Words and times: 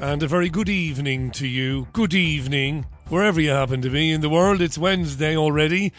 And 0.00 0.22
a 0.22 0.26
very 0.26 0.48
good 0.48 0.70
evening 0.70 1.30
to 1.32 1.46
you. 1.46 1.86
Good 1.92 2.14
evening, 2.14 2.86
wherever 3.10 3.38
you 3.38 3.50
happen 3.50 3.82
to 3.82 3.90
be 3.90 4.10
in 4.10 4.22
the 4.22 4.30
world. 4.30 4.62
It's 4.62 4.78
Wednesday 4.78 5.36
already, 5.36 5.92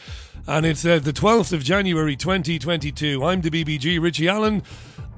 and 0.48 0.66
it's 0.66 0.84
uh, 0.84 0.98
the 0.98 1.14
12th 1.14 1.54
of 1.54 1.64
January 1.64 2.16
2022. 2.16 3.24
I'm 3.24 3.42
the 3.42 3.52
BBG 3.52 4.02
Richie 4.02 4.28
Allen, 4.28 4.64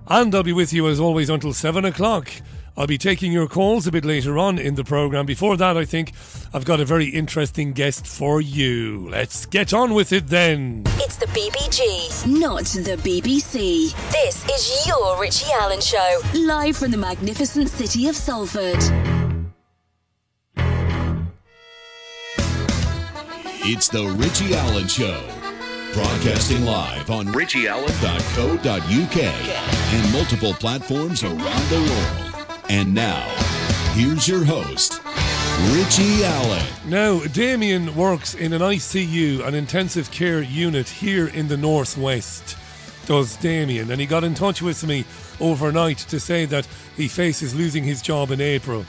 and 0.08 0.36
I'll 0.36 0.44
be 0.44 0.52
with 0.52 0.74
you 0.74 0.90
as 0.90 1.00
always 1.00 1.30
until 1.30 1.54
7 1.54 1.86
o'clock. 1.86 2.30
I'll 2.76 2.88
be 2.88 2.98
taking 2.98 3.32
your 3.32 3.48
calls 3.48 3.86
a 3.86 3.92
bit 3.92 4.04
later 4.04 4.38
on 4.38 4.58
in 4.58 4.74
the 4.76 4.84
programme. 4.84 5.28
Before 5.28 5.56
that, 5.58 5.78
I 5.78 5.86
think 5.86 6.12
I've 6.54 6.66
got 6.66 6.80
a 6.80 6.86
very 6.86 7.06
interesting 7.06 7.74
guest 7.74 8.08
for 8.08 8.42
you. 8.42 9.08
Let's 9.10 9.46
get 9.46 9.74
on 9.74 9.94
with 9.94 10.12
it 10.12 10.28
then. 10.28 10.84
It's 10.98 11.18
the 11.18 11.28
BBG, 11.28 12.40
not 12.40 12.64
the 12.66 12.98
BBC. 12.98 13.94
This 14.12 14.44
is 14.50 14.88
your 14.88 15.22
Richie 15.22 15.52
Allen 15.54 15.82
Show, 15.82 16.22
live 16.34 16.76
from 16.78 16.90
the 16.90 16.98
magnificent 16.98 17.70
city 17.70 18.08
of 18.08 18.16
Salford. 18.16 18.80
It's 23.66 23.88
the 23.88 24.06
Richie 24.18 24.56
Allen 24.56 24.88
Show. 24.88 25.22
Broadcasting 25.94 26.66
live 26.66 27.12
on 27.12 27.28
richieallen.co.uk 27.28 29.18
and 29.94 30.12
multiple 30.12 30.54
platforms 30.56 31.24
around 31.24 31.70
the 31.70 31.80
world. 31.80 32.23
And 32.70 32.94
now, 32.94 33.28
here's 33.94 34.28
your 34.28 34.44
host, 34.44 35.02
Richie 35.72 36.24
Allen. 36.24 36.66
Now, 36.88 37.20
Damian 37.26 37.96
works 37.96 38.36
in 38.36 38.54
an 38.54 38.62
ICU, 38.62 39.46
an 39.46 39.54
intensive 39.54 40.10
care 40.12 40.42
unit 40.42 40.88
here 40.88 41.28
in 41.28 41.48
the 41.48 41.58
Northwest. 41.58 42.58
Does 43.06 43.36
Damian? 43.38 43.92
And 43.92 44.00
he 44.00 44.08
got 44.08 44.24
in 44.24 44.34
touch 44.34 44.62
with 44.62 44.86
me 44.86 45.06
overnight 45.40 45.98
to 46.00 46.20
say 46.20 46.46
that 46.46 46.68
he 46.96 47.08
faces 47.08 47.54
losing 47.54 47.84
his 47.84 48.02
job 48.02 48.32
in 48.32 48.40
April. 48.40 48.86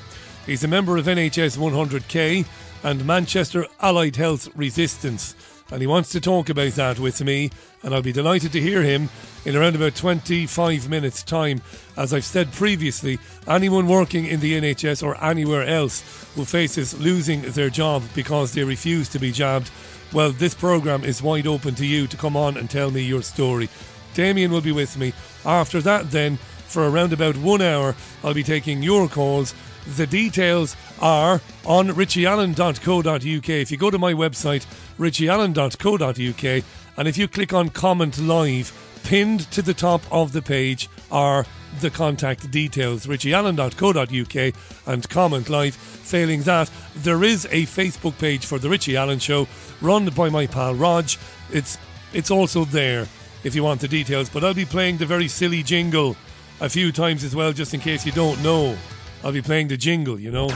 He's 0.46 0.64
a 0.64 0.68
member 0.68 0.96
of 0.96 1.06
NHS 1.06 1.58
100K 1.58 2.46
and 2.84 3.04
Manchester 3.04 3.66
Allied 3.80 4.16
Health 4.16 4.48
Resistance 4.54 5.34
and 5.70 5.80
he 5.80 5.86
wants 5.86 6.10
to 6.10 6.20
talk 6.20 6.48
about 6.48 6.72
that 6.72 6.98
with 6.98 7.22
me, 7.24 7.50
and 7.82 7.94
I'll 7.94 8.02
be 8.02 8.12
delighted 8.12 8.52
to 8.52 8.60
hear 8.60 8.82
him 8.82 9.08
in 9.44 9.56
around 9.56 9.74
about 9.74 9.94
25 9.94 10.88
minutes' 10.88 11.22
time. 11.22 11.62
As 11.96 12.12
I've 12.12 12.24
said 12.24 12.52
previously, 12.52 13.18
anyone 13.46 13.86
working 13.86 14.26
in 14.26 14.40
the 14.40 14.60
NHS 14.60 15.02
or 15.02 15.22
anywhere 15.22 15.64
else 15.64 16.02
who 16.34 16.44
faces 16.44 16.98
losing 17.00 17.42
their 17.42 17.70
job 17.70 18.02
because 18.14 18.52
they 18.52 18.64
refuse 18.64 19.08
to 19.10 19.18
be 19.18 19.32
jabbed, 19.32 19.70
well, 20.12 20.30
this 20.30 20.54
programme 20.54 21.04
is 21.04 21.22
wide 21.22 21.46
open 21.46 21.74
to 21.76 21.86
you 21.86 22.06
to 22.06 22.16
come 22.16 22.36
on 22.36 22.56
and 22.56 22.68
tell 22.68 22.90
me 22.90 23.02
your 23.02 23.22
story. 23.22 23.68
Damian 24.14 24.50
will 24.50 24.60
be 24.60 24.72
with 24.72 24.96
me. 24.96 25.12
After 25.44 25.80
that, 25.82 26.10
then, 26.10 26.36
for 26.36 26.88
around 26.88 27.12
about 27.12 27.36
one 27.36 27.62
hour, 27.62 27.94
I'll 28.22 28.34
be 28.34 28.42
taking 28.42 28.82
your 28.82 29.08
calls 29.08 29.54
the 29.86 30.06
details 30.06 30.76
are 31.00 31.40
on 31.64 31.88
richieallen.co.uk. 31.88 33.48
If 33.48 33.70
you 33.70 33.76
go 33.76 33.90
to 33.90 33.98
my 33.98 34.12
website, 34.12 34.66
richieallen.co.uk, 34.98 36.64
and 36.96 37.08
if 37.08 37.18
you 37.18 37.28
click 37.28 37.52
on 37.52 37.68
comment 37.68 38.18
live, 38.18 38.72
pinned 39.04 39.50
to 39.50 39.62
the 39.62 39.74
top 39.74 40.02
of 40.10 40.32
the 40.32 40.42
page 40.42 40.88
are 41.10 41.44
the 41.80 41.90
contact 41.90 42.50
details 42.50 43.06
richieallen.co.uk 43.06 44.54
and 44.86 45.08
comment 45.08 45.48
live. 45.48 45.74
Failing 45.74 46.42
that, 46.42 46.70
there 46.96 47.24
is 47.24 47.46
a 47.46 47.64
Facebook 47.64 48.18
page 48.18 48.46
for 48.46 48.58
the 48.58 48.68
Richie 48.68 48.96
Allen 48.96 49.18
Show 49.18 49.48
run 49.80 50.08
by 50.10 50.28
my 50.28 50.46
pal 50.46 50.74
Raj. 50.74 51.18
It's 51.50 51.78
it's 52.12 52.30
also 52.30 52.64
there 52.64 53.06
if 53.44 53.54
you 53.54 53.62
want 53.62 53.80
the 53.80 53.88
details, 53.88 54.28
but 54.30 54.42
I'll 54.42 54.54
be 54.54 54.64
playing 54.64 54.96
the 54.98 55.06
very 55.06 55.28
silly 55.28 55.62
jingle 55.62 56.16
a 56.60 56.68
few 56.68 56.92
times 56.92 57.24
as 57.24 57.34
well, 57.34 57.52
just 57.52 57.74
in 57.74 57.80
case 57.80 58.06
you 58.06 58.12
don't 58.12 58.42
know. 58.42 58.76
I'll 59.22 59.32
be 59.32 59.42
playing 59.42 59.68
the 59.68 59.76
jingle, 59.76 60.18
you 60.18 60.30
know. 60.30 60.48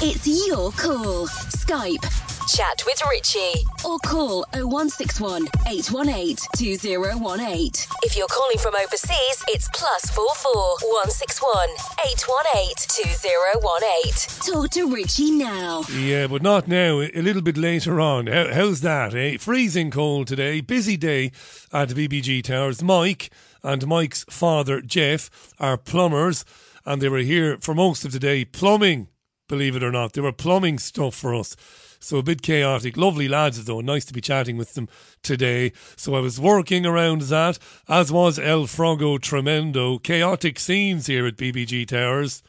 It's 0.00 0.26
your 0.48 0.70
call. 0.72 1.26
Skype. 1.26 2.37
Chat 2.48 2.82
with 2.86 3.02
Richie. 3.10 3.66
Or 3.84 3.98
call 3.98 4.46
0161 4.54 5.48
818 5.68 6.36
2018. 6.56 7.70
If 8.02 8.16
you're 8.16 8.26
calling 8.26 8.58
from 8.58 8.74
overseas, 8.74 9.44
it's 9.48 9.68
plus 9.74 10.10
44 10.10 10.78
161 10.80 11.68
818 12.06 12.74
2018. 12.88 14.52
Talk 14.52 14.70
to 14.70 14.94
Richie 14.94 15.30
now. 15.32 15.82
Yeah, 15.92 16.26
but 16.26 16.42
not 16.42 16.66
now. 16.66 17.00
A 17.00 17.20
little 17.20 17.42
bit 17.42 17.58
later 17.58 18.00
on. 18.00 18.28
How, 18.28 18.52
how's 18.52 18.80
that, 18.80 19.14
eh? 19.14 19.36
Freezing 19.36 19.90
cold 19.90 20.26
today. 20.28 20.60
Busy 20.60 20.96
day 20.96 21.32
at 21.72 21.90
BBG 21.90 22.42
Towers. 22.42 22.82
Mike 22.82 23.30
and 23.62 23.86
Mike's 23.86 24.24
father, 24.30 24.80
Jeff, 24.80 25.28
are 25.58 25.76
plumbers 25.76 26.44
and 26.86 27.02
they 27.02 27.10
were 27.10 27.18
here 27.18 27.58
for 27.60 27.74
most 27.74 28.06
of 28.06 28.12
the 28.12 28.18
day 28.18 28.46
plumbing, 28.46 29.08
believe 29.48 29.76
it 29.76 29.82
or 29.82 29.92
not. 29.92 30.14
They 30.14 30.22
were 30.22 30.32
plumbing 30.32 30.78
stuff 30.78 31.14
for 31.14 31.34
us. 31.34 31.54
So 32.00 32.18
a 32.18 32.22
bit 32.22 32.42
chaotic. 32.42 32.96
Lovely 32.96 33.28
lads, 33.28 33.64
though. 33.64 33.80
Nice 33.80 34.04
to 34.06 34.12
be 34.12 34.20
chatting 34.20 34.56
with 34.56 34.74
them 34.74 34.88
today. 35.22 35.72
So 35.96 36.14
I 36.14 36.20
was 36.20 36.40
working 36.40 36.86
around 36.86 37.22
that, 37.22 37.58
as 37.88 38.12
was 38.12 38.38
El 38.38 38.64
Frogo 38.64 39.20
Tremendo. 39.20 39.98
Chaotic 39.98 40.58
scenes 40.58 41.06
here 41.06 41.26
at 41.26 41.36
BBG 41.36 41.86
Towers. 41.86 42.42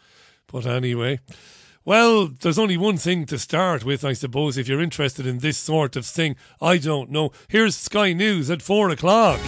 But 0.47 0.65
anyway. 0.65 1.19
Well, 1.85 2.27
there's 2.27 2.59
only 2.59 2.77
one 2.77 2.97
thing 2.97 3.25
to 3.27 3.39
start 3.39 3.83
with, 3.83 4.05
I 4.05 4.13
suppose, 4.13 4.57
if 4.57 4.67
you're 4.67 4.81
interested 4.81 5.25
in 5.25 5.39
this 5.39 5.57
sort 5.57 5.95
of 5.95 6.05
thing. 6.05 6.35
I 6.61 6.77
don't 6.77 7.09
know. 7.09 7.31
Here's 7.47 7.75
Sky 7.75 8.13
News 8.13 8.51
at 8.51 8.61
four 8.61 8.89
o'clock. 8.89 9.39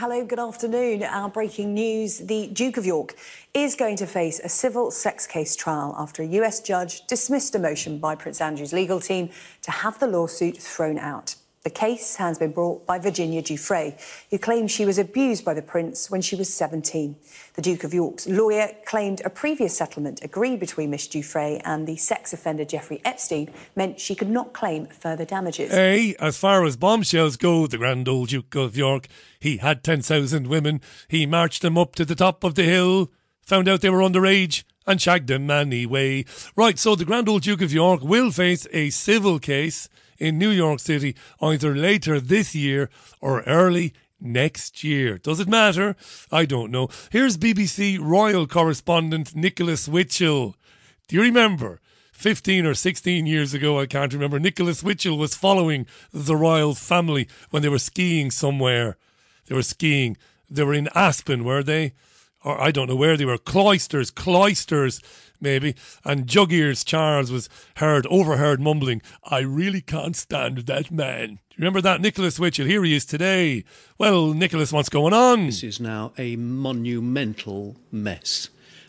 Hello, 0.00 0.24
good 0.24 0.38
afternoon. 0.38 1.02
Our 1.02 1.28
breaking 1.28 1.74
news 1.74 2.18
the 2.18 2.46
Duke 2.46 2.76
of 2.76 2.86
York 2.86 3.16
is 3.52 3.74
going 3.74 3.96
to 3.96 4.06
face 4.06 4.38
a 4.38 4.48
civil 4.48 4.92
sex 4.92 5.26
case 5.26 5.56
trial 5.56 5.92
after 5.98 6.22
a 6.22 6.26
US 6.38 6.60
judge 6.60 7.04
dismissed 7.08 7.56
a 7.56 7.58
motion 7.58 7.98
by 7.98 8.14
Prince 8.14 8.40
Andrew's 8.40 8.72
legal 8.72 9.00
team 9.00 9.28
to 9.62 9.72
have 9.72 9.98
the 9.98 10.06
lawsuit 10.06 10.56
thrown 10.56 11.00
out. 11.00 11.34
The 11.64 11.70
case 11.70 12.16
has 12.16 12.38
been 12.38 12.52
brought 12.52 12.86
by 12.86 13.00
Virginia 13.00 13.42
Giuffre, 13.42 13.98
who 14.30 14.38
claims 14.38 14.70
she 14.70 14.86
was 14.86 14.96
abused 14.96 15.44
by 15.44 15.54
the 15.54 15.62
prince 15.62 16.08
when 16.08 16.20
she 16.20 16.36
was 16.36 16.52
17. 16.54 17.16
The 17.54 17.62
Duke 17.62 17.82
of 17.82 17.92
York's 17.92 18.28
lawyer 18.28 18.70
claimed 18.86 19.20
a 19.24 19.30
previous 19.30 19.76
settlement 19.76 20.20
agreed 20.22 20.60
between 20.60 20.90
Miss 20.90 21.08
Giuffre 21.08 21.60
and 21.64 21.86
the 21.86 21.96
sex 21.96 22.32
offender 22.32 22.64
Jeffrey 22.64 23.00
Epstein 23.04 23.50
meant 23.74 23.98
she 23.98 24.14
could 24.14 24.30
not 24.30 24.52
claim 24.52 24.86
further 24.86 25.24
damages. 25.24 25.72
Hey, 25.72 26.14
as 26.20 26.38
far 26.38 26.64
as 26.64 26.76
bombshells 26.76 27.36
go, 27.36 27.66
the 27.66 27.78
grand 27.78 28.08
old 28.08 28.28
Duke 28.28 28.54
of 28.54 28.76
York, 28.76 29.08
he 29.40 29.56
had 29.56 29.82
10,000 29.82 30.46
women. 30.46 30.80
He 31.08 31.26
marched 31.26 31.62
them 31.62 31.76
up 31.76 31.96
to 31.96 32.04
the 32.04 32.14
top 32.14 32.44
of 32.44 32.54
the 32.54 32.62
hill, 32.62 33.10
found 33.42 33.68
out 33.68 33.80
they 33.80 33.90
were 33.90 33.98
underage, 33.98 34.62
and 34.86 35.02
shagged 35.02 35.26
them 35.26 35.50
anyway. 35.50 36.24
Right, 36.54 36.78
so 36.78 36.94
the 36.94 37.04
grand 37.04 37.28
old 37.28 37.42
Duke 37.42 37.62
of 37.62 37.72
York 37.72 38.00
will 38.02 38.30
face 38.30 38.66
a 38.72 38.90
civil 38.90 39.38
case 39.40 39.88
in 40.18 40.38
New 40.38 40.50
York 40.50 40.80
City 40.80 41.14
either 41.40 41.74
later 41.74 42.20
this 42.20 42.54
year 42.54 42.90
or 43.20 43.42
early 43.42 43.94
next 44.20 44.82
year. 44.82 45.18
Does 45.18 45.40
it 45.40 45.48
matter? 45.48 45.96
I 46.30 46.44
don't 46.44 46.70
know. 46.70 46.88
Here's 47.10 47.36
BBC 47.36 47.98
royal 48.00 48.46
correspondent 48.46 49.34
Nicholas 49.34 49.88
Witchell. 49.88 50.54
Do 51.06 51.16
you 51.16 51.22
remember? 51.22 51.80
15 52.12 52.66
or 52.66 52.74
16 52.74 53.26
years 53.26 53.54
ago, 53.54 53.78
I 53.78 53.86
can't 53.86 54.12
remember, 54.12 54.40
Nicholas 54.40 54.82
Witchell 54.82 55.16
was 55.16 55.36
following 55.36 55.86
the 56.12 56.34
royal 56.34 56.74
family 56.74 57.28
when 57.50 57.62
they 57.62 57.68
were 57.68 57.78
skiing 57.78 58.32
somewhere. 58.32 58.96
They 59.46 59.54
were 59.54 59.62
skiing. 59.62 60.16
They 60.50 60.64
were 60.64 60.74
in 60.74 60.88
Aspen, 60.96 61.44
were 61.44 61.62
they? 61.62 61.92
Or 62.48 62.58
I 62.58 62.70
don't 62.70 62.88
know 62.88 62.96
where 62.96 63.18
they 63.18 63.26
were. 63.26 63.36
Klosters, 63.36 64.10
Klosters 64.10 65.02
maybe. 65.38 65.74
And 66.02 66.26
Jug 66.26 66.50
Ears 66.50 66.82
Charles 66.82 67.30
was 67.30 67.50
heard, 67.76 68.06
overheard 68.06 68.58
mumbling, 68.58 69.02
I 69.22 69.40
really 69.40 69.82
can't 69.82 70.16
stand 70.16 70.58
that 70.58 70.90
man. 70.90 71.40
Remember 71.58 71.82
that 71.82 72.00
Nicholas 72.00 72.38
Witchell? 72.38 72.66
Here 72.66 72.82
he 72.84 72.96
is 72.96 73.04
today. 73.04 73.64
Well, 73.98 74.32
Nicholas, 74.32 74.72
what's 74.72 74.88
going 74.88 75.12
on? 75.12 75.44
This 75.46 75.62
is 75.62 75.78
now 75.78 76.12
a 76.16 76.36
monumental 76.36 77.76
mess. 77.92 78.48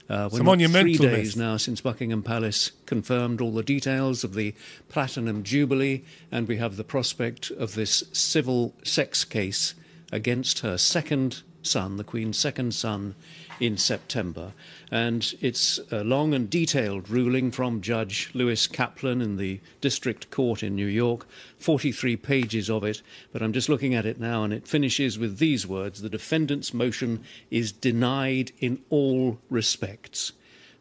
Uh, 0.09 0.29
monumental 0.41 0.95
three 0.95 0.97
days 0.97 1.35
mess. 1.35 1.45
now 1.45 1.57
since 1.57 1.81
Buckingham 1.81 2.23
Palace 2.23 2.71
confirmed 2.85 3.41
all 3.41 3.51
the 3.51 3.61
details 3.61 4.23
of 4.23 4.35
the 4.35 4.55
Platinum 4.87 5.43
Jubilee, 5.43 6.05
and 6.31 6.47
we 6.47 6.57
have 6.57 6.77
the 6.77 6.85
prospect 6.85 7.51
of 7.51 7.75
this 7.75 8.05
civil 8.13 8.73
sex 8.83 9.25
case 9.25 9.75
against 10.13 10.59
her 10.59 10.77
second 10.77 11.41
son, 11.61 11.97
the 11.97 12.03
Queen's 12.03 12.37
second 12.37 12.73
son, 12.73 13.15
in 13.59 13.77
September. 13.77 14.53
And 14.91 15.33
it's 15.41 15.79
a 15.91 16.03
long 16.03 16.33
and 16.33 16.49
detailed 16.49 17.09
ruling 17.09 17.51
from 17.51 17.81
Judge 17.81 18.29
Lewis 18.33 18.67
Kaplan 18.67 19.21
in 19.21 19.37
the 19.37 19.59
District 19.81 20.31
Court 20.31 20.63
in 20.63 20.75
New 20.75 20.87
York, 20.87 21.27
43 21.59 22.15
pages 22.17 22.69
of 22.69 22.83
it. 22.83 23.01
But 23.31 23.41
I'm 23.41 23.53
just 23.53 23.69
looking 23.69 23.93
at 23.93 24.05
it 24.05 24.19
now, 24.19 24.43
and 24.43 24.53
it 24.53 24.67
finishes 24.67 25.19
with 25.19 25.37
these 25.37 25.67
words 25.67 26.01
The 26.01 26.09
defendant's 26.09 26.73
motion 26.73 27.23
is 27.51 27.71
denied 27.71 28.51
in 28.59 28.81
all 28.89 29.39
respects. 29.49 30.31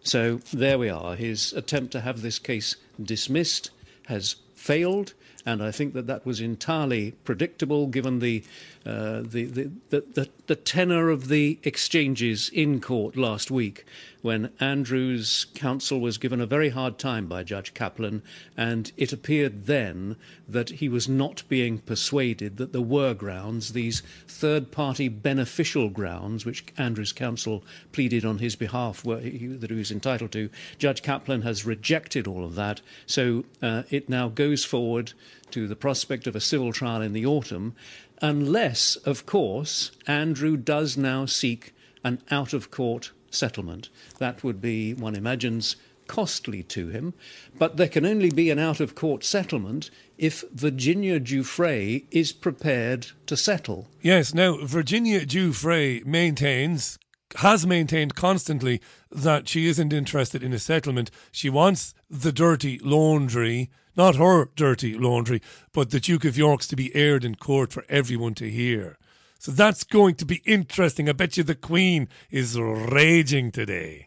So 0.03 0.37
there 0.53 0.79
we 0.79 0.89
are. 0.89 1.17
His 1.17 1.53
attempt 1.53 1.93
to 1.93 2.01
have 2.01 2.23
this 2.23 2.39
case 2.39 2.77
dismissed 3.03 3.71
has 4.07 4.37
failed 4.55 5.15
and 5.49 5.63
I 5.63 5.71
think 5.71 5.95
that 5.95 6.07
that 6.09 6.27
was 6.27 6.43
entirely 6.43 7.13
predictable 7.25 7.87
given 7.87 8.19
the, 8.19 8.45
uh, 8.87 9.23
the, 9.23 9.45
the, 9.45 9.71
the, 9.91 10.29
the, 10.47 10.57
tenor 10.57 11.11
of 11.11 11.29
the 11.29 11.59
exchanges 11.63 12.49
in 12.51 12.81
court 12.81 13.17
last 13.17 13.51
week 13.51 13.85
when 14.23 14.51
Andrew's 14.61 15.47
counsel 15.55 16.01
was 16.01 16.19
given 16.19 16.41
a 16.41 16.47
very 16.47 16.71
hard 16.71 16.99
time 16.99 17.27
by 17.27 17.43
Judge 17.43 17.73
Kaplan, 17.75 18.23
and 18.57 18.91
it 18.97 19.13
appeared 19.13 19.67
then 19.67 20.17
that 20.49 20.71
he 20.71 20.89
was 20.89 21.09
not 21.09 21.43
being 21.49 21.79
persuaded 21.79 22.57
that 22.57 22.73
there 22.73 22.81
were 22.81 23.15
grounds, 23.15 23.73
these 23.73 24.03
third 24.27 24.73
party 24.73 25.09
beneficial 25.09 25.89
grounds, 25.89 26.45
which 26.45 26.65
Andrew's 26.77 27.13
counsel 27.13 27.63
pleaded 27.93 28.25
on 28.25 28.39
his 28.39 28.57
behalf 28.57 29.05
were, 29.05 29.21
he, 29.21 29.47
that 29.47 29.71
he 29.71 29.77
was 29.77 29.93
entitled 29.93 30.33
to. 30.33 30.51
Judge 30.79 31.03
Kaplan 31.03 31.43
has 31.43 31.67
rejected 31.67 32.27
all 32.27 32.45
of 32.45 32.55
that, 32.57 32.81
so 33.07 33.45
uh, 33.63 33.85
it 33.91 34.09
now 34.09 34.29
goes 34.29 34.65
forward 34.65 35.13
to 35.51 35.67
the 35.67 35.77
prospect 35.77 36.27
of 36.27 36.37
a 36.37 36.41
civil 36.41 36.73
trial 36.73 37.01
in 37.01 37.13
the 37.13 37.25
autumn, 37.25 37.75
unless, 38.21 38.97
of 38.97 39.27
course, 39.27 39.91
Andrew 40.07 40.57
does 40.57 40.97
now 40.97 41.27
seek 41.27 41.75
an 42.05 42.23
out 42.31 42.53
of 42.53 42.71
court 42.71 43.13
settlement. 43.31 43.89
That 44.19 44.43
would 44.43 44.61
be, 44.61 44.95
one 44.95 45.15
imagines, 45.15 45.77
costly 46.07 46.63
to 46.63 46.89
him, 46.89 47.15
but 47.59 47.77
there 47.77 47.89
can 47.89 48.07
only 48.07 48.31
be 48.31 48.51
an 48.51 48.59
out 48.59 48.81
of 48.81 48.95
court 48.95 49.23
settlement 49.23 49.91
if 50.17 50.43
Virginia 50.53 51.21
Giuffre 51.21 52.05
is 52.11 52.33
prepared 52.33 53.09
to 53.27 53.37
settle. 53.37 53.89
Yes, 54.01 54.35
now, 54.35 54.57
Virginia 54.65 55.27
Giuffre 55.27 56.05
maintains, 56.05 56.99
has 57.37 57.67
maintained 57.67 58.15
constantly 58.15 58.81
that 59.13 59.49
she 59.49 59.67
isn't 59.67 59.93
interested 59.93 60.43
in 60.43 60.55
a 60.55 60.59
settlement. 60.59 61.11
She 61.31 61.51
wants 61.51 61.95
the 62.09 62.33
dirty 62.33 62.79
laundry, 62.83 63.71
not 63.99 64.17
her 64.17 64.49
dirty 64.55 64.97
laundry, 64.97 65.43
but 65.73 65.91
the 65.91 65.99
Duke 65.99 66.25
of 66.25 66.39
York's 66.39 66.69
to 66.69 66.77
be 66.77 66.95
aired 66.95 67.25
in 67.25 67.35
court 67.35 67.73
for 67.73 67.85
everyone 67.89 68.35
to 68.35 68.49
hear. 68.49 68.97
So 69.41 69.51
that's 69.51 69.83
going 69.83 70.15
to 70.17 70.25
be 70.25 70.41
interesting. 70.47 71.09
I 71.09 71.13
bet 71.13 71.37
you 71.37 71.43
the 71.43 71.57
Queen 71.57 72.09
is 72.31 72.59
raging 72.59 73.51
today. 73.51 74.07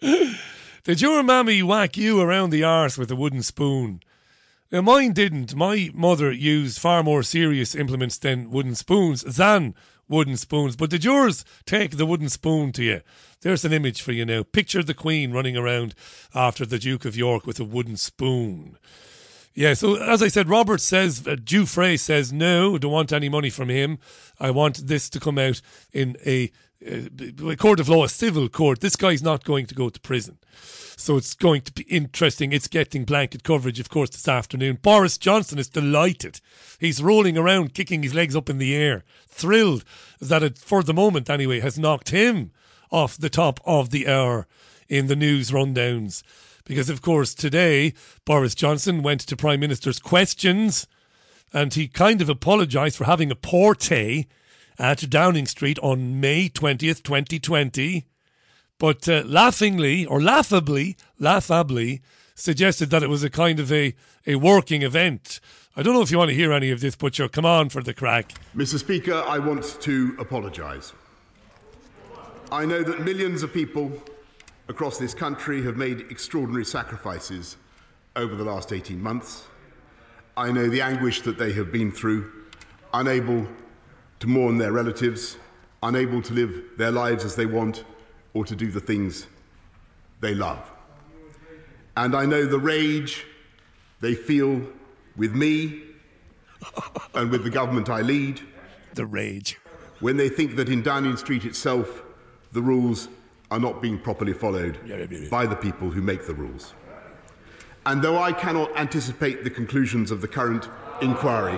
Did 0.84 1.00
your 1.00 1.22
mammy 1.22 1.62
whack 1.62 1.96
you 1.96 2.20
around 2.20 2.50
the 2.50 2.62
arse 2.62 2.96
with 2.96 3.10
a 3.10 3.16
wooden 3.16 3.42
spoon? 3.42 4.00
Now, 4.70 4.82
mine 4.82 5.14
didn't. 5.14 5.54
My 5.54 5.90
mother 5.94 6.30
used 6.30 6.78
far 6.78 7.02
more 7.02 7.22
serious 7.22 7.74
implements 7.74 8.18
than 8.18 8.50
wooden 8.50 8.74
spoons, 8.74 9.22
than 9.22 9.74
wooden 10.08 10.36
spoons. 10.36 10.76
But 10.76 10.90
did 10.90 11.04
yours 11.04 11.44
take 11.66 11.96
the 11.96 12.06
wooden 12.06 12.28
spoon 12.28 12.72
to 12.72 12.84
you? 12.84 13.00
There's 13.40 13.64
an 13.64 13.72
image 13.72 14.02
for 14.02 14.12
you 14.12 14.24
now. 14.24 14.42
Picture 14.42 14.82
the 14.82 14.94
Queen 14.94 15.32
running 15.32 15.56
around 15.56 15.94
after 16.34 16.66
the 16.66 16.78
Duke 16.78 17.04
of 17.04 17.16
York 17.16 17.46
with 17.46 17.58
a 17.60 17.64
wooden 17.64 17.96
spoon. 17.96 18.78
Yeah, 19.58 19.74
so 19.74 19.96
as 19.96 20.22
I 20.22 20.28
said, 20.28 20.48
Robert 20.48 20.80
says, 20.80 21.26
uh, 21.26 21.34
Giuffre 21.34 21.98
says, 21.98 22.32
no, 22.32 22.78
don't 22.78 22.92
want 22.92 23.12
any 23.12 23.28
money 23.28 23.50
from 23.50 23.68
him. 23.68 23.98
I 24.38 24.52
want 24.52 24.86
this 24.86 25.10
to 25.10 25.18
come 25.18 25.36
out 25.36 25.60
in 25.92 26.16
a, 26.24 26.52
a 26.80 27.56
court 27.56 27.80
of 27.80 27.88
law, 27.88 28.04
a 28.04 28.08
civil 28.08 28.48
court. 28.48 28.80
This 28.80 28.94
guy's 28.94 29.20
not 29.20 29.42
going 29.42 29.66
to 29.66 29.74
go 29.74 29.88
to 29.88 29.98
prison. 29.98 30.38
So 30.96 31.16
it's 31.16 31.34
going 31.34 31.62
to 31.62 31.72
be 31.72 31.82
interesting. 31.82 32.52
It's 32.52 32.68
getting 32.68 33.04
blanket 33.04 33.42
coverage, 33.42 33.80
of 33.80 33.88
course, 33.88 34.10
this 34.10 34.28
afternoon. 34.28 34.78
Boris 34.80 35.18
Johnson 35.18 35.58
is 35.58 35.68
delighted. 35.68 36.40
He's 36.78 37.02
rolling 37.02 37.36
around, 37.36 37.74
kicking 37.74 38.04
his 38.04 38.14
legs 38.14 38.36
up 38.36 38.48
in 38.48 38.58
the 38.58 38.76
air, 38.76 39.02
thrilled 39.26 39.82
that 40.20 40.44
it, 40.44 40.58
for 40.58 40.84
the 40.84 40.94
moment 40.94 41.28
anyway, 41.28 41.58
has 41.58 41.76
knocked 41.76 42.10
him 42.10 42.52
off 42.92 43.18
the 43.18 43.28
top 43.28 43.58
of 43.64 43.90
the 43.90 44.06
hour 44.06 44.46
in 44.88 45.08
the 45.08 45.16
news 45.16 45.50
rundowns. 45.50 46.22
Because, 46.68 46.90
of 46.90 47.00
course, 47.00 47.34
today 47.34 47.94
Boris 48.26 48.54
Johnson 48.54 49.02
went 49.02 49.22
to 49.22 49.36
Prime 49.36 49.58
Minister's 49.58 49.98
questions 49.98 50.86
and 51.50 51.72
he 51.72 51.88
kind 51.88 52.20
of 52.20 52.28
apologised 52.28 52.94
for 52.94 53.04
having 53.04 53.30
a 53.30 53.34
porte 53.34 54.26
at 54.78 55.10
Downing 55.10 55.46
Street 55.46 55.78
on 55.78 56.20
May 56.20 56.50
20th, 56.50 57.02
2020. 57.02 58.04
But 58.78 59.08
uh, 59.08 59.22
laughingly, 59.24 60.04
or 60.04 60.20
laughably, 60.20 60.98
laughably, 61.18 62.02
suggested 62.34 62.90
that 62.90 63.02
it 63.02 63.08
was 63.08 63.24
a 63.24 63.30
kind 63.30 63.58
of 63.60 63.72
a, 63.72 63.94
a 64.26 64.34
working 64.34 64.82
event. 64.82 65.40
I 65.74 65.82
don't 65.82 65.94
know 65.94 66.02
if 66.02 66.10
you 66.10 66.18
want 66.18 66.28
to 66.28 66.36
hear 66.36 66.52
any 66.52 66.70
of 66.70 66.82
this, 66.82 66.96
but 66.96 67.18
you're 67.18 67.30
come 67.30 67.46
on 67.46 67.70
for 67.70 67.82
the 67.82 67.94
crack. 67.94 68.34
Mr. 68.54 68.78
Speaker, 68.78 69.24
I 69.26 69.38
want 69.38 69.78
to 69.80 70.14
apologise. 70.18 70.92
I 72.52 72.66
know 72.66 72.82
that 72.82 73.00
millions 73.00 73.42
of 73.42 73.54
people 73.54 73.90
across 74.68 74.98
this 74.98 75.14
country 75.14 75.62
have 75.62 75.76
made 75.76 76.00
extraordinary 76.10 76.64
sacrifices 76.64 77.56
over 78.16 78.34
the 78.34 78.44
last 78.44 78.72
18 78.72 79.02
months. 79.02 79.46
I 80.36 80.52
know 80.52 80.68
the 80.68 80.82
anguish 80.82 81.22
that 81.22 81.38
they 81.38 81.52
have 81.52 81.72
been 81.72 81.90
through, 81.90 82.30
unable 82.92 83.48
to 84.20 84.26
mourn 84.26 84.58
their 84.58 84.72
relatives, 84.72 85.36
unable 85.82 86.22
to 86.22 86.34
live 86.34 86.62
their 86.76 86.90
lives 86.90 87.24
as 87.24 87.34
they 87.34 87.46
want, 87.46 87.84
or 88.34 88.44
to 88.44 88.54
do 88.54 88.70
the 88.70 88.80
things 88.80 89.26
they 90.20 90.34
love. 90.34 90.70
And 91.96 92.14
I 92.14 92.26
know 92.26 92.44
the 92.44 92.58
rage 92.58 93.24
they 94.00 94.14
feel 94.14 94.62
with 95.16 95.34
me 95.34 95.82
and 97.14 97.30
with 97.30 97.42
the 97.42 97.50
government 97.50 97.88
I 97.88 98.02
lead. 98.02 98.40
The 98.94 99.06
rage. 99.06 99.58
When 100.00 100.16
they 100.16 100.28
think 100.28 100.56
that 100.56 100.68
in 100.68 100.82
Downing 100.82 101.16
Street 101.16 101.44
itself, 101.44 102.02
the 102.52 102.62
rules 102.62 103.08
are 103.50 103.58
not 103.58 103.80
being 103.80 103.98
properly 103.98 104.32
followed 104.32 104.78
by 105.30 105.46
the 105.46 105.56
people 105.56 105.90
who 105.90 106.02
make 106.02 106.26
the 106.26 106.34
rules. 106.34 106.74
And 107.86 108.02
though 108.02 108.18
I 108.18 108.32
cannot 108.32 108.76
anticipate 108.76 109.44
the 109.44 109.50
conclusions 109.50 110.10
of 110.10 110.20
the 110.20 110.28
current 110.28 110.68
inquiry, 111.00 111.56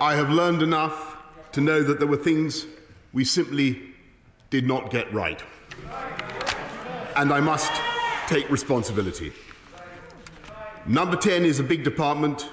I 0.00 0.14
have 0.14 0.30
learned 0.30 0.62
enough 0.62 1.16
to 1.52 1.60
know 1.60 1.82
that 1.82 1.98
there 1.98 2.06
were 2.06 2.16
things 2.16 2.66
we 3.12 3.24
simply 3.24 3.82
did 4.50 4.66
not 4.66 4.90
get 4.90 5.12
right. 5.12 5.42
And 7.16 7.32
I 7.32 7.40
must 7.40 7.72
take 8.28 8.48
responsibility. 8.50 9.32
Number 10.86 11.16
10 11.16 11.44
is 11.44 11.58
a 11.58 11.64
big 11.64 11.82
department 11.82 12.48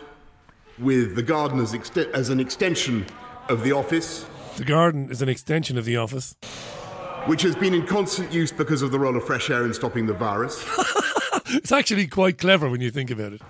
with 0.80 1.16
the 1.16 1.22
garden 1.22 1.60
as, 1.60 1.74
as 2.14 2.30
an 2.30 2.40
extension 2.40 3.06
of 3.50 3.64
the 3.64 3.74
office. 3.74 4.26
The 4.58 4.66
garden 4.66 5.12
is 5.12 5.22
an 5.22 5.30
extension 5.30 5.78
of 5.78 5.86
the 5.86 5.98
office 5.98 6.36
which 7.26 7.42
has 7.42 7.56
been 7.56 7.74
in 7.74 7.86
constant 7.86 8.32
use 8.32 8.52
because 8.52 8.82
of 8.82 8.92
the 8.92 9.00
role 9.00 9.16
of 9.16 9.26
fresh 9.26 9.50
air 9.50 9.66
in 9.66 9.74
stopping 9.74 10.06
the 10.06 10.14
virus. 10.14 10.66
it's 11.48 11.72
actually 11.72 12.08
quite 12.08 12.38
clever 12.38 12.70
when 12.70 12.82
you 12.82 12.92
think 12.92 13.10
about 13.10 13.34
it. 13.34 13.42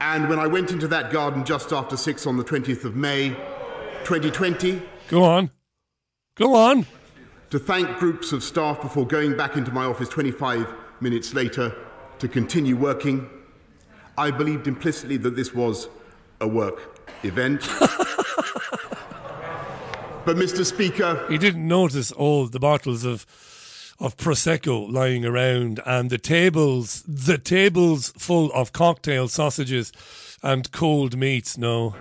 And 0.00 0.28
when 0.28 0.38
I 0.38 0.46
went 0.46 0.70
into 0.70 0.88
that 0.88 1.10
garden 1.10 1.44
just 1.44 1.72
after 1.72 1.96
six 1.96 2.26
on 2.26 2.36
the 2.36 2.44
20th 2.44 2.84
of 2.84 2.94
May, 2.94 3.30
2020. 4.04 4.82
Go 5.08 5.24
on. 5.24 5.50
Go 6.34 6.54
on. 6.54 6.86
To 7.50 7.58
thank 7.58 7.98
groups 7.98 8.32
of 8.32 8.42
staff 8.42 8.82
before 8.82 9.06
going 9.06 9.36
back 9.36 9.56
into 9.56 9.70
my 9.70 9.84
office 9.84 10.08
25 10.08 10.66
minutes 11.00 11.32
later 11.32 11.74
to 12.18 12.28
continue 12.28 12.76
working, 12.76 13.28
I 14.18 14.30
believed 14.30 14.66
implicitly 14.66 15.16
that 15.18 15.36
this 15.36 15.54
was 15.54 15.88
a 16.40 16.48
work 16.48 17.00
event. 17.22 17.68
But, 20.24 20.36
Mr. 20.36 20.64
Speaker. 20.64 21.26
He 21.28 21.36
didn't 21.36 21.66
notice 21.68 22.10
all 22.10 22.46
the 22.46 22.60
bottles 22.60 23.04
of 23.04 23.26
of 24.00 24.16
prosecco 24.16 24.90
lying 24.90 25.24
around 25.24 25.80
and 25.86 26.10
the 26.10 26.18
tables 26.18 27.04
the 27.06 27.38
tables 27.38 28.12
full 28.18 28.52
of 28.52 28.72
cocktail 28.72 29.28
sausages 29.28 29.92
and 30.42 30.72
cold 30.72 31.16
meats 31.16 31.56
no 31.56 31.94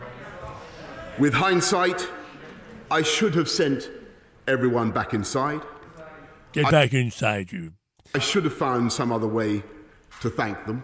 with 1.20 1.34
hindsight 1.34 2.10
i 2.89 3.03
should 3.03 3.36
have 3.36 3.48
sent 3.48 3.92
everyone 4.48 4.89
back 4.89 5.13
inside 5.13 5.62
get 6.51 6.65
I, 6.65 6.72
back 6.72 6.94
inside 6.94 7.51
you 7.51 7.74
i 8.15 8.20
should 8.20 8.44
have 8.44 8.58
found 8.58 8.92
some 8.92 9.12
other 9.12 9.27
way 9.27 9.62
to 10.22 10.32
thank 10.32 10.65
them 10.65 10.84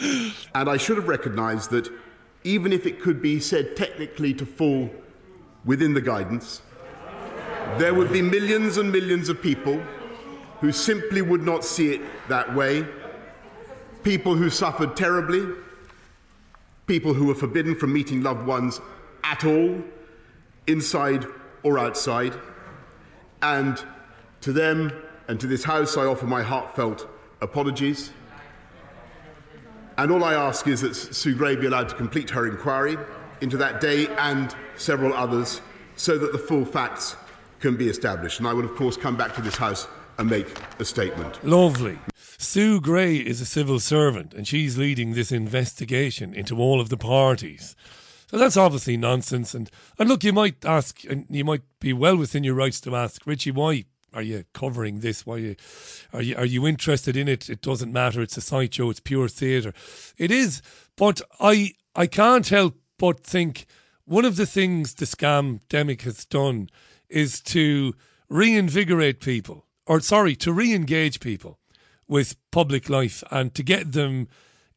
and 0.00 0.68
i 0.68 0.76
should 0.76 0.96
have 0.96 1.06
recognized 1.06 1.70
that 1.70 1.88
even 2.42 2.72
if 2.72 2.86
it 2.86 3.00
could 3.00 3.22
be 3.22 3.38
said 3.38 3.76
technically 3.76 4.34
to 4.34 4.44
fall 4.44 4.90
within 5.66 5.92
the 5.92 6.00
guidance, 6.00 6.62
there 7.76 7.92
would 7.92 8.10
be 8.12 8.22
millions 8.22 8.78
and 8.78 8.90
millions 8.90 9.28
of 9.28 9.42
people 9.42 9.82
who 10.60 10.72
simply 10.72 11.20
would 11.20 11.42
not 11.42 11.64
see 11.64 11.92
it 11.92 12.00
that 12.28 12.54
way, 12.54 12.86
people 14.02 14.34
who 14.34 14.48
suffered 14.48 14.96
terribly, 14.96 15.46
people 16.86 17.12
who 17.12 17.26
were 17.26 17.34
forbidden 17.34 17.74
from 17.74 17.92
meeting 17.92 18.22
loved 18.22 18.46
ones 18.46 18.80
at 19.24 19.44
all, 19.44 19.82
inside 20.66 21.26
or 21.62 21.78
outside. 21.78 22.32
And 23.42 23.84
to 24.40 24.52
them 24.52 24.92
and 25.28 25.38
to 25.40 25.46
this 25.46 25.64
House, 25.64 25.96
I 25.96 26.06
offer 26.06 26.26
my 26.26 26.42
heartfelt 26.42 27.06
apologies. 27.42 28.12
And 29.98 30.10
all 30.10 30.24
I 30.24 30.34
ask 30.34 30.66
is 30.68 30.82
that 30.82 30.94
Sue 30.94 31.34
Gray 31.34 31.56
be 31.56 31.66
allowed 31.66 31.88
to 31.88 31.96
complete 31.96 32.30
her 32.30 32.46
inquiry 32.46 32.96
into 33.40 33.56
that 33.56 33.80
day 33.80 34.06
and 34.16 34.54
several 34.76 35.14
others 35.14 35.60
so 35.96 36.18
that 36.18 36.32
the 36.32 36.38
full 36.38 36.64
facts 36.64 37.16
can 37.60 37.76
be 37.76 37.88
established. 37.88 38.38
And 38.38 38.48
I 38.48 38.52
will, 38.52 38.64
of 38.64 38.74
course, 38.74 38.96
come 38.96 39.16
back 39.16 39.34
to 39.34 39.42
this 39.42 39.56
House 39.56 39.88
and 40.18 40.28
make 40.28 40.46
a 40.78 40.84
statement. 40.84 41.42
Lovely. 41.44 41.98
Sue 42.38 42.80
Gray 42.80 43.16
is 43.16 43.40
a 43.40 43.46
civil 43.46 43.80
servant 43.80 44.34
and 44.34 44.46
she's 44.46 44.78
leading 44.78 45.14
this 45.14 45.32
investigation 45.32 46.34
into 46.34 46.58
all 46.58 46.80
of 46.80 46.88
the 46.88 46.96
parties. 46.96 47.74
So 48.28 48.38
that's 48.38 48.56
obviously 48.56 48.96
nonsense. 48.96 49.54
And, 49.54 49.70
and 49.98 50.08
look, 50.08 50.24
you 50.24 50.32
might 50.32 50.64
ask, 50.64 51.04
and 51.04 51.26
you 51.30 51.44
might 51.44 51.62
be 51.80 51.92
well 51.92 52.16
within 52.16 52.44
your 52.44 52.54
rights 52.54 52.80
to 52.82 52.96
ask, 52.96 53.26
Richie, 53.26 53.52
why 53.52 53.84
are 54.12 54.22
you 54.22 54.44
covering 54.52 55.00
this? 55.00 55.24
Why 55.24 55.34
are 55.34 55.38
you, 55.38 55.56
are 56.12 56.22
you, 56.22 56.36
are 56.36 56.44
you 56.44 56.66
interested 56.66 57.16
in 57.16 57.28
it? 57.28 57.48
It 57.48 57.60
doesn't 57.60 57.92
matter. 57.92 58.20
It's 58.20 58.36
a 58.36 58.40
sideshow. 58.40 58.90
It's 58.90 59.00
pure 59.00 59.28
theatre. 59.28 59.72
It 60.18 60.30
is. 60.30 60.60
But 60.96 61.20
I, 61.38 61.74
I 61.94 62.06
can't 62.06 62.48
help 62.48 62.76
but 62.98 63.20
think 63.20 63.66
one 64.06 64.24
of 64.24 64.36
the 64.36 64.46
things 64.46 64.94
the 64.94 65.04
scam 65.04 65.60
demic 65.68 66.02
has 66.02 66.24
done 66.24 66.70
is 67.08 67.40
to 67.40 67.94
reinvigorate 68.28 69.20
people, 69.20 69.66
or 69.84 70.00
sorry, 70.00 70.34
to 70.36 70.52
re 70.52 70.72
engage 70.72 71.20
people 71.20 71.58
with 72.08 72.36
public 72.52 72.88
life 72.88 73.22
and 73.30 73.52
to 73.54 73.62
get 73.62 73.92
them 73.92 74.28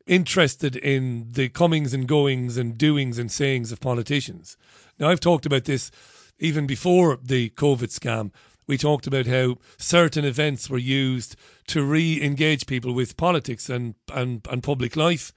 interested 0.07 0.75
in 0.75 1.27
the 1.31 1.47
comings 1.49 1.93
and 1.93 2.07
goings 2.07 2.57
and 2.57 2.77
doings 2.77 3.19
and 3.19 3.31
sayings 3.31 3.71
of 3.71 3.79
politicians. 3.79 4.57
Now, 4.97 5.09
I've 5.09 5.19
talked 5.19 5.45
about 5.45 5.65
this 5.65 5.91
even 6.39 6.65
before 6.65 7.19
the 7.21 7.51
COVID 7.51 7.89
scam. 7.97 8.31
We 8.65 8.77
talked 8.77 9.05
about 9.05 9.27
how 9.27 9.57
certain 9.77 10.25
events 10.25 10.69
were 10.69 10.79
used 10.79 11.35
to 11.67 11.83
re 11.83 12.21
engage 12.21 12.65
people 12.65 12.93
with 12.93 13.17
politics 13.17 13.69
and, 13.69 13.93
and, 14.11 14.45
and 14.49 14.63
public 14.63 14.95
life, 14.95 15.31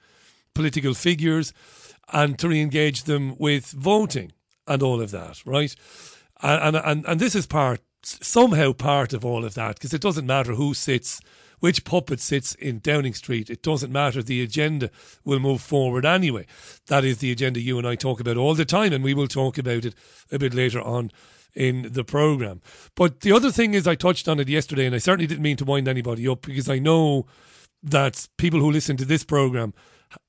political 0.55 0.95
figures, 0.95 1.53
and 2.11 2.37
to 2.39 2.49
re 2.49 2.61
engage 2.61 3.03
them 3.03 3.35
with 3.37 3.71
voting 3.71 4.31
and 4.67 4.83
all 4.83 5.01
of 5.01 5.11
that, 5.11 5.41
right? 5.45 5.75
And, 6.41 6.75
and, 6.75 7.05
and 7.05 7.19
this 7.19 7.35
is 7.35 7.45
part, 7.45 7.81
somehow 8.03 8.73
part 8.73 9.13
of 9.13 9.23
all 9.23 9.45
of 9.45 9.53
that, 9.53 9.75
because 9.75 9.93
it 9.93 10.01
doesn't 10.01 10.25
matter 10.25 10.55
who 10.55 10.73
sits 10.73 11.21
which 11.63 11.85
puppet 11.85 12.19
sits 12.19 12.55
in 12.55 12.79
Downing 12.79 13.13
Street. 13.13 13.49
It 13.49 13.63
doesn't 13.63 13.89
matter. 13.89 14.21
The 14.21 14.41
agenda 14.41 14.89
will 15.23 15.39
move 15.39 15.61
forward 15.61 16.05
anyway. 16.05 16.45
That 16.87 17.05
is 17.05 17.19
the 17.19 17.31
agenda 17.31 17.61
you 17.61 17.77
and 17.77 17.87
I 17.87 17.95
talk 17.95 18.19
about 18.19 18.35
all 18.35 18.53
the 18.53 18.65
time, 18.65 18.91
and 18.91 19.01
we 19.01 19.13
will 19.13 19.29
talk 19.29 19.57
about 19.57 19.85
it 19.85 19.95
a 20.29 20.37
bit 20.37 20.53
later 20.53 20.81
on 20.81 21.09
in 21.55 21.93
the 21.93 22.03
program. 22.03 22.61
But 22.95 23.21
the 23.21 23.31
other 23.31 23.49
thing 23.49 23.75
is, 23.75 23.87
I 23.87 23.95
touched 23.95 24.27
on 24.27 24.41
it 24.41 24.49
yesterday, 24.49 24.85
and 24.85 24.93
I 24.93 24.97
certainly 24.97 25.25
didn't 25.25 25.41
mean 25.41 25.55
to 25.55 25.63
wind 25.63 25.87
anybody 25.87 26.27
up 26.27 26.41
because 26.41 26.69
I 26.69 26.79
know 26.79 27.27
that 27.81 28.27
people 28.37 28.59
who 28.59 28.69
listen 28.69 28.97
to 28.97 29.05
this 29.05 29.23
program 29.23 29.73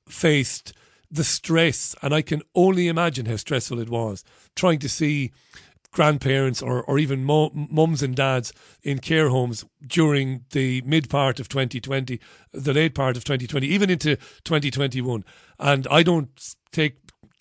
faced 0.09 0.73
the 1.15 1.25
stress, 1.25 1.95
and 2.03 2.13
I 2.13 2.23
can 2.23 2.43
only 2.57 2.89
imagine 2.89 3.27
how 3.27 3.37
stressful 3.37 3.79
it 3.79 3.89
was 3.89 4.25
trying 4.57 4.81
to 4.81 4.89
see 4.89 5.33
grandparents 5.93 6.61
or, 6.61 6.83
or 6.83 6.99
even 6.99 7.25
mums 7.25 8.03
and 8.03 8.17
dads 8.17 8.53
in 8.83 8.99
care 8.99 9.29
homes 9.29 9.65
during 9.87 10.45
the 10.51 10.83
mid 10.85 11.09
part 11.09 11.39
of 11.39 11.49
2020, 11.49 12.21
the 12.53 12.75
late 12.75 12.97
part 12.97 13.17
of 13.17 13.23
2020, 13.23 13.65
even 13.65 13.91
into 13.91 14.17
2021. 14.43 15.25
And 15.61 15.87
I 15.89 16.03
don't 16.03 16.55
take 16.73 16.97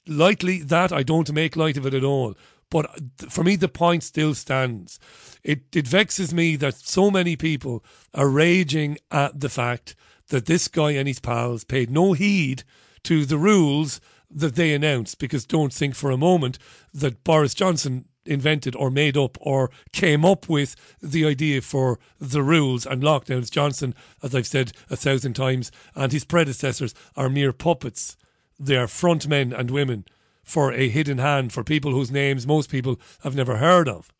lightly 0.07 0.61
that, 0.61 0.93
I 0.93 1.01
don't 1.01 1.33
make 1.33 1.55
light 1.55 1.77
of 1.77 1.87
it 1.87 1.95
at 1.95 2.03
all. 2.03 2.35
But 2.69 2.85
uh, 2.85 3.27
for 3.29 3.43
me, 3.43 3.55
the 3.55 3.67
point 3.67 4.03
still 4.03 4.35
stands. 4.35 4.99
It, 5.43 5.61
it 5.73 5.87
vexes 5.87 6.31
me 6.31 6.55
that 6.57 6.75
so 6.75 7.09
many 7.09 7.35
people 7.35 7.83
are 8.13 8.29
raging 8.29 8.99
at 9.09 9.39
the 9.39 9.49
fact 9.49 9.95
that 10.27 10.45
this 10.45 10.67
guy 10.67 10.91
and 10.91 11.07
his 11.07 11.19
pals 11.19 11.63
paid 11.63 11.89
no 11.89 12.13
heed 12.13 12.63
to 13.03 13.25
the 13.25 13.37
rules 13.37 14.01
that 14.29 14.55
they 14.55 14.73
announced 14.73 15.19
because 15.19 15.45
don't 15.45 15.73
think 15.73 15.95
for 15.95 16.11
a 16.11 16.17
moment 16.17 16.57
that 16.93 17.23
Boris 17.23 17.53
Johnson 17.53 18.05
invented 18.25 18.75
or 18.75 18.89
made 18.89 19.17
up 19.17 19.37
or 19.41 19.69
came 19.91 20.23
up 20.25 20.47
with 20.47 20.75
the 21.01 21.25
idea 21.25 21.61
for 21.61 21.99
the 22.19 22.41
rules 22.41 22.85
and 22.85 23.03
lockdowns. 23.03 23.51
Johnson, 23.51 23.93
as 24.21 24.33
I've 24.33 24.47
said 24.47 24.71
a 24.89 24.95
thousand 24.95 25.33
times, 25.33 25.71
and 25.95 26.11
his 26.11 26.23
predecessors 26.23 26.93
are 27.15 27.29
mere 27.29 27.53
puppets. 27.53 28.17
They 28.59 28.77
are 28.77 28.87
front 28.87 29.27
men 29.27 29.51
and 29.51 29.69
women 29.69 30.05
for 30.43 30.71
a 30.71 30.89
hidden 30.89 31.17
hand 31.17 31.53
for 31.53 31.63
people 31.63 31.91
whose 31.91 32.11
names 32.11 32.47
most 32.47 32.69
people 32.69 32.99
have 33.23 33.35
never 33.35 33.57
heard 33.57 33.87
of. 33.87 34.11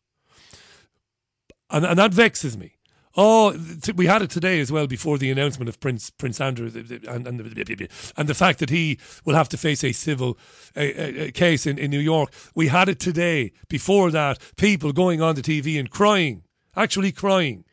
And, 1.70 1.84
and 1.84 1.98
that 1.98 2.14
vexes 2.14 2.56
me. 2.56 2.73
Oh, 3.16 3.56
we 3.94 4.06
had 4.06 4.22
it 4.22 4.30
today 4.30 4.58
as 4.58 4.72
well 4.72 4.88
before 4.88 5.18
the 5.18 5.30
announcement 5.30 5.68
of 5.68 5.78
Prince 5.78 6.10
Prince 6.10 6.40
Andrew 6.40 6.66
and 6.66 7.26
and 7.26 7.38
the, 7.38 7.88
and 8.16 8.28
the 8.28 8.34
fact 8.34 8.58
that 8.58 8.70
he 8.70 8.98
will 9.24 9.36
have 9.36 9.48
to 9.50 9.56
face 9.56 9.84
a 9.84 9.92
civil 9.92 10.36
a, 10.76 11.26
a 11.26 11.30
case 11.30 11.64
in, 11.64 11.78
in 11.78 11.92
New 11.92 12.00
York. 12.00 12.32
We 12.56 12.68
had 12.68 12.88
it 12.88 12.98
today. 12.98 13.52
Before 13.68 14.10
that, 14.10 14.40
people 14.56 14.92
going 14.92 15.22
on 15.22 15.36
the 15.36 15.42
TV 15.42 15.78
and 15.78 15.90
crying, 15.90 16.42
actually 16.74 17.12
crying 17.12 17.64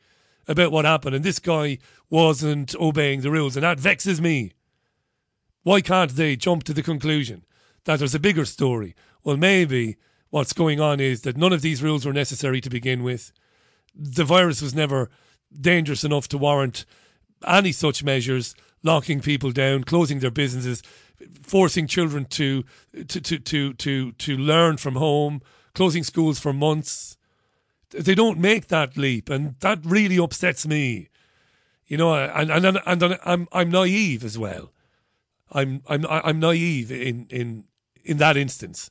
about 0.48 0.72
what 0.72 0.86
happened, 0.86 1.16
and 1.16 1.26
this 1.26 1.40
guy 1.40 1.80
wasn't 2.10 2.76
obeying 2.76 3.22
the 3.22 3.32
rules, 3.32 3.56
and 3.56 3.64
that 3.64 3.80
vexes 3.80 4.22
me. 4.22 4.52
Why 5.64 5.82
can't 5.82 6.12
they 6.12 6.36
jump 6.36 6.64
to 6.66 6.74
the 6.74 6.84
conclusion 6.84 7.46
that 7.86 7.98
there's 7.98 8.16
a 8.16 8.20
bigger 8.20 8.46
story? 8.46 8.96
Well, 9.24 9.38
maybe 9.38 9.98
what's 10.30 10.54
going 10.54 10.80
on 10.80 11.00
is 11.00 11.22
that 11.22 11.38
none 11.38 11.54
of 11.54 11.62
these 11.62 11.82
rules 11.82 12.06
were 12.06 12.14
necessary 12.14 12.62
to 12.62 12.70
begin 12.70 13.02
with. 13.02 13.32
The 13.96 14.24
virus 14.24 14.62
was 14.62 14.74
never 14.74 15.10
dangerous 15.60 16.04
enough 16.04 16.28
to 16.30 16.38
warrant 16.38 16.86
any 17.46 17.72
such 17.72 18.04
measures, 18.04 18.56
locking 18.84 19.22
people 19.22 19.52
down, 19.52 19.84
closing 19.84 20.20
their 20.20 20.32
businesses, 20.32 20.82
forcing 21.42 21.88
children 21.88 22.26
to 22.26 22.64
to 23.08 23.22
to 23.22 23.40
to 23.40 23.74
to, 23.74 24.12
to 24.14 24.38
learn 24.38 24.78
from 24.78 24.96
home, 24.96 25.42
closing 25.74 26.04
schools 26.04 26.40
for 26.40 26.54
months. 26.54 27.18
They 27.90 28.16
don't 28.16 28.40
make 28.40 28.68
that 28.68 28.96
leap, 28.98 29.30
and 29.30 29.56
that 29.60 29.80
really 29.84 30.18
upsets 30.18 30.66
me. 30.66 31.10
You 31.88 31.98
know, 31.98 32.14
and 32.16 32.50
and 32.50 32.80
and, 32.86 33.20
I'm 33.26 33.48
I'm 33.52 33.70
naive 33.70 34.24
as 34.24 34.38
well. 34.38 34.72
I'm 35.52 35.84
I'm 35.88 36.06
I'm 36.08 36.40
naive 36.40 36.92
in 36.92 37.28
in 37.30 37.66
in 38.04 38.18
that 38.18 38.38
instance. 38.38 38.90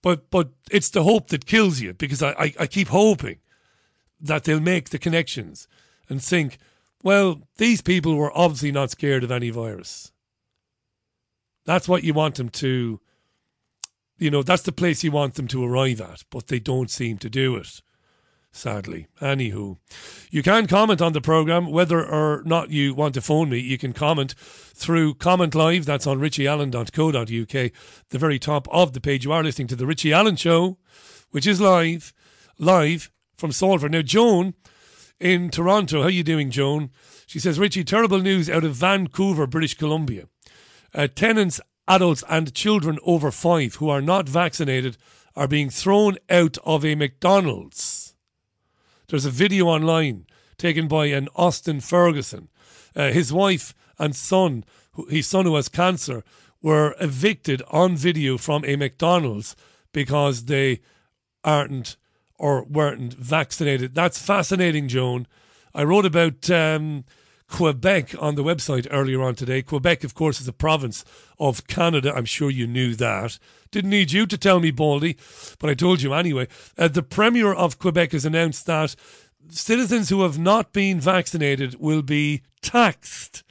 But 0.00 0.30
but 0.30 0.50
it's 0.70 0.88
the 0.90 1.02
hope 1.02 1.28
that 1.28 1.44
kills 1.44 1.80
you 1.80 1.92
because 1.92 2.22
I, 2.22 2.30
I, 2.30 2.54
I 2.60 2.66
keep 2.66 2.88
hoping 2.88 3.40
that 4.20 4.44
they'll 4.44 4.60
make 4.60 4.90
the 4.90 4.98
connections 4.98 5.68
and 6.08 6.22
think, 6.22 6.58
well, 7.02 7.42
these 7.56 7.80
people 7.80 8.16
were 8.16 8.36
obviously 8.36 8.72
not 8.72 8.90
scared 8.90 9.24
of 9.24 9.30
any 9.30 9.50
virus. 9.50 10.12
That's 11.64 11.88
what 11.88 12.02
you 12.02 12.14
want 12.14 12.36
them 12.36 12.48
to, 12.48 13.00
you 14.18 14.30
know, 14.30 14.42
that's 14.42 14.62
the 14.62 14.72
place 14.72 15.04
you 15.04 15.12
want 15.12 15.34
them 15.34 15.48
to 15.48 15.64
arrive 15.64 16.00
at, 16.00 16.24
but 16.30 16.48
they 16.48 16.58
don't 16.58 16.90
seem 16.90 17.18
to 17.18 17.30
do 17.30 17.56
it, 17.56 17.82
sadly. 18.50 19.06
Anywho, 19.20 19.76
you 20.30 20.42
can 20.42 20.66
comment 20.66 21.02
on 21.02 21.12
the 21.12 21.20
programme, 21.20 21.70
whether 21.70 22.04
or 22.04 22.42
not 22.44 22.70
you 22.70 22.94
want 22.94 23.14
to 23.14 23.20
phone 23.20 23.50
me. 23.50 23.58
You 23.58 23.78
can 23.78 23.92
comment 23.92 24.34
through 24.38 25.14
Comment 25.14 25.54
Live, 25.54 25.84
that's 25.84 26.06
on 26.06 26.18
richieallen.co.uk, 26.18 27.72
the 28.08 28.18
very 28.18 28.38
top 28.38 28.66
of 28.72 28.94
the 28.94 29.00
page. 29.00 29.24
You 29.24 29.32
are 29.32 29.44
listening 29.44 29.68
to 29.68 29.76
The 29.76 29.86
Richie 29.86 30.12
Allen 30.12 30.36
Show, 30.36 30.78
which 31.30 31.46
is 31.46 31.60
live, 31.60 32.14
live 32.58 33.10
from 33.38 33.52
Salford. 33.52 33.92
Now, 33.92 34.02
Joan 34.02 34.54
in 35.18 35.48
Toronto, 35.48 36.00
how 36.00 36.08
are 36.08 36.10
you 36.10 36.24
doing, 36.24 36.50
Joan? 36.50 36.90
She 37.26 37.38
says, 37.38 37.58
Richie, 37.58 37.84
terrible 37.84 38.20
news 38.20 38.50
out 38.50 38.64
of 38.64 38.74
Vancouver, 38.74 39.46
British 39.46 39.74
Columbia. 39.74 40.28
Uh, 40.92 41.06
tenants, 41.06 41.60
adults, 41.86 42.24
and 42.28 42.52
children 42.54 42.98
over 43.04 43.30
five 43.30 43.76
who 43.76 43.88
are 43.88 44.02
not 44.02 44.28
vaccinated 44.28 44.96
are 45.36 45.48
being 45.48 45.70
thrown 45.70 46.16
out 46.28 46.58
of 46.64 46.84
a 46.84 46.94
McDonald's. 46.94 48.14
There's 49.08 49.24
a 49.24 49.30
video 49.30 49.66
online 49.66 50.26
taken 50.58 50.88
by 50.88 51.06
an 51.06 51.28
Austin 51.36 51.80
Ferguson. 51.80 52.48
Uh, 52.96 53.12
his 53.12 53.32
wife 53.32 53.74
and 53.98 54.16
son, 54.16 54.64
his 55.08 55.26
son 55.26 55.46
who 55.46 55.54
has 55.54 55.68
cancer, 55.68 56.24
were 56.60 56.96
evicted 57.00 57.62
on 57.70 57.96
video 57.96 58.36
from 58.36 58.64
a 58.64 58.74
McDonald's 58.74 59.54
because 59.92 60.46
they 60.46 60.80
aren't 61.44 61.96
or 62.38 62.64
weren't 62.64 63.14
vaccinated. 63.14 63.94
That's 63.94 64.20
fascinating, 64.20 64.88
Joan. 64.88 65.26
I 65.74 65.82
wrote 65.82 66.06
about 66.06 66.48
um, 66.50 67.04
Quebec 67.48 68.14
on 68.18 68.36
the 68.36 68.44
website 68.44 68.86
earlier 68.90 69.22
on 69.22 69.34
today. 69.34 69.62
Quebec, 69.62 70.04
of 70.04 70.14
course, 70.14 70.40
is 70.40 70.48
a 70.48 70.52
province 70.52 71.04
of 71.38 71.66
Canada. 71.66 72.14
I'm 72.14 72.24
sure 72.24 72.50
you 72.50 72.66
knew 72.66 72.94
that. 72.94 73.38
Didn't 73.70 73.90
need 73.90 74.12
you 74.12 74.26
to 74.26 74.38
tell 74.38 74.60
me, 74.60 74.70
Baldy, 74.70 75.16
but 75.58 75.68
I 75.68 75.74
told 75.74 76.00
you 76.00 76.14
anyway. 76.14 76.48
Uh, 76.76 76.88
the 76.88 77.02
Premier 77.02 77.52
of 77.52 77.78
Quebec 77.78 78.12
has 78.12 78.24
announced 78.24 78.66
that 78.66 78.94
citizens 79.50 80.08
who 80.08 80.22
have 80.22 80.38
not 80.38 80.72
been 80.72 81.00
vaccinated 81.00 81.80
will 81.80 82.02
be 82.02 82.42
taxed. 82.62 83.42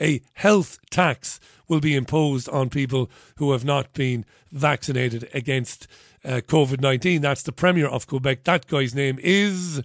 A 0.00 0.22
health 0.34 0.78
tax 0.90 1.40
will 1.66 1.80
be 1.80 1.96
imposed 1.96 2.48
on 2.48 2.70
people 2.70 3.10
who 3.36 3.52
have 3.52 3.64
not 3.64 3.92
been 3.92 4.24
vaccinated 4.50 5.28
against 5.34 5.86
uh, 6.28 6.40
COVID 6.42 6.80
19. 6.80 7.22
That's 7.22 7.42
the 7.42 7.52
Premier 7.52 7.86
of 7.86 8.06
Quebec. 8.06 8.44
That 8.44 8.66
guy's 8.66 8.94
name 8.94 9.18
is 9.22 9.82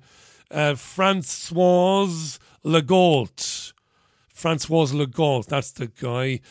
uh, 0.51 0.75
Francois 0.75 2.37
Legault. 2.65 3.71
Francois 4.33 4.87
Legault, 4.87 5.45
that's 5.45 5.71
the 5.71 5.87
guy. 5.87 6.41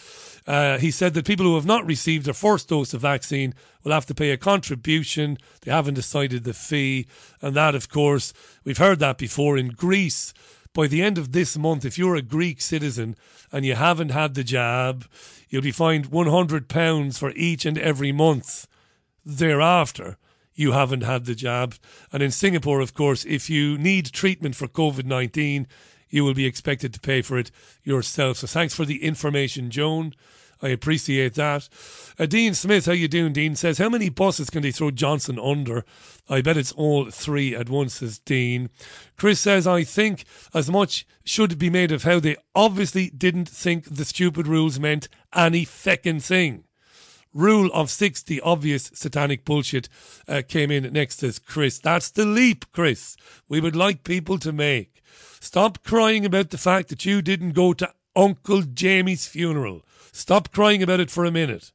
Uh, 0.47 0.79
he 0.79 0.91
said 0.91 1.13
that 1.15 1.27
people 1.27 1.45
who 1.45 1.57
have 1.57 1.67
not 1.67 1.85
received 1.85 2.25
their 2.25 2.33
first 2.33 2.69
dose 2.69 2.95
of 2.95 3.03
vaccine 3.03 3.55
will 3.85 3.93
have 3.93 4.07
to 4.07 4.15
pay 4.15 4.31
a 4.31 4.39
contribution. 4.39 5.37
They 5.61 5.71
haven't 5.71 5.95
decided 5.95 6.45
the 6.45 6.55
fee. 6.55 7.07
And 7.43 7.55
that, 7.55 7.75
of 7.75 7.91
course, 7.91 8.33
we've 8.65 8.79
heard 8.79 8.99
that 9.01 9.19
before 9.19 9.59
in 9.59 9.69
Greece. 9.69 10.33
by 10.75 10.87
the 10.87 11.03
end 11.03 11.19
of 11.19 11.33
this 11.33 11.59
month, 11.59 11.85
if 11.85 11.99
you're 11.99 12.17
a 12.17 12.23
Greek 12.23 12.63
citizen 12.63 13.15
and 13.53 13.67
you 13.67 13.75
haven't 13.75 14.09
had 14.09 14.33
the 14.33 14.43
jab, 14.43 15.05
you'll 15.51 15.61
be 15.61 15.71
fined 15.71 16.11
£100 16.11 17.19
for 17.19 17.31
each 17.33 17.67
and 17.67 17.77
every 17.77 18.11
month 18.11 18.67
thereafter 19.25 20.17
you 20.55 20.73
haven't 20.73 21.03
had 21.03 21.25
the 21.25 21.35
jab. 21.35 21.75
And 22.13 22.23
in 22.23 22.31
Singapore, 22.31 22.81
of 22.81 22.95
course, 22.95 23.25
if 23.25 23.49
you 23.49 23.79
need 23.79 24.13
treatment 24.13 24.55
for 24.55 24.69
COVID 24.69 25.05
19, 25.05 25.67
you 26.11 26.25
will 26.25 26.35
be 26.35 26.47
expected 26.47 26.93
to 26.95 27.01
pay 27.01 27.23
for 27.23 27.39
it 27.39 27.51
yourself. 27.83 28.39
So 28.39 28.47
thanks 28.47 28.75
for 28.75 28.85
the 28.85 29.03
information, 29.03 29.71
Joan. 29.71 30.15
I 30.65 30.69
appreciate 30.69 31.35
that. 31.35 31.69
Uh, 32.21 32.27
Dean 32.27 32.55
Smith, 32.55 32.87
how 32.87 32.93
you 32.93 33.09
doing? 33.09 33.33
Dean 33.33 33.57
says, 33.57 33.79
how 33.79 33.89
many 33.89 34.09
buses 34.09 34.49
can 34.49 34.63
they 34.63 34.71
throw 34.71 34.93
Johnson 34.93 35.37
under? 35.37 35.85
I 36.29 36.41
bet 36.41 36.57
it's 36.57 36.71
all 36.73 37.11
three 37.11 37.57
at 37.57 37.69
once, 37.69 37.95
says 37.95 38.21
Dean. 38.21 38.71
Chris 39.17 39.41
says, 39.41 39.67
I 39.67 39.83
think 39.83 40.25
as 40.55 40.71
much 40.71 41.05
should 41.25 41.59
be 41.59 41.69
made 41.69 41.91
of 41.91 42.05
how 42.05 42.21
they 42.21 42.37
obviously 42.55 43.11
didn't 43.11 43.49
think 43.49 43.87
the 43.87 44.05
stupid 44.05 44.47
rules 44.47 44.79
meant 44.79 45.09
any 45.35 45.67
feckin' 45.67 46.23
thing. 46.23 46.63
Rule 47.35 47.71
of 47.73 47.91
60, 47.91 48.41
obvious 48.43 48.91
satanic 48.95 49.45
bullshit, 49.45 49.89
uh, 50.29 50.43
came 50.47 50.71
in 50.71 50.93
next 50.93 51.23
as 51.23 51.39
Chris. 51.39 51.79
That's 51.79 52.11
the 52.11 52.27
leap, 52.27 52.67
Chris, 52.73 53.17
we 53.49 53.61
would 53.61 53.77
like 53.77 54.05
people 54.05 54.39
to 54.39 54.53
make. 54.53 55.03
Stop 55.41 55.83
crying 55.83 56.25
about 56.25 56.51
the 56.51 56.59
fact 56.59 56.89
that 56.89 57.05
you 57.05 57.23
didn't 57.23 57.53
go 57.53 57.73
to 57.73 57.93
Uncle 58.15 58.63
Jamie's 58.63 59.27
funeral. 59.27 59.83
Stop 60.13 60.53
crying 60.53 60.83
about 60.83 61.01
it 61.01 61.11
for 61.11 61.25
a 61.25 61.31
minute. 61.31 61.73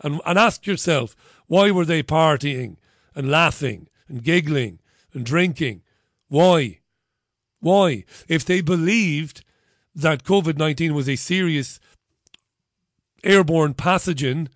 And, 0.00 0.20
and 0.26 0.38
ask 0.38 0.66
yourself, 0.66 1.14
why 1.46 1.70
were 1.70 1.84
they 1.84 2.02
partying 2.02 2.76
and 3.14 3.30
laughing 3.30 3.88
and 4.08 4.24
giggling 4.24 4.80
and 5.12 5.24
drinking? 5.24 5.82
Why? 6.28 6.80
Why? 7.60 8.04
If 8.28 8.44
they 8.44 8.60
believed 8.60 9.44
that 9.94 10.24
COVID 10.24 10.58
19 10.58 10.94
was 10.94 11.08
a 11.08 11.16
serious 11.16 11.78
airborne 13.24 13.74
pathogen, 13.74 14.48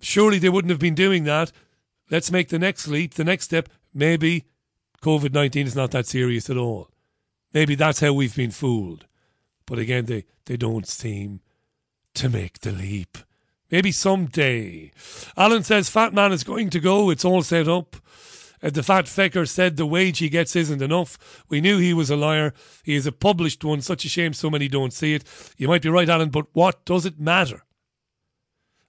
surely 0.00 0.38
they 0.38 0.48
wouldn't 0.48 0.70
have 0.70 0.80
been 0.80 0.94
doing 0.94 1.24
that. 1.24 1.52
Let's 2.10 2.30
make 2.30 2.48
the 2.48 2.58
next 2.58 2.88
leap, 2.88 3.14
the 3.14 3.24
next 3.24 3.44
step. 3.46 3.68
Maybe 3.94 4.44
COVID 5.02 5.32
19 5.32 5.66
is 5.66 5.76
not 5.76 5.90
that 5.92 6.06
serious 6.06 6.50
at 6.50 6.56
all. 6.56 6.90
Maybe 7.52 7.74
that's 7.74 8.00
how 8.00 8.12
we've 8.12 8.36
been 8.36 8.50
fooled. 8.50 9.06
But 9.66 9.78
again, 9.78 10.06
they, 10.06 10.24
they 10.46 10.56
don't 10.56 10.86
seem 10.86 11.40
to 12.14 12.28
make 12.28 12.60
the 12.60 12.72
leap. 12.72 13.18
Maybe 13.70 13.92
someday. 13.92 14.92
Alan 15.36 15.62
says 15.62 15.88
Fat 15.88 16.12
Man 16.12 16.32
is 16.32 16.44
going 16.44 16.70
to 16.70 16.80
go. 16.80 17.10
It's 17.10 17.24
all 17.24 17.42
set 17.42 17.68
up. 17.68 17.96
The 18.62 18.84
fat 18.84 19.06
fecker 19.06 19.48
said 19.48 19.76
the 19.76 19.84
wage 19.84 20.18
he 20.18 20.28
gets 20.28 20.54
isn't 20.54 20.80
enough. 20.80 21.44
We 21.48 21.60
knew 21.60 21.78
he 21.78 21.92
was 21.92 22.10
a 22.10 22.16
liar. 22.16 22.54
He 22.84 22.94
is 22.94 23.06
a 23.06 23.12
published 23.12 23.64
one. 23.64 23.80
Such 23.80 24.04
a 24.04 24.08
shame 24.08 24.32
so 24.32 24.48
many 24.50 24.68
don't 24.68 24.92
see 24.92 25.14
it. 25.14 25.24
You 25.56 25.66
might 25.66 25.82
be 25.82 25.88
right, 25.88 26.08
Alan, 26.08 26.30
but 26.30 26.46
what 26.52 26.84
does 26.84 27.04
it 27.04 27.18
matter? 27.18 27.64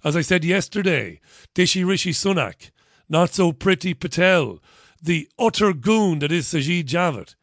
As 0.04 0.16
I 0.16 0.22
said 0.22 0.44
yesterday, 0.44 1.20
Dishi 1.56 1.84
Rishi 1.84 2.12
Sunak, 2.12 2.70
not 3.10 3.34
so 3.34 3.52
pretty 3.52 3.96
Patel, 3.96 4.60
the 5.02 5.28
utter 5.40 5.74
goon 5.74 6.20
that 6.20 6.32
is 6.32 6.46
Sajid 6.46 6.86
Javid, 6.86 7.34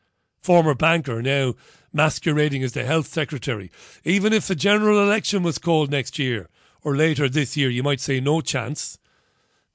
former 0.41 0.75
banker, 0.75 1.21
now 1.23 1.55
masquerading 1.93 2.63
as 2.63 2.73
the 2.73 2.85
health 2.85 3.07
secretary. 3.07 3.73
Even 4.05 4.33
if 4.33 4.47
the 4.47 4.55
general 4.55 5.03
election 5.03 5.43
was 5.43 5.59
called 5.59 5.91
next 5.91 6.19
year 6.19 6.49
or 6.83 6.95
later 6.95 7.29
this 7.29 7.57
year, 7.57 7.71
you 7.71 7.83
might 7.83 8.01
say 8.01 8.21
no 8.21 8.41
chance. 8.41 8.99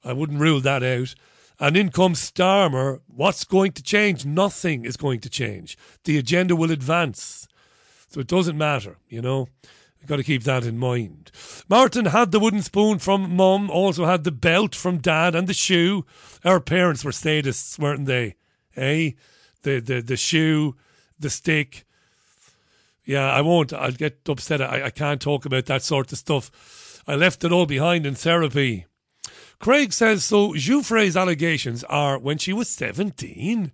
I 0.02 0.14
wouldn't 0.14 0.40
rule 0.40 0.60
that 0.60 0.82
out. 0.82 1.14
And 1.58 1.76
in 1.76 1.90
comes 1.90 2.30
Starmer. 2.30 3.00
What's 3.06 3.44
going 3.44 3.72
to 3.72 3.82
change? 3.82 4.24
Nothing 4.26 4.84
is 4.84 4.96
going 4.96 5.20
to 5.20 5.30
change. 5.30 5.78
The 6.04 6.18
agenda 6.18 6.54
will 6.54 6.70
advance. 6.70 7.48
So 8.08 8.20
it 8.20 8.26
doesn't 8.26 8.58
matter, 8.58 8.98
you 9.08 9.22
know. 9.22 9.48
You've 9.98 10.08
got 10.08 10.16
to 10.16 10.24
keep 10.24 10.44
that 10.44 10.64
in 10.64 10.78
mind. 10.78 11.32
Martin 11.68 12.06
had 12.06 12.30
the 12.30 12.38
wooden 12.38 12.62
spoon 12.62 12.98
from 12.98 13.34
mum, 13.34 13.70
also 13.70 14.04
had 14.04 14.24
the 14.24 14.30
belt 14.30 14.74
from 14.74 14.98
dad 14.98 15.34
and 15.34 15.48
the 15.48 15.54
shoe. 15.54 16.04
Our 16.44 16.60
parents 16.60 17.04
were 17.04 17.10
sadists, 17.10 17.78
weren't 17.78 18.06
they? 18.06 18.36
Eh? 18.76 19.12
The, 19.62 19.80
the, 19.80 20.00
the 20.02 20.16
shoe, 20.16 20.76
the 21.18 21.30
stick, 21.30 21.86
yeah, 23.06 23.30
I 23.30 23.40
won't. 23.40 23.72
I'll 23.72 23.92
get 23.92 24.28
upset. 24.28 24.60
I, 24.60 24.86
I 24.86 24.90
can't 24.90 25.20
talk 25.20 25.46
about 25.46 25.66
that 25.66 25.82
sort 25.82 26.12
of 26.12 26.18
stuff. 26.18 27.02
I 27.06 27.14
left 27.14 27.44
it 27.44 27.52
all 27.52 27.66
behind 27.66 28.04
in 28.04 28.16
therapy. 28.16 28.86
Craig 29.58 29.92
says 29.92 30.24
so. 30.24 30.54
Giuffre's 30.54 31.16
allegations 31.16 31.84
are 31.84 32.18
when 32.18 32.38
she 32.38 32.52
was 32.52 32.68
17. 32.68 33.72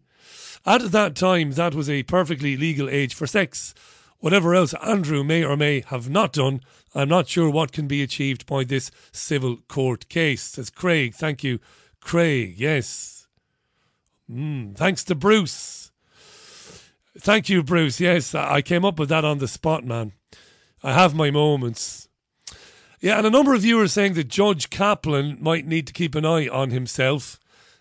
At 0.64 0.92
that 0.92 1.16
time, 1.16 1.52
that 1.52 1.74
was 1.74 1.90
a 1.90 2.04
perfectly 2.04 2.56
legal 2.56 2.88
age 2.88 3.14
for 3.14 3.26
sex. 3.26 3.74
Whatever 4.18 4.54
else 4.54 4.74
Andrew 4.74 5.24
may 5.24 5.44
or 5.44 5.56
may 5.56 5.80
have 5.80 6.08
not 6.08 6.32
done, 6.32 6.60
I'm 6.94 7.08
not 7.08 7.28
sure 7.28 7.50
what 7.50 7.72
can 7.72 7.88
be 7.88 8.02
achieved 8.02 8.46
by 8.46 8.62
this 8.62 8.92
civil 9.10 9.56
court 9.68 10.08
case. 10.08 10.42
Says 10.42 10.70
Craig. 10.70 11.14
Thank 11.14 11.42
you, 11.42 11.58
Craig. 12.00 12.54
Yes. 12.56 13.26
Mm, 14.30 14.76
thanks 14.76 15.02
to 15.04 15.16
Bruce. 15.16 15.90
Thank 17.18 17.48
you, 17.48 17.62
Bruce. 17.62 18.00
Yes, 18.00 18.34
I 18.34 18.62
came 18.62 18.84
up 18.84 18.98
with 18.98 19.08
that 19.08 19.24
on 19.24 19.38
the 19.38 19.48
spot, 19.48 19.84
man. 19.84 20.12
I 20.82 20.92
have 20.92 21.14
my 21.14 21.30
moments. 21.30 22.08
Yeah, 23.02 23.18
and 23.18 23.26
a 23.26 23.30
number 23.30 23.52
of 23.52 23.62
viewers 23.62 23.92
saying 23.92 24.14
that 24.14 24.28
Judge 24.28 24.70
Kaplan 24.70 25.38
might 25.40 25.66
need 25.66 25.88
to 25.88 25.92
keep 25.92 26.14
an 26.14 26.24
eye 26.24 26.46
on 26.46 26.70
himself 26.70 27.40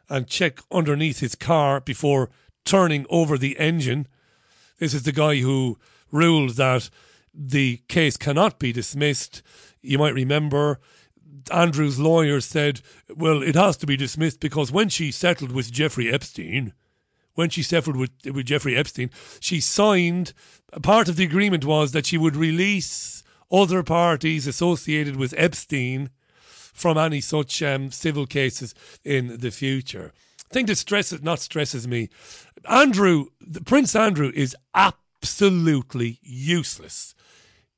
and 0.09 0.27
check 0.27 0.61
underneath 0.71 1.19
his 1.19 1.35
car 1.35 1.79
before 1.79 2.31
turning 2.65 3.05
over 3.07 3.37
the 3.37 3.57
engine. 3.59 4.07
This 4.79 4.95
is 4.95 5.03
the 5.03 5.11
guy 5.11 5.37
who 5.37 5.77
ruled 6.11 6.55
that 6.55 6.89
the 7.35 7.81
case 7.87 8.17
cannot 8.17 8.57
be 8.57 8.73
dismissed. 8.73 9.43
You 9.81 9.99
might 9.99 10.15
remember 10.15 10.79
Andrew's 11.51 11.99
lawyer 11.99 12.41
said, 12.41 12.81
well, 13.15 13.43
it 13.43 13.53
has 13.53 13.77
to 13.77 13.85
be 13.85 13.95
dismissed 13.95 14.39
because 14.39 14.71
when 14.71 14.89
she 14.89 15.11
settled 15.11 15.51
with 15.51 15.71
Jeffrey 15.71 16.11
Epstein, 16.11 16.73
when 17.35 17.51
she 17.51 17.61
settled 17.61 17.95
with, 17.95 18.09
with 18.25 18.47
Jeffrey 18.47 18.75
Epstein, 18.75 19.11
she 19.39 19.59
signed, 19.59 20.33
part 20.81 21.07
of 21.07 21.15
the 21.15 21.25
agreement 21.25 21.63
was 21.63 21.91
that 21.91 22.07
she 22.07 22.17
would 22.17 22.35
release 22.35 23.23
other 23.51 23.83
parties 23.83 24.47
associated 24.47 25.15
with 25.15 25.33
Epstein 25.37 26.09
from 26.73 26.97
any 26.97 27.21
such 27.21 27.61
um, 27.61 27.91
civil 27.91 28.25
cases 28.25 28.73
in 29.03 29.37
the 29.39 29.51
future. 29.51 30.13
The 30.49 30.53
thing 30.53 30.65
that 30.67 30.77
stresses, 30.77 31.21
not 31.21 31.39
stresses 31.39 31.87
me, 31.87 32.09
Andrew, 32.69 33.27
Prince 33.65 33.95
Andrew 33.95 34.31
is 34.33 34.55
absolutely 34.73 36.19
useless. 36.21 37.15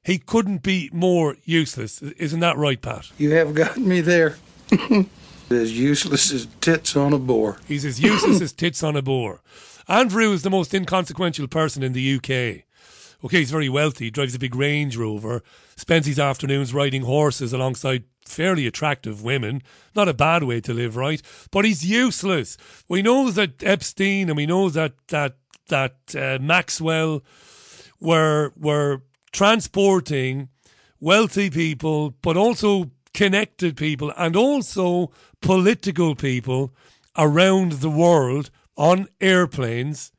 He 0.04 0.18
couldn't 0.18 0.64
be 0.64 0.90
more 0.92 1.38
useless. 1.44 2.02
Isn't 2.02 2.42
that 2.42 2.58
right, 2.58 2.82
Pat? 2.82 3.12
You 3.18 3.32
have 3.32 3.54
got 3.54 3.78
me 3.78 4.02
there. 4.02 4.38
as 5.50 5.78
useless 5.78 6.32
as 6.32 6.48
tits 6.62 6.96
on 6.96 7.14
a 7.14 7.20
boar. 7.20 7.60
He's 7.68 7.86
as 7.86 8.00
useless 8.00 8.42
as 8.42 8.54
tits 8.54 8.84
on 8.84 8.96
a 8.96 9.02
boar. 9.02 9.42
Andrew 9.88 10.32
is 10.32 10.44
the 10.44 10.50
most 10.50 10.74
inconsequential 10.74 11.48
person 11.48 11.84
in 11.84 11.94
the 11.94 12.16
UK. 12.16 12.66
Okay, 13.24 13.40
he's 13.40 13.52
very 13.52 13.70
wealthy, 13.70 14.12
drives 14.12 14.36
a 14.36 14.40
big 14.40 14.54
Range 14.54 14.96
Rover, 14.98 15.44
spends 15.78 16.08
his 16.08 16.20
afternoons 16.20 16.74
riding 16.74 17.04
horses 17.04 17.54
alongside 17.54 18.04
fairly 18.26 18.68
attractive 18.68 19.24
women. 19.24 19.62
Not 19.96 20.10
a 20.10 20.14
bad 20.14 20.44
way 20.44 20.60
to 20.62 20.74
live, 20.74 20.98
right? 20.98 21.22
But 21.52 21.64
he's 21.64 21.86
useless. 21.86 22.58
We 22.90 23.02
know 23.02 23.32
that 23.32 23.64
Epstein 23.64 24.30
and 24.30 24.36
we 24.36 24.46
know 24.46 24.70
that 24.70 24.94
that 25.08 25.38
that 25.70 25.96
uh, 26.16 26.38
Maxwell 26.42 27.24
were 28.00 28.52
were 28.58 29.04
transporting 29.32 30.50
wealthy 31.00 31.50
people, 31.50 32.12
but 32.22 32.38
also 32.38 32.92
connected 33.14 33.78
people 33.78 34.12
and 34.18 34.36
also 34.36 35.12
political 35.42 36.16
people 36.16 36.74
around 37.18 37.74
the 37.74 37.90
world 37.90 38.50
on 38.76 39.08
airplanes, 39.22 40.13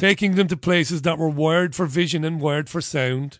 taking 0.00 0.34
them 0.34 0.48
to 0.48 0.56
places 0.56 1.02
that 1.02 1.18
were 1.18 1.28
wired 1.28 1.74
for 1.74 1.84
vision 1.84 2.24
and 2.24 2.40
wired 2.40 2.70
for 2.70 2.80
sound. 2.80 3.38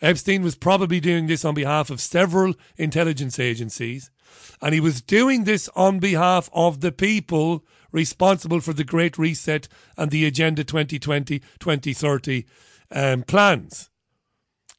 Epstein 0.00 0.42
was 0.42 0.56
probably 0.56 0.98
doing 0.98 1.28
this 1.28 1.44
on 1.44 1.54
behalf 1.54 1.90
of 1.90 2.00
several 2.00 2.54
intelligence 2.76 3.38
agencies, 3.38 4.10
and 4.60 4.74
he 4.74 4.80
was 4.80 5.00
doing 5.00 5.44
this 5.44 5.68
on 5.76 6.00
behalf 6.00 6.50
of 6.52 6.80
the 6.80 6.90
people 6.90 7.64
responsible 7.92 8.58
for 8.58 8.72
the 8.72 8.82
Great 8.82 9.16
Reset 9.16 9.68
and 9.96 10.10
the 10.10 10.26
Agenda 10.26 10.64
2020 10.64 11.38
2030 11.60 12.46
um, 12.90 13.22
plans. 13.22 13.88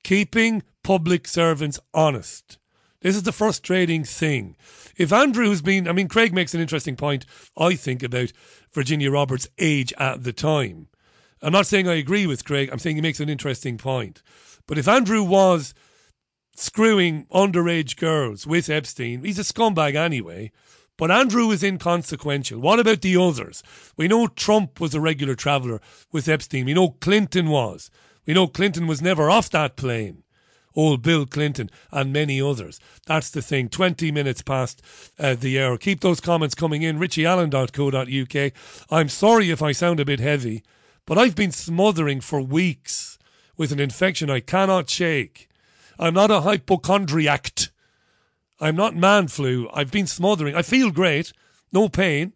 Keeping 0.03 0.61
public 0.83 1.25
servants 1.25 1.79
honest. 1.93 2.57
This 2.99 3.15
is 3.15 3.23
the 3.23 3.31
frustrating 3.31 4.03
thing. 4.03 4.57
If 4.97 5.13
Andrew 5.13 5.47
has 5.51 5.61
been, 5.61 5.87
I 5.87 5.93
mean, 5.93 6.09
Craig 6.09 6.33
makes 6.33 6.53
an 6.53 6.59
interesting 6.59 6.97
point, 6.97 7.25
I 7.57 7.75
think, 7.75 8.03
about 8.03 8.33
Virginia 8.73 9.09
Roberts' 9.09 9.47
age 9.57 9.93
at 9.97 10.25
the 10.25 10.33
time. 10.33 10.89
I'm 11.43 11.51
not 11.51 11.67
saying 11.67 11.87
I 11.87 11.95
agree 11.95 12.25
with 12.25 12.45
Craig, 12.45 12.69
I'm 12.71 12.79
saying 12.79 12.95
he 12.95 13.01
makes 13.01 13.19
an 13.19 13.29
interesting 13.29 13.77
point. 13.77 14.23
But 14.65 14.77
if 14.77 14.87
Andrew 14.87 15.21
was 15.21 15.73
screwing 16.55 17.25
underage 17.25 17.97
girls 17.97 18.47
with 18.47 18.69
Epstein, 18.69 19.23
he's 19.23 19.39
a 19.39 19.43
scumbag 19.43 19.95
anyway. 19.95 20.51
But 20.97 21.11
Andrew 21.11 21.49
is 21.51 21.63
inconsequential. 21.63 22.59
What 22.59 22.79
about 22.79 23.01
the 23.01 23.17
others? 23.17 23.63
We 23.97 24.07
know 24.07 24.27
Trump 24.27 24.79
was 24.79 24.93
a 24.95 25.01
regular 25.01 25.35
traveller 25.35 25.81
with 26.11 26.29
Epstein. 26.29 26.65
We 26.65 26.75
know 26.75 26.91
Clinton 27.01 27.49
was. 27.49 27.89
We 28.25 28.33
know 28.35 28.47
Clinton 28.47 28.87
was 28.87 29.01
never 29.01 29.29
off 29.29 29.49
that 29.49 29.75
plane 29.75 30.23
old 30.75 31.01
Bill 31.01 31.25
Clinton, 31.25 31.69
and 31.91 32.13
many 32.13 32.41
others. 32.41 32.79
That's 33.05 33.29
the 33.29 33.41
thing. 33.41 33.69
20 33.69 34.11
minutes 34.11 34.41
past 34.41 34.81
uh, 35.19 35.35
the 35.35 35.61
hour. 35.61 35.77
Keep 35.77 36.01
those 36.01 36.19
comments 36.19 36.55
coming 36.55 36.81
in. 36.81 36.99
richieallen.co.uk. 36.99 38.53
I'm 38.89 39.09
sorry 39.09 39.49
if 39.49 39.61
I 39.61 39.71
sound 39.71 39.99
a 39.99 40.05
bit 40.05 40.19
heavy, 40.19 40.63
but 41.05 41.17
I've 41.17 41.35
been 41.35 41.51
smothering 41.51 42.21
for 42.21 42.41
weeks 42.41 43.17
with 43.57 43.71
an 43.71 43.79
infection 43.79 44.29
I 44.29 44.39
cannot 44.39 44.89
shake. 44.89 45.49
I'm 45.99 46.13
not 46.13 46.31
a 46.31 46.41
hypochondriac. 46.41 47.51
I'm 48.59 48.75
not 48.75 48.95
man 48.95 49.27
flu. 49.27 49.69
I've 49.73 49.91
been 49.91 50.07
smothering. 50.07 50.55
I 50.55 50.61
feel 50.61 50.91
great. 50.91 51.33
No 51.71 51.89
pain. 51.89 52.33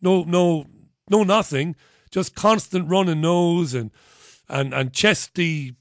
No, 0.00 0.24
no, 0.24 0.66
no 1.10 1.22
nothing. 1.22 1.76
Just 2.10 2.34
constant 2.34 2.88
running 2.88 3.20
nose 3.20 3.74
and, 3.74 3.90
and, 4.48 4.72
and 4.72 4.92
chesty 4.92 5.76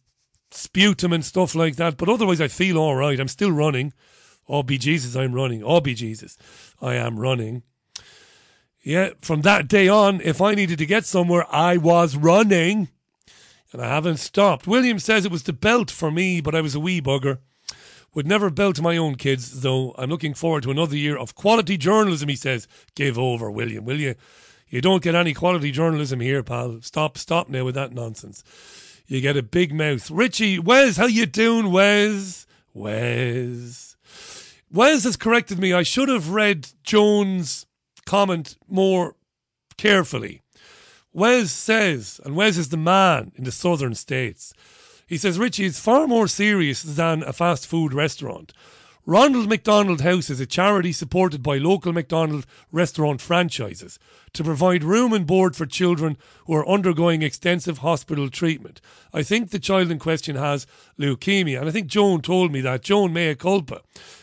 sputum 0.52 1.14
and 1.14 1.24
stuff 1.24 1.56
like 1.56 1.76
that. 1.76 1.98
But 1.98 2.10
otherwise, 2.10 2.42
I 2.42 2.48
feel 2.48 2.78
all 2.78 2.96
right. 2.96 3.20
I'm 3.20 3.28
still 3.28 3.52
running. 3.52 3.94
Oh, 4.48 4.64
be 4.64 4.78
Jesus, 4.78 5.16
I'm 5.16 5.34
running. 5.34 5.64
Oh, 5.64 5.82
be 5.82 5.96
Jesus, 5.96 6.38
I 6.82 6.96
am 6.96 7.20
running. 7.20 7.64
Yeah, 8.86 9.14
from 9.20 9.42
that 9.42 9.68
day 9.68 9.88
on, 9.88 10.22
if 10.22 10.40
I 10.40 10.54
needed 10.54 10.78
to 10.78 10.86
get 10.86 11.06
somewhere, 11.06 11.48
I 11.50 11.76
was 11.76 12.16
running. 12.16 12.90
And 13.74 13.82
I 13.82 13.88
haven't 13.88 14.18
stopped. 14.18 14.68
William 14.68 15.00
says 15.00 15.26
it 15.26 15.32
was 15.32 15.42
the 15.42 15.54
belt 15.54 15.90
for 15.90 16.12
me, 16.12 16.40
but 16.40 16.54
I 16.54 16.62
was 16.62 16.76
a 16.76 16.80
wee 16.80 17.02
bugger. 17.02 17.40
Would 18.14 18.28
never 18.28 18.52
belt 18.52 18.80
my 18.80 18.96
own 18.96 19.16
kids, 19.16 19.62
though. 19.62 19.96
I'm 19.98 20.12
looking 20.12 20.36
forward 20.36 20.62
to 20.64 20.72
another 20.72 20.96
year 20.96 21.18
of 21.18 21.34
quality 21.34 21.78
journalism, 21.78 22.30
he 22.30 22.36
says. 22.36 22.68
Give 22.94 23.18
over, 23.18 23.50
William, 23.50 23.86
will 23.86 24.00
you? 24.00 24.14
You 24.70 24.82
don't 24.82 25.02
get 25.02 25.16
any 25.16 25.34
quality 25.34 25.72
journalism 25.72 26.20
here, 26.20 26.44
pal. 26.44 26.80
Stop, 26.84 27.18
stop 27.18 27.50
now 27.50 27.66
with 27.66 27.74
that 27.74 27.92
nonsense. 27.92 28.44
You 29.08 29.20
get 29.20 29.36
a 29.36 29.42
big 29.42 29.74
mouth. 29.74 30.12
Richie, 30.12 30.60
Wes, 30.60 30.98
how 30.98 31.08
you 31.08 31.26
doing, 31.26 31.72
Wes? 31.72 32.46
Wes. 32.76 33.96
Wes 34.72 35.04
has 35.06 35.18
corrected 35.18 35.58
me. 35.58 35.74
I 35.74 35.82
should 35.82 36.08
have 36.08 36.30
read 36.30 36.68
Joan's 36.84 37.66
comment 38.06 38.58
more 38.68 39.16
carefully. 39.78 40.42
Wes 41.14 41.52
says, 41.52 42.20
and 42.26 42.36
Wes 42.36 42.58
is 42.58 42.70
the 42.70 42.78
man 42.78 43.32
in 43.36 43.46
the 43.46 43.52
southern 43.52 43.96
states. 43.96 44.54
He 45.08 45.18
says, 45.18 45.40
Richie, 45.40 45.66
it's 45.66 45.80
far 45.80 46.08
more 46.08 46.28
serious 46.28 46.82
than 46.82 47.24
a 47.24 47.32
fast 47.32 47.68
food 47.68 47.94
restaurant. 47.94 48.54
Ronald 49.08 49.48
McDonald 49.48 50.02
House 50.02 50.32
is 50.32 50.40
a 50.40 50.48
charity 50.48 50.92
supported 50.92 51.44
by 51.44 51.60
local 51.60 51.94
McDonald 51.94 52.48
restaurant 52.72 53.22
franchises 53.22 54.00
to 54.34 54.44
provide 54.44 54.84
room 54.84 55.14
and 55.14 55.28
board 55.28 55.56
for 55.56 55.68
children 55.68 56.18
who 56.48 56.56
are 56.56 56.68
undergoing 56.68 57.22
extensive 57.22 57.78
hospital 57.78 58.30
treatment. 58.30 58.82
I 59.14 59.22
think 59.22 59.52
the 59.52 59.60
child 59.60 59.92
in 59.92 60.00
question 60.00 60.36
has 60.36 60.66
leukemia, 61.00 61.60
and 61.60 61.70
I 61.70 61.72
think 61.72 61.86
Joan 61.86 62.22
told 62.22 62.52
me 62.52 62.62
that. 62.62 62.82
Joan 62.82 63.14
mea 63.14 63.36
culpa. 63.36 63.82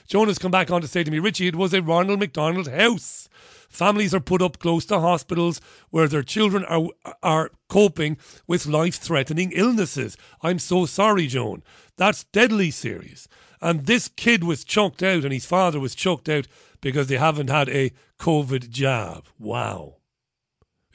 Joan 0.09 0.27
has 0.27 0.41
come 0.41 0.51
back 0.51 0.69
on 0.73 0.81
to 0.81 0.89
say 0.89 1.05
to 1.05 1.11
me, 1.13 1.21
Richie, 1.21 1.47
it 1.47 1.55
was 1.55 1.73
a 1.73 1.81
Ronald 1.81 2.19
McDonald 2.19 2.67
House. 2.67 3.29
Families 3.73 4.15
are 4.15 4.21
put 4.21 4.43
up 4.43 4.59
close 4.59 4.85
to 4.87 5.01
hospitals 5.01 5.61
where 5.89 6.07
their 6.07 6.23
children 6.23 6.65
are 6.67 6.89
are 7.23 7.51
coping 7.69 8.19
with 8.47 8.67
life 8.67 8.97
threatening 8.97 9.51
illnesses. 9.53 10.17
I'm 10.43 10.59
so 10.59 10.85
sorry, 10.85 11.27
Joan. 11.27 11.63
That's 11.97 12.25
deadly 12.25 12.71
serious. 12.71 13.29
And 13.63 13.87
this 13.87 14.09
kid 14.09 14.45
was 14.45 14.63
chucked 14.63 15.03
out, 15.03 15.25
and 15.25 15.33
his 15.33 15.47
father 15.47 15.81
was 15.81 15.95
chucked 15.95 16.29
out 16.29 16.47
because 16.83 17.07
they 17.07 17.17
haven't 17.17 17.49
had 17.49 17.71
a 17.71 17.93
COVID 18.19 18.69
jab. 18.69 19.25
Wow. 19.39 19.97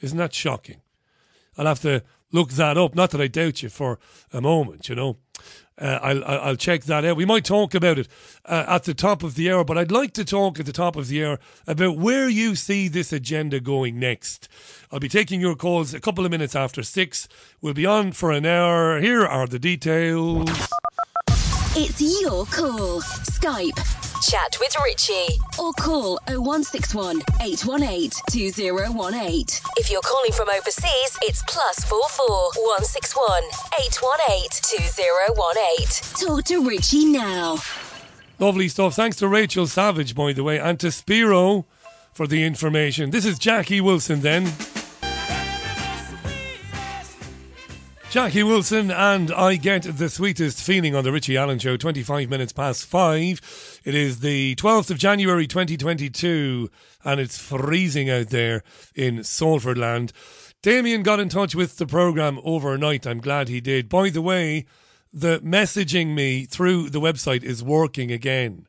Isn't 0.00 0.18
that 0.18 0.34
shocking? 0.34 0.80
I'll 1.56 1.66
have 1.66 1.80
to 1.80 2.04
look 2.30 2.50
that 2.50 2.78
up. 2.78 2.94
Not 2.94 3.10
that 3.10 3.20
I 3.20 3.26
doubt 3.26 3.62
you 3.62 3.70
for 3.70 3.98
a 4.32 4.40
moment, 4.40 4.88
you 4.88 4.94
know. 4.94 5.16
Uh, 5.80 5.98
I'll, 6.02 6.24
I'll 6.24 6.56
check 6.56 6.84
that 6.84 7.04
out. 7.04 7.16
We 7.16 7.24
might 7.24 7.44
talk 7.44 7.74
about 7.74 7.98
it 7.98 8.08
uh, 8.44 8.64
at 8.66 8.84
the 8.84 8.94
top 8.94 9.22
of 9.22 9.36
the 9.36 9.50
hour, 9.50 9.62
but 9.62 9.78
I'd 9.78 9.92
like 9.92 10.12
to 10.14 10.24
talk 10.24 10.58
at 10.58 10.66
the 10.66 10.72
top 10.72 10.96
of 10.96 11.06
the 11.06 11.24
hour 11.24 11.38
about 11.66 11.96
where 11.96 12.28
you 12.28 12.56
see 12.56 12.88
this 12.88 13.12
agenda 13.12 13.60
going 13.60 13.98
next. 13.98 14.48
I'll 14.90 14.98
be 14.98 15.08
taking 15.08 15.40
your 15.40 15.54
calls 15.54 15.94
a 15.94 16.00
couple 16.00 16.24
of 16.24 16.32
minutes 16.32 16.56
after 16.56 16.82
six. 16.82 17.28
We'll 17.60 17.74
be 17.74 17.86
on 17.86 18.12
for 18.12 18.32
an 18.32 18.44
hour. 18.44 19.00
Here 19.00 19.24
are 19.24 19.46
the 19.46 19.60
details. 19.60 20.50
It's 21.76 22.00
your 22.00 22.44
call. 22.46 23.00
Skype. 23.00 24.07
Chat 24.22 24.56
with 24.58 24.74
Richie 24.84 25.40
or 25.60 25.72
call 25.74 26.18
0161 26.26 27.22
818 27.40 28.10
2018. 28.28 29.46
If 29.76 29.90
you're 29.90 30.00
calling 30.00 30.32
from 30.32 30.48
overseas, 30.48 31.16
it's 31.22 31.42
plus 31.46 31.84
44 31.84 32.26
161 32.26 33.42
818 33.78 34.48
2018. 34.62 36.26
Talk 36.26 36.44
to 36.46 36.68
Richie 36.68 37.04
now. 37.06 37.58
Lovely 38.40 38.68
stuff. 38.68 38.94
Thanks 38.94 39.16
to 39.18 39.28
Rachel 39.28 39.66
Savage, 39.66 40.16
by 40.16 40.32
the 40.32 40.42
way, 40.42 40.58
and 40.58 40.80
to 40.80 40.90
Spiro 40.90 41.66
for 42.12 42.26
the 42.26 42.42
information. 42.44 43.10
This 43.10 43.24
is 43.24 43.38
Jackie 43.38 43.80
Wilson 43.80 44.20
then. 44.20 44.46
Jackie 48.10 48.42
Wilson 48.42 48.90
and 48.90 49.30
I 49.30 49.56
get 49.56 49.82
the 49.82 50.08
sweetest 50.08 50.62
feeling 50.62 50.94
on 50.94 51.04
the 51.04 51.12
Richie 51.12 51.36
Allen 51.36 51.58
Show, 51.58 51.76
25 51.76 52.30
minutes 52.30 52.54
past 52.54 52.86
five. 52.86 53.80
It 53.84 53.94
is 53.94 54.20
the 54.20 54.54
12th 54.54 54.90
of 54.90 54.96
January 54.96 55.46
2022 55.46 56.70
and 57.04 57.20
it's 57.20 57.36
freezing 57.36 58.08
out 58.08 58.30
there 58.30 58.62
in 58.94 59.24
Salford 59.24 59.76
land. 59.76 60.14
Damian 60.62 61.02
got 61.02 61.20
in 61.20 61.28
touch 61.28 61.54
with 61.54 61.76
the 61.76 61.86
programme 61.86 62.40
overnight. 62.44 63.06
I'm 63.06 63.20
glad 63.20 63.48
he 63.48 63.60
did. 63.60 63.90
By 63.90 64.08
the 64.08 64.22
way, 64.22 64.64
the 65.12 65.40
messaging 65.40 66.14
me 66.14 66.46
through 66.46 66.88
the 66.88 67.02
website 67.02 67.44
is 67.44 67.62
working 67.62 68.10
again. 68.10 68.68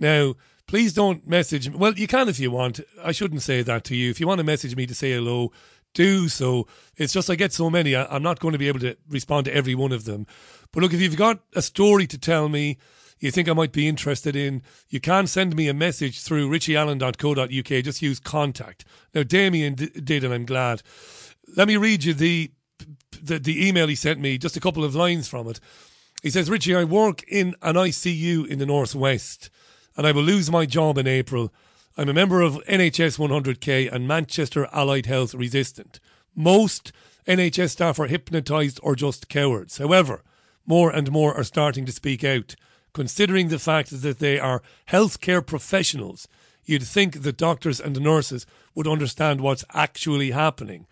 Now, 0.00 0.34
please 0.66 0.92
don't 0.92 1.28
message 1.28 1.68
me. 1.68 1.76
Well, 1.76 1.94
you 1.94 2.08
can 2.08 2.28
if 2.28 2.40
you 2.40 2.50
want. 2.50 2.80
I 3.02 3.12
shouldn't 3.12 3.42
say 3.42 3.62
that 3.62 3.84
to 3.84 3.94
you. 3.94 4.10
If 4.10 4.18
you 4.18 4.26
want 4.26 4.38
to 4.38 4.44
message 4.44 4.74
me 4.74 4.84
to 4.86 4.94
say 4.96 5.12
hello, 5.12 5.52
do 5.94 6.28
so. 6.28 6.66
It's 6.96 7.12
just 7.12 7.30
I 7.30 7.36
get 7.36 7.52
so 7.52 7.70
many, 7.70 7.96
I, 7.96 8.14
am 8.14 8.22
not 8.22 8.40
going 8.40 8.52
to 8.52 8.58
be 8.58 8.68
able 8.68 8.80
to 8.80 8.96
respond 9.08 9.46
to 9.46 9.54
every 9.54 9.74
one 9.74 9.92
of 9.92 10.04
them. 10.04 10.26
But 10.72 10.82
look, 10.82 10.92
if 10.92 11.00
you've 11.00 11.16
got 11.16 11.40
a 11.54 11.62
story 11.62 12.06
to 12.08 12.18
tell 12.18 12.48
me, 12.48 12.78
you 13.20 13.30
think 13.30 13.48
I 13.48 13.52
might 13.54 13.72
be 13.72 13.88
interested 13.88 14.36
in, 14.36 14.62
you 14.90 15.00
can 15.00 15.26
send 15.26 15.56
me 15.56 15.68
a 15.68 15.74
message 15.74 16.20
through 16.22 16.50
richieallen.co.uk. 16.50 17.84
Just 17.84 18.02
use 18.02 18.20
contact. 18.20 18.84
Now, 19.14 19.22
Damian 19.22 19.74
d- 19.74 19.88
did, 19.88 20.24
and 20.24 20.34
I'm 20.34 20.44
glad. 20.44 20.82
Let 21.56 21.68
me 21.68 21.76
read 21.76 22.04
you 22.04 22.12
the, 22.12 22.50
the, 23.22 23.38
the 23.38 23.66
email 23.66 23.86
he 23.88 23.94
sent 23.94 24.20
me, 24.20 24.36
just 24.36 24.56
a 24.56 24.60
couple 24.60 24.84
of 24.84 24.94
lines 24.94 25.28
from 25.28 25.48
it. 25.48 25.60
He 26.22 26.30
says, 26.30 26.50
Richie, 26.50 26.74
I 26.74 26.84
work 26.84 27.22
in 27.28 27.54
an 27.62 27.76
ICU 27.76 28.46
in 28.46 28.58
the 28.58 28.66
Northwest, 28.66 29.50
and 29.96 30.06
I 30.06 30.12
will 30.12 30.22
lose 30.22 30.50
my 30.50 30.66
job 30.66 30.98
in 30.98 31.06
April. 31.06 31.52
I'm 31.96 32.08
a 32.08 32.12
member 32.12 32.40
of 32.40 32.54
NHS 32.64 33.18
100k 33.18 33.92
and 33.92 34.08
Manchester 34.08 34.66
Allied 34.72 35.06
Health 35.06 35.32
Resistant. 35.32 36.00
Most 36.34 36.90
NHS 37.28 37.70
staff 37.70 38.00
are 38.00 38.08
hypnotised 38.08 38.80
or 38.82 38.96
just 38.96 39.28
cowards. 39.28 39.78
However, 39.78 40.24
more 40.66 40.90
and 40.90 41.12
more 41.12 41.32
are 41.34 41.44
starting 41.44 41.86
to 41.86 41.92
speak 41.92 42.24
out. 42.24 42.56
Considering 42.94 43.46
the 43.46 43.60
fact 43.60 44.02
that 44.02 44.18
they 44.18 44.40
are 44.40 44.60
healthcare 44.88 45.46
professionals, 45.46 46.26
you'd 46.64 46.82
think 46.82 47.22
that 47.22 47.36
doctors 47.36 47.80
and 47.80 48.00
nurses 48.00 48.44
would 48.74 48.88
understand 48.88 49.40
what's 49.40 49.64
actually 49.72 50.32
happening. 50.32 50.88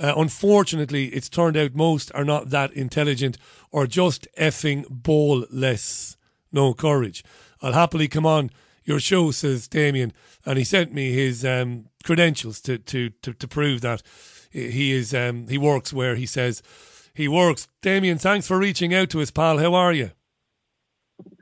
Uh, 0.00 0.14
unfortunately, 0.16 1.06
it's 1.10 1.28
turned 1.28 1.56
out 1.56 1.76
most 1.76 2.10
are 2.12 2.24
not 2.24 2.50
that 2.50 2.72
intelligent 2.72 3.38
or 3.70 3.86
just 3.86 4.26
effing 4.36 4.84
ball-less. 4.90 6.16
No 6.50 6.74
courage. 6.74 7.22
I'll 7.62 7.72
happily 7.72 8.08
come 8.08 8.26
on 8.26 8.50
your 8.84 9.00
show, 9.00 9.30
says 9.30 9.68
Damian, 9.68 10.12
and 10.44 10.58
he 10.58 10.64
sent 10.64 10.92
me 10.92 11.12
his 11.12 11.44
um, 11.44 11.86
credentials 12.04 12.60
to, 12.62 12.78
to, 12.78 13.10
to, 13.22 13.32
to, 13.32 13.48
prove 13.48 13.80
that 13.80 14.02
he 14.50 14.92
is 14.92 15.14
um, 15.14 15.48
he 15.48 15.58
works 15.58 15.92
where 15.92 16.16
he 16.16 16.26
says 16.26 16.62
he 17.14 17.28
works. 17.28 17.66
Damian, 17.82 18.18
thanks 18.18 18.46
for 18.46 18.58
reaching 18.58 18.94
out 18.94 19.10
to 19.10 19.20
us, 19.20 19.30
pal. 19.30 19.58
How 19.58 19.74
are 19.74 19.92
you? 19.92 20.10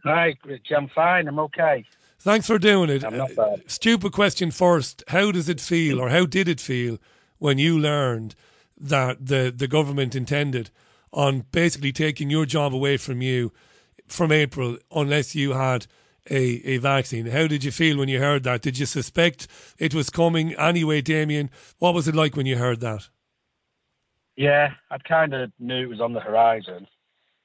Hi, 0.04 0.34
Rich. 0.44 0.68
I'm 0.76 0.88
fine. 0.88 1.28
I'm 1.28 1.38
okay. 1.38 1.84
Thanks 2.20 2.46
for 2.46 2.58
doing 2.58 2.88
it. 2.88 3.04
I'm 3.04 3.16
not 3.16 3.34
bad. 3.34 3.68
stupid 3.68 4.12
question 4.12 4.50
first. 4.50 5.02
How 5.08 5.32
does 5.32 5.48
it 5.48 5.60
feel, 5.60 6.00
or 6.00 6.08
how 6.10 6.24
did 6.24 6.46
it 6.46 6.60
feel, 6.60 6.98
when 7.38 7.58
you 7.58 7.78
learned 7.78 8.36
that 8.76 9.26
the, 9.26 9.52
the 9.54 9.66
government 9.66 10.14
intended 10.14 10.70
on 11.12 11.44
basically 11.50 11.92
taking 11.92 12.30
your 12.30 12.46
job 12.46 12.74
away 12.74 12.96
from 12.96 13.22
you 13.22 13.52
from 14.06 14.30
April 14.30 14.78
unless 14.92 15.34
you 15.34 15.52
had 15.52 15.86
a, 16.30 16.36
a 16.36 16.78
vaccine. 16.78 17.26
How 17.26 17.46
did 17.46 17.64
you 17.64 17.70
feel 17.70 17.98
when 17.98 18.08
you 18.08 18.18
heard 18.18 18.44
that? 18.44 18.62
Did 18.62 18.78
you 18.78 18.86
suspect 18.86 19.48
it 19.78 19.94
was 19.94 20.10
coming 20.10 20.54
anyway, 20.54 21.00
Damian? 21.00 21.50
What 21.78 21.94
was 21.94 22.08
it 22.08 22.14
like 22.14 22.36
when 22.36 22.46
you 22.46 22.56
heard 22.56 22.80
that? 22.80 23.08
Yeah, 24.36 24.70
I 24.90 24.98
kind 24.98 25.34
of 25.34 25.52
knew 25.58 25.82
it 25.82 25.88
was 25.88 26.00
on 26.00 26.12
the 26.12 26.20
horizon. 26.20 26.86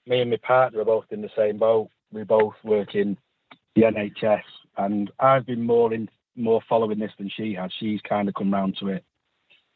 Me 0.05 0.21
and 0.21 0.31
my 0.31 0.37
partner 0.37 0.81
are 0.81 0.85
both 0.85 1.05
in 1.11 1.21
the 1.21 1.29
same 1.35 1.57
boat. 1.57 1.89
We 2.11 2.23
both 2.23 2.53
work 2.63 2.95
in 2.95 3.17
the 3.75 3.81
NHS, 3.83 4.43
and 4.77 5.11
I've 5.19 5.45
been 5.45 5.63
more 5.63 5.93
in, 5.93 6.09
more 6.35 6.61
following 6.69 6.99
this 6.99 7.11
than 7.17 7.29
she 7.35 7.53
has. 7.55 7.71
She's 7.77 7.99
kind 8.07 8.29
of 8.29 8.35
come 8.35 8.53
round 8.53 8.77
to 8.79 8.87
it 8.87 9.03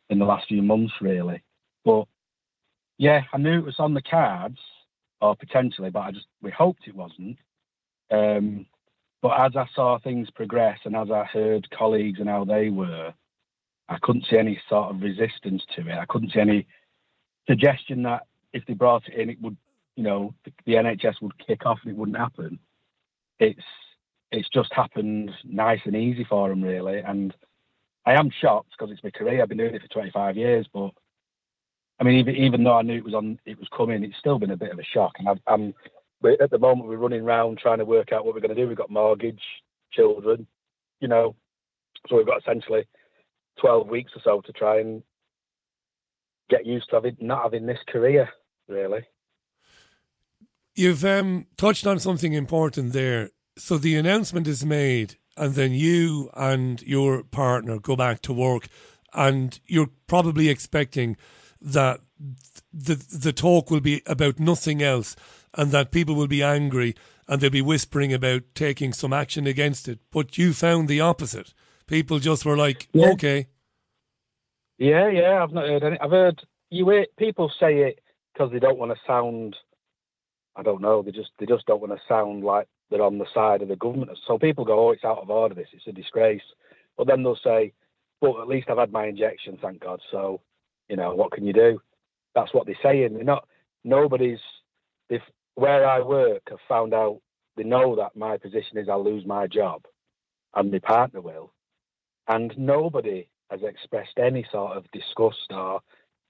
in 0.09 0.19
the 0.19 0.25
last 0.25 0.47
few 0.47 0.61
months, 0.61 0.93
really. 1.01 1.43
But 1.83 2.05
yeah, 2.97 3.21
I 3.33 3.37
knew 3.37 3.59
it 3.59 3.65
was 3.65 3.79
on 3.79 3.93
the 3.93 4.01
cards, 4.01 4.59
or 5.19 5.35
potentially, 5.35 5.89
but 5.89 5.99
I 5.99 6.11
just 6.11 6.27
we 6.41 6.51
hoped 6.51 6.87
it 6.87 6.95
wasn't. 6.95 7.37
Um, 8.09 8.65
but 9.21 9.39
as 9.39 9.55
I 9.55 9.67
saw 9.75 9.99
things 9.99 10.29
progress 10.31 10.79
and 10.85 10.95
as 10.95 11.11
I 11.11 11.23
heard 11.25 11.69
colleagues 11.71 12.19
and 12.19 12.27
how 12.27 12.43
they 12.43 12.69
were, 12.69 13.13
I 13.87 13.97
couldn't 14.01 14.25
see 14.29 14.37
any 14.37 14.59
sort 14.69 14.89
of 14.89 15.01
resistance 15.01 15.63
to 15.75 15.87
it. 15.87 15.97
I 15.97 16.05
couldn't 16.05 16.31
see 16.31 16.39
any 16.39 16.67
suggestion 17.47 18.03
that 18.03 18.25
if 18.53 18.65
they 18.65 18.73
brought 18.73 19.07
it 19.07 19.13
in, 19.19 19.29
it 19.29 19.41
would, 19.41 19.57
you 19.95 20.03
know, 20.03 20.33
the, 20.45 20.73
NHS 20.73 21.21
would 21.21 21.37
kick 21.45 21.65
off 21.65 21.79
and 21.83 21.91
it 21.91 21.97
wouldn't 21.97 22.17
happen. 22.17 22.59
It's 23.39 23.63
it's 24.31 24.49
just 24.49 24.73
happened 24.73 25.29
nice 25.43 25.81
and 25.83 25.95
easy 25.95 26.23
for 26.23 26.47
them, 26.47 26.61
really. 26.63 26.99
And 26.99 27.35
I 28.05 28.13
am 28.13 28.31
shocked 28.41 28.69
because 28.71 28.91
it's 28.91 29.03
my 29.03 29.09
career. 29.09 29.41
I've 29.41 29.49
been 29.49 29.57
doing 29.57 29.75
it 29.75 29.81
for 29.81 29.89
25 29.89 30.37
years, 30.37 30.65
but 30.73 30.91
I 31.99 32.03
mean, 32.03 32.15
even 32.15 32.35
even 32.35 32.63
though 32.63 32.77
I 32.77 32.81
knew 32.81 32.97
it 32.97 33.03
was 33.03 33.13
on, 33.13 33.39
it 33.45 33.59
was 33.59 33.67
coming, 33.75 34.03
it's 34.03 34.17
still 34.17 34.39
been 34.39 34.51
a 34.51 34.57
bit 34.57 34.71
of 34.71 34.79
a 34.79 34.83
shock. 34.83 35.13
And 35.19 35.27
i 35.27 35.53
am 35.53 35.73
at 36.41 36.51
the 36.51 36.59
moment 36.59 36.89
we're 36.89 36.97
running 36.97 37.21
around 37.21 37.57
trying 37.57 37.79
to 37.79 37.85
work 37.85 38.11
out 38.11 38.25
what 38.25 38.33
we're 38.33 38.41
going 38.41 38.55
to 38.55 38.61
do. 38.61 38.67
We've 38.67 38.77
got 38.77 38.89
mortgage, 38.89 39.41
children, 39.91 40.47
you 40.99 41.07
know, 41.07 41.35
so 42.07 42.17
we've 42.17 42.25
got 42.25 42.41
essentially 42.41 42.87
12 43.59 43.87
weeks 43.87 44.11
or 44.15 44.21
so 44.23 44.41
to 44.41 44.51
try 44.53 44.79
and 44.79 45.03
get 46.49 46.65
used 46.65 46.89
to 46.89 46.97
having 46.97 47.17
not 47.19 47.43
having 47.43 47.65
this 47.65 47.79
career, 47.87 48.29
really. 48.67 49.01
You've 50.75 51.03
um, 51.03 51.47
touched 51.57 51.85
on 51.85 51.99
something 51.99 52.33
important 52.33 52.93
there. 52.93 53.31
So 53.57 53.77
the 53.77 53.95
announcement 53.95 54.47
is 54.47 54.65
made, 54.65 55.17
and 55.35 55.55
then 55.55 55.73
you 55.73 56.29
and 56.33 56.81
your 56.83 57.23
partner 57.23 57.79
go 57.79 57.95
back 57.95 58.21
to 58.23 58.33
work, 58.33 58.67
and 59.13 59.59
you're 59.65 59.89
probably 60.07 60.49
expecting 60.49 61.17
that 61.61 61.99
the 62.73 62.95
the 62.95 63.33
talk 63.33 63.69
will 63.69 63.81
be 63.81 64.01
about 64.07 64.39
nothing 64.39 64.81
else, 64.81 65.15
and 65.55 65.71
that 65.71 65.91
people 65.91 66.15
will 66.15 66.27
be 66.27 66.43
angry 66.43 66.95
and 67.27 67.39
they'll 67.39 67.49
be 67.49 67.61
whispering 67.61 68.13
about 68.13 68.43
taking 68.55 68.93
some 68.93 69.13
action 69.13 69.47
against 69.47 69.87
it. 69.87 69.99
But 70.11 70.37
you 70.37 70.53
found 70.53 70.87
the 70.87 71.01
opposite. 71.01 71.53
People 71.87 72.19
just 72.19 72.45
were 72.45 72.57
like, 72.57 72.87
yeah. 72.93 73.11
okay. 73.11 73.47
Yeah, 74.77 75.09
yeah. 75.09 75.43
I've 75.43 75.53
not 75.53 75.67
heard 75.67 75.83
any. 75.83 75.99
I've 75.99 76.11
heard 76.11 76.41
you. 76.69 76.89
Hear, 76.89 77.05
people 77.17 77.51
say 77.59 77.79
it 77.79 77.99
because 78.33 78.51
they 78.51 78.59
don't 78.59 78.79
want 78.79 78.91
to 78.91 78.97
sound. 79.05 79.55
I 80.55 80.63
don't 80.63 80.81
know. 80.81 81.01
They 81.01 81.11
just 81.11 81.29
they 81.39 81.45
just 81.45 81.65
don't 81.67 81.81
want 81.81 81.93
to 81.93 82.01
sound 82.07 82.43
like 82.43 82.67
they're 82.89 83.01
on 83.01 83.19
the 83.19 83.27
side 83.33 83.61
of 83.61 83.67
the 83.67 83.75
government. 83.75 84.17
So 84.27 84.39
people 84.39 84.65
go, 84.65 84.87
"Oh, 84.87 84.91
it's 84.91 85.03
out 85.03 85.19
of 85.19 85.29
order. 85.29 85.53
This 85.53 85.67
it's 85.73 85.87
a 85.87 85.91
disgrace." 85.91 86.41
But 86.97 87.07
then 87.07 87.21
they'll 87.21 87.37
say, 87.43 87.73
"Well, 88.21 88.41
at 88.41 88.47
least 88.47 88.69
I've 88.69 88.77
had 88.77 88.91
my 88.91 89.05
injection, 89.05 89.59
thank 89.61 89.81
God." 89.81 90.01
So, 90.09 90.41
you 90.89 90.95
know, 90.95 91.13
what 91.13 91.31
can 91.31 91.45
you 91.45 91.53
do? 91.53 91.79
That's 92.33 92.53
what 92.53 92.65
they're 92.65 92.75
saying. 92.81 93.13
They're 93.13 93.23
not. 93.23 93.47
Nobody's. 93.83 94.39
They've 95.09 95.21
where 95.61 95.87
I 95.87 96.01
work 96.01 96.41
have 96.49 96.59
found 96.67 96.93
out. 96.93 97.21
They 97.55 97.63
know 97.63 97.95
that 97.97 98.15
my 98.15 98.37
position 98.37 98.77
is 98.77 98.87
I'll 98.89 99.03
lose 99.03 99.25
my 99.25 99.45
job, 99.45 99.83
and 100.55 100.71
my 100.71 100.79
partner 100.79 101.21
will, 101.21 101.53
and 102.27 102.53
nobody 102.57 103.27
has 103.51 103.61
expressed 103.61 104.17
any 104.17 104.45
sort 104.51 104.77
of 104.77 104.89
disgust 104.91 105.51
or 105.51 105.81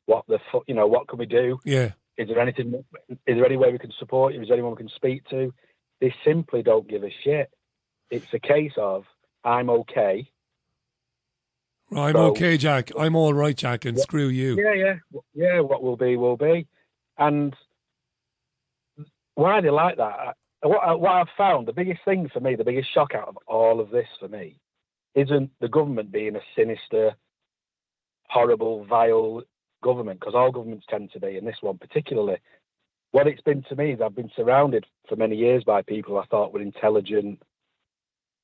what 0.08 0.26
the 0.28 0.40
you 0.68 0.74
know 0.74 0.88
what 0.88 1.08
can 1.08 1.20
we 1.20 1.28
do? 1.28 1.60
Yeah. 1.64 1.92
Is 2.18 2.28
there 2.28 2.40
anything? 2.40 2.84
Is 3.10 3.18
there 3.26 3.46
any 3.46 3.56
way 3.56 3.72
we 3.72 3.78
can 3.78 3.94
support 4.00 4.34
you? 4.34 4.42
Is 4.42 4.48
there 4.48 4.56
anyone 4.56 4.74
we 4.74 4.78
can 4.78 4.90
speak 4.96 5.28
to? 5.30 5.54
They 6.02 6.14
simply 6.26 6.64
don't 6.64 6.90
give 6.90 7.04
a 7.04 7.14
shit. 7.24 7.52
It's 8.10 8.34
a 8.34 8.40
case 8.40 8.74
of 8.78 9.06
I'm 9.44 9.70
okay. 9.70 10.30
I'm 11.96 12.14
so, 12.14 12.26
okay, 12.32 12.58
Jack. 12.58 12.92
I'm 12.98 13.16
all 13.16 13.34
right, 13.34 13.56
Jack, 13.56 13.86
and 13.86 14.00
screw 14.00 14.28
you. 14.28 14.58
Yeah, 14.58 14.74
yeah, 14.74 15.20
yeah. 15.34 15.60
What 15.60 15.84
will 15.84 15.98
be, 15.98 16.18
will 16.18 16.38
be. 16.38 16.68
And 17.18 17.56
why 19.36 19.62
they 19.62 19.70
like 19.70 19.98
that? 19.98 20.36
What, 20.64 21.00
what 21.00 21.12
I've 21.12 21.28
found, 21.38 21.68
the 21.68 21.74
biggest 21.74 22.02
thing 22.06 22.30
for 22.32 22.40
me, 22.40 22.56
the 22.56 22.64
biggest 22.64 22.94
shock 22.94 23.16
out 23.16 23.28
of 23.28 23.38
all 23.48 23.80
of 23.80 23.90
this 23.90 24.08
for 24.20 24.28
me, 24.28 24.60
isn't 25.16 25.50
the 25.60 25.68
government 25.68 26.12
being 26.12 26.36
a 26.36 26.42
sinister, 26.56 27.16
horrible, 28.30 28.86
vile 28.86 29.42
government, 29.84 30.20
because 30.20 30.36
all 30.36 30.52
governments 30.52 30.86
tend 30.90 31.12
to 31.14 31.20
be, 31.20 31.38
and 31.38 31.48
this 31.48 31.58
one 31.62 31.78
particularly. 31.78 32.38
What 33.12 33.28
it's 33.28 33.42
been 33.42 33.64
to 33.64 33.76
me 33.76 33.92
is 33.92 34.00
I've 34.02 34.16
been 34.16 34.32
surrounded 34.36 34.86
for 35.10 35.16
many 35.16 35.36
years 35.36 35.64
by 35.64 35.82
people 35.82 36.18
I 36.18 36.26
thought 36.28 36.54
were 36.54 36.62
intelligent, 36.62 37.42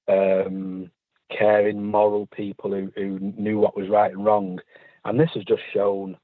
um, 0.07 0.91
caring, 1.37 1.83
moral 1.83 2.27
people 2.27 2.71
who, 2.71 2.91
who 2.95 3.19
knew 3.19 3.59
what 3.59 3.77
was 3.77 3.89
right 3.89 4.11
and 4.11 4.25
wrong. 4.25 4.59
And 5.05 5.19
this 5.19 5.29
has 5.35 5.43
just 5.45 5.61
shown 5.73 6.17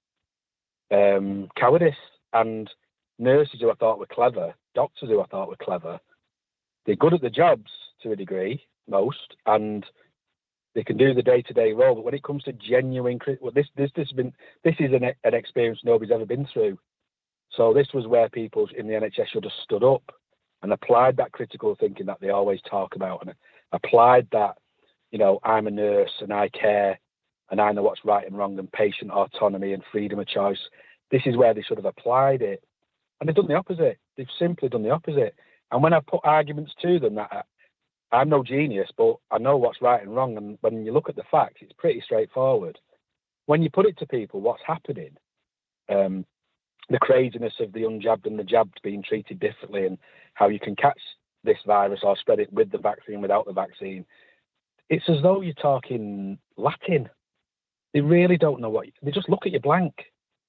um, 0.91 1.47
cowardice 1.55 1.95
and 2.33 2.69
nurses 3.19 3.59
who 3.61 3.71
I 3.71 3.75
thought 3.75 3.99
were 3.99 4.05
clever, 4.05 4.53
doctors 4.75 5.09
who 5.09 5.21
I 5.21 5.25
thought 5.27 5.49
were 5.49 5.55
clever. 5.55 5.99
They're 6.85 6.95
good 6.95 7.13
at 7.13 7.21
the 7.21 7.29
jobs 7.29 7.71
to 8.01 8.11
a 8.11 8.15
degree, 8.15 8.63
most, 8.87 9.35
and 9.45 9.85
they 10.75 10.83
can 10.83 10.97
do 10.97 11.13
the 11.13 11.21
day-to-day 11.21 11.73
role, 11.73 11.95
but 11.95 12.03
when 12.03 12.15
it 12.15 12.23
comes 12.23 12.43
to 12.43 12.53
genuine, 12.53 13.19
well, 13.39 13.51
this 13.53 13.67
this 13.75 13.91
this 13.95 14.07
has 14.07 14.15
been 14.15 14.33
this 14.63 14.75
is 14.79 14.91
an 14.91 15.03
an 15.23 15.33
experience 15.33 15.79
nobody's 15.83 16.11
ever 16.11 16.25
been 16.25 16.47
through. 16.51 16.77
So 17.51 17.73
this 17.73 17.87
was 17.93 18.07
where 18.07 18.29
people 18.29 18.67
in 18.75 18.87
the 18.87 18.93
NHS 18.93 19.27
should 19.31 19.43
have 19.43 19.53
stood 19.63 19.83
up 19.83 20.03
and 20.63 20.73
applied 20.73 21.17
that 21.17 21.31
critical 21.31 21.75
thinking 21.79 22.07
that 22.07 22.19
they 22.19 22.29
always 22.29 22.59
talk 22.69 22.95
about, 22.95 23.21
and 23.21 23.35
applied 23.71 24.27
that, 24.31 24.57
you 25.11 25.19
know, 25.19 25.39
I'm 25.43 25.67
a 25.67 25.71
nurse 25.71 26.11
and 26.21 26.33
I 26.33 26.49
care 26.49 26.99
and 27.51 27.61
I 27.61 27.71
know 27.71 27.83
what's 27.83 28.03
right 28.03 28.25
and 28.25 28.35
wrong 28.35 28.57
and 28.57 28.71
patient 28.71 29.11
autonomy 29.11 29.73
and 29.73 29.83
freedom 29.91 30.19
of 30.19 30.27
choice. 30.27 30.57
This 31.11 31.21
is 31.25 31.37
where 31.37 31.53
they 31.53 31.61
should 31.61 31.77
have 31.77 31.85
applied 31.85 32.41
it, 32.41 32.63
and 33.23 33.29
they've 33.29 33.35
done 33.35 33.47
the 33.47 33.55
opposite. 33.55 33.99
They've 34.17 34.27
simply 34.37 34.67
done 34.67 34.83
the 34.83 34.89
opposite. 34.89 35.33
And 35.71 35.81
when 35.81 35.93
I 35.93 36.01
put 36.01 36.19
arguments 36.25 36.73
to 36.81 36.99
them 36.99 37.15
that 37.15 37.45
I'm 38.11 38.27
no 38.27 38.43
genius, 38.43 38.89
but 38.97 39.15
I 39.31 39.37
know 39.37 39.55
what's 39.55 39.81
right 39.81 40.01
and 40.01 40.13
wrong. 40.13 40.35
And 40.35 40.57
when 40.59 40.85
you 40.85 40.91
look 40.91 41.07
at 41.07 41.15
the 41.15 41.23
facts, 41.31 41.61
it's 41.61 41.71
pretty 41.77 42.01
straightforward. 42.01 42.77
When 43.45 43.63
you 43.63 43.69
put 43.69 43.85
it 43.85 43.97
to 43.99 44.05
people, 44.05 44.41
what's 44.41 44.61
happening, 44.67 45.11
um, 45.87 46.25
the 46.89 46.99
craziness 46.99 47.53
of 47.61 47.71
the 47.71 47.83
unjabbed 47.83 48.25
and 48.25 48.37
the 48.37 48.43
jabbed 48.43 48.81
being 48.83 49.01
treated 49.01 49.39
differently, 49.39 49.85
and 49.85 49.97
how 50.33 50.49
you 50.49 50.59
can 50.59 50.75
catch 50.75 50.99
this 51.45 51.59
virus 51.65 52.01
or 52.03 52.17
spread 52.17 52.41
it 52.41 52.51
with 52.51 52.73
the 52.73 52.77
vaccine, 52.77 53.21
without 53.21 53.45
the 53.45 53.53
vaccine, 53.53 54.05
it's 54.89 55.07
as 55.07 55.21
though 55.23 55.39
you're 55.39 55.53
talking 55.53 56.37
Latin. 56.57 57.09
They 57.93 58.01
really 58.01 58.37
don't 58.37 58.59
know 58.59 58.69
what. 58.69 58.87
You, 58.87 58.91
they 59.01 59.11
just 59.11 59.29
look 59.29 59.45
at 59.45 59.53
you 59.53 59.61
blank 59.61 59.93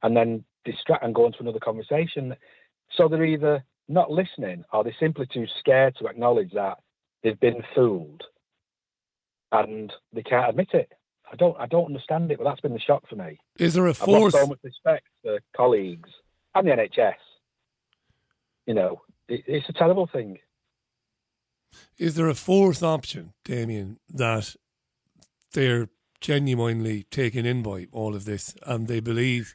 and 0.02 0.16
then 0.16 0.44
distract 0.64 1.04
and 1.04 1.14
go 1.14 1.26
on 1.26 1.32
to 1.32 1.40
another 1.40 1.60
conversation. 1.60 2.34
So 2.96 3.08
they're 3.08 3.24
either 3.24 3.64
not 3.88 4.10
listening 4.10 4.64
or 4.72 4.84
they're 4.84 4.96
simply 4.98 5.26
too 5.32 5.46
scared 5.58 5.96
to 5.96 6.06
acknowledge 6.06 6.52
that 6.52 6.78
they've 7.22 7.38
been 7.38 7.62
fooled 7.74 8.22
and 9.52 9.92
they 10.12 10.22
can't 10.22 10.50
admit 10.50 10.68
it. 10.72 10.92
I 11.30 11.36
don't 11.36 11.58
I 11.58 11.66
don't 11.66 11.86
understand 11.86 12.30
it, 12.30 12.38
but 12.38 12.44
that's 12.44 12.60
been 12.60 12.74
the 12.74 12.80
shock 12.80 13.08
for 13.08 13.16
me. 13.16 13.38
Is 13.58 13.74
there 13.74 13.86
a 13.86 13.94
fourth? 13.94 14.34
I've 14.34 14.42
so 14.42 14.46
much 14.46 14.58
respect 14.62 15.06
for 15.22 15.40
colleagues 15.56 16.10
and 16.54 16.66
the 16.66 16.72
NHS. 16.72 17.14
You 18.66 18.74
know, 18.74 19.02
it, 19.28 19.42
it's 19.46 19.68
a 19.68 19.72
terrible 19.72 20.06
thing. 20.06 20.38
Is 21.98 22.14
there 22.14 22.28
a 22.28 22.34
fourth 22.34 22.82
option, 22.82 23.32
Damian, 23.44 23.98
that 24.08 24.54
they're 25.52 25.88
genuinely 26.20 27.04
taken 27.04 27.44
in 27.44 27.62
by 27.62 27.86
all 27.92 28.14
of 28.14 28.24
this 28.24 28.54
and 28.64 28.86
they 28.86 29.00
believe 29.00 29.54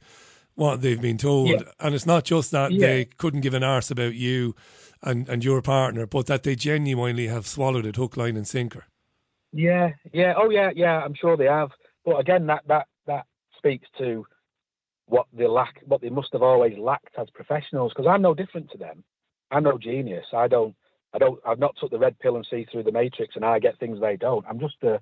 what 0.59 0.81
they've 0.81 1.01
been 1.01 1.17
told? 1.17 1.49
Yeah. 1.49 1.61
And 1.79 1.95
it's 1.95 2.05
not 2.05 2.25
just 2.25 2.51
that 2.51 2.71
yeah. 2.71 2.79
they 2.79 3.05
couldn't 3.05 3.41
give 3.41 3.53
an 3.53 3.63
arse 3.63 3.89
about 3.89 4.15
you 4.15 4.55
and, 5.01 5.27
and 5.29 5.43
your 5.43 5.61
partner, 5.61 6.05
but 6.05 6.27
that 6.27 6.43
they 6.43 6.55
genuinely 6.55 7.27
have 7.27 7.47
swallowed 7.47 7.85
it 7.85 7.95
hook, 7.95 8.17
line, 8.17 8.37
and 8.37 8.47
sinker. 8.47 8.85
Yeah, 9.51 9.93
yeah, 10.13 10.33
oh 10.37 10.49
yeah, 10.49 10.69
yeah. 10.75 11.03
I'm 11.03 11.15
sure 11.15 11.35
they 11.35 11.45
have. 11.45 11.71
But 12.05 12.19
again, 12.19 12.45
that 12.47 12.63
that 12.67 12.87
that 13.07 13.25
speaks 13.57 13.87
to 13.97 14.25
what 15.05 15.25
they 15.33 15.47
lack, 15.47 15.81
what 15.85 16.01
they 16.01 16.09
must 16.09 16.29
have 16.33 16.43
always 16.43 16.77
lacked 16.77 17.15
as 17.17 17.29
professionals. 17.33 17.91
Because 17.95 18.07
I'm 18.07 18.21
no 18.21 18.35
different 18.35 18.69
to 18.71 18.77
them. 18.77 19.03
I'm 19.49 19.63
no 19.63 19.77
genius. 19.77 20.25
I 20.33 20.47
don't. 20.47 20.75
I 21.13 21.17
don't. 21.17 21.39
I've 21.45 21.57
not 21.57 21.75
took 21.79 21.89
the 21.89 21.97
red 21.97 22.19
pill 22.19 22.35
and 22.35 22.45
see 22.49 22.67
through 22.71 22.83
the 22.83 22.91
matrix, 22.91 23.35
and 23.35 23.43
I 23.43 23.57
get 23.57 23.79
things 23.79 23.99
they 23.99 24.17
don't. 24.17 24.45
I'm 24.47 24.59
just 24.59 24.75
a, 24.83 25.01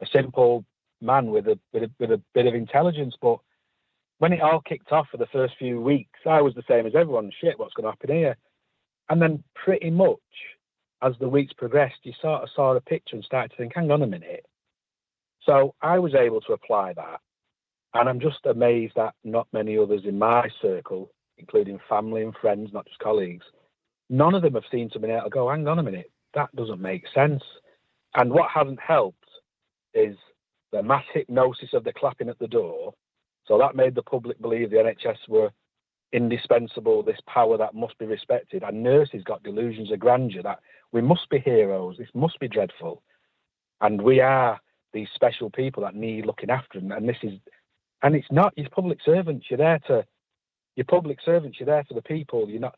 a 0.00 0.06
simple 0.10 0.64
man 1.02 1.26
with 1.26 1.46
a, 1.48 1.58
with 1.74 1.82
a 1.82 1.90
with 1.98 2.12
a 2.12 2.22
bit 2.32 2.46
of 2.46 2.54
intelligence. 2.54 3.14
But 3.20 3.38
when 4.22 4.32
it 4.32 4.40
all 4.40 4.60
kicked 4.60 4.92
off 4.92 5.08
for 5.10 5.16
the 5.16 5.26
first 5.32 5.54
few 5.58 5.80
weeks, 5.80 6.20
I 6.24 6.40
was 6.42 6.54
the 6.54 6.62
same 6.68 6.86
as 6.86 6.94
everyone. 6.94 7.32
Shit, 7.40 7.58
what's 7.58 7.74
going 7.74 7.86
to 7.86 7.90
happen 7.90 8.16
here? 8.16 8.36
And 9.08 9.20
then 9.20 9.42
pretty 9.56 9.90
much 9.90 10.20
as 11.02 11.14
the 11.18 11.28
weeks 11.28 11.52
progressed, 11.54 11.96
you 12.04 12.12
sort 12.22 12.44
of 12.44 12.48
saw 12.54 12.72
a 12.76 12.80
picture 12.80 13.16
and 13.16 13.24
started 13.24 13.50
to 13.50 13.56
think, 13.56 13.72
hang 13.74 13.90
on 13.90 14.00
a 14.00 14.06
minute. 14.06 14.46
So 15.44 15.74
I 15.82 15.98
was 15.98 16.14
able 16.14 16.40
to 16.42 16.52
apply 16.52 16.92
that. 16.92 17.20
And 17.94 18.08
I'm 18.08 18.20
just 18.20 18.46
amazed 18.46 18.92
that 18.94 19.14
not 19.24 19.48
many 19.52 19.76
others 19.76 20.02
in 20.04 20.20
my 20.20 20.48
circle, 20.60 21.10
including 21.38 21.80
family 21.88 22.22
and 22.22 22.32
friends, 22.40 22.70
not 22.72 22.86
just 22.86 23.00
colleagues, 23.00 23.44
none 24.08 24.36
of 24.36 24.42
them 24.42 24.54
have 24.54 24.62
seen 24.70 24.88
able 24.94 25.20
to 25.24 25.30
go, 25.30 25.50
hang 25.50 25.66
on 25.66 25.80
a 25.80 25.82
minute, 25.82 26.12
that 26.34 26.54
doesn't 26.54 26.80
make 26.80 27.06
sense. 27.12 27.42
And 28.14 28.30
what 28.30 28.52
hasn't 28.54 28.78
helped 28.78 29.18
is 29.94 30.14
the 30.70 30.80
mass 30.80 31.04
hypnosis 31.12 31.70
of 31.72 31.82
the 31.82 31.92
clapping 31.92 32.28
at 32.28 32.38
the 32.38 32.46
door. 32.46 32.94
So 33.46 33.58
that 33.58 33.76
made 33.76 33.94
the 33.94 34.02
public 34.02 34.40
believe 34.40 34.70
the 34.70 34.76
NHS 34.76 35.28
were 35.28 35.50
indispensable, 36.12 37.02
this 37.02 37.20
power 37.26 37.56
that 37.56 37.74
must 37.74 37.98
be 37.98 38.06
respected. 38.06 38.62
And 38.62 38.82
nurses 38.82 39.24
got 39.24 39.42
delusions 39.42 39.90
of 39.90 39.98
grandeur 39.98 40.42
that 40.42 40.60
we 40.92 41.00
must 41.00 41.28
be 41.30 41.38
heroes, 41.38 41.96
this 41.98 42.08
must 42.14 42.38
be 42.38 42.48
dreadful. 42.48 43.02
And 43.80 44.00
we 44.02 44.20
are 44.20 44.60
these 44.92 45.08
special 45.14 45.50
people 45.50 45.82
that 45.82 45.94
need 45.94 46.26
looking 46.26 46.50
after 46.50 46.78
them. 46.78 46.92
And 46.92 47.08
this 47.08 47.16
is, 47.22 47.32
and 48.02 48.14
it's 48.14 48.30
not, 48.30 48.52
you're 48.56 48.68
public 48.68 48.98
servants, 49.04 49.46
you're 49.48 49.58
there 49.58 49.80
to, 49.86 50.04
you're 50.76 50.84
public 50.84 51.18
servants, 51.24 51.58
you're 51.58 51.66
there 51.66 51.84
for 51.84 51.94
the 51.94 52.02
people, 52.02 52.48
you're 52.48 52.60
not, 52.60 52.76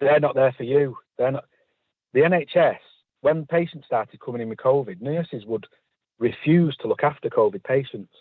they're 0.00 0.20
not 0.20 0.34
there 0.34 0.54
for 0.56 0.64
you. 0.64 0.96
They're 1.18 1.32
not, 1.32 1.44
the 2.14 2.20
NHS, 2.20 2.78
when 3.20 3.46
patients 3.46 3.86
started 3.86 4.20
coming 4.20 4.40
in 4.40 4.48
with 4.48 4.58
COVID, 4.58 5.00
nurses 5.00 5.44
would 5.46 5.66
refuse 6.18 6.76
to 6.80 6.88
look 6.88 7.02
after 7.02 7.28
COVID 7.28 7.64
patients. 7.64 8.12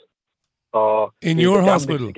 Or 0.74 1.12
in 1.22 1.38
your 1.38 1.62
hospital? 1.62 2.12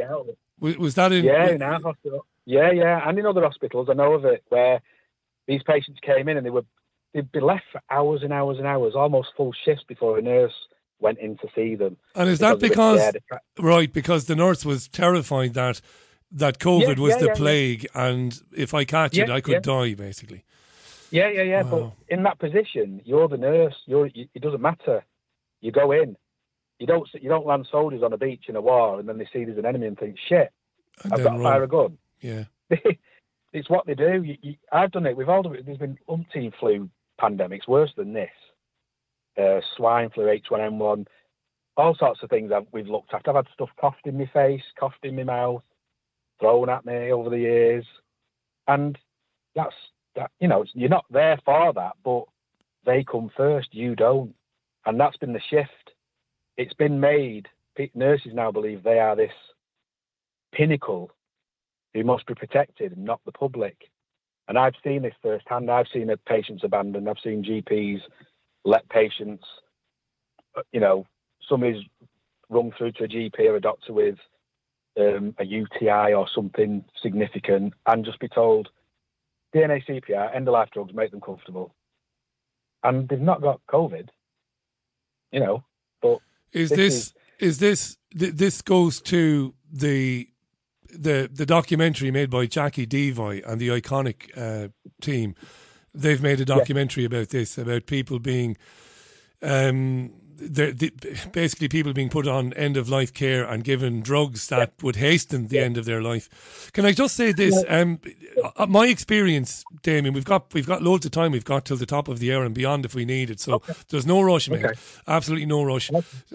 Was 0.60 0.96
that 0.96 1.12
in? 1.12 1.26
Yeah, 1.26 1.50
in 1.50 1.62
our 1.62 1.82
hospital. 1.82 2.26
Yeah, 2.46 2.72
yeah, 2.72 3.08
and 3.08 3.18
in 3.18 3.26
other 3.26 3.42
hospitals, 3.42 3.88
I 3.89 3.94
know 3.94 4.13
of 4.13 4.26
it 4.26 4.44
where 4.50 4.82
these 5.48 5.63
patients 5.63 6.00
came 6.02 6.28
in 6.28 6.38
and 6.38 6.46
they 6.46 6.50
were 6.50 6.66
they'd 7.13 7.32
be 7.32 7.39
left 7.39 7.66
for 7.72 7.82
hours 7.89 8.22
and 8.24 8.34
hours 8.34 8.58
and 8.58 8.68
hours, 8.68 8.96
almost 8.96 9.30
full 9.38 9.54
shifts 9.66 9.84
before 9.88 10.18
a 10.18 10.22
nurse 10.22 10.54
went 11.00 11.20
in 11.20 11.38
to 11.38 11.48
see 11.56 11.76
them. 11.76 11.98
And 12.16 12.30
is 12.30 12.39
that 12.39 12.60
because, 12.60 13.16
right? 13.60 13.92
Because 13.92 14.26
the 14.26 14.36
nurse 14.36 14.66
was 14.66 14.88
terrified 14.88 15.54
that 15.54 15.82
that 16.32 16.60
COVID 16.60 16.98
yeah, 16.98 17.02
was 17.02 17.12
yeah, 17.12 17.20
the 17.20 17.26
yeah, 17.28 17.34
plague, 17.36 17.88
and 17.94 18.42
if 18.56 18.74
I 18.74 18.86
catch 18.86 19.18
it, 19.18 19.30
I 19.30 19.42
could 19.42 19.62
die, 19.62 19.94
basically. 19.94 20.44
Yeah, 21.12 21.30
yeah, 21.30 21.44
yeah. 21.44 21.62
Wow. 21.62 21.94
But 22.08 22.16
in 22.16 22.24
that 22.24 22.39
position, 22.39 23.02
you're 23.06 23.28
the 23.28 23.38
nurse. 23.38 23.76
You're. 23.86 24.08
You, 24.08 24.28
it 24.34 24.42
doesn't 24.42 24.62
matter. 24.62 25.06
You 25.62 25.72
go 25.72 25.92
in. 25.92 26.18
You 26.79 26.88
don't. 26.88 27.07
You 27.13 27.29
don't 27.29 27.45
land 27.45 27.67
soldiers 27.71 28.03
on 28.03 28.13
a 28.13 28.17
beach 28.17 28.45
in 28.49 28.55
a 28.55 28.62
war, 28.62 28.99
and 28.99 29.07
then 29.07 29.17
they 29.17 29.27
see 29.31 29.45
there's 29.45 29.57
an 29.57 29.65
enemy 29.65 29.88
and 29.88 29.97
think, 29.97 30.17
"Shit, 30.27 30.51
and 31.03 31.13
I've 31.13 31.23
got 31.23 31.38
to 31.38 31.43
fire 31.43 31.63
a 31.63 31.67
gun." 31.67 31.97
Yeah. 32.21 32.45
it's 33.53 33.69
what 33.69 33.86
they 33.86 33.93
do. 33.93 34.23
You, 34.23 34.38
you, 34.41 34.55
I've 34.71 34.91
done 34.91 35.05
it. 35.05 35.15
We've 35.15 35.29
all 35.29 35.43
done 35.43 35.55
it. 35.55 35.65
There's 35.65 35.77
been 35.77 35.97
umpteen 36.09 36.51
flu 36.59 36.89
pandemics 37.21 37.67
worse 37.67 37.91
than 37.95 38.13
this. 38.13 38.29
Uh, 39.38 39.62
swine 39.75 40.09
flu, 40.09 40.25
H1N1, 40.25 41.07
all 41.77 41.95
sorts 41.95 42.21
of 42.21 42.29
things 42.29 42.51
I've, 42.51 42.67
we've 42.71 42.88
looked 42.88 43.13
at. 43.13 43.27
I've 43.27 43.36
had 43.36 43.47
stuff 43.53 43.69
coughed 43.79 44.05
in 44.05 44.17
my 44.17 44.29
face, 44.31 44.62
coughed 44.79 45.03
in 45.03 45.15
my 45.15 45.23
mouth, 45.23 45.63
thrown 46.39 46.69
at 46.69 46.86
me 46.86 47.12
over 47.12 47.29
the 47.29 47.39
years, 47.39 47.86
and 48.67 48.97
that's 49.55 49.73
that. 50.15 50.31
You 50.39 50.47
know, 50.47 50.65
you're 50.73 50.89
not 50.89 51.05
there 51.09 51.39
for 51.43 51.73
that, 51.73 51.93
but 52.03 52.25
they 52.86 53.03
come 53.03 53.31
first. 53.36 53.73
You 53.73 53.95
don't, 53.95 54.36
and 54.86 54.99
that's 54.99 55.17
been 55.17 55.33
the 55.33 55.41
shift. 55.49 55.83
It's 56.58 56.74
been 56.74 57.00
made. 57.00 57.48
Nurses 57.96 58.34
now 58.34 58.52
believe 58.52 58.84
they 58.84 59.00
are 59.00 59.16
this 59.16 59.32
pinnacle 60.54 61.12
who 61.94 62.04
must 62.04 62.26
be 62.26 62.34
protected, 62.36 62.92
and 62.92 63.06
not 63.06 63.22
the 63.26 63.32
public. 63.32 63.76
And 64.48 64.58
I've 64.58 64.74
seen 64.84 65.04
this 65.04 65.13
firsthand. 65.22 65.70
I've 65.70 65.88
seen 65.94 66.12
patients 66.28 66.63
abandoned. 66.63 67.10
I've 67.10 67.18
seen 67.24 67.44
GPs 67.44 68.02
let 68.66 68.88
patients, 68.89 69.44
uh, 70.58 70.62
you 70.72 70.80
know, 70.80 71.06
somebody's 71.48 71.84
rung 72.50 72.72
through 72.78 72.94
to 72.94 73.04
a 73.06 73.08
GP 73.08 73.39
or 73.39 73.56
a 73.56 73.62
doctor 73.62 73.94
with 73.94 74.18
um, 75.00 75.34
a 75.39 75.46
UTI 75.46 76.13
or 76.13 76.28
something 76.34 76.84
significant 77.02 77.74
and 77.88 78.06
just 78.06 78.20
be 78.20 78.28
told 78.28 78.70
DNA 79.56 79.84
CPR, 79.88 80.36
end 80.36 80.48
of 80.48 80.54
life 80.54 80.70
drugs, 80.74 80.94
make 80.94 81.12
them 81.12 81.22
comfortable. 81.22 81.74
And 82.84 83.08
they've 83.08 83.20
not 83.20 83.42
got 83.42 83.62
COVID, 83.70 84.10
you 85.32 85.39
know. 85.39 85.63
But 86.02 86.20
is 86.54 86.70
this, 86.70 86.78
this 86.78 86.94
is, 86.94 87.13
is 87.39 87.60
this 87.60 87.98
this 88.12 88.62
goes 88.62 89.02
to 89.02 89.54
the 89.72 90.28
the 90.94 91.30
the 91.32 91.46
documentary 91.46 92.12
made 92.12 92.30
by 92.30 92.46
Jacqui 92.46 92.88
Deevoy 92.88 93.42
and 93.46 93.60
the 93.60 93.70
Ickonic 93.70 94.38
uh, 94.38 94.70
team, 95.02 95.36
they've 95.94 96.22
made 96.22 96.39
a 96.39 96.46
documentary 96.46 97.04
yeah. 97.04 97.08
about 97.08 97.30
this 97.30 97.58
about 97.58 97.86
people 97.86 98.20
being. 98.20 98.58
Um, 99.42 100.13
the, 100.38 100.91
basically 101.32 101.67
people 101.67 101.93
being 101.93 102.10
put 102.10 102.28
on 102.28 102.54
end 102.54 102.78
of 102.78 102.89
life 102.89 103.13
care 103.13 103.43
and 103.43 103.63
given 103.63 104.02
drugs 104.02 104.48
that 104.48 104.74
would 104.82 104.98
hasten 104.98 105.48
the 105.48 105.60
end 105.60 105.78
of 105.78 105.86
their 105.86 106.02
life. 106.02 106.72
Can 106.74 106.86
I 106.86 106.91
just 106.91 107.15
say 107.15 107.32
this? 107.32 107.63
Um, 107.67 108.00
uh, 108.58 108.65
my 108.65 108.88
experience, 108.88 109.63
Damian, 109.82 110.13
we've 110.13 110.26
got 110.26 110.54
we've 110.54 110.67
got 110.67 110.82
loads 110.82 111.06
of 111.06 111.12
time. 111.12 111.32
We've 111.32 111.46
got 111.46 111.65
till 111.65 111.78
the 111.78 111.86
top 111.86 112.08
of 112.08 112.19
the 112.19 112.34
hour 112.34 112.43
and 112.43 112.54
beyond 112.54 112.86
if 112.86 112.96
we 112.96 113.06
need 113.06 113.30
it. 113.30 113.39
So 113.39 113.56
okay. 113.56 113.74
there's 113.89 114.06
no 114.06 114.22
rush, 114.22 114.50
mate. 114.50 114.65
Okay. 114.65 114.80
Absolutely 115.08 115.46
no 115.46 115.63
rush. 115.63 115.89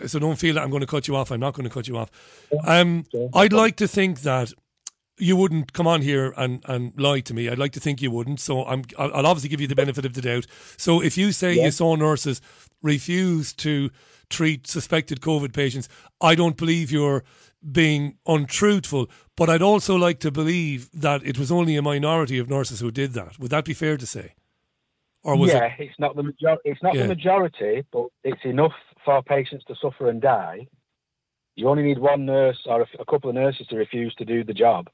So 0.07 0.19
don't 0.19 0.39
feel 0.39 0.55
that 0.55 0.63
I'm 0.63 0.71
going 0.71 0.81
to 0.81 0.87
cut 0.87 1.09
you 1.09 1.17
off. 1.17 1.31
I'm 1.31 1.41
not 1.41 1.55
going 1.55 1.69
to 1.69 1.73
cut 1.73 1.89
you 1.89 1.97
off. 1.97 2.11
Um, 2.65 3.05
I'd 3.35 3.53
like 3.53 3.77
to 3.77 3.89
think 3.89 4.21
that 4.21 4.53
you 5.19 5.37
wouldn't 5.37 5.73
come 5.73 5.87
on 5.87 6.03
here 6.03 6.33
and, 6.37 6.63
and 6.67 6.93
lie 6.99 7.21
to 7.21 7.35
me. 7.35 7.49
I'd 7.49 7.59
like 7.59 7.73
to 7.73 7.81
think 7.81 8.01
you 8.01 8.11
wouldn't. 8.11 8.41
So 8.41 8.65
I'm, 8.65 8.85
I'll 8.99 9.27
obviously 9.27 9.49
give 9.49 9.61
you 9.61 9.67
the 9.67 9.75
benefit 9.75 10.05
of 10.05 10.15
the 10.15 10.23
doubt. 10.23 10.47
So 10.77 11.03
if 11.03 11.19
you 11.19 11.33
say 11.33 11.55
yeah. 11.55 11.67
you 11.67 11.71
saw 11.71 11.95
nurses 11.97 12.41
refuse 12.83 13.53
to 13.55 13.91
treat 14.31 14.67
suspected 14.67 15.21
COVID 15.21 15.53
patients, 15.53 15.89
I 16.21 16.35
don't 16.35 16.57
believe 16.57 16.91
you're 16.91 17.25
being 17.71 18.19
untruthful. 18.27 19.09
But 19.37 19.49
I'd 19.49 19.63
also 19.63 19.97
like 19.97 20.21
to 20.21 20.31
believe 20.31 20.91
that 20.93 21.23
it 21.25 21.39
was 21.39 21.51
only 21.51 21.77
a 21.77 21.83
minority 21.83 22.39
of 22.39 22.49
nurses 22.49 22.81
who 22.81 22.91
did 22.91 23.13
that. 23.15 23.39
Would 23.39 23.51
that 23.51 23.65
be 23.65 23.75
fair 23.75 23.97
to 23.97 24.07
say? 24.07 24.35
Or 25.25 25.37
was 25.37 25.53
yeah, 25.53 25.65
it? 25.65 25.73
it's 25.79 25.99
not 25.99 26.17
the 26.17 26.23
major- 26.23 26.59
It's 26.65 26.83
not 26.83 26.95
yeah. 26.95 27.03
the 27.03 27.09
majority, 27.09 27.85
but 27.93 28.07
it's 28.23 28.45
enough 28.45 28.73
for 29.05 29.23
patients 29.23 29.65
to 29.67 29.75
suffer 29.81 30.09
and 30.09 30.21
die. 30.21 30.69
You 31.57 31.69
only 31.69 31.83
need 31.83 31.99
one 31.99 32.25
nurse 32.25 32.61
or 32.67 32.83
a, 32.83 32.87
a 33.01 33.05
couple 33.05 33.29
of 33.29 33.35
nurses 33.35 33.67
to 33.69 33.77
refuse 33.77 34.15
to 34.17 34.25
do 34.25 34.45
the 34.45 34.55
job 34.55 34.89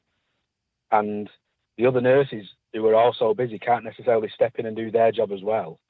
and 0.95 1.29
the 1.77 1.87
other 1.87 2.01
nurses 2.01 2.47
who 2.73 2.87
are 2.87 2.95
also 2.95 3.35
busy 3.35 3.59
can't 3.59 3.85
necessarily 3.85 4.31
step 4.35 4.55
in 4.59 4.67
and 4.67 4.77
do 4.77 4.91
their 4.91 5.13
job 5.13 5.33
as 5.33 5.43
well. 5.43 5.81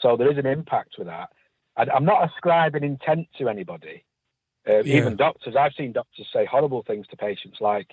So 0.00 0.16
there 0.16 0.30
is 0.30 0.38
an 0.38 0.46
impact 0.46 0.94
with 0.98 1.06
that. 1.06 1.30
I, 1.76 1.86
am 1.94 2.04
not 2.04 2.28
ascribing 2.28 2.84
intent 2.84 3.28
to 3.38 3.48
anybody. 3.48 4.04
Uh, 4.68 4.82
yeah. 4.84 4.98
Even 4.98 5.16
doctors, 5.16 5.54
I've 5.58 5.72
seen 5.76 5.92
doctors 5.92 6.26
say 6.32 6.44
horrible 6.44 6.82
things 6.86 7.06
to 7.08 7.16
patients, 7.16 7.58
like, 7.60 7.88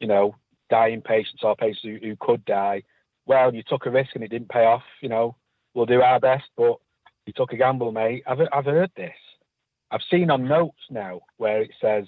you 0.00 0.06
know, 0.06 0.34
dying 0.70 1.00
patients 1.00 1.42
or 1.42 1.56
patients 1.56 1.82
who, 1.82 1.98
who 2.02 2.16
could 2.20 2.44
die. 2.44 2.82
Well, 3.26 3.54
you 3.54 3.62
took 3.62 3.86
a 3.86 3.90
risk 3.90 4.10
and 4.14 4.24
it 4.24 4.30
didn't 4.30 4.50
pay 4.50 4.64
off. 4.64 4.82
You 5.00 5.08
know, 5.08 5.36
we'll 5.74 5.86
do 5.86 6.02
our 6.02 6.20
best, 6.20 6.44
but 6.56 6.76
you 7.26 7.32
took 7.34 7.52
a 7.52 7.56
gamble, 7.56 7.92
mate. 7.92 8.22
I've 8.26 8.38
I've 8.52 8.66
heard 8.66 8.90
this. 8.96 9.14
I've 9.90 10.02
seen 10.10 10.30
on 10.30 10.46
notes 10.46 10.82
now 10.90 11.22
where 11.38 11.62
it 11.62 11.70
says 11.80 12.04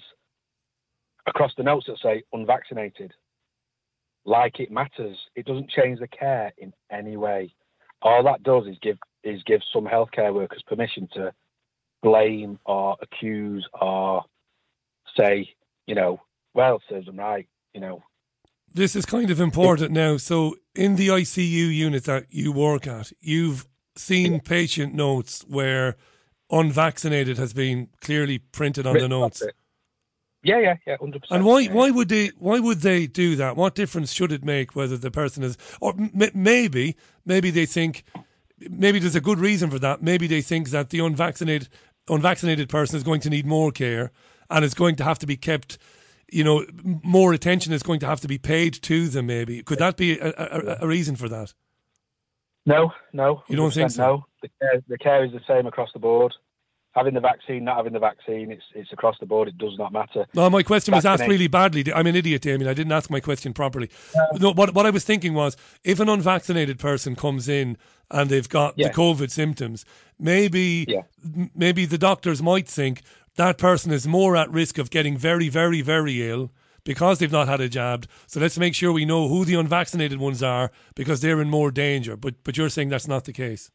across 1.25 1.51
the 1.57 1.63
notes 1.63 1.87
that 1.87 1.97
say 2.01 2.23
unvaccinated 2.33 3.13
like 4.27 4.59
it 4.59 4.69
matters. 4.69 5.17
It 5.35 5.45
doesn't 5.45 5.71
change 5.71 5.99
the 5.99 6.07
care 6.07 6.53
in 6.57 6.73
any 6.91 7.17
way. 7.17 7.53
All 8.01 8.23
that 8.23 8.43
does 8.43 8.67
is 8.67 8.77
give 8.81 8.97
is 9.23 9.41
give 9.43 9.61
some 9.73 9.85
healthcare 9.85 10.33
workers 10.33 10.61
permission 10.67 11.09
to 11.13 11.33
blame 12.03 12.59
or 12.65 12.95
accuse 13.01 13.67
or 13.81 14.23
say, 15.17 15.49
you 15.87 15.95
know, 15.95 16.21
well, 16.53 16.81
serves 16.87 17.07
them 17.07 17.17
right, 17.17 17.47
you 17.73 17.81
know. 17.81 18.03
This 18.73 18.95
is 18.95 19.05
kind 19.05 19.31
of 19.31 19.39
important 19.39 19.91
now. 19.91 20.17
So, 20.17 20.55
in 20.75 20.97
the 20.97 21.07
ICU 21.07 21.73
unit 21.73 22.03
that 22.03 22.25
you 22.29 22.51
work 22.51 22.85
at, 22.85 23.11
you've 23.19 23.65
seen 23.95 24.39
patient 24.41 24.93
notes 24.93 25.43
where 25.47 25.95
unvaccinated 26.51 27.37
has 27.37 27.53
been 27.53 27.89
clearly 28.01 28.37
printed 28.37 28.85
on 28.85 28.97
the 28.97 29.07
notes. 29.07 29.41
Yeah, 30.47 30.59
yeah, 30.59 30.75
yeah, 30.87 30.95
hundred 30.97 31.21
percent. 31.23 31.39
And 31.39 31.45
why 31.45 31.59
yeah, 31.59 31.73
why 31.73 31.91
would 31.91 32.07
they 32.07 32.31
why 32.39 32.59
would 32.59 32.79
they 32.79 33.05
do 33.05 33.35
that? 33.35 33.57
What 33.57 33.75
difference 33.75 34.13
should 34.13 34.31
it 34.31 34.45
make 34.45 34.77
whether 34.77 34.95
the 34.95 35.11
person 35.11 35.43
is 35.43 35.57
or 35.81 35.93
m- 35.97 36.31
maybe 36.33 36.95
maybe 37.25 37.51
they 37.51 37.65
think 37.65 38.05
maybe 38.57 38.97
there's 38.97 39.15
a 39.15 39.21
good 39.21 39.39
reason 39.39 39.69
for 39.69 39.77
that. 39.79 40.01
Maybe 40.01 40.25
they 40.25 40.41
think 40.41 40.69
that 40.69 40.89
the 40.89 40.99
unvaccinated 40.99 41.67
unvaccinated 42.07 42.69
person 42.69 42.95
is 42.95 43.03
going 43.03 43.19
to 43.21 43.29
need 43.29 43.45
more 43.45 43.71
care 43.73 44.11
and 44.49 44.63
it's 44.63 44.73
going 44.73 44.95
to 44.95 45.03
have 45.03 45.19
to 45.19 45.27
be 45.27 45.35
kept. 45.35 45.77
You 46.31 46.45
know, 46.45 46.65
more 47.03 47.33
attention 47.33 47.73
is 47.73 47.83
going 47.83 47.99
to 48.01 48.07
have 48.07 48.21
to 48.21 48.29
be 48.29 48.37
paid 48.37 48.73
to 48.83 49.09
them. 49.09 49.25
Maybe 49.25 49.61
could 49.63 49.79
that 49.79 49.97
be 49.97 50.17
a, 50.17 50.29
a, 50.29 50.77
a 50.81 50.87
reason 50.87 51.17
for 51.17 51.27
that? 51.27 51.53
No, 52.65 52.91
no. 53.11 53.43
You 53.49 53.57
don't 53.57 53.73
think 53.73 53.91
so? 53.91 54.01
No, 54.01 54.25
the 54.41 54.49
care, 54.61 54.81
the 54.87 54.97
care 54.97 55.25
is 55.25 55.33
the 55.33 55.41
same 55.45 55.67
across 55.67 55.89
the 55.93 55.99
board 55.99 56.33
having 56.97 57.13
the 57.13 57.19
vaccine, 57.19 57.63
not 57.63 57.77
having 57.77 57.93
the 57.93 57.99
vaccine, 57.99 58.51
it's 58.51 58.63
it's 58.73 58.91
across 58.91 59.15
the 59.19 59.25
board. 59.25 59.47
It 59.47 59.57
does 59.57 59.77
not 59.77 59.93
matter. 59.93 60.25
No, 60.33 60.49
my 60.49 60.63
question 60.63 60.93
was 60.93 61.05
asked 61.05 61.27
really 61.27 61.47
badly. 61.47 61.85
I'm 61.93 62.07
an 62.07 62.15
idiot, 62.15 62.41
Damian. 62.41 62.69
I 62.69 62.73
didn't 62.73 62.91
ask 62.91 63.09
my 63.09 63.19
question 63.19 63.53
properly. 63.53 63.89
Uh, 64.15 64.37
no, 64.39 64.53
what 64.53 64.73
what 64.73 64.85
I 64.85 64.89
was 64.89 65.03
thinking 65.03 65.33
was, 65.33 65.55
if 65.83 65.99
an 65.99 66.09
unvaccinated 66.09 66.79
person 66.79 67.15
comes 67.15 67.47
in 67.47 67.77
and 68.09 68.29
they've 68.29 68.49
got 68.49 68.73
yeah. 68.75 68.87
the 68.87 68.93
COVID 68.93 69.29
symptoms, 69.31 69.85
maybe 70.19 70.85
yeah. 70.87 71.03
maybe 71.55 71.85
the 71.85 71.97
doctors 71.97 72.41
might 72.41 72.67
think 72.67 73.03
that 73.35 73.57
person 73.57 73.91
is 73.91 74.07
more 74.07 74.35
at 74.35 74.49
risk 74.51 74.77
of 74.77 74.89
getting 74.89 75.17
very, 75.17 75.47
very, 75.47 75.81
very 75.81 76.27
ill 76.29 76.51
because 76.83 77.19
they've 77.19 77.31
not 77.31 77.47
had 77.47 77.61
a 77.61 77.69
jab. 77.69 78.07
So 78.25 78.39
let's 78.39 78.57
make 78.57 78.73
sure 78.73 78.91
we 78.91 79.05
know 79.05 79.27
who 79.27 79.45
the 79.45 79.55
unvaccinated 79.55 80.19
ones 80.19 80.41
are 80.41 80.71
because 80.95 81.21
they're 81.21 81.41
in 81.41 81.49
more 81.49 81.69
danger. 81.69 82.17
But 82.17 82.35
but 82.43 82.57
you're 82.57 82.69
saying 82.69 82.89
that's 82.89 83.07
not 83.07 83.25
the 83.25 83.33
case. 83.33 83.71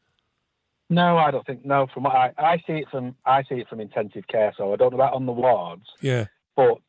No, 0.92 1.16
I 1.16 1.30
don't 1.30 1.46
think. 1.46 1.64
No, 1.64 1.86
from 1.92 2.02
what 2.02 2.14
I, 2.14 2.32
I 2.36 2.56
see 2.66 2.74
it 2.74 2.88
from 2.90 3.14
I 3.24 3.42
see 3.44 3.56
it 3.56 3.68
from 3.68 3.80
intensive 3.80 4.26
care. 4.28 4.52
So 4.56 4.72
I 4.72 4.76
don't 4.76 4.90
know 4.90 4.98
about 4.98 5.14
on 5.14 5.26
the 5.26 5.32
wards. 5.32 5.86
Yeah. 6.00 6.26
But 6.54 6.82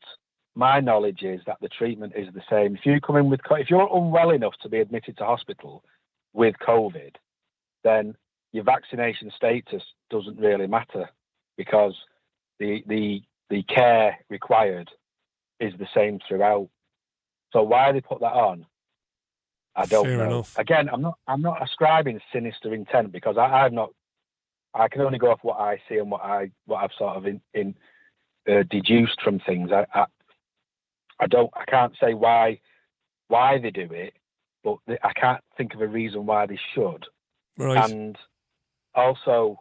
my 0.54 0.80
knowledge 0.80 1.22
is 1.22 1.40
that 1.46 1.56
the 1.60 1.68
treatment 1.68 2.12
is 2.14 2.28
the 2.34 2.42
same. 2.50 2.76
If 2.76 2.84
you 2.84 3.00
come 3.00 3.16
in 3.16 3.30
with, 3.30 3.40
if 3.50 3.70
you're 3.70 3.88
unwell 3.92 4.30
enough 4.30 4.54
to 4.62 4.68
be 4.68 4.78
admitted 4.78 5.16
to 5.16 5.24
hospital 5.24 5.84
with 6.34 6.54
COVID, 6.66 7.14
then 7.82 8.14
your 8.52 8.64
vaccination 8.64 9.32
status 9.34 9.82
doesn't 10.10 10.38
really 10.38 10.66
matter 10.66 11.08
because 11.56 11.94
the 12.58 12.84
the 12.86 13.22
the 13.48 13.62
care 13.64 14.18
required 14.28 14.90
is 15.60 15.72
the 15.78 15.88
same 15.94 16.18
throughout. 16.28 16.68
So 17.52 17.62
why 17.62 17.92
they 17.92 18.00
put 18.00 18.20
that 18.20 18.32
on, 18.32 18.66
I 19.76 19.86
don't 19.86 20.04
Fair 20.04 20.18
know. 20.18 20.24
enough. 20.24 20.58
Again, 20.58 20.88
I'm 20.92 21.02
not 21.02 21.18
I'm 21.26 21.42
not 21.42 21.62
ascribing 21.62 22.20
sinister 22.32 22.72
intent 22.74 23.12
because 23.12 23.36
I, 23.36 23.64
I've 23.64 23.72
not. 23.72 23.90
I 24.74 24.88
can 24.88 25.02
only 25.02 25.18
go 25.18 25.30
off 25.30 25.40
what 25.42 25.60
I 25.60 25.80
see 25.88 25.98
and 25.98 26.10
what 26.10 26.22
I 26.22 26.50
what 26.66 26.82
I've 26.82 26.90
sort 26.98 27.16
of 27.16 27.26
in, 27.26 27.40
in 27.52 27.74
uh, 28.48 28.64
deduced 28.68 29.20
from 29.22 29.40
things. 29.40 29.70
I, 29.72 29.86
I 29.92 30.06
I 31.20 31.26
don't 31.26 31.50
I 31.54 31.64
can't 31.64 31.94
say 32.00 32.14
why 32.14 32.60
why 33.28 33.58
they 33.58 33.70
do 33.70 33.88
it, 33.90 34.14
but 34.62 34.78
I 35.02 35.12
can't 35.12 35.42
think 35.56 35.74
of 35.74 35.80
a 35.80 35.88
reason 35.88 36.26
why 36.26 36.46
they 36.46 36.58
should. 36.74 37.06
Right. 37.56 37.90
And 37.90 38.16
also, 38.94 39.60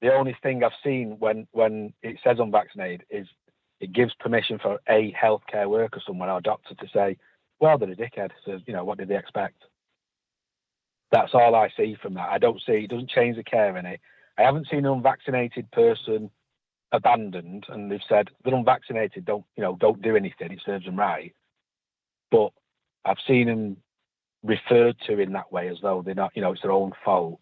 the 0.00 0.12
only 0.12 0.36
thing 0.42 0.62
I've 0.64 0.72
seen 0.82 1.16
when 1.18 1.46
when 1.52 1.92
it 2.02 2.18
says 2.24 2.38
unvaccinated 2.38 3.04
is 3.10 3.26
it 3.80 3.92
gives 3.92 4.14
permission 4.14 4.58
for 4.58 4.78
a 4.88 5.12
healthcare 5.12 5.68
worker, 5.68 6.00
someone 6.06 6.28
or 6.28 6.40
doctor, 6.40 6.74
to 6.74 6.86
say, 6.92 7.16
"Well, 7.64 7.78
they're 7.78 7.90
a 7.90 7.96
dickhead." 7.96 8.30
So 8.44 8.60
you 8.66 8.74
know, 8.74 8.84
what 8.84 8.98
did 8.98 9.08
they 9.08 9.16
expect? 9.16 9.62
That's 11.10 11.32
all 11.32 11.54
I 11.54 11.70
see 11.76 11.96
from 12.02 12.14
that. 12.14 12.28
I 12.28 12.38
don't 12.38 12.60
see 12.66 12.72
it 12.84 12.90
doesn't 12.90 13.08
change 13.10 13.36
the 13.36 13.44
care 13.44 13.74
any. 13.76 13.98
I 14.36 14.42
haven't 14.42 14.68
seen 14.68 14.80
an 14.84 14.92
unvaccinated 14.92 15.70
person 15.70 16.30
abandoned, 16.92 17.64
and 17.68 17.90
they've 17.90 18.00
said 18.08 18.28
they're 18.44 18.54
unvaccinated. 18.54 19.24
Don't 19.24 19.46
you 19.56 19.62
know? 19.62 19.76
Don't 19.80 20.02
do 20.02 20.14
anything. 20.16 20.52
It 20.52 20.60
serves 20.66 20.84
them 20.84 20.96
right. 20.98 21.34
But 22.30 22.50
I've 23.06 23.24
seen 23.26 23.46
them 23.46 23.76
referred 24.42 24.96
to 25.06 25.18
in 25.18 25.32
that 25.32 25.50
way 25.50 25.68
as 25.68 25.78
though 25.80 26.02
they're 26.02 26.14
not. 26.14 26.32
You 26.34 26.42
know, 26.42 26.52
it's 26.52 26.62
their 26.62 26.72
own 26.72 26.92
fault. 27.04 27.40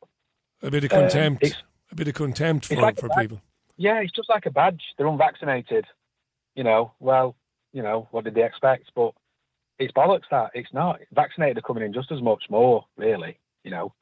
a 0.63 0.71
bit 0.71 0.85
of 0.85 0.93
um, 0.93 1.01
contempt. 1.01 1.43
it's- 1.43 1.63
a 1.91 1.95
bit 1.95 2.09
of 2.09 2.15
contempt 2.15 2.67
for, 2.67 2.77
like 2.77 2.99
for 2.99 3.11
people. 3.11 3.43
Yeah, 3.77 3.99
it's 4.01 4.13
just 4.13 4.31
like 4.31 4.47
a 4.47 4.51
badge. 4.51 4.83
They're 4.97 5.07
unvaccinated. 5.07 5.85
You 6.55 6.65
know, 6.65 6.93
well, 7.01 7.37
you 7.73 7.83
know, 7.83 8.09
what 8.13 8.25
did 8.25 8.35
they 8.35 8.45
expect? 8.45 8.91
But 8.95 9.13
it's 9.83 9.93
bollocks 9.93 10.29
that. 10.31 10.51
It's 10.55 10.73
not. 10.73 11.01
Vaccinated 11.13 11.59
are 11.59 11.63
coming 11.63 11.83
in 11.85 11.93
just 11.93 12.11
as 12.13 12.23
much 12.23 12.45
more, 12.51 12.85
really. 12.97 13.39
You 13.65 13.71
know, 13.71 13.93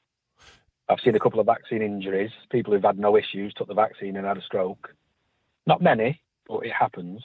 I've 0.88 1.00
seen 1.04 1.14
a 1.14 1.20
couple 1.20 1.40
of 1.40 1.46
vaccine 1.46 1.82
injuries. 1.82 2.30
People 2.50 2.72
who've 2.72 2.82
had 2.82 2.98
no 2.98 3.16
issues 3.16 3.52
took 3.54 3.68
the 3.68 3.74
vaccine 3.74 4.16
and 4.16 4.26
had 4.26 4.38
a 4.38 4.42
stroke. 4.42 4.94
Not 5.66 5.82
many, 5.82 6.20
but 6.48 6.60
it 6.66 6.72
happens. 6.72 7.22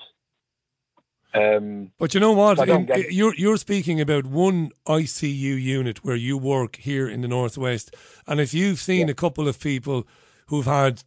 Um, 1.34 1.92
But 2.00 2.14
you 2.14 2.20
know 2.20 2.32
what? 2.32 2.58
Don't 2.58 2.70
In- 2.82 2.86
get 2.86 3.12
you're 3.12 3.36
you're 3.36 3.58
speaking 3.58 4.00
about 4.00 4.26
one 4.26 4.72
ICU 4.88 5.62
unit 5.62 6.04
where 6.06 6.16
you 6.16 6.38
work 6.38 6.78
here 6.78 7.10
in 7.10 7.22
the 7.22 7.28
northwest, 7.28 7.94
and 8.26 8.40
if 8.40 8.54
you've 8.54 8.80
seen 8.80 9.10
a 9.10 9.14
couple 9.14 9.48
of 9.48 9.60
people 9.60 10.08
who've 10.48 10.66
had 10.66 11.04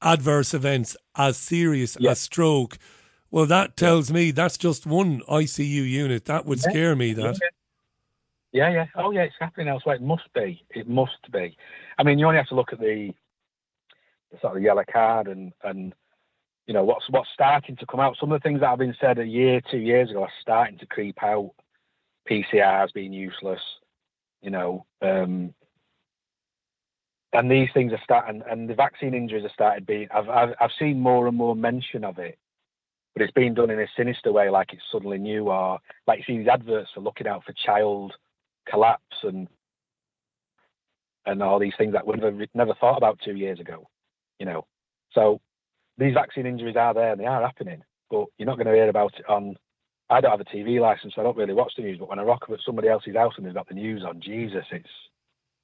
adverse 0.00 0.54
events 0.54 0.96
as 1.16 1.36
serious 1.36 1.96
Yeah. 1.98 2.12
as 2.12 2.20
stroke, 2.20 2.78
well, 3.32 3.46
that 3.46 3.76
tells 3.76 4.12
me 4.12 4.30
that's 4.30 4.56
just 4.56 4.86
one 4.86 5.20
ICU 5.22 5.88
unit. 5.88 6.26
That 6.26 6.46
would 6.46 6.58
Yeah. 6.64 6.70
scare 6.70 6.94
me. 6.96 7.12
That 7.14 7.40
Yeah, 8.52 8.68
yeah. 8.68 8.86
Oh, 8.94 9.10
yeah, 9.12 9.22
it's 9.22 9.34
happening 9.40 9.68
elsewhere. 9.68 9.96
It 9.96 10.02
must 10.02 10.30
be. 10.34 10.62
It 10.70 10.86
must 10.86 11.32
be. 11.32 11.56
I 11.98 12.02
mean, 12.02 12.18
you 12.18 12.26
only 12.26 12.36
have 12.36 12.48
to 12.48 12.54
look 12.54 12.74
at 12.74 12.78
the, 12.78 13.14
the 14.30 14.38
sort 14.40 14.58
of 14.58 14.62
yellow 14.62 14.84
card 14.84 15.26
and, 15.26 15.54
and 15.64 15.94
you 16.66 16.74
know, 16.74 16.84
what's 16.84 17.08
what's 17.08 17.30
starting 17.32 17.76
to 17.76 17.86
come 17.86 18.00
out. 18.00 18.18
Some 18.20 18.30
of 18.30 18.40
the 18.40 18.46
things 18.46 18.60
that 18.60 18.68
have 18.68 18.78
been 18.78 18.94
said 19.00 19.18
a 19.18 19.26
year, 19.26 19.62
two 19.70 19.78
years 19.78 20.10
ago 20.10 20.22
are 20.22 20.32
starting 20.40 20.78
to 20.78 20.86
creep 20.86 21.22
out. 21.22 21.52
PCRs 22.30 22.92
being 22.92 23.12
useless, 23.12 23.60
you 24.42 24.50
know, 24.50 24.86
um, 25.00 25.52
and 27.32 27.50
these 27.50 27.68
things 27.74 27.92
are 27.92 28.00
starting, 28.04 28.42
and 28.48 28.68
the 28.68 28.74
vaccine 28.74 29.14
injuries 29.14 29.44
are 29.44 29.52
started 29.52 29.86
being. 29.86 30.08
I've, 30.14 30.28
I've 30.28 30.54
I've 30.60 30.70
seen 30.78 31.00
more 31.00 31.26
and 31.26 31.36
more 31.36 31.56
mention 31.56 32.04
of 32.04 32.18
it, 32.18 32.38
but 33.14 33.22
it's 33.22 33.32
being 33.32 33.54
done 33.54 33.70
in 33.70 33.80
a 33.80 33.86
sinister 33.96 34.32
way, 34.32 34.48
like 34.50 34.72
it's 34.72 34.82
suddenly 34.90 35.18
new, 35.18 35.48
or 35.48 35.78
like 36.06 36.18
you 36.18 36.24
see 36.26 36.38
these 36.38 36.48
adverts 36.48 36.90
for 36.94 37.00
looking 37.00 37.26
out 37.26 37.44
for 37.44 37.52
child 37.64 38.12
collapse 38.68 39.16
and 39.22 39.48
and 41.26 41.42
all 41.42 41.58
these 41.58 41.74
things 41.78 41.92
that 41.92 42.06
we 42.06 42.16
never 42.16 42.46
never 42.54 42.74
thought 42.74 42.96
about 42.96 43.18
two 43.24 43.36
years 43.36 43.60
ago, 43.60 43.88
you 44.38 44.46
know. 44.46 44.66
So 45.12 45.40
these 45.98 46.14
vaccine 46.14 46.46
injuries 46.46 46.76
are 46.76 46.94
there 46.94 47.12
and 47.12 47.20
they 47.20 47.26
are 47.26 47.42
happening, 47.42 47.82
but 48.10 48.26
you're 48.38 48.46
not 48.46 48.56
going 48.56 48.66
to 48.66 48.74
hear 48.74 48.88
about 48.88 49.14
it 49.18 49.28
on. 49.28 49.56
I 50.10 50.20
don't 50.20 50.30
have 50.30 50.40
a 50.40 50.44
TV 50.44 50.80
license, 50.80 51.14
so 51.14 51.22
I 51.22 51.24
don't 51.24 51.36
really 51.36 51.54
watch 51.54 51.72
the 51.76 51.82
news. 51.82 51.98
But 51.98 52.08
when 52.08 52.18
I 52.18 52.22
rock 52.22 52.42
up 52.42 52.50
at 52.50 52.60
somebody 52.66 52.88
else's 52.88 53.16
house 53.16 53.34
and 53.36 53.46
they've 53.46 53.54
got 53.54 53.68
the 53.68 53.74
news 53.74 54.04
on, 54.06 54.20
Jesus, 54.20 54.64
it's 54.70 54.88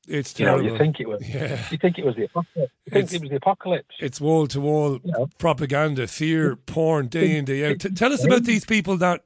it's 0.08 0.38
you 0.38 0.46
know 0.46 0.52
terrible. 0.58 0.70
you 0.72 0.78
think 0.78 1.00
it 1.00 1.08
was 1.08 1.28
Yeah. 1.28 1.58
you 1.70 1.78
think 1.78 1.98
it 1.98 2.04
was 2.04 2.16
the 2.16 2.24
apocalypse. 2.24 2.72
Think 2.90 3.12
it 3.12 3.20
was 3.20 3.30
the 3.30 3.36
apocalypse. 3.36 3.94
It's 4.00 4.20
wall 4.20 4.46
to 4.48 4.60
wall 4.60 5.00
propaganda, 5.38 6.06
fear, 6.06 6.56
porn, 6.56 7.08
day 7.08 7.36
in, 7.36 7.44
day 7.44 7.70
out. 7.70 7.80
T- 7.80 7.90
tell 7.90 8.12
us 8.12 8.24
about 8.24 8.44
these 8.44 8.64
people 8.64 8.96
that 8.98 9.24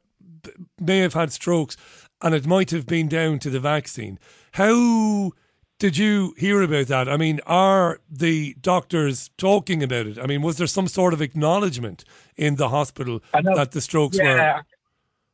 may 0.80 0.98
have 0.98 1.14
had 1.14 1.32
strokes 1.32 1.76
and 2.20 2.34
it 2.34 2.46
might 2.46 2.70
have 2.70 2.86
been 2.86 3.08
down 3.08 3.38
to 3.40 3.50
the 3.50 3.60
vaccine. 3.60 4.18
How 4.52 5.32
did 5.78 5.96
you 5.96 6.34
hear 6.38 6.62
about 6.62 6.86
that? 6.88 7.08
I 7.08 7.16
mean, 7.16 7.40
are 7.46 7.98
the 8.08 8.54
doctors 8.60 9.30
talking 9.36 9.82
about 9.82 10.06
it? 10.06 10.18
I 10.18 10.26
mean, 10.26 10.42
was 10.42 10.56
there 10.56 10.66
some 10.68 10.86
sort 10.86 11.12
of 11.12 11.20
acknowledgement 11.20 12.04
in 12.36 12.56
the 12.56 12.68
hospital 12.68 13.20
that 13.32 13.72
the 13.72 13.80
strokes 13.80 14.16
were? 14.18 14.24
yeah, 14.24 14.60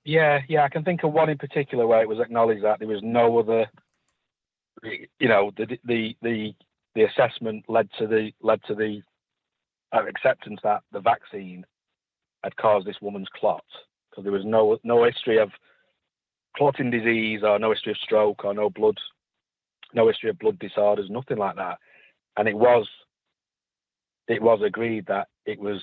yeah, 0.05 0.41
yeah. 0.49 0.65
I 0.65 0.69
can 0.71 0.85
think 0.85 1.03
of 1.05 1.13
one 1.13 1.29
in 1.29 1.37
particular 1.37 1.87
where 1.87 2.01
it 2.01 2.09
was 2.09 2.19
acknowledged 2.21 2.65
that 2.65 2.79
there 2.79 2.89
was 2.89 3.03
no 3.03 3.39
other. 3.39 3.67
You 4.83 5.29
know, 5.29 5.53
the 5.57 5.79
the 5.85 6.17
the 6.23 6.55
the 6.95 7.05
assessment 7.05 7.65
led 7.69 7.89
to 7.99 8.07
the 8.07 8.33
led 8.41 8.61
to 8.65 8.75
the 8.75 9.03
uh, 9.93 10.05
acceptance 10.07 10.61
that 10.63 10.83
the 10.93 11.01
vaccine 11.01 11.65
had 12.45 12.57
caused 12.57 12.87
this 12.87 13.01
woman's 13.01 13.29
clot 13.35 13.65
because 14.11 14.25
there 14.25 14.33
was 14.33 14.45
no 14.45 14.79
no 14.85 15.05
history 15.05 15.39
of 15.39 15.51
clotting 16.57 16.91
disease 16.91 17.41
or 17.43 17.59
no 17.59 17.71
history 17.71 17.93
of 17.93 17.99
stroke 17.99 18.45
or 18.45 18.55
no 18.55 18.71
blood, 18.71 18.99
no 19.95 20.09
history 20.09 20.31
of 20.31 20.39
blood 20.39 20.59
disorders, 20.59 21.09
nothing 21.11 21.39
like 21.39 21.57
that. 21.57 21.79
And 22.37 22.49
it 22.49 22.57
was 22.57 22.87
it 24.29 24.43
was 24.43 24.61
agreed 24.65 25.07
that 25.07 25.29
it 25.47 25.59
was 25.59 25.81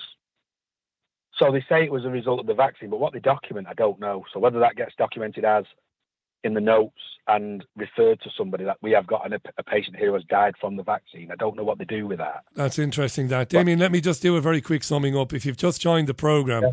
so 1.38 1.52
they 1.52 1.64
say 1.68 1.84
it 1.84 1.92
was 1.92 2.04
a 2.04 2.10
result 2.10 2.40
of 2.40 2.46
the 2.46 2.54
vaccine, 2.54 2.88
but 2.88 3.00
what 3.00 3.12
they 3.12 3.20
document, 3.20 3.66
I 3.68 3.74
don't 3.74 4.00
know. 4.00 4.24
So 4.32 4.40
whether 4.40 4.58
that 4.60 4.76
gets 4.76 4.94
documented 4.96 5.44
as 5.44 5.64
in 6.46 6.54
the 6.54 6.60
notes 6.60 6.94
and 7.28 7.64
referred 7.76 8.20
to 8.20 8.30
somebody 8.38 8.64
that 8.64 8.78
we 8.80 8.92
have 8.92 9.06
got 9.06 9.26
an, 9.26 9.38
a 9.58 9.62
patient 9.62 9.96
here 9.96 10.08
who 10.08 10.14
has 10.14 10.24
died 10.24 10.54
from 10.60 10.76
the 10.76 10.82
vaccine, 10.82 11.30
I 11.30 11.36
don't 11.36 11.56
know 11.56 11.64
what 11.64 11.78
they 11.78 11.84
do 11.84 12.06
with 12.06 12.18
that. 12.18 12.44
That's 12.54 12.78
interesting. 12.78 13.28
That 13.28 13.48
Damian, 13.48 13.78
let 13.78 13.92
me 13.92 14.00
just 14.00 14.22
do 14.22 14.36
a 14.36 14.40
very 14.40 14.60
quick 14.60 14.84
summing 14.84 15.16
up. 15.16 15.32
If 15.32 15.44
you've 15.44 15.56
just 15.56 15.80
joined 15.80 16.06
the 16.06 16.14
program, 16.14 16.70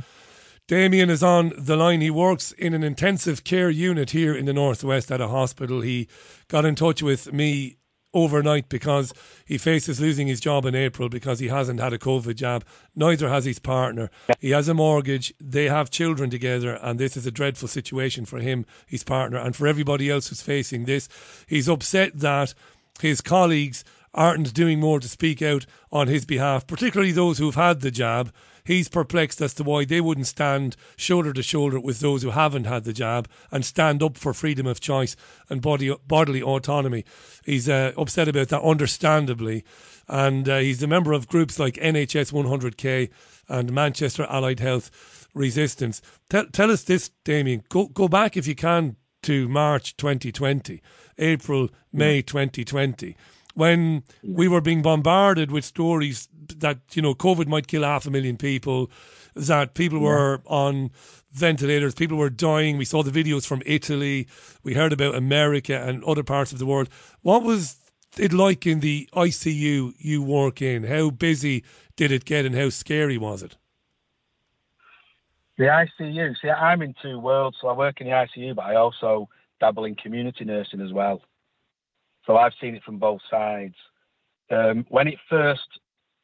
Damian 0.67 1.09
is 1.09 1.23
on 1.23 1.51
the 1.57 1.75
line. 1.75 2.01
He 2.01 2.11
works 2.11 2.51
in 2.53 2.73
an 2.73 2.83
intensive 2.83 3.43
care 3.43 3.69
unit 3.69 4.11
here 4.11 4.35
in 4.35 4.45
the 4.45 4.53
northwest 4.53 5.11
at 5.11 5.19
a 5.19 5.27
hospital. 5.27 5.81
He 5.81 6.07
got 6.47 6.65
in 6.65 6.75
touch 6.75 7.01
with 7.01 7.33
me 7.33 7.77
overnight 8.13 8.69
because 8.69 9.13
he 9.45 9.57
faces 9.57 9.99
losing 9.99 10.27
his 10.27 10.39
job 10.39 10.65
in 10.65 10.75
April 10.75 11.09
because 11.09 11.39
he 11.39 11.47
hasn't 11.47 11.79
had 11.79 11.93
a 11.93 11.97
COVID 11.97 12.35
jab. 12.35 12.65
Neither 12.95 13.29
has 13.29 13.45
his 13.45 13.59
partner. 13.59 14.09
He 14.39 14.51
has 14.51 14.67
a 14.67 14.73
mortgage. 14.73 15.33
They 15.39 15.65
have 15.65 15.89
children 15.89 16.29
together, 16.29 16.75
and 16.81 16.99
this 16.99 17.17
is 17.17 17.25
a 17.25 17.31
dreadful 17.31 17.67
situation 17.67 18.25
for 18.25 18.39
him, 18.39 18.65
his 18.85 19.03
partner, 19.03 19.37
and 19.37 19.55
for 19.55 19.67
everybody 19.67 20.09
else 20.09 20.27
who's 20.27 20.41
facing 20.41 20.85
this. 20.85 21.09
He's 21.47 21.69
upset 21.69 22.19
that 22.19 22.53
his 23.01 23.21
colleagues 23.21 23.83
aren't 24.13 24.53
doing 24.53 24.79
more 24.79 24.99
to 24.99 25.07
speak 25.07 25.41
out 25.41 25.65
on 25.91 26.07
his 26.07 26.25
behalf, 26.25 26.67
particularly 26.67 27.11
those 27.11 27.37
who've 27.37 27.55
had 27.55 27.81
the 27.81 27.91
jab. 27.91 28.31
He's 28.65 28.87
perplexed 28.87 29.41
as 29.41 29.53
to 29.55 29.63
why 29.63 29.83
they 29.83 29.99
wouldn't 29.99 30.27
stand 30.27 30.77
shoulder 30.95 31.33
to 31.33 31.43
shoulder 31.43 31.79
with 31.79 31.99
those 31.99 32.23
who 32.23 32.29
haven't 32.29 32.65
had 32.65 32.85
the 32.85 32.93
jab 32.93 33.27
and 33.51 33.65
stand 33.65 34.01
up 34.01 34.17
for 34.17 34.33
freedom 34.33 34.65
of 34.65 34.79
choice 34.79 35.17
and 35.49 35.61
body, 35.61 35.93
bodily 36.07 36.41
autonomy. 36.41 37.03
He's 37.43 37.67
uh, 37.67 37.91
upset 37.97 38.29
about 38.29 38.49
that, 38.49 38.61
understandably. 38.61 39.65
And 40.07 40.47
uh, 40.47 40.59
he's 40.59 40.81
a 40.81 40.87
member 40.87 41.11
of 41.11 41.27
groups 41.27 41.59
like 41.59 41.73
NHS 41.75 42.31
100K 42.31 43.09
and 43.49 43.73
Manchester 43.73 44.25
Allied 44.29 44.61
Health 44.61 45.27
Resistance. 45.33 46.01
Tell, 46.29 46.45
tell 46.45 46.71
us 46.71 46.83
this, 46.83 47.09
Damian. 47.25 47.63
Go, 47.67 47.87
go 47.87 48.07
back 48.07 48.37
if 48.37 48.47
you 48.47 48.55
can 48.55 48.95
to 49.23 49.49
March 49.49 49.97
2020, 49.97 50.81
April, 51.17 51.69
May 51.91 52.21
2020 52.21 53.15
when 53.53 54.03
we 54.23 54.47
were 54.47 54.61
being 54.61 54.81
bombarded 54.81 55.51
with 55.51 55.65
stories 55.65 56.27
that 56.57 56.79
you 56.93 57.01
know 57.01 57.13
COVID 57.13 57.47
might 57.47 57.67
kill 57.67 57.83
half 57.83 58.05
a 58.05 58.11
million 58.11 58.37
people, 58.37 58.89
that 59.35 59.73
people 59.73 59.99
were 59.99 60.41
on 60.45 60.91
ventilators, 61.31 61.95
people 61.95 62.17
were 62.17 62.29
dying. 62.29 62.77
We 62.77 62.85
saw 62.85 63.03
the 63.03 63.11
videos 63.11 63.45
from 63.45 63.61
Italy, 63.65 64.27
we 64.63 64.73
heard 64.73 64.93
about 64.93 65.15
America 65.15 65.81
and 65.81 66.03
other 66.03 66.23
parts 66.23 66.51
of 66.51 66.59
the 66.59 66.65
world. 66.65 66.89
What 67.21 67.43
was 67.43 67.77
it 68.17 68.33
like 68.33 68.67
in 68.67 68.79
the 68.79 69.09
ICU 69.13 69.93
you 69.97 70.21
work 70.21 70.61
in? 70.61 70.83
How 70.83 71.09
busy 71.09 71.63
did 71.95 72.11
it 72.11 72.25
get, 72.25 72.45
and 72.45 72.55
how 72.55 72.69
scary 72.69 73.17
was 73.17 73.43
it? 73.43 73.57
The 75.57 75.65
ICU. 75.65 76.35
See, 76.41 76.49
I'm 76.49 76.81
in 76.81 76.95
two 77.01 77.19
worlds. 77.19 77.57
So 77.61 77.67
I 77.67 77.73
work 77.73 78.01
in 78.01 78.07
the 78.07 78.13
ICU, 78.13 78.55
but 78.55 78.65
I 78.65 78.75
also 78.75 79.29
dabble 79.59 79.85
in 79.85 79.95
community 79.95 80.45
nursing 80.45 80.81
as 80.81 80.91
well. 80.91 81.21
So 82.25 82.37
I've 82.37 82.53
seen 82.61 82.75
it 82.75 82.83
from 82.83 82.97
both 82.97 83.21
sides. 83.29 83.75
Um, 84.51 84.85
when 84.89 85.07
it 85.07 85.17
first 85.29 85.67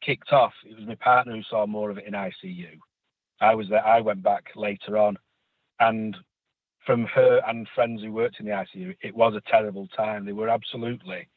kicked 0.02 0.32
off, 0.32 0.52
it 0.64 0.76
was 0.78 0.86
my 0.86 0.94
partner 0.96 1.34
who 1.34 1.42
saw 1.42 1.66
more 1.66 1.90
of 1.90 1.98
it 1.98 2.06
in 2.06 2.14
ICU. 2.14 2.78
I 3.40 3.54
was 3.54 3.68
there. 3.68 3.84
I 3.84 4.00
went 4.00 4.22
back 4.22 4.44
later 4.54 4.98
on, 4.98 5.16
and 5.80 6.16
from 6.84 7.04
her 7.06 7.40
and 7.46 7.66
friends 7.74 8.02
who 8.02 8.12
worked 8.12 8.40
in 8.40 8.46
the 8.46 8.52
ICU, 8.52 8.96
it 9.02 9.14
was 9.14 9.34
a 9.34 9.50
terrible 9.50 9.86
time. 9.88 10.24
They 10.24 10.32
were 10.32 10.48
absolutely 10.48 11.28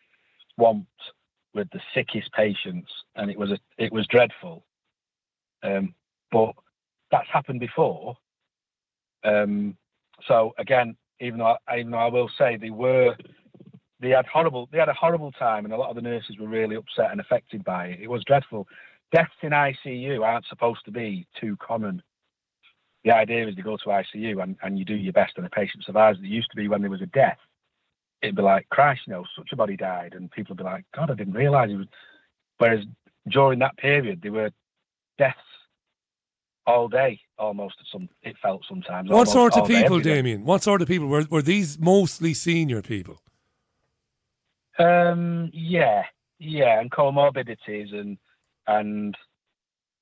swamped 0.55 0.89
with 1.53 1.69
the 1.71 1.79
sickest 1.93 2.31
patients, 2.33 2.91
and 3.15 3.29
it 3.29 3.37
was 3.37 3.51
a, 3.51 3.59
it 3.77 3.91
was 3.91 4.07
dreadful. 4.07 4.65
Um, 5.63 5.93
but 6.31 6.53
that's 7.11 7.29
happened 7.31 7.59
before. 7.59 8.17
Um, 9.23 9.77
so 10.27 10.53
again, 10.57 10.95
even 11.21 11.39
though 11.39 11.55
I, 11.67 11.79
even 11.79 11.91
though 11.91 11.99
I 11.99 12.09
will 12.09 12.29
say 12.37 12.57
they 12.57 12.69
were 12.69 13.15
they 14.03 14.09
had 14.09 14.25
horrible 14.25 14.67
they 14.71 14.77
had 14.77 14.89
a 14.89 14.93
horrible 14.93 15.31
time, 15.31 15.65
and 15.65 15.73
a 15.73 15.77
lot 15.77 15.89
of 15.89 15.95
the 15.95 16.01
nurses 16.01 16.37
were 16.37 16.47
really 16.47 16.75
upset 16.75 17.11
and 17.11 17.19
affected 17.19 17.63
by 17.63 17.87
it. 17.87 18.01
It 18.01 18.09
was 18.09 18.23
dreadful. 18.23 18.67
Deaths 19.11 19.31
in 19.41 19.51
ICU 19.51 20.23
aren't 20.23 20.45
supposed 20.47 20.85
to 20.85 20.91
be 20.91 21.25
too 21.39 21.55
common. 21.57 22.01
The 23.03 23.11
idea 23.11 23.47
is 23.47 23.55
to 23.55 23.61
go 23.61 23.77
to 23.77 23.85
ICU 23.85 24.41
and, 24.41 24.55
and 24.61 24.79
you 24.79 24.85
do 24.85 24.95
your 24.95 25.13
best 25.13 25.33
and 25.35 25.45
the 25.45 25.49
patient 25.49 25.83
survives. 25.83 26.19
It 26.19 26.25
used 26.25 26.49
to 26.51 26.57
be 26.57 26.67
when 26.67 26.81
there 26.81 26.89
was 26.89 27.01
a 27.01 27.07
death, 27.07 27.37
it'd 28.21 28.35
be 28.35 28.41
like, 28.41 28.67
Christ, 28.69 29.01
you 29.05 29.13
know, 29.13 29.25
such 29.37 29.49
a 29.51 29.55
body 29.55 29.75
died, 29.75 30.13
and 30.13 30.31
people 30.31 30.53
would 30.53 30.63
be 30.63 30.63
like, 30.63 30.85
God, 30.95 31.11
I 31.11 31.15
didn't 31.15 31.33
realise 31.33 31.69
it 31.69 31.77
was. 31.77 31.87
Whereas 32.57 32.85
during 33.29 33.59
that 33.59 33.77
period, 33.77 34.21
there 34.21 34.31
were 34.31 34.51
deaths 35.17 35.37
all 36.65 36.87
day 36.87 37.19
almost. 37.37 37.75
Some 37.91 38.09
it 38.21 38.35
felt 38.41 38.63
sometimes. 38.67 39.09
What 39.09 39.27
sort 39.27 39.57
of 39.57 39.67
people, 39.67 39.99
day, 39.99 40.15
Damian? 40.15 40.45
What 40.45 40.63
sort 40.63 40.81
of 40.81 40.87
people 40.87 41.07
were 41.07 41.25
were 41.29 41.41
these? 41.41 41.79
Mostly 41.79 42.33
senior 42.33 42.81
people. 42.81 43.21
Um. 44.79 45.49
Yeah. 45.53 46.03
Yeah, 46.39 46.79
and 46.81 46.91
comorbidities 46.91 47.93
and 47.93 48.17
and 48.67 49.15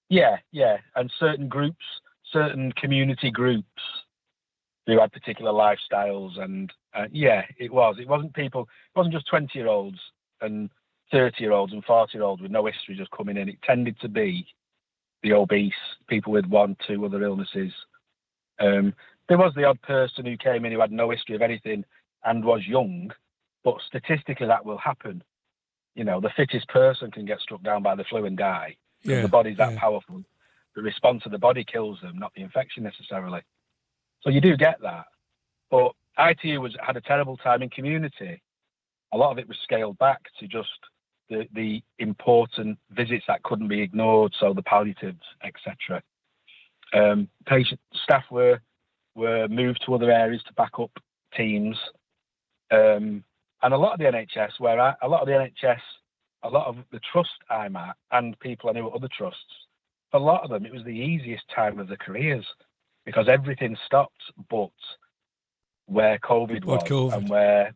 yeah, 0.10 0.38
yeah, 0.52 0.78
and 0.96 1.12
certain 1.20 1.48
groups, 1.48 1.86
certain 2.32 2.72
community 2.74 3.32
groups 3.32 3.66
who 4.88 5.00
had 5.00 5.12
particular 5.12 5.52
lifestyles 5.52 6.40
and 6.40 6.74
uh, 6.94 7.06
yeah, 7.12 7.44
it 7.58 7.72
was. 7.72 7.96
It 8.00 8.08
wasn't 8.08 8.34
people. 8.34 8.64
It 8.64 8.98
wasn't 8.98 9.14
just 9.14 9.28
twenty 9.28 9.60
year 9.60 9.68
olds 9.68 10.00
and 10.42 10.70
thirty 11.12 11.44
year 11.44 11.54
olds 11.54 11.74
and 11.74 11.84
forty 11.86 12.18
year 12.18 12.24
olds 12.24 12.42
with 12.42 12.52
no 12.52 12.66
history 12.66 12.96
just 12.96 13.12
coming 13.12 13.38
in. 13.38 13.48
It 13.48 13.62
tended 13.62 14.00
to 14.02 14.10
be 14.10 14.46
the 15.24 15.34
obese, 15.34 15.74
people 16.08 16.34
with 16.34 16.46
one, 16.48 16.76
two 16.88 17.06
other 17.06 17.24
illnesses. 17.24 17.72
Um, 18.60 18.94
there 19.30 19.38
was 19.38 19.54
the 19.56 19.64
odd 19.66 19.82
person 19.84 20.26
who 20.26 20.38
came 20.38 20.66
in 20.66 20.72
who 20.72 20.82
had 20.82 20.92
no 20.92 21.12
history 21.12 21.36
of 21.36 21.42
anything 21.42 21.86
and 22.26 22.44
was 22.44 22.66
young, 22.68 23.12
but 23.64 23.76
statistically 23.86 24.48
that 24.48 24.66
will 24.66 24.78
happen. 24.78 25.24
You 25.96 26.04
know, 26.04 26.22
the 26.22 26.32
fittest 26.36 26.68
person 26.70 27.12
can 27.12 27.26
get 27.26 27.40
struck 27.40 27.62
down 27.64 27.84
by 27.84 27.96
the 27.96 28.06
flu 28.06 28.26
and 28.26 28.38
die. 28.38 28.78
Yeah, 29.04 29.22
the 29.22 29.28
body's 29.28 29.58
that 29.58 29.74
yeah. 29.74 29.80
powerful. 29.80 30.24
The 30.76 30.82
response 30.82 31.24
of 31.26 31.32
the 31.32 31.38
body 31.38 31.66
kills 31.66 32.00
them, 32.02 32.18
not 32.18 32.34
the 32.34 32.42
infection 32.42 32.84
necessarily. 32.84 33.42
So 34.22 34.30
you 34.30 34.40
do 34.40 34.56
get 34.56 34.80
that. 34.82 35.06
But 35.70 35.94
ITU 36.18 36.62
was 36.62 36.76
had 36.82 36.98
a 36.98 37.02
terrible 37.02 37.38
time 37.38 37.62
in 37.62 37.70
community. 37.70 38.42
A 39.14 39.18
lot 39.18 39.32
of 39.32 39.40
it 39.40 39.48
was 39.48 39.58
scaled 39.64 39.98
back 39.98 40.22
to 40.40 40.48
just 40.48 40.70
the, 41.30 41.48
the 41.54 41.82
important 42.00 42.78
visits 42.92 43.26
that 43.28 43.44
couldn't 43.44 43.68
be 43.68 43.82
ignored, 43.82 44.34
so 44.40 44.54
the 44.54 44.62
palliatives, 44.62 45.24
etc. 45.44 46.02
Um, 46.94 47.30
patient 47.46 47.80
staff 48.04 48.26
were 48.30 48.60
were 49.16 49.48
moved 49.48 49.84
to 49.86 49.94
other 49.94 50.12
areas 50.12 50.44
to 50.44 50.54
back 50.54 50.80
up 50.80 50.92
teams, 51.36 51.78
um, 52.72 53.24
and 53.64 53.74
a 53.74 53.78
lot 53.78 53.94
of 53.94 54.00
the 54.00 54.06
NHS, 54.06 54.60
where 54.60 54.80
I, 54.80 54.94
a 55.02 55.08
lot 55.08 55.22
of 55.22 55.28
the 55.28 55.34
NHS, 55.34 55.80
a 56.44 56.50
lot 56.50 56.68
of 56.68 56.78
the 56.92 57.00
trust 57.12 57.30
I'm 57.50 57.76
at, 57.76 57.96
and 58.12 58.40
people 58.40 58.70
I 58.70 58.74
knew 58.74 58.88
at 58.88 58.94
other 58.94 59.10
trusts, 59.16 59.40
for 60.10 60.18
a 60.18 60.24
lot 60.24 60.44
of 60.44 60.50
them, 60.50 60.66
it 60.66 60.74
was 60.74 60.84
the 60.84 60.90
easiest 60.90 61.44
time 61.54 61.80
of 61.80 61.88
their 61.88 61.98
careers 61.98 62.46
because 63.06 63.28
everything 63.30 63.78
stopped, 63.86 64.22
but 64.50 64.70
where 65.86 66.18
COVID 66.20 66.66
was 66.66 66.84
COVID. 66.84 67.14
and 67.14 67.30
where 67.30 67.74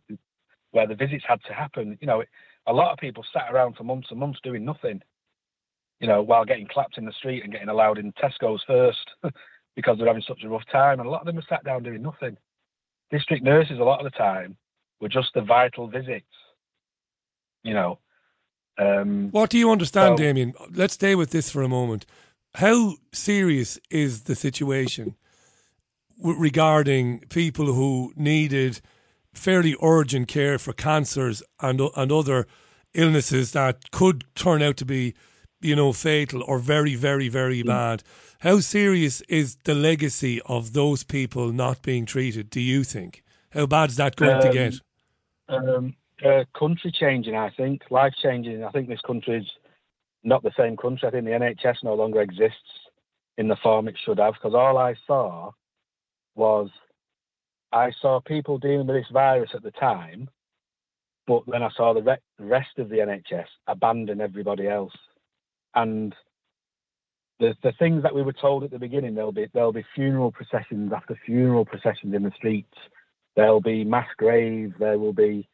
where 0.72 0.88
the 0.88 0.96
visits 0.96 1.24
had 1.26 1.42
to 1.48 1.54
happen, 1.54 1.98
you 2.02 2.08
know, 2.08 2.22
a 2.68 2.74
lot 2.74 2.92
of 2.92 2.98
people 2.98 3.24
sat 3.32 3.52
around 3.52 3.76
for 3.76 3.86
months 3.86 4.08
and 4.12 4.20
months 4.20 4.40
doing 4.44 4.66
nothing, 4.66 5.02
you 6.02 6.08
know, 6.08 6.22
while 6.22 6.44
getting 6.44 6.68
clapped 6.68 6.98
in 6.98 7.06
the 7.06 7.14
street 7.14 7.44
and 7.44 7.54
getting 7.54 7.70
allowed 7.70 7.98
in 7.98 8.12
Tesco's 8.14 8.62
first 8.68 9.10
because 9.76 9.98
they're 9.98 10.08
having 10.08 10.24
such 10.28 10.44
a 10.44 10.50
rough 10.50 10.66
time. 10.70 11.00
And 11.00 11.08
a 11.08 11.10
lot 11.10 11.22
of 11.22 11.28
them 11.28 11.38
were 11.38 11.44
sat 11.48 11.64
down 11.64 11.84
doing 11.84 12.02
nothing. 12.02 12.36
District 13.10 13.42
nurses, 13.42 13.80
a 13.80 13.84
lot 13.84 14.06
of 14.06 14.12
the 14.12 14.18
time, 14.18 14.58
were 15.00 15.10
just 15.10 15.34
the 15.34 15.42
vital 15.42 15.88
visits, 15.88 16.26
you 17.64 17.74
know. 17.74 18.00
Um, 18.78 19.30
what 19.32 19.50
do 19.50 19.58
you 19.58 19.72
understand, 19.72 20.18
so, 20.18 20.24
Damian? 20.24 20.54
Let's 20.72 20.96
stay 20.96 21.16
with 21.16 21.32
this 21.32 21.50
for 21.50 21.62
a 21.62 21.70
moment. 21.70 22.06
How 22.56 22.96
serious 23.12 23.80
is 23.90 24.24
the 24.24 24.36
situation 24.36 25.16
regarding 26.24 27.20
people 27.30 27.74
who 27.74 28.14
needed 28.16 28.82
fairly 29.34 29.76
urgent 29.82 30.28
care 30.28 30.58
for 30.58 30.74
cancers 30.74 31.44
and 31.60 31.82
and 31.96 32.12
other 32.12 32.48
illnesses 32.94 33.52
that 33.52 33.92
could 33.92 34.24
turn 34.36 34.62
out 34.62 34.78
to 34.78 34.86
be, 34.86 35.14
you 35.62 35.76
know, 35.76 35.92
fatal 35.92 36.44
or 36.44 36.60
very, 36.60 36.96
very, 36.96 37.28
very 37.28 37.62
mm. 37.62 37.68
bad. 37.68 38.04
How 38.40 38.60
serious 38.60 39.22
is 39.22 39.58
the 39.64 39.76
legacy 39.76 40.42
of 40.46 40.74
those 40.74 41.04
people 41.04 41.52
not 41.52 41.82
being 41.82 42.06
treated? 42.06 42.50
Do 42.50 42.62
you 42.62 42.84
think? 42.84 43.24
How 43.52 43.66
bad 43.66 43.90
is 43.90 43.96
that 43.98 44.16
going 44.16 44.36
um, 44.36 44.42
to 44.42 44.52
get? 44.52 44.76
Um, 45.48 45.96
uh, 46.26 46.44
country 46.58 46.92
changing, 46.92 47.36
I 47.36 47.50
think, 47.52 47.82
life 47.90 48.14
changing. 48.22 48.64
I 48.64 48.72
think 48.72 48.88
this 48.88 49.02
country 49.02 49.40
is 49.40 49.52
not 50.24 50.44
the 50.44 50.52
same 50.58 50.78
country. 50.78 51.08
I 51.08 51.12
think 51.12 51.26
the 51.26 51.32
NHS 51.32 51.84
no 51.84 51.94
longer 51.94 52.22
exists 52.22 52.58
in 53.38 53.48
the 53.48 53.58
form 53.62 53.88
it 53.88 53.96
should 54.04 54.18
have 54.20 54.34
because 54.34 54.56
all 54.56 54.78
I 54.78 54.96
saw 55.06 55.52
was 56.36 56.70
I 57.72 57.92
saw 58.02 58.22
people 58.22 58.58
dealing 58.58 58.88
with 58.88 58.96
this 58.96 59.12
virus 59.12 59.52
at 59.54 59.64
the 59.64 59.72
time, 59.72 60.30
but 61.28 61.44
then 61.48 61.62
I 61.62 61.70
saw 61.76 61.94
the 61.94 62.02
re- 62.02 62.18
rest 62.40 62.78
of 62.78 62.90
the 62.90 62.98
NHS 62.98 63.48
abandon 63.68 64.22
everybody 64.22 64.68
else. 64.68 64.94
And 65.76 66.16
the 67.40 67.54
the 67.64 67.74
things 67.74 68.04
that 68.04 68.16
we 68.16 68.22
were 68.22 68.34
told 68.34 68.64
at 68.64 68.72
the 68.72 68.80
beginning, 68.80 69.16
there'll 69.16 69.32
be 69.32 69.48
there'll 69.54 69.74
be 69.74 69.86
funeral 69.94 70.32
processions 70.32 70.92
after 70.96 71.20
funeral 71.26 71.66
processions 71.66 72.14
in 72.16 72.24
the 72.24 72.32
streets. 72.36 72.78
There'll 73.36 73.62
be 73.62 73.84
mass 73.84 74.08
graves. 74.18 74.74
There 74.80 74.98
will 74.98 75.14
be, 75.14 75.48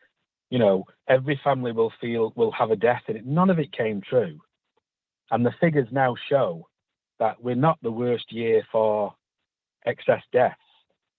you 0.49 0.59
know, 0.59 0.85
every 1.07 1.39
family 1.43 1.71
will 1.71 1.93
feel 2.01 2.33
will 2.35 2.51
have 2.51 2.71
a 2.71 2.75
death 2.75 3.03
in 3.07 3.17
it. 3.17 3.25
None 3.25 3.49
of 3.49 3.59
it 3.59 3.71
came 3.71 4.01
true, 4.01 4.39
and 5.31 5.45
the 5.45 5.53
figures 5.59 5.87
now 5.91 6.15
show 6.29 6.67
that 7.19 7.41
we're 7.43 7.55
not 7.55 7.79
the 7.81 7.91
worst 7.91 8.31
year 8.31 8.63
for 8.71 9.13
excess 9.85 10.21
deaths 10.31 10.57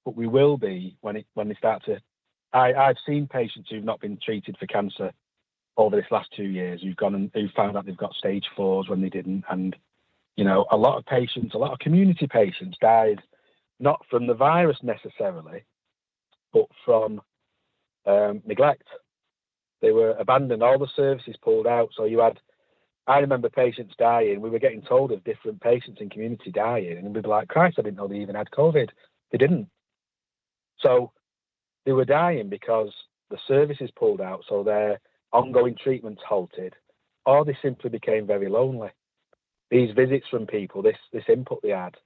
but 0.05 0.17
we 0.17 0.27
will 0.27 0.57
be 0.57 0.97
when 1.01 1.17
it 1.17 1.27
when 1.35 1.49
they 1.49 1.55
start 1.55 1.85
to. 1.85 2.01
I, 2.53 2.75
I've 2.75 2.97
seen 3.07 3.27
patients 3.27 3.69
who've 3.71 3.85
not 3.85 4.01
been 4.01 4.19
treated 4.23 4.57
for 4.59 4.67
cancer 4.67 5.13
over 5.77 5.97
this 5.97 6.11
last 6.11 6.29
two 6.37 6.45
years 6.45 6.83
who've 6.83 6.97
gone 6.97 7.15
and 7.15 7.31
who 7.33 7.49
found 7.57 7.77
out 7.77 7.87
they've 7.87 7.97
got 7.97 8.15
stage 8.15 8.45
fours 8.55 8.89
when 8.89 9.01
they 9.01 9.09
didn't, 9.09 9.45
and 9.51 9.77
you 10.37 10.45
know 10.45 10.67
a 10.71 10.77
lot 10.77 10.99
of 10.99 11.07
patients, 11.07 11.55
a 11.55 11.59
lot 11.59 11.73
of 11.73 11.79
community 11.79 12.27
patients 12.27 12.77
died 12.81 13.21
not 13.81 14.05
from 14.11 14.27
the 14.27 14.35
virus 14.35 14.79
necessarily, 14.83 15.65
but 16.53 16.67
from 16.85 17.21
um, 18.07 18.43
neglect. 18.47 18.87
They 19.81 19.91
were 19.91 20.13
abandoned, 20.13 20.63
all 20.63 20.79
the 20.79 20.89
services 20.95 21.37
pulled 21.43 21.67
out. 21.67 21.91
So 21.97 22.05
you 22.05 22.21
had, 22.21 22.39
I 23.07 23.19
remember 23.19 23.49
patients 23.49 23.95
dying. 23.99 24.41
We 24.41 24.51
were 24.51 24.61
getting 24.61 24.83
told 24.83 25.11
of 25.13 25.25
different 25.25 25.61
patients 25.61 26.01
in 26.01 26.09
community 26.09 26.53
dying, 26.53 26.99
and 26.99 27.13
we'd 27.13 27.23
be 27.23 27.29
like, 27.29 27.49
Christ, 27.49 27.77
I 27.79 27.83
didn't 27.83 27.97
know 27.97 28.07
they 28.07 28.17
even 28.17 28.37
had 28.37 28.51
COVID. 28.51 28.89
They 29.33 29.39
didn't. 29.39 29.69
So 30.79 31.13
they 31.85 31.93
were 31.93 32.05
dying 32.05 32.49
because 32.49 32.93
the 33.31 33.39
services 33.49 33.91
pulled 33.97 34.21
out, 34.21 34.45
so 34.49 34.63
their 34.63 35.01
ongoing 35.33 35.75
treatments 35.83 36.23
halted, 36.27 36.75
or 37.27 37.45
they 37.45 37.57
simply 37.63 37.91
became 37.91 38.27
very 38.27 38.49
lonely. 38.49 38.91
These 39.71 39.95
visits 39.97 40.27
from 40.31 40.47
people, 40.47 40.83
this 40.83 40.99
this 41.13 41.25
input 41.29 41.61
they 41.63 41.71
had, 41.71 41.97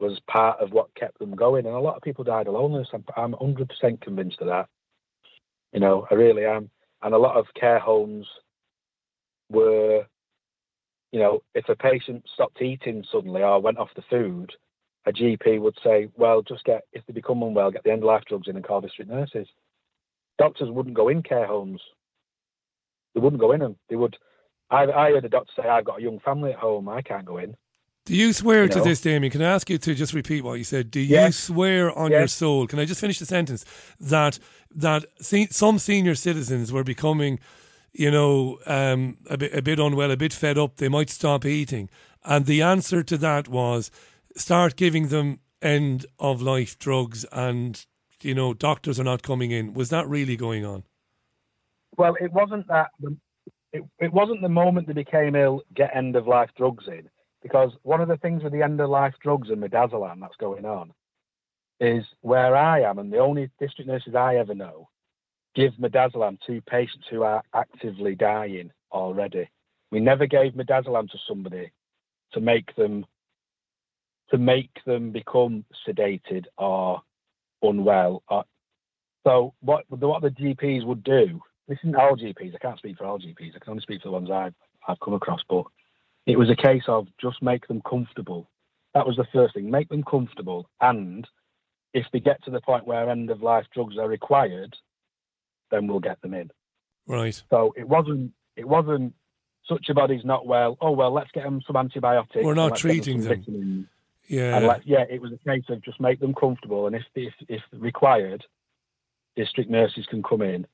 was 0.00 0.20
part 0.28 0.60
of 0.60 0.72
what 0.72 0.94
kept 0.94 1.18
them 1.18 1.34
going, 1.34 1.66
and 1.66 1.74
a 1.74 1.80
lot 1.80 1.96
of 1.96 2.02
people 2.02 2.24
died 2.24 2.46
of 2.46 2.54
loneliness. 2.54 2.88
I'm, 2.92 3.04
I'm 3.16 3.32
100% 3.32 4.00
convinced 4.00 4.40
of 4.40 4.48
that. 4.48 4.68
You 5.72 5.80
know, 5.80 6.06
I 6.10 6.14
really 6.14 6.44
am. 6.44 6.70
And 7.02 7.14
a 7.14 7.18
lot 7.18 7.36
of 7.36 7.46
care 7.58 7.78
homes 7.78 8.26
were, 9.50 10.04
you 11.12 11.20
know, 11.20 11.42
if 11.54 11.68
a 11.68 11.76
patient 11.76 12.24
stopped 12.32 12.62
eating 12.62 13.04
suddenly 13.10 13.42
or 13.42 13.60
went 13.60 13.78
off 13.78 13.94
the 13.94 14.02
food, 14.10 14.52
a 15.06 15.12
GP 15.12 15.60
would 15.60 15.76
say, 15.84 16.08
well, 16.16 16.42
just 16.42 16.64
get, 16.64 16.82
if 16.92 17.04
they 17.06 17.12
become 17.12 17.42
unwell, 17.42 17.70
get 17.70 17.84
the 17.84 17.92
end 17.92 18.02
of 18.02 18.06
life 18.06 18.24
drugs 18.26 18.48
in 18.48 18.56
and 18.56 18.64
call 18.64 18.80
district 18.80 19.10
nurses. 19.10 19.46
Doctors 20.38 20.70
wouldn't 20.70 20.96
go 20.96 21.08
in 21.08 21.22
care 21.22 21.46
homes. 21.46 21.80
they 23.14 23.20
wouldn't 23.20 23.40
go 23.40 23.52
in 23.52 23.62
and 23.62 23.76
they 23.88 23.96
would. 23.96 24.16
I, 24.70 24.84
I 24.84 25.10
heard 25.10 25.24
a 25.24 25.28
doctor 25.28 25.52
say, 25.56 25.68
"I've 25.68 25.84
got 25.84 26.00
a 26.00 26.02
young 26.02 26.20
family 26.20 26.52
at 26.52 26.58
home. 26.58 26.88
I 26.88 27.02
can't 27.02 27.26
go 27.26 27.38
in." 27.38 27.54
Do 28.06 28.14
you 28.14 28.34
swear 28.34 28.64
You 28.64 28.68
to 28.70 28.80
this, 28.82 29.00
Damian? 29.00 29.30
Can 29.30 29.40
I 29.40 29.46
ask 29.54 29.70
you 29.70 29.78
to 29.78 29.94
just 29.94 30.12
repeat 30.12 30.44
what 30.44 30.54
you 30.54 30.64
said? 30.64 30.90
Do 30.90 31.00
you 31.00 31.06
Yes. 31.16 31.36
swear 31.36 31.90
on 31.96 32.10
your 32.10 32.26
soul? 32.28 32.66
Can 32.66 32.78
I 32.78 32.84
just 32.84 33.00
finish 33.00 33.18
the 33.18 33.24
sentence 33.26 33.64
that 33.98 34.38
that 34.76 35.06
se- 35.20 35.48
some 35.50 35.78
senior 35.78 36.14
citizens 36.14 36.70
were 36.72 36.84
becoming, 36.84 37.38
you 37.92 38.10
know, 38.10 38.58
um, 38.66 39.16
a 39.30 39.38
bit 39.38 39.54
a 39.54 39.62
bit 39.62 39.78
unwell, 39.78 40.10
a 40.10 40.16
bit 40.18 40.32
fed 40.34 40.58
up. 40.58 40.76
They 40.76 40.88
might 40.88 41.08
stop 41.08 41.46
eating, 41.46 41.88
and 42.24 42.44
the 42.44 42.60
answer 42.60 43.02
to 43.04 43.16
that 43.18 43.48
was 43.48 43.90
start 44.36 44.76
giving 44.76 45.08
them 45.08 45.38
end 45.62 46.04
of 46.18 46.42
life 46.42 46.78
drugs, 46.78 47.24
and 47.32 47.86
you 48.20 48.34
know, 48.34 48.52
doctors 48.52 49.00
are 49.00 49.04
not 49.04 49.22
coming 49.22 49.50
in. 49.50 49.72
Was 49.72 49.88
that 49.90 50.06
really 50.08 50.36
going 50.36 50.64
on? 50.66 50.82
Well, 51.96 52.16
it 52.20 52.32
wasn't 52.32 52.66
that. 52.68 52.90
The, 53.00 53.16
it, 53.72 53.82
it 53.98 54.12
wasn't 54.12 54.42
the 54.42 54.48
moment 54.50 54.88
they 54.88 54.92
became 54.92 55.34
ill. 55.36 55.62
Get 55.74 55.94
end 55.96 56.16
of 56.16 56.26
life 56.26 56.50
drugs 56.56 56.84
in 56.86 57.08
because 57.44 57.70
one 57.82 58.00
of 58.00 58.08
the 58.08 58.16
things 58.16 58.42
with 58.42 58.52
the 58.52 58.62
end 58.62 58.80
of 58.80 58.90
life 58.90 59.14
drugs 59.22 59.50
and 59.50 59.62
midazolam 59.62 60.18
that's 60.20 60.34
going 60.40 60.64
on 60.64 60.92
is 61.78 62.02
where 62.22 62.56
I 62.56 62.80
am, 62.80 62.98
and 62.98 63.12
the 63.12 63.18
only 63.18 63.50
district 63.60 63.88
nurses 63.88 64.14
I 64.14 64.36
ever 64.36 64.54
know 64.54 64.88
give 65.54 65.74
midazolam 65.74 66.38
to 66.46 66.60
patients 66.62 67.06
who 67.10 67.22
are 67.22 67.42
actively 67.54 68.16
dying 68.16 68.72
already. 68.90 69.48
We 69.92 70.00
never 70.00 70.26
gave 70.26 70.54
midazolam 70.54 71.10
to 71.10 71.18
somebody 71.28 71.70
to 72.32 72.40
make 72.40 72.74
them 72.74 73.04
to 74.30 74.38
make 74.38 74.70
them 74.86 75.12
become 75.12 75.64
sedated 75.86 76.46
or 76.56 77.02
unwell. 77.62 78.22
Or, 78.28 78.44
so 79.24 79.54
what 79.60 79.84
what 79.90 80.22
the 80.22 80.30
GPs 80.30 80.84
would 80.84 81.04
do 81.04 81.40
this 81.68 81.78
isn't 81.82 81.96
all 81.96 82.16
GPs. 82.16 82.54
I 82.54 82.58
can't 82.58 82.78
speak 82.78 82.98
for 82.98 83.04
all 83.04 83.18
GPs. 83.18 83.54
I 83.54 83.58
can 83.58 83.70
only 83.70 83.82
speak 83.82 84.02
for 84.02 84.08
the 84.08 84.12
ones 84.12 84.30
I've 84.30 84.54
I've 84.88 85.00
come 85.00 85.14
across. 85.14 85.40
But 85.48 85.64
it 86.26 86.38
was 86.38 86.50
a 86.50 86.56
case 86.56 86.84
of 86.88 87.06
just 87.20 87.42
make 87.42 87.66
them 87.68 87.82
comfortable. 87.88 88.50
That 88.94 89.06
was 89.06 89.16
the 89.16 89.26
first 89.32 89.54
thing. 89.54 89.70
Make 89.70 89.88
them 89.88 90.04
comfortable, 90.04 90.68
and 90.80 91.26
if 91.92 92.06
they 92.12 92.20
get 92.20 92.42
to 92.44 92.50
the 92.50 92.60
point 92.60 92.86
where 92.86 93.10
end 93.10 93.30
of 93.30 93.42
life 93.42 93.66
drugs 93.72 93.98
are 93.98 94.08
required, 94.08 94.76
then 95.70 95.86
we'll 95.86 96.00
get 96.00 96.20
them 96.22 96.34
in. 96.34 96.50
Right. 97.06 97.40
So 97.50 97.74
it 97.76 97.88
wasn't 97.88 98.32
it 98.56 98.66
wasn't 98.66 99.14
such 99.66 99.88
a 99.88 99.94
body's 99.94 100.24
not 100.24 100.46
well. 100.46 100.76
Oh 100.80 100.92
well, 100.92 101.12
let's 101.12 101.30
get 101.32 101.44
them 101.44 101.62
some 101.66 101.76
antibiotics. 101.76 102.44
We're 102.44 102.54
not 102.54 102.76
treating 102.76 103.22
some 103.22 103.42
them. 103.42 103.88
Yeah. 104.26 104.56
And 104.56 104.66
let, 104.66 104.86
yeah, 104.86 105.04
it 105.08 105.20
was 105.20 105.32
a 105.32 105.48
case 105.48 105.64
of 105.68 105.82
just 105.82 106.00
make 106.00 106.20
them 106.20 106.34
comfortable, 106.34 106.86
and 106.86 106.96
if 106.96 107.04
if 107.14 107.34
if 107.48 107.62
required, 107.72 108.44
district 109.36 109.70
nurses 109.70 110.06
can 110.06 110.22
come 110.22 110.42
in, 110.42 110.66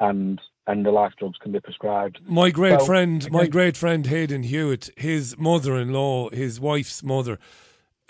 and 0.00 0.40
and 0.68 0.86
the 0.86 0.90
life 0.92 1.14
drugs 1.18 1.38
can 1.38 1.50
be 1.50 1.58
prescribed. 1.60 2.20
My 2.26 2.50
great 2.50 2.78
So, 2.80 2.86
friend, 2.86 3.28
my 3.32 3.46
great 3.48 3.76
friend 3.76 4.06
Hayden 4.06 4.44
Hewitt, 4.44 4.90
his 4.96 5.36
mother-in-law, 5.38 6.30
his 6.30 6.60
wife's 6.60 7.02
mother, 7.02 7.38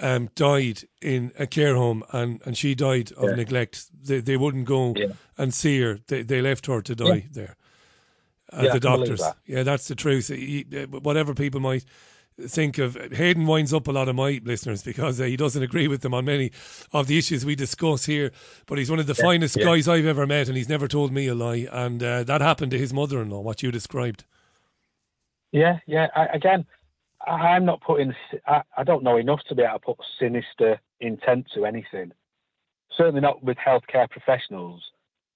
um, 0.01 0.29
died 0.35 0.83
in 1.01 1.33
a 1.39 1.47
care 1.47 1.75
home, 1.77 2.05
and, 2.13 2.43
and 2.45 2.57
she 2.59 2.75
died 2.75 3.13
of 3.13 3.31
Yeah. 3.31 3.37
neglect. 3.37 3.87
They 4.07 4.21
they 4.21 4.37
wouldn't 4.37 4.67
go 4.67 4.93
Yeah. 4.97 5.13
and 5.39 5.55
see 5.55 5.81
her. 5.81 5.99
They 6.09 6.23
they 6.23 6.43
left 6.43 6.67
her 6.67 6.83
to 6.83 6.95
die 6.95 7.27
there. 7.33 7.57
Uh, 8.53 8.63
Yeah, 8.65 8.73
the 8.75 8.81
believe 8.81 8.99
doctors. 8.99 9.21
that. 9.21 9.37
Yeah, 9.47 9.63
that's 9.63 9.89
the 9.89 9.95
truth. 9.95 10.29
He- 10.29 10.67
whatever 10.91 11.35
people 11.35 11.61
might 11.61 11.85
think 12.41 12.79
of, 12.79 12.97
Hayden 13.13 13.47
winds 13.47 13.73
up 13.73 13.89
a 13.89 13.93
lot 13.93 14.09
of 14.09 14.17
my 14.17 14.41
listeners 14.45 14.83
because 14.83 15.21
uh, 15.21 15.25
he 15.25 15.37
doesn't 15.37 15.63
agree 15.63 15.89
with 15.89 16.03
them 16.03 16.15
on 16.15 16.25
many 16.25 16.53
of 16.93 17.07
the 17.07 17.19
issues 17.19 17.45
we 17.45 17.55
discuss 17.55 18.07
here. 18.07 18.33
But 18.67 18.79
he's 18.79 18.91
one 18.91 18.99
of 18.99 19.07
the 19.07 19.15
finest 19.15 19.57
yeah. 19.57 19.65
guys 19.65 19.89
I've 19.89 20.07
ever 20.07 20.27
met, 20.27 20.49
and 20.49 20.57
he's 20.57 20.69
never 20.69 20.89
told 20.89 21.13
me 21.13 21.27
a 21.27 21.35
lie. 21.35 21.67
And 21.71 22.03
uh, 22.03 22.25
that 22.25 22.41
happened 22.41 22.71
to 22.73 22.79
his 22.79 22.93
mother-in-law. 22.93 23.41
What 23.41 23.63
you 23.63 23.71
described. 23.71 24.25
Yeah, 25.53 25.79
yeah. 25.87 26.09
I, 26.15 26.27
again, 26.27 26.67
I, 27.27 27.33
I'm 27.33 27.65
not 27.65 27.81
putting. 27.81 28.15
I, 28.47 28.63
I 28.77 28.85
don't 28.85 29.03
know 29.03 29.17
enough 29.17 29.41
to 29.49 29.55
be 29.55 29.63
able 29.63 29.79
to 29.79 29.85
put 29.85 29.99
sinister 30.19 30.81
intent 31.01 31.47
to 31.55 31.65
anything. 31.65 32.13
Certainly 32.97 33.21
not 33.21 33.43
with 33.43 33.57
healthcare 33.57 34.11
professionals. 34.11 34.83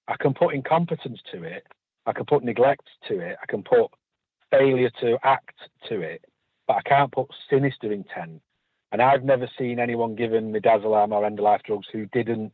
I 0.07 0.15
can 0.19 0.33
put 0.33 0.53
incompetence 0.53 1.19
to 1.31 1.43
it. 1.43 1.65
I 2.05 2.11
can 2.11 2.25
put 2.25 2.43
neglect 2.43 2.89
to 3.07 3.19
it. 3.19 3.37
I 3.41 3.45
can 3.45 3.63
put 3.63 3.89
failure 4.51 4.91
to 4.99 5.17
act 5.23 5.55
to 5.89 6.01
it. 6.01 6.25
But 6.67 6.77
I 6.77 6.81
can't 6.81 7.11
put 7.11 7.27
sinister 7.49 7.91
intent. 7.91 8.41
And 8.91 9.01
I've 9.01 9.23
never 9.23 9.49
seen 9.57 9.79
anyone 9.79 10.15
given 10.15 10.53
midazolam 10.53 11.11
or 11.11 11.25
end 11.25 11.39
of 11.39 11.43
life 11.43 11.61
drugs 11.65 11.87
who 11.91 12.05
didn't 12.07 12.53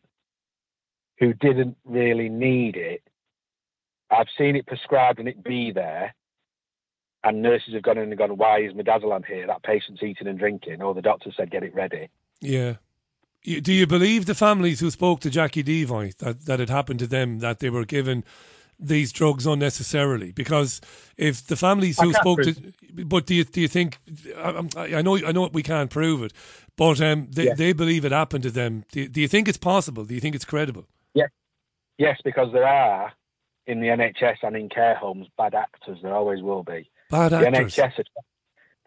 who 1.20 1.34
didn't 1.34 1.76
really 1.84 2.30
need 2.30 2.78
it. 2.78 3.04
I've 4.10 4.28
seen 4.38 4.56
it 4.56 4.66
prescribed 4.66 5.20
and 5.20 5.28
it 5.28 5.44
be 5.44 5.72
there 5.72 6.16
and 7.24 7.42
nurses 7.42 7.74
have 7.74 7.84
gone 7.84 7.98
in 7.98 8.10
and 8.10 8.18
gone, 8.18 8.38
why 8.38 8.60
is 8.62 8.74
midazolam 8.74 9.26
here? 9.26 9.46
That 9.48 9.64
patient's 9.64 10.02
eating 10.02 10.28
and 10.28 10.40
drinking. 10.40 10.82
Or 10.82 10.94
the 10.94 11.02
doctor 11.02 11.32
said, 11.36 11.52
get 11.52 11.64
it 11.64 11.76
ready. 11.76 12.10
Yeah. 12.40 12.76
Do 13.44 13.74
you 13.74 13.88
believe 13.88 14.26
the 14.26 14.36
families 14.36 14.80
who 14.80 14.92
spoke 14.92 15.22
to 15.22 15.30
Jacqui 15.30 15.64
Deevoy 15.64 16.16
that, 16.18 16.46
that 16.46 16.60
it 16.60 16.70
happened 16.70 17.00
to 17.00 17.08
them, 17.08 17.40
that 17.40 17.60
they 17.60 17.70
were 17.70 17.86
given 17.86 18.24
these 18.80 19.12
drugs 19.12 19.46
unnecessarily? 19.46 20.32
Because 20.32 20.82
if 21.18 21.46
the 21.46 21.56
families 21.56 22.00
who 22.00 22.14
spoke 22.14 22.42
to, 22.42 22.56
but 23.06 23.26
do 23.26 23.36
you 23.36 23.44
do 23.44 23.62
you 23.62 23.68
think? 23.68 23.98
I, 24.38 24.68
I 24.78 25.02
know 25.02 25.18
I 25.18 25.32
know 25.32 25.50
we 25.52 25.64
can't 25.64 25.90
prove 25.90 26.24
it, 26.24 26.34
but 26.78 27.02
um, 27.02 27.28
they 27.32 27.50
they 27.50 27.74
believe 27.74 28.06
it 28.06 28.12
happened 28.12 28.44
to 28.44 28.52
them. 28.52 28.86
Do, 28.92 29.08
do 29.08 29.22
you 29.22 29.28
think 29.28 29.48
it's 29.48 29.58
possible? 29.58 30.06
Do 30.06 30.14
you 30.14 30.22
think 30.22 30.36
it's 30.36 30.46
credible? 30.46 30.86
Yes, 31.14 31.30
yes, 31.98 32.20
because 32.24 32.52
there 32.54 32.68
are 32.68 33.14
in 33.68 33.82
the 33.82 33.88
NHS 33.88 34.38
and 34.42 34.56
in 34.56 34.70
care 34.70 34.96
homes 34.96 35.28
bad 35.38 35.54
actors. 35.54 36.00
There 36.02 36.16
always 36.16 36.42
will 36.42 36.64
be. 36.64 36.90
Bad 37.10 37.34
actors. 37.34 37.76
The 37.76 37.84
actors. 37.84 38.06
NHS, 38.08 38.24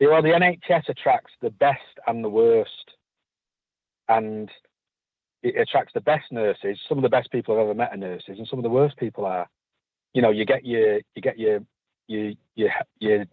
the, 0.01 0.07
well, 0.09 0.22
the 0.22 0.30
NHS 0.30 0.88
attracts 0.88 1.32
the 1.40 1.51
best 1.51 1.78
and 2.07 2.24
the 2.24 2.28
worst, 2.28 2.90
and 4.09 4.51
it 5.43 5.57
attracts 5.57 5.93
the 5.95 6.01
best 6.01 6.30
nurses. 6.32 6.78
Some 6.88 6.99
of 6.99 7.03
the 7.03 7.09
best 7.09 7.30
people 7.30 7.55
I've 7.55 7.61
ever 7.61 7.74
met 7.74 7.93
are 7.93 7.97
nurses, 7.97 8.38
and 8.38 8.47
some 8.49 8.59
of 8.59 8.62
the 8.64 8.70
worst 8.70 8.97
people 8.97 9.24
are. 9.24 9.49
You 10.14 10.22
know, 10.22 10.30
you 10.30 10.44
get 10.44 10.64
your 10.64 10.96
you 11.14 11.22
get 11.22 11.38
your 11.38 11.60
your 12.08 12.32
your, 12.54 12.70
your 13.00 13.24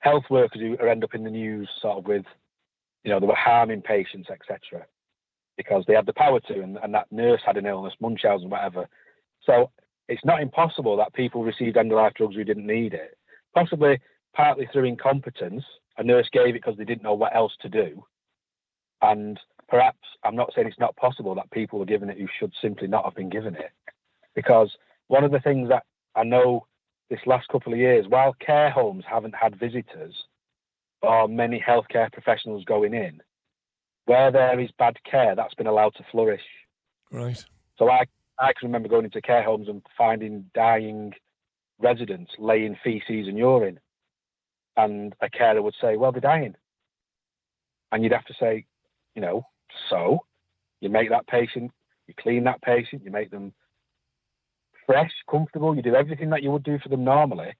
health 0.00 0.24
workers 0.30 0.60
who 0.60 0.76
end 0.78 1.04
up 1.04 1.14
in 1.14 1.24
the 1.24 1.30
news, 1.30 1.68
sort 1.80 1.98
of 1.98 2.06
with, 2.06 2.24
you 3.04 3.10
know, 3.10 3.20
they 3.20 3.26
were 3.26 3.34
harming 3.34 3.82
patients, 3.82 4.28
etc. 4.30 4.84
Because 5.56 5.84
they 5.86 5.94
had 5.94 6.06
the 6.06 6.12
power 6.12 6.40
to, 6.40 6.60
and, 6.60 6.76
and 6.82 6.92
that 6.94 7.10
nurse 7.10 7.40
had 7.46 7.56
an 7.56 7.66
illness, 7.66 7.94
Munchausen, 8.00 8.50
whatever. 8.50 8.88
So 9.44 9.70
it's 10.08 10.24
not 10.24 10.42
impossible 10.42 10.96
that 10.96 11.14
people 11.14 11.44
received 11.44 11.76
end 11.76 11.92
of 11.92 11.96
life 11.96 12.14
drugs 12.16 12.34
who 12.34 12.44
didn't 12.44 12.66
need 12.66 12.94
it. 12.94 13.16
Possibly 13.54 14.00
partly 14.34 14.68
through 14.72 14.84
incompetence. 14.84 15.62
A 15.98 16.02
nurse 16.02 16.28
gave 16.32 16.48
it 16.48 16.54
because 16.54 16.76
they 16.76 16.84
didn't 16.84 17.02
know 17.02 17.14
what 17.14 17.36
else 17.36 17.52
to 17.60 17.68
do. 17.68 18.04
And 19.02 19.38
perhaps 19.68 19.98
I'm 20.24 20.36
not 20.36 20.52
saying 20.54 20.66
it's 20.66 20.78
not 20.78 20.96
possible 20.96 21.34
that 21.34 21.50
people 21.50 21.78
were 21.78 21.84
given 21.84 22.08
it 22.08 22.18
who 22.18 22.26
should 22.38 22.52
simply 22.60 22.88
not 22.88 23.04
have 23.04 23.14
been 23.14 23.28
given 23.28 23.54
it. 23.54 23.70
Because 24.34 24.70
one 25.08 25.24
of 25.24 25.32
the 25.32 25.40
things 25.40 25.68
that 25.68 25.84
I 26.14 26.24
know 26.24 26.66
this 27.10 27.20
last 27.26 27.48
couple 27.48 27.72
of 27.72 27.78
years, 27.78 28.06
while 28.08 28.34
care 28.34 28.70
homes 28.70 29.04
haven't 29.08 29.34
had 29.34 29.58
visitors 29.58 30.14
or 31.02 31.28
many 31.28 31.62
healthcare 31.66 32.12
professionals 32.12 32.64
going 32.64 32.94
in, 32.94 33.20
where 34.06 34.30
there 34.30 34.58
is 34.60 34.70
bad 34.78 34.96
care, 35.08 35.34
that's 35.34 35.54
been 35.54 35.66
allowed 35.66 35.94
to 35.96 36.04
flourish. 36.10 36.42
Right. 37.10 37.44
So 37.76 37.90
I, 37.90 38.04
I 38.38 38.52
can 38.58 38.68
remember 38.68 38.88
going 38.88 39.04
into 39.04 39.20
care 39.20 39.42
homes 39.42 39.68
and 39.68 39.82
finding 39.96 40.46
dying 40.54 41.12
residents 41.78 42.32
laying 42.38 42.76
feces 42.82 43.28
and 43.28 43.36
urine. 43.36 43.80
And 44.76 45.14
a 45.20 45.28
carer 45.28 45.60
would 45.60 45.74
say, 45.80 45.96
Well, 45.96 46.12
they're 46.12 46.20
dying. 46.20 46.54
And 47.90 48.02
you'd 48.02 48.12
have 48.12 48.24
to 48.26 48.34
say, 48.40 48.64
you 49.14 49.20
know, 49.20 49.46
so 49.90 50.20
you 50.80 50.88
make 50.88 51.10
that 51.10 51.26
patient, 51.26 51.72
you 52.06 52.14
clean 52.18 52.44
that 52.44 52.62
patient, 52.62 53.04
you 53.04 53.10
make 53.10 53.30
them 53.30 53.52
fresh, 54.86 55.12
comfortable, 55.30 55.74
you 55.74 55.82
do 55.82 55.94
everything 55.94 56.30
that 56.30 56.42
you 56.42 56.50
would 56.50 56.64
do 56.64 56.78
for 56.78 56.88
them 56.88 57.04
normally. 57.04 57.54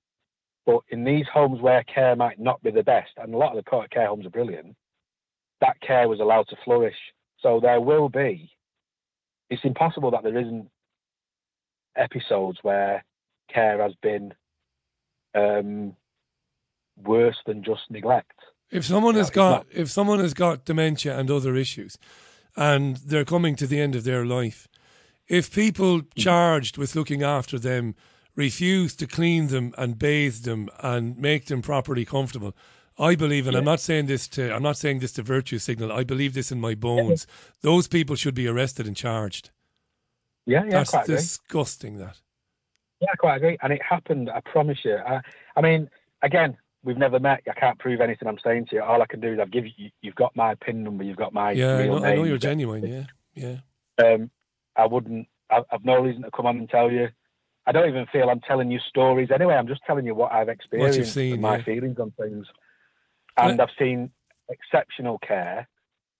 But 0.64 0.80
in 0.88 1.04
these 1.04 1.26
homes 1.32 1.60
where 1.60 1.82
care 1.84 2.14
might 2.14 2.38
not 2.38 2.62
be 2.62 2.70
the 2.70 2.84
best, 2.84 3.10
and 3.16 3.34
a 3.34 3.36
lot 3.36 3.56
of 3.56 3.64
the 3.64 3.86
care 3.90 4.06
homes 4.06 4.26
are 4.26 4.30
brilliant, 4.30 4.76
that 5.60 5.80
care 5.80 6.08
was 6.08 6.20
allowed 6.20 6.48
to 6.48 6.56
flourish. 6.64 6.96
So 7.40 7.58
there 7.60 7.80
will 7.80 8.08
be 8.08 8.50
it's 9.52 9.64
impossible 9.64 10.10
that 10.12 10.22
there 10.22 10.38
isn't 10.38 10.70
episodes 11.94 12.58
where 12.62 13.04
care 13.52 13.82
has 13.82 13.92
been 14.00 14.32
um, 15.34 15.94
worse 16.96 17.36
than 17.46 17.62
just 17.62 17.82
neglect. 17.90 18.32
If 18.70 18.86
someone 18.86 19.14
has 19.16 19.28
got 19.28 19.66
if 19.70 19.90
someone 19.90 20.20
has 20.20 20.32
got 20.32 20.64
dementia 20.64 21.18
and 21.18 21.30
other 21.30 21.54
issues, 21.54 21.98
and 22.56 22.96
they're 22.96 23.26
coming 23.26 23.54
to 23.56 23.66
the 23.66 23.78
end 23.78 23.94
of 23.94 24.04
their 24.04 24.24
life, 24.24 24.68
if 25.28 25.52
people 25.52 26.02
charged 26.16 26.78
with 26.78 26.94
looking 26.94 27.22
after 27.22 27.58
them 27.58 27.94
refuse 28.34 28.96
to 28.96 29.06
clean 29.06 29.48
them 29.48 29.74
and 29.76 29.98
bathe 29.98 30.42
them 30.44 30.68
and 30.80 31.16
make 31.18 31.46
them 31.46 31.62
properly 31.62 32.04
comfortable, 32.04 32.54
I 32.98 33.14
believe, 33.14 33.46
and 33.46 33.56
I'm 33.56 33.64
not 33.64 33.80
saying 33.80 34.06
this 34.06 34.28
to 34.28 34.54
I'm 34.54 34.62
not 34.62 34.76
saying 34.76 34.98
this 34.98 35.12
to 35.12 35.22
virtue 35.22 35.58
signal. 35.58 35.92
I 35.92 36.04
believe 36.04 36.34
this 36.34 36.52
in 36.52 36.60
my 36.60 36.74
bones. 36.74 37.26
Those 37.62 37.88
people 37.88 38.16
should 38.16 38.34
be 38.34 38.46
arrested 38.46 38.86
and 38.86 38.96
charged. 38.96 39.50
Yeah, 40.46 40.64
yeah, 40.64 40.70
That's 40.70 40.90
quite 40.90 41.04
agree. 41.04 41.16
disgusting. 41.16 41.98
That 41.98 42.20
Yeah, 43.00 43.08
I 43.12 43.16
quite 43.16 43.36
agree. 43.36 43.56
And 43.62 43.72
it 43.72 43.80
happened. 43.82 44.28
I 44.30 44.40
promise 44.40 44.78
you. 44.84 44.96
I, 44.96 45.20
I 45.56 45.60
mean, 45.60 45.88
again, 46.22 46.56
we've 46.84 46.98
never 46.98 47.18
met. 47.18 47.42
I 47.48 47.58
can't 47.58 47.78
prove 47.78 48.00
anything 48.00 48.28
I'm 48.28 48.38
saying 48.44 48.66
to 48.66 48.76
you. 48.76 48.82
All 48.82 49.00
I 49.00 49.06
can 49.06 49.20
do 49.20 49.32
is 49.32 49.38
I've 49.38 49.52
given 49.52 49.72
you. 49.76 49.90
You've 50.02 50.14
got 50.16 50.34
my 50.36 50.54
pin 50.56 50.82
number. 50.82 51.04
You've 51.04 51.16
got 51.16 51.32
my 51.32 51.52
Yeah, 51.52 51.76
I 51.76 51.82
real 51.82 52.00
know, 52.00 52.04
I 52.04 52.14
know 52.16 52.24
you're 52.24 52.38
genuine. 52.38 52.86
Yeah, 52.86 53.04
yeah. 53.34 54.04
Um, 54.04 54.30
I 54.76 54.86
wouldn't. 54.86 55.28
I, 55.50 55.62
I've 55.70 55.84
no 55.84 56.00
reason 56.00 56.22
to 56.22 56.30
come 56.30 56.46
on 56.46 56.58
and 56.58 56.68
tell 56.68 56.90
you. 56.90 57.08
I 57.64 57.72
don't 57.72 57.88
even 57.88 58.06
feel 58.06 58.28
I'm 58.28 58.40
telling 58.40 58.70
you 58.70 58.80
stories 58.88 59.30
anyway. 59.32 59.54
I'm 59.54 59.68
just 59.68 59.82
telling 59.86 60.04
you 60.04 60.14
what 60.14 60.32
I've 60.32 60.48
experienced 60.48 61.14
seen, 61.14 61.34
and 61.34 61.42
my 61.42 61.58
yeah. 61.58 61.62
feelings 61.62 61.98
on 61.98 62.12
things. 62.20 62.46
And 63.36 63.60
I've 63.60 63.68
seen 63.78 64.10
exceptional 64.48 65.18
care, 65.18 65.68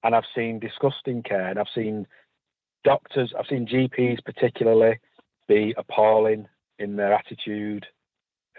and 0.05 0.15
I've 0.15 0.25
seen 0.35 0.61
disgusting 0.61 1.23
care, 1.23 1.49
and 1.49 1.59
I've 1.59 1.67
seen 1.75 2.07
doctors. 2.85 3.33
I've 3.39 3.47
seen 3.49 3.67
GPs 3.67 4.25
particularly 4.25 4.99
be 5.49 5.75
appalling 5.77 6.47
in 6.79 6.97
their 6.97 7.13
attitude, 7.13 7.87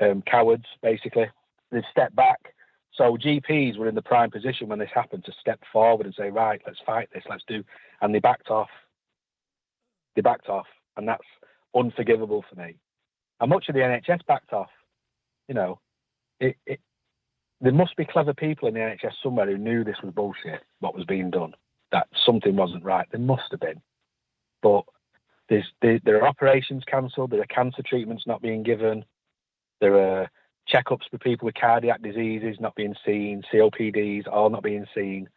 um, 0.01 0.21
cowards 0.29 0.65
basically. 0.81 1.25
They've 1.71 1.83
stepped 1.91 2.15
back. 2.15 2.53
So 2.95 3.17
GPs 3.17 3.77
were 3.77 3.87
in 3.87 3.95
the 3.95 4.01
prime 4.01 4.29
position 4.29 4.67
when 4.67 4.79
this 4.79 4.89
happened 4.93 5.25
to 5.25 5.31
step 5.39 5.59
forward 5.71 6.05
and 6.05 6.15
say, 6.15 6.29
right, 6.29 6.61
let's 6.65 6.79
fight 6.85 7.09
this, 7.11 7.23
let's 7.27 7.43
do, 7.47 7.63
and 8.01 8.13
they 8.13 8.19
backed 8.19 8.49
off. 8.49 8.69
They 10.15 10.21
backed 10.21 10.49
off, 10.49 10.67
and 10.97 11.07
that's 11.07 11.23
unforgivable 11.75 12.43
for 12.49 12.55
me. 12.55 12.75
And 13.39 13.49
much 13.49 13.67
of 13.69 13.75
the 13.75 13.81
NHS 13.81 14.25
backed 14.27 14.53
off. 14.53 14.69
You 15.47 15.55
know, 15.55 15.79
it, 16.39 16.55
it, 16.65 16.79
there 17.61 17.71
must 17.71 17.95
be 17.95 18.05
clever 18.05 18.33
people 18.33 18.67
in 18.67 18.73
the 18.73 18.79
NHS 18.79 19.13
somewhere 19.21 19.45
who 19.45 19.57
knew 19.57 19.83
this 19.83 20.01
was 20.03 20.13
bullshit, 20.13 20.61
what 20.79 20.95
was 20.95 21.05
being 21.05 21.29
done, 21.29 21.53
that 21.91 22.07
something 22.25 22.55
wasn't 22.55 22.83
right. 22.83 23.07
There 23.11 23.19
must 23.19 23.43
have 23.51 23.59
been. 23.59 23.81
But 24.61 24.83
there's, 25.49 25.65
there, 25.81 25.99
there 26.03 26.21
are 26.21 26.27
operations 26.27 26.83
cancelled, 26.85 27.31
there 27.31 27.41
are 27.41 27.45
cancer 27.45 27.83
treatments 27.85 28.25
not 28.27 28.41
being 28.41 28.63
given, 28.63 29.05
there 29.81 29.97
are 29.97 30.29
checkups 30.73 31.09
for 31.11 31.17
people 31.17 31.45
with 31.45 31.55
cardiac 31.55 32.01
diseases 32.01 32.57
not 32.59 32.75
being 32.75 32.95
seen, 33.05 33.43
COPDs 33.53 34.27
all 34.27 34.49
not 34.49 34.63
being 34.63 34.85
seen. 34.95 35.29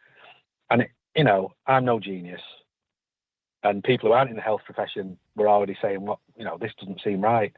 And, 0.69 0.83
it, 0.83 0.89
you 1.15 1.23
know, 1.23 1.51
I'm 1.65 1.85
no 1.85 1.99
genius. 1.99 2.41
And 3.69 3.83
people 3.83 4.09
who 4.09 4.13
aren't 4.13 4.29
in 4.29 4.35
the 4.35 4.41
health 4.41 4.61
profession 4.65 5.17
were 5.35 5.49
already 5.49 5.77
saying, 5.81 6.05
"What 6.05 6.19
you 6.37 6.45
know, 6.45 6.57
this 6.57 6.71
doesn't 6.79 7.01
seem 7.03 7.21
right." 7.21 7.53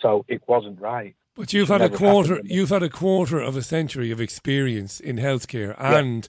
So 0.00 0.24
it 0.28 0.42
wasn't 0.46 0.80
right. 0.80 1.14
But 1.34 1.52
you've 1.52 1.68
had 1.68 1.80
a 1.80 1.88
quarter. 1.88 2.36
happened. 2.36 2.50
You've 2.50 2.68
had 2.68 2.82
a 2.82 2.88
quarter 2.88 3.40
of 3.40 3.56
a 3.56 3.62
century 3.62 4.10
of 4.10 4.20
experience 4.20 5.00
in 5.00 5.16
healthcare, 5.16 5.74
and 5.78 6.28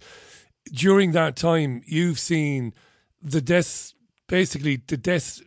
during 0.72 1.12
that 1.12 1.36
time, 1.36 1.82
you've 1.86 2.20
seen 2.20 2.74
the 3.22 3.42
deaths. 3.42 3.94
Basically, 4.28 4.82
the 4.88 4.98
deaths. 4.98 5.42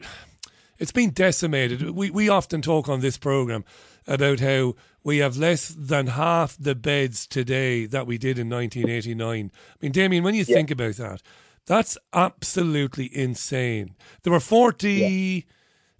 It's 0.79 0.93
been 0.93 1.11
decimated. 1.11 1.91
We 1.91 2.11
we 2.11 2.29
often 2.29 2.61
talk 2.61 2.89
on 2.89 3.01
this 3.01 3.17
program 3.17 3.65
about 4.07 4.41
how 4.41 4.75
we 5.05 5.19
have 5.19 5.37
less 5.37 5.69
than 5.69 6.09
half 6.09 6.57
the 6.59 6.75
beds 6.75 7.27
today 7.27 7.87
that 7.87 8.07
we 8.07 8.19
did 8.19 8.39
in 8.39 8.49
1989. 8.49 9.51
I 9.55 9.77
mean, 9.81 9.93
Damian, 9.93 10.25
when 10.25 10.35
you 10.35 10.45
think 10.45 10.71
about 10.71 10.97
that, 10.97 11.23
that's 11.67 11.97
absolutely 12.13 13.15
insane. 13.17 13.95
There 14.23 14.33
were 14.33 14.41
40. 14.41 15.47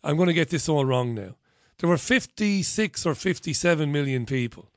I'm 0.05 0.17
going 0.17 0.27
to 0.29 0.35
get 0.35 0.51
this 0.51 0.69
all 0.69 0.85
wrong 0.85 1.15
now. 1.15 1.37
There 1.79 1.89
were 1.89 1.99
56 1.99 3.07
or 3.07 3.15
57 3.15 3.91
million 3.91 4.27
people 4.27 4.71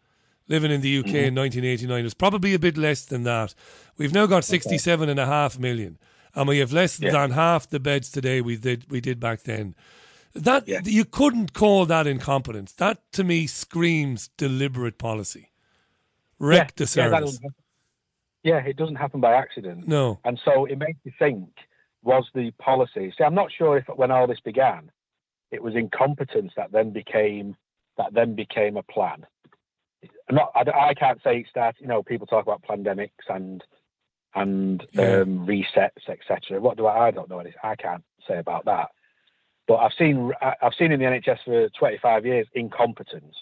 living 0.47 0.71
in 0.71 0.81
the 0.81 0.99
UK 0.99 1.05
mm-hmm. 1.05 1.15
in 1.15 1.35
1989. 1.35 1.99
It 1.99 2.03
was 2.03 2.13
probably 2.13 2.53
a 2.53 2.59
bit 2.59 2.77
less 2.77 3.05
than 3.05 3.23
that. 3.23 3.53
We've 3.97 4.13
now 4.13 4.25
got 4.25 4.43
67 4.43 5.09
and 5.09 5.19
a 5.19 5.25
half 5.25 5.57
million, 5.57 5.97
and 6.33 6.47
we 6.47 6.59
have 6.59 6.71
less 6.71 6.99
Yeah. 6.99 7.11
than 7.11 7.31
half 7.31 7.69
the 7.69 7.79
beds 7.79 8.09
today 8.09 8.41
we 8.41 8.55
did 8.57 8.89
we 8.89 9.01
did 9.01 9.19
back 9.19 9.43
then. 9.43 9.75
That 10.33 10.67
you 10.67 11.05
couldn't 11.05 11.53
call 11.53 11.85
that 11.85 12.07
incompetence. 12.07 12.73
That 12.73 13.09
to 13.13 13.23
me 13.23 13.47
screams 13.47 14.29
deliberate 14.37 14.97
policy. 14.97 15.51
Wreck 16.39 16.75
the 16.75 16.83
yeah, 16.83 17.07
that 17.09 17.19
service. 17.19 17.35
happen. 17.35 17.55
Yeah, 18.45 18.57
it 18.59 18.77
doesn't 18.77 18.95
happen 18.95 19.19
by 19.19 19.33
accident. 19.33 19.87
No. 19.87 20.19
And 20.23 20.39
so 20.45 20.65
it 20.65 20.77
makes 20.77 20.99
you 21.03 21.11
think: 21.19 21.49
was 22.03 22.25
the 22.35 22.51
policy? 22.51 23.11
See, 23.17 23.23
I'm 23.23 23.35
not 23.35 23.51
sure 23.51 23.77
if 23.77 23.85
when 23.95 24.11
all 24.11 24.27
this 24.27 24.39
began, 24.39 24.91
it 25.51 25.61
was 25.61 25.75
incompetence 25.75 26.53
that 26.55 26.71
then 26.71 26.91
became 26.91 27.57
that 27.97 28.13
then 28.13 28.35
became 28.35 28.77
a 28.77 28.83
plan. 28.83 29.25
I'm 30.29 30.35
not. 30.35 30.51
I, 30.55 30.89
I 30.89 30.93
can't 30.93 31.19
say 31.23 31.39
it 31.39 31.47
started. 31.49 31.81
You 31.81 31.87
know, 31.87 32.03
people 32.03 32.27
talk 32.27 32.45
about 32.45 32.61
pandemics 32.63 33.25
and 33.29 33.63
and 34.35 34.85
Yeah. 34.93 35.21
um, 35.21 35.47
resets, 35.47 36.07
etc. 36.07 36.61
What 36.61 36.77
do 36.77 36.85
I? 36.85 37.07
I 37.07 37.11
don't 37.11 37.29
know. 37.29 37.39
Anything. 37.39 37.59
I 37.63 37.75
can't 37.75 38.03
say 38.27 38.37
about 38.37 38.65
that. 38.65 38.89
But 39.67 39.77
I've 39.77 39.93
seen 39.97 40.31
I've 40.61 40.73
seen 40.77 40.91
in 40.91 40.99
the 40.99 41.05
NHS 41.07 41.39
for 41.45 41.69
25 41.69 42.25
years 42.27 42.47
incompetence, 42.53 43.35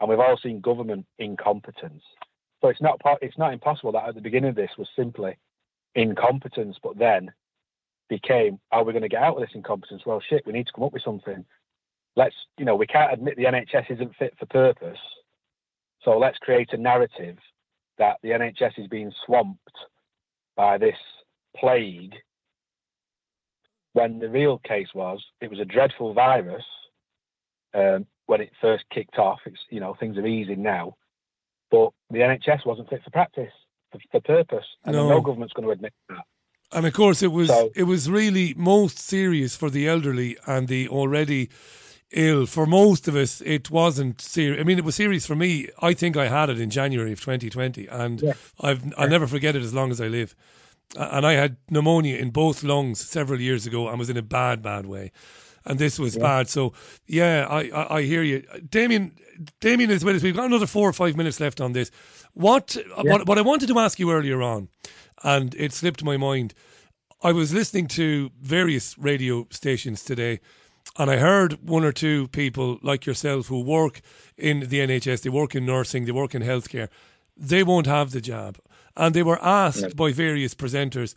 and 0.00 0.08
we've 0.10 0.18
all 0.18 0.36
seen 0.42 0.60
government 0.60 1.06
incompetence. 1.20 2.02
So 2.60 2.68
it's 2.68 2.82
not 2.82 3.00
it's 3.22 3.38
not 3.38 3.52
impossible 3.52 3.92
that 3.92 4.08
at 4.08 4.14
the 4.14 4.20
beginning 4.20 4.50
of 4.50 4.56
this 4.56 4.70
was 4.76 4.88
simply 4.94 5.36
incompetence, 5.94 6.76
but 6.82 6.98
then 6.98 7.32
became, 8.10 8.58
are 8.72 8.84
we 8.84 8.92
going 8.92 9.02
to 9.02 9.08
get 9.08 9.22
out 9.22 9.36
of 9.36 9.40
this 9.40 9.54
incompetence? 9.54 10.02
Well, 10.04 10.20
shit, 10.28 10.44
we 10.44 10.52
need 10.52 10.66
to 10.66 10.72
come 10.72 10.84
up 10.84 10.92
with 10.92 11.02
something. 11.02 11.44
Let's, 12.16 12.34
you 12.58 12.64
know, 12.64 12.74
we 12.74 12.86
can't 12.86 13.12
admit 13.12 13.36
the 13.36 13.44
NHS 13.44 13.90
isn't 13.90 14.16
fit 14.16 14.34
for 14.38 14.46
purpose. 14.46 14.98
So 16.02 16.18
let's 16.18 16.38
create 16.38 16.72
a 16.72 16.76
narrative 16.76 17.38
that 17.98 18.16
the 18.22 18.30
NHS 18.30 18.78
is 18.78 18.88
being 18.88 19.12
swamped 19.24 19.76
by 20.56 20.76
this 20.76 20.96
plague 21.56 22.14
when 23.92 24.18
the 24.18 24.28
real 24.28 24.58
case 24.58 24.88
was 24.94 25.22
it 25.40 25.50
was 25.50 25.58
a 25.58 25.64
dreadful 25.64 26.14
virus 26.14 26.64
um, 27.74 28.06
when 28.26 28.40
it 28.40 28.50
first 28.60 28.84
kicked 28.92 29.18
off. 29.18 29.40
It's, 29.46 29.58
you 29.68 29.80
know, 29.80 29.94
things 29.98 30.16
are 30.16 30.26
easing 30.26 30.62
now. 30.62 30.96
But 31.70 31.90
the 32.10 32.18
NHS 32.18 32.66
wasn't 32.66 32.88
fit 32.90 33.02
for 33.04 33.10
practice, 33.10 33.52
for, 33.92 33.98
for 34.10 34.20
purpose. 34.20 34.64
And 34.84 34.94
No. 34.96 35.08
no 35.08 35.20
government's 35.20 35.52
going 35.54 35.66
to 35.66 35.72
admit 35.72 35.92
that. 36.08 36.24
And 36.72 36.86
of 36.86 36.92
course, 36.92 37.22
it 37.22 37.32
was 37.32 37.48
So- 37.48 37.70
it 37.74 37.84
was 37.84 38.08
really 38.10 38.54
most 38.56 38.98
serious 38.98 39.56
for 39.56 39.70
the 39.70 39.88
elderly 39.88 40.36
and 40.46 40.68
the 40.68 40.88
already 40.88 41.48
ill. 42.12 42.46
For 42.46 42.66
most 42.66 43.08
of 43.08 43.14
us, 43.16 43.40
it 43.40 43.70
wasn't 43.70 44.20
serious. 44.20 44.60
I 44.60 44.64
mean, 44.64 44.78
it 44.78 44.84
was 44.84 44.94
serious 44.96 45.26
for 45.26 45.36
me. 45.36 45.68
I 45.80 45.94
think 45.94 46.16
I 46.16 46.28
had 46.28 46.48
it 46.50 46.60
in 46.60 46.70
January 46.70 47.12
of 47.12 47.20
2020, 47.20 47.86
and 47.86 48.34
I've 48.60 48.92
I'll 48.96 49.08
never 49.08 49.26
forget 49.26 49.54
it 49.56 49.62
as 49.62 49.72
long 49.74 49.90
as 49.90 50.00
I 50.00 50.08
live. 50.08 50.34
And 50.96 51.24
I 51.24 51.34
had 51.34 51.56
pneumonia 51.70 52.16
in 52.18 52.30
both 52.30 52.64
lungs 52.64 53.00
several 53.00 53.40
years 53.40 53.64
ago, 53.66 53.88
and 53.88 53.96
was 53.98 54.10
in 54.10 54.16
a 54.16 54.22
bad, 54.22 54.60
bad 54.60 54.86
way. 54.86 55.12
And 55.66 55.78
this 55.78 55.98
was 55.98 56.16
bad. 56.16 56.48
So 56.48 56.72
yeah, 57.06 57.46
I, 57.48 57.68
I 57.68 57.96
I 57.98 58.02
hear 58.02 58.22
you, 58.22 58.42
Damian. 58.68 59.16
Damian 59.60 59.90
is 59.90 60.04
with 60.04 60.16
us. 60.16 60.22
We've 60.22 60.36
got 60.36 60.46
another 60.46 60.66
four 60.66 60.88
or 60.88 60.92
five 60.92 61.16
minutes 61.16 61.40
left 61.40 61.60
on 61.60 61.72
this. 61.72 61.90
What 62.34 62.76
what 63.02 63.26
what 63.26 63.38
I 63.38 63.42
wanted 63.42 63.68
to 63.68 63.78
ask 63.78 63.98
you 63.98 64.10
earlier 64.10 64.42
on, 64.42 64.68
and 65.22 65.54
it 65.54 65.72
slipped 65.72 66.02
my 66.02 66.16
mind. 66.16 66.54
I 67.22 67.32
was 67.32 67.52
listening 67.52 67.86
to 67.88 68.30
various 68.40 68.96
radio 68.96 69.46
stations 69.50 70.02
today, 70.02 70.40
and 70.98 71.10
I 71.10 71.16
heard 71.16 71.68
one 71.68 71.84
or 71.84 71.92
two 71.92 72.28
people 72.28 72.78
like 72.82 73.04
yourself 73.04 73.48
who 73.48 73.60
work 73.60 74.00
in 74.36 74.60
the 74.60 74.80
NHS, 74.80 75.22
they 75.22 75.30
work 75.30 75.54
in 75.54 75.66
nursing, 75.66 76.06
they 76.06 76.12
work 76.12 76.34
in 76.34 76.42
healthcare, 76.42 76.88
they 77.36 77.62
won't 77.62 77.86
have 77.86 78.10
the 78.10 78.20
jab. 78.20 78.58
And 78.96 79.14
they 79.14 79.22
were 79.22 79.42
asked 79.42 79.96
by 79.96 80.12
various 80.12 80.54
presenters, 80.54 81.14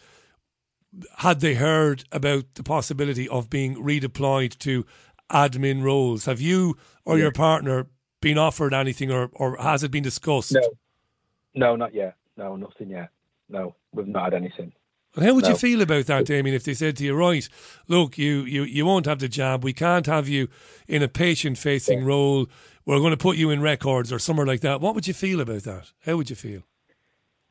had 1.18 1.40
they 1.40 1.56
heard 1.56 2.04
about 2.12 2.46
the 2.56 2.64
possibility 2.64 3.28
of 3.30 3.50
being 3.50 3.76
redeployed 3.76 4.58
to 4.60 4.86
admin 5.32 5.84
roles? 5.84 6.26
Have 6.26 6.42
you 6.42 6.78
or 7.06 7.18
your 7.18 7.32
partner 7.32 7.88
been 8.22 8.38
offered 8.38 8.74
anything, 8.74 9.12
or, 9.12 9.30
or 9.34 9.58
has 9.58 9.84
it 9.84 9.92
been 9.92 10.04
discussed? 10.04 10.54
No, 10.54 10.62
no, 11.54 11.76
not 11.76 11.94
yet. 11.94 12.16
No, 12.38 12.56
nothing 12.56 12.90
yet. 12.90 13.10
No, 13.50 13.76
we've 13.92 14.08
not 14.08 14.26
had 14.26 14.34
anything. 14.34 14.72
And 15.16 15.26
how 15.26 15.34
would 15.36 15.46
you 15.46 15.56
feel 15.56 15.82
about 15.82 16.08
that, 16.08 16.26
Damian, 16.26 16.56
if 16.56 16.64
they 16.64 16.74
said 16.74 16.98
to 16.98 17.04
you, 17.04 17.14
right, 17.14 17.48
look, 17.88 18.18
you, 18.18 18.42
you, 18.46 18.64
you 18.64 18.84
won't 18.84 19.06
have 19.06 19.20
the 19.20 19.28
jab. 19.28 19.64
We 19.64 19.74
can't 19.74 20.08
have 20.08 20.28
you 20.28 20.48
in 20.88 21.04
a 21.04 21.08
patient 21.08 21.60
facing 21.60 22.04
role. 22.04 22.48
We're 22.86 22.98
going 22.98 23.12
to 23.12 23.18
put 23.18 23.38
you 23.38 23.52
in 23.52 23.62
records 23.62 24.12
or 24.12 24.18
somewhere 24.18 24.48
like 24.48 24.62
that. 24.62 24.82
What 24.82 24.96
would 24.96 25.08
you 25.08 25.14
feel 25.14 25.40
about 25.40 25.64
that? 25.64 25.92
How 26.04 26.18
would 26.18 26.32
you 26.32 26.36
feel? 26.36 26.64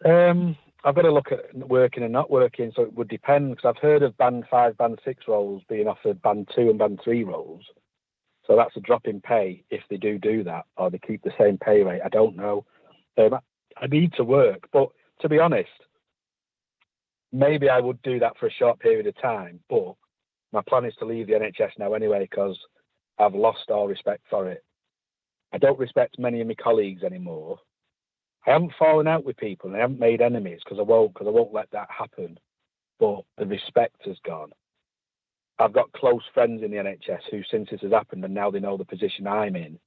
Um, 0.04 0.56
I've 0.84 0.94
got 0.96 1.02
to 1.02 1.12
look 1.12 1.30
at 1.30 1.54
working 1.54 2.02
and 2.02 2.12
not 2.12 2.30
working, 2.30 2.72
so 2.74 2.82
it 2.82 2.94
would 2.94 3.08
depend. 3.08 3.50
Because 3.50 3.68
I've 3.68 3.82
heard 3.82 4.02
of 4.02 4.16
band 4.18 4.44
five, 4.50 4.76
band 4.76 4.98
six 5.04 5.24
roles 5.28 5.62
being 5.68 5.86
offered 5.86 6.20
band 6.22 6.50
two 6.54 6.70
and 6.70 6.78
band 6.78 7.00
three 7.04 7.24
roles. 7.24 7.62
So 8.46 8.56
that's 8.56 8.76
a 8.76 8.80
drop 8.80 9.06
in 9.06 9.20
pay 9.20 9.62
if 9.70 9.82
they 9.88 9.96
do 9.96 10.18
do 10.18 10.42
that, 10.44 10.64
or 10.76 10.90
they 10.90 10.98
keep 10.98 11.22
the 11.22 11.32
same 11.38 11.58
pay 11.58 11.82
rate. 11.82 12.02
I 12.04 12.08
don't 12.08 12.36
know. 12.36 12.64
Um, 13.16 13.38
I 13.80 13.86
need 13.86 14.12
to 14.14 14.24
work, 14.24 14.68
but 14.72 14.88
to 15.20 15.28
be 15.28 15.38
honest, 15.38 15.70
maybe 17.32 17.68
I 17.68 17.80
would 17.80 18.02
do 18.02 18.18
that 18.18 18.36
for 18.38 18.46
a 18.46 18.52
short 18.52 18.80
period 18.80 19.06
of 19.06 19.20
time. 19.20 19.60
But 19.70 19.94
my 20.52 20.62
plan 20.68 20.84
is 20.84 20.94
to 20.98 21.04
leave 21.04 21.28
the 21.28 21.34
NHS 21.34 21.78
now 21.78 21.94
anyway 21.94 22.26
because 22.28 22.58
I've 23.18 23.34
lost 23.34 23.70
all 23.70 23.86
respect 23.86 24.22
for 24.28 24.50
it. 24.50 24.64
I 25.52 25.58
don't 25.58 25.78
respect 25.78 26.18
many 26.18 26.40
of 26.40 26.48
my 26.48 26.54
colleagues 26.54 27.02
anymore. 27.02 27.58
I 28.46 28.50
haven't 28.50 28.72
fallen 28.78 29.06
out 29.06 29.24
with 29.24 29.36
people 29.36 29.68
and 29.68 29.76
I 29.76 29.80
haven't 29.80 30.00
made 30.00 30.20
enemies 30.20 30.60
because 30.64 30.78
I 30.78 30.82
won't 30.82 31.14
because 31.14 31.28
I 31.28 31.30
won't 31.30 31.54
let 31.54 31.70
that 31.72 31.88
happen. 31.90 32.38
But 32.98 33.22
the 33.38 33.46
respect 33.46 34.06
has 34.06 34.16
gone. 34.24 34.52
I've 35.58 35.72
got 35.72 35.92
close 35.92 36.22
friends 36.34 36.62
in 36.62 36.70
the 36.70 36.76
NHS 36.78 37.20
who, 37.30 37.42
since 37.50 37.70
this 37.70 37.82
has 37.82 37.92
happened 37.92 38.24
and 38.24 38.34
now 38.34 38.50
they 38.50 38.60
know 38.60 38.76
the 38.76 38.84
position 38.84 39.26
I'm 39.26 39.54
in, 39.54 39.78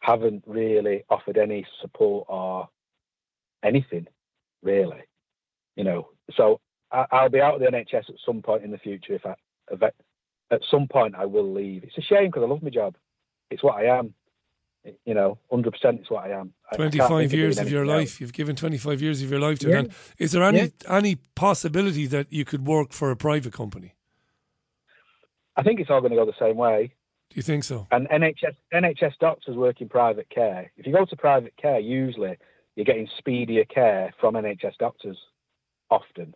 haven't 0.00 0.44
really 0.46 1.04
offered 1.10 1.36
any 1.36 1.66
support 1.80 2.26
or 2.28 2.68
anything, 3.62 4.06
really. 4.62 5.02
You 5.76 5.84
know, 5.84 6.08
so 6.36 6.60
I, 6.90 7.22
will 7.22 7.30
be 7.30 7.40
out 7.40 7.54
of 7.54 7.60
the 7.60 7.66
NHS 7.66 8.08
at 8.08 8.16
some 8.24 8.42
point 8.42 8.64
in 8.64 8.70
the 8.70 8.78
future. 8.78 9.14
If 9.14 9.26
I, 9.26 9.34
at 10.50 10.62
some 10.70 10.86
point, 10.88 11.14
I 11.14 11.26
will 11.26 11.52
leave. 11.52 11.84
It's 11.84 11.98
a 11.98 12.02
shame 12.02 12.26
because 12.26 12.42
I 12.42 12.46
love 12.46 12.62
my 12.62 12.70
job. 12.70 12.96
It's 13.50 13.62
what 13.62 13.76
I 13.76 13.98
am. 13.98 14.14
You 15.04 15.14
know, 15.14 15.38
hundred 15.50 15.72
percent 15.72 16.00
is 16.00 16.10
what 16.10 16.24
I 16.24 16.30
am. 16.30 16.52
25 16.74 17.32
years 17.32 17.58
of 17.58 17.70
your 17.70 17.86
life. 17.86 18.00
Else. 18.00 18.20
You've 18.20 18.32
given 18.32 18.56
25 18.56 19.00
years 19.00 19.22
of 19.22 19.30
your 19.30 19.38
life 19.38 19.60
to 19.60 19.68
yeah. 19.68 19.80
it. 19.80 19.92
Is 20.18 20.32
there 20.32 20.42
any 20.42 20.58
yeah. 20.58 20.96
any 20.96 21.16
possibility 21.34 22.06
that 22.06 22.32
you 22.32 22.44
could 22.44 22.66
work 22.66 22.92
for 22.92 23.10
a 23.10 23.16
private 23.16 23.52
company? 23.52 23.94
I 25.56 25.62
think 25.62 25.78
it's 25.78 25.90
all 25.90 26.00
going 26.00 26.10
to 26.10 26.16
go 26.16 26.26
the 26.26 26.32
same 26.40 26.56
way. 26.56 26.94
Do 27.30 27.36
you 27.36 27.42
think 27.42 27.64
so? 27.64 27.86
And 27.90 28.08
NHS 28.08 28.56
NHS 28.74 29.18
doctors 29.20 29.56
work 29.56 29.80
in 29.80 29.88
private 29.88 30.28
care. 30.30 30.72
If 30.76 30.86
you 30.86 30.92
go 30.92 31.04
to 31.04 31.16
private 31.16 31.56
care, 31.56 31.78
usually 31.78 32.36
you're 32.74 32.84
getting 32.84 33.08
speedier 33.18 33.64
care 33.64 34.12
from 34.20 34.34
NHS 34.34 34.76
doctors. 34.78 35.18
Often, 35.90 36.34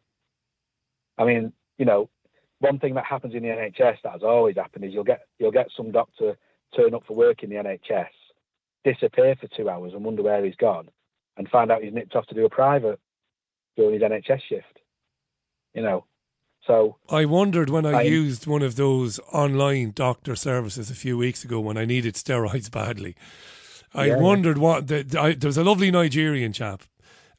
I 1.16 1.24
mean, 1.24 1.52
you 1.78 1.86
know, 1.86 2.10
one 2.58 2.78
thing 2.78 2.94
that 2.94 3.06
happens 3.06 3.34
in 3.34 3.42
the 3.42 3.48
NHS 3.48 3.96
that 4.04 4.12
has 4.12 4.22
always 4.22 4.56
happened 4.56 4.84
is 4.84 4.92
you'll 4.92 5.04
get 5.04 5.22
you'll 5.38 5.50
get 5.50 5.68
some 5.76 5.90
doctor 5.92 6.36
turn 6.74 6.94
up 6.94 7.04
for 7.06 7.16
work 7.16 7.42
in 7.42 7.50
the 7.50 7.56
NHS, 7.56 8.08
disappear 8.92 9.34
for 9.36 9.48
two 9.48 9.68
hours 9.68 9.92
and 9.92 10.04
wonder 10.04 10.22
where 10.22 10.44
he's 10.44 10.56
gone, 10.56 10.88
and 11.36 11.48
find 11.48 11.70
out 11.70 11.82
he's 11.82 11.92
nipped 11.92 12.14
off 12.14 12.26
to 12.26 12.34
do 12.34 12.46
a 12.46 12.50
private 12.50 13.00
during 13.76 13.94
his 13.94 14.02
NHS 14.02 14.40
shift. 14.48 14.80
You 15.74 15.82
know, 15.82 16.04
so 16.66 16.96
I 17.08 17.24
wondered 17.24 17.70
when 17.70 17.86
I, 17.86 17.98
I, 17.98 18.02
used 18.02 18.46
one 18.46 18.62
of 18.62 18.76
those 18.76 19.20
online 19.32 19.92
doctor 19.94 20.34
services 20.34 20.90
a 20.90 20.94
few 20.94 21.16
weeks 21.16 21.44
ago 21.44 21.60
when 21.60 21.76
I 21.76 21.84
needed 21.84 22.14
steroids 22.14 22.70
badly. 22.80 23.14
I 23.94 24.06
yeah. 24.06 24.16
wondered 24.16 24.58
what 24.58 24.88
the, 24.88 25.16
I, 25.18 25.34
there 25.34 25.48
was 25.48 25.58
a 25.58 25.64
lovely 25.64 25.90
Nigerian 25.90 26.52
chap. 26.52 26.82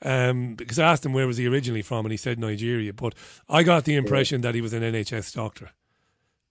Um, 0.03 0.53
because 0.53 0.77
I 0.77 0.91
asked 0.91 1.07
him 1.07 1.13
where 1.13 1.25
was 1.25 1.37
he 1.37 1.47
originally 1.47 1.81
from, 1.81 2.05
and 2.05 2.11
he 2.11 2.17
said 2.17 2.37
Nigeria. 2.37 2.93
But 2.93 3.15
I 3.49 3.63
got 3.63 3.85
the 3.85 3.95
impression 3.95 4.41
yeah. 4.41 4.49
that 4.49 4.55
he 4.55 4.61
was 4.61 4.73
an 4.73 4.83
NHS 4.83 5.33
doctor. 5.33 5.71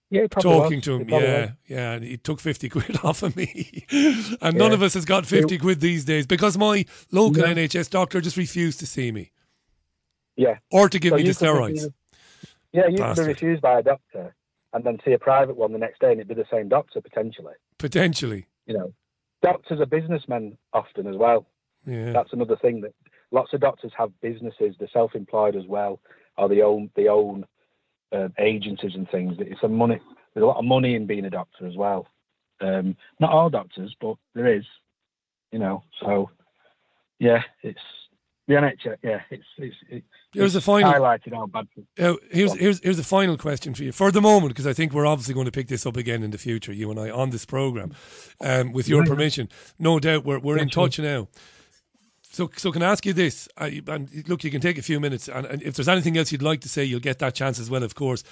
Yeah, 0.09 0.27
talking 0.27 0.77
was. 0.77 0.85
to 0.85 0.95
him. 0.95 1.09
Yeah, 1.09 1.17
was. 1.17 1.49
yeah, 1.67 1.91
and 1.91 2.03
he 2.03 2.17
took 2.17 2.39
fifty 2.39 2.69
quid 2.69 2.97
off 3.03 3.23
of 3.23 3.35
me, 3.35 3.85
and 3.91 4.37
yeah. 4.41 4.51
none 4.51 4.71
of 4.71 4.81
us 4.81 4.93
has 4.93 5.05
got 5.05 5.25
fifty 5.25 5.57
quid 5.57 5.81
these 5.81 6.05
days 6.05 6.25
because 6.25 6.57
my 6.57 6.85
local 7.11 7.43
NHS 7.43 7.89
doctor 7.89 8.21
just 8.21 8.37
refused 8.37 8.79
to 8.79 8.87
see 8.87 9.11
me. 9.11 9.31
Yeah, 10.37 10.59
or 10.71 10.87
to 10.87 10.99
give 10.99 11.11
so 11.11 11.17
me 11.17 11.23
the 11.23 11.31
steroids. 11.31 11.91
Yeah, 12.71 12.87
you 12.87 12.97
could 12.97 13.15
be 13.15 13.21
refused 13.23 13.61
by 13.61 13.79
a 13.79 13.83
doctor 13.83 14.35
and 14.73 14.83
then 14.83 14.99
see 15.03 15.13
a 15.13 15.19
private 15.19 15.57
one 15.57 15.71
the 15.71 15.79
next 15.79 15.99
day 15.99 16.11
and 16.11 16.19
it'd 16.19 16.27
be 16.27 16.35
the 16.35 16.45
same 16.51 16.69
doctor 16.69 17.01
potentially. 17.01 17.53
Potentially. 17.77 18.45
You 18.65 18.77
know, 18.77 18.93
doctors 19.41 19.79
are 19.79 19.85
businessmen 19.85 20.57
often 20.73 21.07
as 21.07 21.15
well. 21.15 21.47
Yeah. 21.85 22.11
That's 22.11 22.33
another 22.33 22.57
thing 22.57 22.81
that 22.81 22.93
lots 23.31 23.53
of 23.53 23.61
doctors 23.61 23.91
have 23.97 24.11
businesses. 24.21 24.75
They're 24.77 24.89
self-employed 24.91 25.55
as 25.55 25.65
well, 25.67 25.99
or 26.37 26.49
they 26.49 26.61
own 26.61 26.89
they 26.95 27.07
own 27.07 27.45
uh, 28.11 28.29
agencies 28.39 28.95
and 28.95 29.09
things. 29.09 29.35
It's 29.39 29.63
a 29.63 29.67
money. 29.67 29.99
There's 30.33 30.43
a 30.43 30.47
lot 30.47 30.57
of 30.57 30.65
money 30.65 30.95
in 30.95 31.07
being 31.07 31.25
a 31.25 31.29
doctor 31.29 31.67
as 31.67 31.75
well. 31.75 32.07
Um, 32.61 32.95
not 33.19 33.31
all 33.31 33.49
doctors, 33.49 33.95
but 33.99 34.15
there 34.33 34.55
is. 34.55 34.65
You 35.51 35.59
know, 35.59 35.83
so 36.01 36.29
yeah, 37.19 37.41
it's 37.63 37.79
the 38.47 38.53
NHS, 38.53 38.97
yeah, 39.03 39.21
it's 39.29 39.43
it's, 39.57 39.75
it's 39.89 40.05
here's 40.31 40.53
the 40.53 40.61
final 40.61 40.91
highlighted 40.91 41.33
how 41.33 41.47
bad. 41.47 41.67
Uh, 41.99 42.15
here's 42.31 42.53
here's 42.53 42.79
here's 42.79 42.97
the 42.97 43.03
final 43.03 43.37
question 43.37 43.73
for 43.73 43.83
you 43.83 43.91
for 43.91 44.09
the 44.09 44.21
moment 44.21 44.53
because 44.53 44.65
I 44.65 44.73
think 44.73 44.93
we're 44.93 45.05
obviously 45.05 45.33
going 45.33 45.47
to 45.47 45.51
pick 45.51 45.67
this 45.67 45.85
up 45.85 45.97
again 45.97 46.23
in 46.23 46.31
the 46.31 46.37
future, 46.37 46.71
you 46.71 46.89
and 46.89 46.99
I, 46.99 47.09
on 47.09 47.31
this 47.31 47.45
program, 47.45 47.93
um, 48.39 48.71
with 48.71 48.87
your 48.87 49.03
yeah. 49.03 49.09
permission. 49.09 49.49
No 49.77 49.99
doubt, 49.99 50.23
we're 50.23 50.39
we're 50.39 50.57
in 50.57 50.69
touch 50.69 50.97
now. 50.97 51.27
So, 52.37 52.51
so 52.55 52.71
can 52.71 52.83
I 52.83 52.91
ask 52.91 53.03
you 53.03 53.13
this? 53.13 53.49
I, 53.57 53.81
and 53.87 54.29
look, 54.29 54.43
you 54.43 54.51
can 54.51 54.61
take 54.61 54.77
a 54.77 54.83
few 54.83 54.99
minutes, 54.99 55.27
and, 55.27 55.47
and, 55.47 55.63
if 55.63 55.75
there's 55.75 55.87
anything 55.87 56.19
else 56.19 56.31
you'd 56.31 56.43
like 56.43 56.61
to 56.61 56.69
say, 56.69 56.83
you'll 56.83 56.99
get 56.99 57.17
that 57.17 57.33
chance 57.33 57.57
as 57.57 57.67
well, 57.67 57.81
of 57.81 57.95
course. 57.95 58.23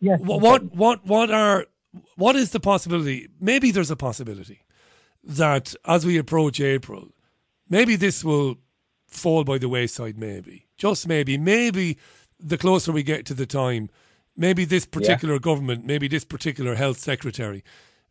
Yeah. 0.00 0.16
What, 0.16 0.40
what, 0.40 0.74
what, 0.74 1.06
what 1.06 1.30
are, 1.30 1.66
what 2.16 2.34
is 2.34 2.52
the 2.52 2.60
possibility? 2.60 3.28
Maybe 3.38 3.72
there's 3.72 3.90
a 3.90 3.96
possibility 3.96 4.60
that 5.22 5.74
as 5.84 6.06
we 6.06 6.16
approach 6.16 6.62
April, 6.62 7.08
maybe 7.68 7.94
this 7.94 8.24
will 8.24 8.56
fall 9.06 9.44
by 9.44 9.58
the 9.58 9.68
wayside, 9.68 10.16
maybe. 10.16 10.68
Just 10.78 11.06
maybe. 11.06 11.36
Maybe 11.36 11.98
the 12.38 12.56
closer 12.56 12.90
we 12.90 13.02
get 13.02 13.26
to 13.26 13.34
the 13.34 13.44
time, 13.44 13.90
maybe 14.34 14.64
this 14.64 14.86
particular 14.86 15.34
yeah. 15.34 15.40
government, 15.40 15.84
maybe 15.84 16.08
this 16.08 16.24
particular 16.24 16.74
health 16.74 16.96
secretary, 16.96 17.62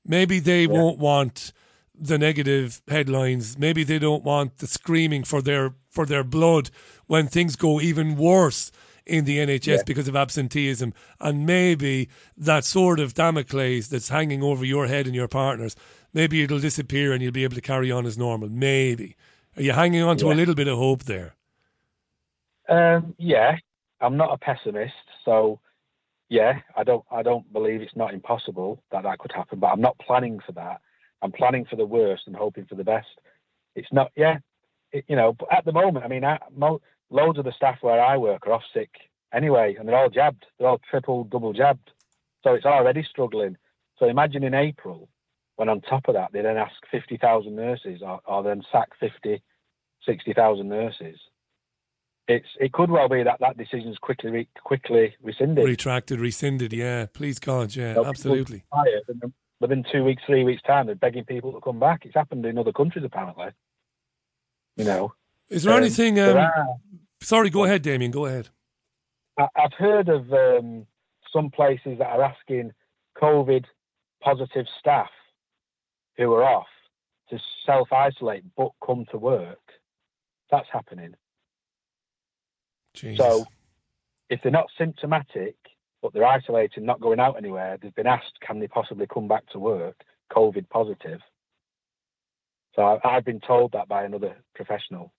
maybe 0.05 0.37
they 0.37 0.65
yeah. 0.65 0.67
won't 0.67 0.99
want 0.99 1.51
the 1.99 2.17
negative 2.17 2.81
headlines. 2.87 3.57
Maybe 3.57 3.83
they 3.83 3.99
don't 3.99 4.23
want 4.23 4.57
the 4.57 4.67
screaming 4.67 5.23
for 5.23 5.41
their 5.41 5.73
for 5.89 6.05
their 6.05 6.23
blood 6.23 6.69
when 7.07 7.27
things 7.27 7.55
go 7.55 7.81
even 7.81 8.15
worse 8.15 8.71
in 9.05 9.25
the 9.25 9.39
NHS 9.39 9.67
yeah. 9.67 9.83
because 9.85 10.07
of 10.07 10.15
absenteeism. 10.15 10.93
And 11.19 11.45
maybe 11.45 12.09
that 12.37 12.63
sword 12.63 12.99
of 12.99 13.13
Damocles 13.15 13.89
that's 13.89 14.09
hanging 14.09 14.43
over 14.43 14.63
your 14.63 14.87
head 14.87 15.07
and 15.07 15.15
your 15.15 15.27
partners, 15.27 15.75
maybe 16.13 16.43
it'll 16.43 16.59
disappear 16.59 17.11
and 17.11 17.21
you'll 17.21 17.31
be 17.31 17.43
able 17.43 17.55
to 17.55 17.61
carry 17.61 17.91
on 17.91 18.05
as 18.05 18.17
normal. 18.17 18.49
Maybe. 18.49 19.15
Are 19.57 19.63
you 19.63 19.73
hanging 19.73 20.03
on 20.03 20.17
to 20.17 20.27
yeah. 20.27 20.33
a 20.33 20.35
little 20.35 20.55
bit 20.55 20.67
of 20.67 20.77
hope 20.77 21.03
there? 21.03 21.35
Um, 22.69 23.15
yeah, 23.17 23.57
I'm 23.99 24.15
not 24.15 24.31
a 24.31 24.37
pessimist, 24.37 24.93
so 25.25 25.59
yeah, 26.29 26.59
I 26.75 26.83
don't 26.83 27.03
I 27.11 27.23
don't 27.23 27.51
believe 27.51 27.81
it's 27.81 27.95
not 27.95 28.13
impossible 28.13 28.83
that 28.91 29.03
that 29.03 29.17
could 29.17 29.31
happen, 29.31 29.59
but 29.59 29.67
I'm 29.67 29.81
not 29.81 29.97
planning 29.97 30.39
for 30.45 30.51
that. 30.51 30.81
I'm 31.21 31.31
planning 31.31 31.65
for 31.69 31.75
the 31.75 31.85
worst 31.85 32.23
and 32.27 32.35
hoping 32.35 32.65
for 32.65 32.75
the 32.75 32.83
best. 32.83 33.07
It's 33.75 33.91
not, 33.91 34.11
yeah, 34.15 34.37
it, 34.91 35.05
you 35.07 35.15
know. 35.15 35.33
But 35.37 35.53
at 35.53 35.65
the 35.65 35.71
moment, 35.71 36.05
I 36.05 36.07
mean, 36.07 36.23
I, 36.23 36.39
mo- 36.55 36.81
loads 37.09 37.37
of 37.37 37.45
the 37.45 37.53
staff 37.55 37.77
where 37.81 38.01
I 38.01 38.17
work 38.17 38.47
are 38.47 38.53
off 38.53 38.63
sick 38.73 38.89
anyway, 39.33 39.75
and 39.77 39.87
they're 39.87 39.97
all 39.97 40.09
jabbed. 40.09 40.45
They're 40.57 40.67
all 40.67 40.81
triple, 40.89 41.25
double 41.25 41.53
jabbed, 41.53 41.91
so 42.43 42.53
it's 42.53 42.65
already 42.65 43.03
struggling. 43.09 43.57
So 43.97 44.07
imagine 44.07 44.43
in 44.43 44.53
April 44.53 45.09
when 45.57 45.69
on 45.69 45.81
top 45.81 46.07
of 46.07 46.15
that 46.15 46.31
they 46.31 46.41
then 46.41 46.55
ask 46.55 46.75
50,000 46.89 47.53
nurses 47.53 48.01
or, 48.01 48.21
or, 48.25 48.43
then 48.43 48.63
sack 48.71 48.89
50, 48.99 49.41
60,000 50.05 50.69
nurses. 50.69 51.17
It's 52.29 52.47
it 52.59 52.73
could 52.73 52.91
well 52.91 53.09
be 53.09 53.23
that 53.23 53.39
that 53.39 53.57
decision 53.57 53.89
is 53.89 53.97
quickly 53.97 54.29
re, 54.29 54.47
quickly 54.63 55.15
rescinded, 55.21 55.65
retracted, 55.65 56.19
rescinded. 56.19 56.71
Yeah, 56.71 57.07
please 57.11 57.39
God, 57.39 57.75
yeah, 57.75 57.93
know, 57.93 58.05
absolutely. 58.05 58.63
Within 59.59 59.83
two 59.91 60.03
weeks, 60.03 60.23
three 60.25 60.43
weeks 60.43 60.61
time, 60.61 60.85
they're 60.85 60.95
begging 60.95 61.25
people 61.25 61.51
to 61.51 61.59
come 61.59 61.79
back. 61.79 62.05
It's 62.05 62.15
happened 62.15 62.45
in 62.45 62.57
other 62.57 62.71
countries 62.71 63.03
apparently. 63.03 63.49
You 64.77 64.85
know, 64.85 65.13
is 65.49 65.63
there 65.63 65.73
um, 65.73 65.81
anything? 65.81 66.19
Um, 66.19 66.25
there 66.27 66.39
are, 66.39 66.65
sorry, 67.21 67.49
go 67.49 67.65
ahead, 67.65 67.81
Damian. 67.81 68.11
Go 68.11 68.25
ahead. 68.25 68.49
I, 69.37 69.47
have 69.55 69.73
heard 69.73 70.07
of 70.09 70.31
um, 70.31 70.85
some 71.33 71.49
places 71.49 71.97
that 71.99 72.07
are 72.07 72.23
asking 72.23 72.71
COVID 73.21 73.65
positive 74.21 74.65
staff 74.79 75.09
who 76.17 76.33
are 76.33 76.43
off 76.43 76.67
to 77.29 77.39
self 77.65 77.91
isolate 77.91 78.43
but 78.55 78.71
come 78.85 79.05
to 79.11 79.17
work. 79.17 79.59
That's 80.51 80.67
happening. 80.71 81.15
So 82.95 83.45
if 84.29 84.41
they're 84.41 84.51
not 84.51 84.67
symptomatic 84.77 85.55
but 86.01 86.13
they're 86.13 86.25
isolating, 86.25 86.85
not 86.85 87.01
going 87.01 87.19
out 87.19 87.37
anywhere, 87.37 87.77
they've 87.81 87.95
been 87.95 88.07
asked, 88.07 88.39
can 88.45 88.59
they 88.59 88.67
possibly 88.67 89.07
come 89.07 89.27
back 89.27 89.45
to 89.51 89.59
work, 89.59 90.01
COVID 90.31 90.69
positive? 90.69 91.19
So 92.75 92.99
I, 93.03 93.13
have 93.13 93.25
been 93.25 93.41
told 93.41 93.73
that 93.73 93.87
by 93.87 94.03
another 94.03 94.37
professional. 94.55 95.11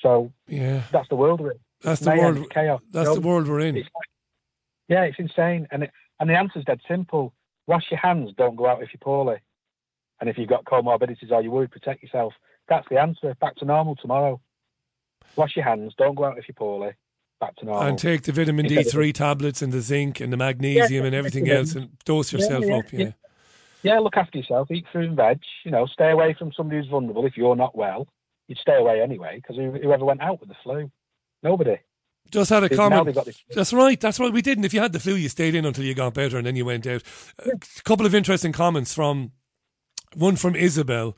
So 0.00 0.32
yeah, 0.48 0.82
that's 0.90 1.08
the 1.08 1.16
world 1.16 1.40
we're 1.40 1.52
in. 1.52 1.58
That's 1.82 2.00
the 2.00 2.10
world. 2.10 2.50
Chaos. 2.50 2.80
That's 2.90 3.14
the 3.14 3.20
world 3.20 3.46
we're 3.46 3.60
in. 3.60 3.76
It's 3.76 3.88
yeah, 4.88 5.02
it's 5.02 5.18
insane, 5.18 5.68
and 5.70 5.84
it, 5.84 5.90
and 6.18 6.28
the 6.28 6.34
answer's 6.34 6.64
dead 6.64 6.80
simple 6.88 7.34
wash 7.70 7.84
your 7.88 8.00
hands, 8.00 8.32
don't 8.36 8.56
go 8.56 8.66
out 8.66 8.82
if 8.82 8.88
you're 8.92 8.98
poorly. 9.00 9.36
And 10.20 10.28
if 10.28 10.36
you've 10.36 10.48
got 10.48 10.64
comorbidities 10.64 11.30
or 11.30 11.40
you're 11.40 11.52
worried, 11.52 11.70
protect 11.70 12.02
yourself. 12.02 12.34
That's 12.68 12.86
the 12.90 13.00
answer. 13.00 13.34
Back 13.40 13.54
to 13.56 13.64
normal 13.64 13.94
tomorrow. 13.94 14.40
Wash 15.36 15.54
your 15.54 15.64
hands, 15.64 15.94
don't 15.96 16.16
go 16.16 16.24
out 16.24 16.36
if 16.36 16.48
you're 16.48 16.54
poorly. 16.54 16.92
Back 17.40 17.56
to 17.56 17.64
normal. 17.64 17.88
And 17.88 17.98
take 17.98 18.22
the 18.22 18.32
vitamin 18.32 18.66
D3 18.66 19.14
tablets 19.14 19.62
and 19.62 19.72
the 19.72 19.80
zinc 19.80 20.20
and 20.20 20.30
the 20.30 20.36
magnesium 20.36 21.02
yeah, 21.02 21.06
and 21.06 21.14
everything 21.14 21.48
else 21.48 21.74
and 21.74 21.88
dose 22.04 22.32
yourself 22.32 22.64
yeah, 22.66 22.76
up. 22.76 22.92
Yeah. 22.92 23.12
yeah, 23.82 23.98
look 23.98 24.18
after 24.18 24.36
yourself. 24.36 24.70
Eat 24.70 24.84
fruit 24.92 25.08
and 25.08 25.16
veg. 25.16 25.40
You 25.64 25.70
know, 25.70 25.86
stay 25.86 26.10
away 26.10 26.34
from 26.38 26.52
somebody 26.52 26.78
who's 26.80 26.90
vulnerable. 26.90 27.24
If 27.24 27.38
you're 27.38 27.56
not 27.56 27.74
well, 27.74 28.06
you'd 28.46 28.58
stay 28.58 28.76
away 28.76 29.00
anyway 29.00 29.36
because 29.36 29.56
whoever 29.56 30.04
went 30.04 30.20
out 30.20 30.40
with 30.40 30.50
the 30.50 30.56
flu? 30.62 30.90
Nobody. 31.42 31.78
Just 32.30 32.50
had 32.50 32.62
a 32.62 32.68
comment. 32.68 33.16
That's 33.54 33.72
right. 33.72 33.98
That's 33.98 34.20
right. 34.20 34.32
We 34.32 34.42
didn't. 34.42 34.64
If 34.64 34.74
you 34.74 34.80
had 34.80 34.92
the 34.92 35.00
flu, 35.00 35.14
you 35.14 35.28
stayed 35.28 35.54
in 35.54 35.64
until 35.64 35.84
you 35.84 35.94
got 35.94 36.14
better, 36.14 36.36
and 36.36 36.46
then 36.46 36.56
you 36.56 36.64
went 36.64 36.86
out. 36.86 37.02
A 37.38 37.82
couple 37.84 38.06
of 38.06 38.14
interesting 38.14 38.52
comments 38.52 38.94
from 38.94 39.32
one 40.14 40.36
from 40.36 40.54
Isabel, 40.54 41.16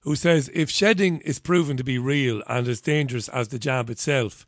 who 0.00 0.16
says 0.16 0.50
if 0.54 0.70
shedding 0.70 1.20
is 1.20 1.38
proven 1.38 1.76
to 1.76 1.84
be 1.84 1.98
real 1.98 2.42
and 2.48 2.66
as 2.66 2.80
dangerous 2.80 3.28
as 3.28 3.48
the 3.48 3.58
jab 3.58 3.90
itself, 3.90 4.46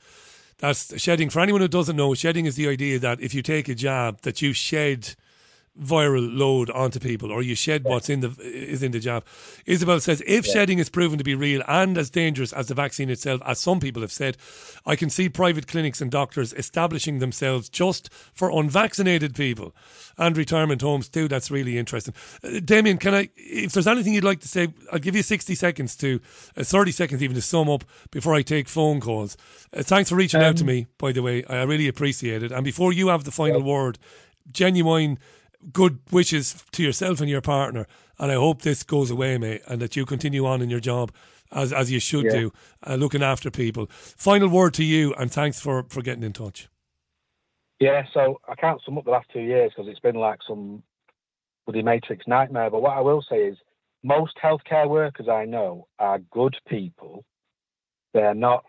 That's 0.60 1.00
shedding. 1.00 1.30
For 1.30 1.40
anyone 1.40 1.62
who 1.62 1.68
doesn't 1.68 1.96
know, 1.96 2.14
shedding 2.14 2.46
is 2.46 2.56
the 2.56 2.68
idea 2.68 2.98
that 2.98 3.20
if 3.20 3.34
you 3.34 3.42
take 3.42 3.68
a 3.68 3.74
jab, 3.74 4.20
that 4.22 4.42
you 4.42 4.52
shed 4.52 5.14
viral 5.80 6.36
load 6.36 6.70
onto 6.70 7.00
people 7.00 7.32
or 7.32 7.42
you 7.42 7.54
shed 7.54 7.84
what's 7.84 8.08
in 8.08 8.20
the 8.20 8.36
is 8.40 8.82
in 8.82 8.92
the 8.92 9.00
jab. 9.00 9.24
Isabel 9.66 10.00
says 10.00 10.22
if 10.26 10.46
yeah. 10.46 10.52
shedding 10.52 10.78
is 10.78 10.90
proven 10.90 11.18
to 11.18 11.24
be 11.24 11.34
real 11.34 11.62
and 11.66 11.96
as 11.96 12.10
dangerous 12.10 12.52
as 12.52 12.68
the 12.68 12.74
vaccine 12.74 13.10
itself, 13.10 13.40
as 13.44 13.58
some 13.58 13.80
people 13.80 14.02
have 14.02 14.12
said, 14.12 14.36
I 14.84 14.96
can 14.96 15.10
see 15.10 15.28
private 15.28 15.66
clinics 15.66 16.00
and 16.00 16.10
doctors 16.10 16.52
establishing 16.54 17.18
themselves 17.18 17.68
just 17.68 18.12
for 18.32 18.50
unvaccinated 18.50 19.34
people 19.34 19.74
and 20.18 20.36
retirement 20.36 20.82
homes 20.82 21.08
too. 21.08 21.28
That's 21.28 21.50
really 21.50 21.78
interesting. 21.78 22.14
Uh, 22.44 22.60
Damian, 22.64 22.98
can 22.98 23.14
I? 23.14 23.30
If 23.36 23.72
there's 23.72 23.86
anything 23.86 24.14
you'd 24.14 24.24
like 24.24 24.40
to 24.40 24.48
say, 24.48 24.68
I'll 24.92 24.98
give 24.98 25.16
you 25.16 25.22
60 25.22 25.54
seconds 25.54 25.96
to, 25.96 26.20
uh, 26.56 26.64
30 26.64 26.92
seconds 26.92 27.22
even 27.22 27.34
to 27.36 27.42
sum 27.42 27.68
up 27.68 27.84
before 28.10 28.34
I 28.34 28.42
take 28.42 28.68
phone 28.68 29.00
calls. 29.00 29.36
Uh, 29.72 29.82
thanks 29.82 30.10
for 30.10 30.16
reaching 30.16 30.40
um, 30.40 30.46
out 30.46 30.56
to 30.58 30.62
um, 30.62 30.68
me, 30.68 30.86
by 30.98 31.12
the 31.12 31.22
way. 31.22 31.44
I 31.44 31.62
really 31.62 31.88
appreciate 31.88 32.42
it. 32.42 32.52
And 32.52 32.64
before 32.64 32.92
you 32.92 33.08
have 33.08 33.24
the 33.24 33.30
final 33.30 33.60
yeah. 33.60 33.66
word, 33.66 33.98
genuine 34.52 35.18
good 35.72 35.98
wishes 36.10 36.64
to 36.72 36.82
yourself 36.82 37.20
and 37.20 37.28
your 37.28 37.40
partner. 37.40 37.86
And 38.18 38.30
I 38.30 38.34
hope 38.34 38.62
this 38.62 38.82
goes 38.82 39.10
away, 39.10 39.38
mate, 39.38 39.62
and 39.66 39.80
that 39.80 39.96
you 39.96 40.04
continue 40.06 40.46
on 40.46 40.62
in 40.62 40.70
your 40.70 40.80
job 40.80 41.12
as 41.52 41.72
as 41.72 41.90
you 41.90 42.00
should 42.00 42.26
yeah. 42.26 42.30
do, 42.30 42.52
uh, 42.86 42.94
looking 42.94 43.22
after 43.22 43.50
people. 43.50 43.86
Final 43.90 44.48
word 44.48 44.74
to 44.74 44.84
you, 44.84 45.14
and 45.14 45.32
thanks 45.32 45.60
for 45.60 45.84
for 45.88 46.02
getting 46.02 46.22
in 46.22 46.32
touch. 46.32 46.68
Yeah, 47.80 48.04
so 48.12 48.40
I 48.46 48.54
can't 48.56 48.80
sum 48.84 48.98
up 48.98 49.04
the 49.04 49.10
last 49.10 49.28
two 49.32 49.40
years 49.40 49.72
because 49.74 49.90
it's 49.90 50.00
been 50.00 50.16
like 50.16 50.40
some 50.46 50.82
bloody 51.66 51.82
matrix 51.82 52.26
nightmare. 52.26 52.70
But 52.70 52.82
what 52.82 52.96
I 52.96 53.00
will 53.00 53.24
say 53.28 53.38
is, 53.38 53.56
most 54.02 54.36
healthcare 54.42 54.88
workers 54.88 55.28
I 55.28 55.46
know 55.46 55.88
are 55.98 56.18
good 56.30 56.56
people. 56.68 57.24
They're 58.12 58.34
not 58.34 58.64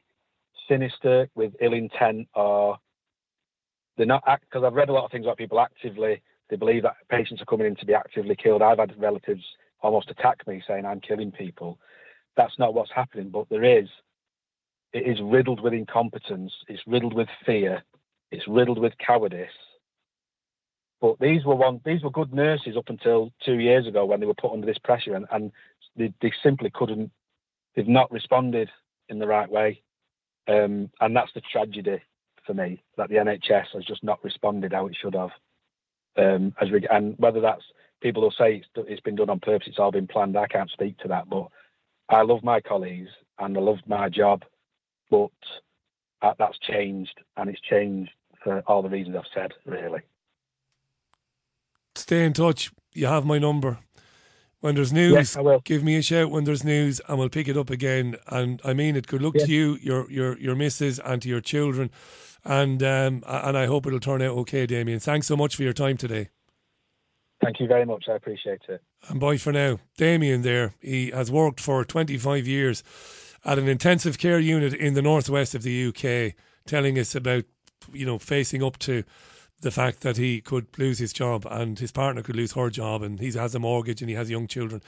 sinister 0.69 1.27
with 1.35 1.53
ill 1.59 1.73
intent 1.73 2.29
or 2.35 2.77
they're 3.97 4.05
not 4.05 4.23
because 4.41 4.63
I've 4.63 4.73
read 4.73 4.89
a 4.89 4.93
lot 4.93 5.05
of 5.05 5.11
things 5.11 5.25
about 5.25 5.37
people 5.37 5.59
actively 5.59 6.21
they 6.51 6.57
believe 6.57 6.83
that 6.83 6.97
patients 7.09 7.41
are 7.41 7.45
coming 7.45 7.65
in 7.65 7.77
to 7.77 7.85
be 7.85 7.95
actively 7.95 8.35
killed. 8.35 8.61
I've 8.61 8.77
had 8.77 8.93
relatives 9.01 9.43
almost 9.81 10.11
attack 10.11 10.45
me 10.45 10.61
saying 10.67 10.85
I'm 10.85 10.99
killing 10.99 11.31
people. 11.31 11.79
That's 12.35 12.59
not 12.59 12.73
what's 12.73 12.91
happening, 12.93 13.29
but 13.29 13.47
there 13.49 13.63
is. 13.63 13.87
It 14.93 15.07
is 15.07 15.17
riddled 15.23 15.61
with 15.61 15.73
incompetence. 15.73 16.51
It's 16.67 16.83
riddled 16.85 17.13
with 17.13 17.29
fear. 17.45 17.81
It's 18.31 18.47
riddled 18.49 18.79
with 18.79 18.93
cowardice. 18.97 19.49
But 20.99 21.19
these 21.19 21.45
were 21.45 21.55
one. 21.55 21.79
These 21.85 22.03
were 22.03 22.11
good 22.11 22.33
nurses 22.33 22.75
up 22.77 22.89
until 22.89 23.31
two 23.43 23.59
years 23.59 23.87
ago 23.87 24.05
when 24.05 24.19
they 24.19 24.25
were 24.25 24.33
put 24.33 24.51
under 24.51 24.67
this 24.67 24.77
pressure, 24.77 25.15
and, 25.15 25.25
and 25.31 25.51
they, 25.95 26.13
they 26.21 26.33
simply 26.43 26.69
couldn't. 26.69 27.11
They've 27.75 27.87
not 27.87 28.11
responded 28.11 28.69
in 29.07 29.19
the 29.19 29.27
right 29.27 29.49
way, 29.49 29.81
um, 30.49 30.91
and 30.99 31.15
that's 31.15 31.33
the 31.33 31.41
tragedy 31.41 32.01
for 32.45 32.53
me 32.53 32.83
that 32.97 33.09
the 33.09 33.15
NHS 33.15 33.67
has 33.73 33.85
just 33.85 34.03
not 34.03 34.23
responded 34.23 34.73
how 34.73 34.87
it 34.87 34.97
should 35.01 35.15
have. 35.15 35.31
Um, 36.18 36.53
as 36.62 36.70
we, 36.70 36.86
and 36.89 37.16
whether 37.18 37.39
that's 37.39 37.64
people 38.01 38.22
will 38.24 38.32
say 38.32 38.55
it's, 38.55 38.68
it's 38.89 39.01
been 39.01 39.16
done 39.16 39.30
on 39.30 39.39
purpose, 39.39 39.68
it's 39.68 39.80
all 39.80 39.91
been 39.91 40.07
planned. 40.07 40.38
I 40.38 40.47
can't 40.47 40.70
speak 40.70 40.97
to 40.99 41.07
that, 41.09 41.30
but 41.30 41.47
I 42.09 42.24
love 42.24 42.43
my 42.43 42.59
colleagues 42.59 43.09
and 43.39 43.57
I 43.57 43.62
love 43.62 43.78
my 43.88 44.09
job, 44.09 44.43
but 45.09 45.32
uh, 46.22 46.34
that's 46.38 46.57
changed 46.59 47.18
and 47.38 47.49
it's 47.49 47.62
changed 47.62 48.12
for 48.43 48.62
all 48.68 48.82
the 48.82 48.89
reasons 48.89 49.16
I've 49.16 49.24
said, 49.34 49.53
really. 49.66 50.01
Stay 51.95 52.26
in 52.26 52.34
touch. 52.34 52.72
You 52.93 53.07
have 53.07 53.26
my 53.26 53.39
number. 53.39 53.80
When 54.59 54.76
there's 54.76 54.93
news, 54.93 55.36
yeah, 55.36 55.57
give 55.64 55.84
me 55.84 55.95
a 55.95 56.03
shout 56.03 56.30
when 56.30 56.43
there's 56.43 56.64
news, 56.64 57.01
and 57.07 57.18
we'll 57.18 57.30
pick 57.30 57.47
it 57.47 57.57
up 57.57 57.72
again. 57.72 58.16
And 58.28 58.62
I 58.64 58.74
mean 58.74 58.95
it. 58.95 59.07
Good 59.07 59.24
luck 59.24 59.34
yeah. 59.36 59.45
to 59.45 59.51
you, 59.51 59.78
your 59.82 60.12
your 60.12 60.38
your 60.38 60.55
missus, 60.55 60.99
and 60.99 61.20
to 61.24 61.28
your 61.28 61.41
children 61.41 61.89
and 62.43 62.81
um, 62.83 63.23
and 63.27 63.57
I 63.57 63.65
hope 63.65 63.85
it'll 63.85 63.99
turn 63.99 64.21
out 64.21 64.37
okay, 64.39 64.65
Damian. 64.65 64.99
Thanks 64.99 65.27
so 65.27 65.37
much 65.37 65.55
for 65.55 65.63
your 65.63 65.73
time 65.73 65.97
today. 65.97 66.29
Thank 67.43 67.59
you 67.59 67.67
very 67.67 67.85
much. 67.85 68.05
I 68.07 68.15
appreciate 68.15 68.61
it. 68.69 68.81
And 69.07 69.19
bye 69.19 69.37
for 69.37 69.51
now. 69.51 69.79
Damian 69.97 70.43
there. 70.43 70.73
He 70.79 71.09
has 71.09 71.31
worked 71.31 71.59
for 71.59 71.83
25 71.83 72.47
years 72.47 72.83
at 73.43 73.57
an 73.57 73.67
intensive 73.67 74.19
care 74.19 74.39
unit 74.39 74.73
in 74.73 74.93
the 74.93 75.01
northwest 75.01 75.55
of 75.55 75.63
the 75.63 75.87
UK, 75.87 76.35
telling 76.67 76.99
us 76.99 77.15
about, 77.15 77.45
you 77.91 78.05
know, 78.05 78.19
facing 78.19 78.61
up 78.61 78.77
to 78.79 79.03
the 79.62 79.72
fact 79.72 80.01
that 80.01 80.18
he 80.18 80.41
could 80.41 80.68
lose 80.78 80.99
his 80.99 81.14
job 81.14 81.47
and 81.49 81.80
his 81.80 81.91
partner 81.91 82.22
could 82.22 82.36
lose 82.36 82.53
her 82.53 82.70
job 82.70 83.01
and 83.01 83.20
he 83.20 83.32
has 83.32 83.55
a 83.55 83.59
mortgage 83.59 84.01
and 84.01 84.09
he 84.09 84.16
has 84.16 84.30
young 84.30 84.47
children 84.47 84.82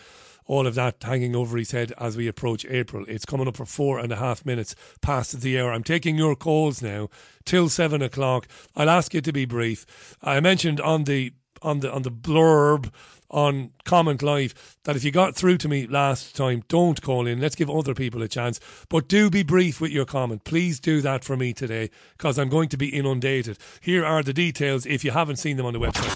all 0.45 0.67
of 0.67 0.75
that 0.75 1.01
hanging 1.01 1.35
over 1.35 1.57
his 1.57 1.71
head 1.71 1.93
as 1.97 2.17
we 2.17 2.27
approach 2.27 2.65
April. 2.65 3.05
It's 3.07 3.25
coming 3.25 3.47
up 3.47 3.57
for 3.57 3.65
four 3.65 3.99
and 3.99 4.11
a 4.11 4.17
half 4.17 4.45
minutes 4.45 4.75
past 5.01 5.41
the 5.41 5.59
hour. 5.59 5.71
I'm 5.71 5.83
taking 5.83 6.17
your 6.17 6.35
calls 6.35 6.81
now 6.81 7.09
till 7.45 7.69
seven 7.69 8.01
o'clock. 8.01 8.47
I'll 8.75 8.89
ask 8.89 9.13
you 9.13 9.21
to 9.21 9.31
be 9.31 9.45
brief. 9.45 10.17
I 10.21 10.39
mentioned 10.39 10.81
on 10.81 11.05
the 11.05 11.33
on 11.61 11.79
the 11.79 11.91
on 11.91 12.01
the 12.01 12.11
blurb 12.11 12.91
on 13.33 13.71
Comment 13.83 14.21
Live 14.21 14.77
that 14.83 14.95
if 14.95 15.03
you 15.03 15.11
got 15.11 15.35
through 15.35 15.57
to 15.57 15.67
me 15.67 15.87
last 15.87 16.35
time, 16.35 16.63
don't 16.69 17.01
call 17.01 17.27
in. 17.27 17.41
Let's 17.41 17.55
give 17.55 17.69
other 17.69 17.93
people 17.93 18.21
a 18.21 18.27
chance. 18.27 18.59
But 18.87 19.09
do 19.09 19.29
be 19.29 19.43
brief 19.43 19.81
with 19.81 19.91
your 19.91 20.05
comment. 20.05 20.45
Please 20.45 20.79
do 20.79 21.01
that 21.01 21.23
for 21.23 21.35
me 21.35 21.51
today 21.51 21.89
because 22.17 22.37
I'm 22.37 22.49
going 22.49 22.69
to 22.69 22.77
be 22.77 22.89
inundated. 22.89 23.57
Here 23.81 24.05
are 24.05 24.23
the 24.23 24.33
details 24.33 24.85
if 24.85 25.03
you 25.03 25.11
haven't 25.11 25.37
seen 25.37 25.57
them 25.57 25.65
on 25.65 25.73
the 25.73 25.79
website. 25.79 26.15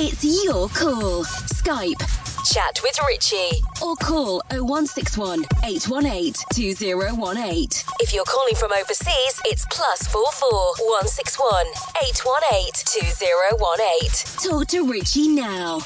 It's 0.00 0.44
your 0.44 0.68
call. 0.68 1.24
Skype. 1.24 1.98
Chat 2.52 2.78
with 2.84 2.96
Richie. 3.08 3.60
Or 3.82 3.96
call 3.96 4.42
0161 4.52 5.44
818 5.64 6.34
2018. 6.54 7.68
If 7.98 8.14
you're 8.14 8.22
calling 8.22 8.54
from 8.54 8.70
overseas, 8.70 9.40
it's 9.44 9.66
plus 9.72 10.06
44 10.06 10.74
161 10.78 11.66
818 12.06 12.70
2018. 13.10 14.50
Talk 14.50 14.68
to 14.68 14.88
Richie 14.88 15.28
now. 15.34 15.80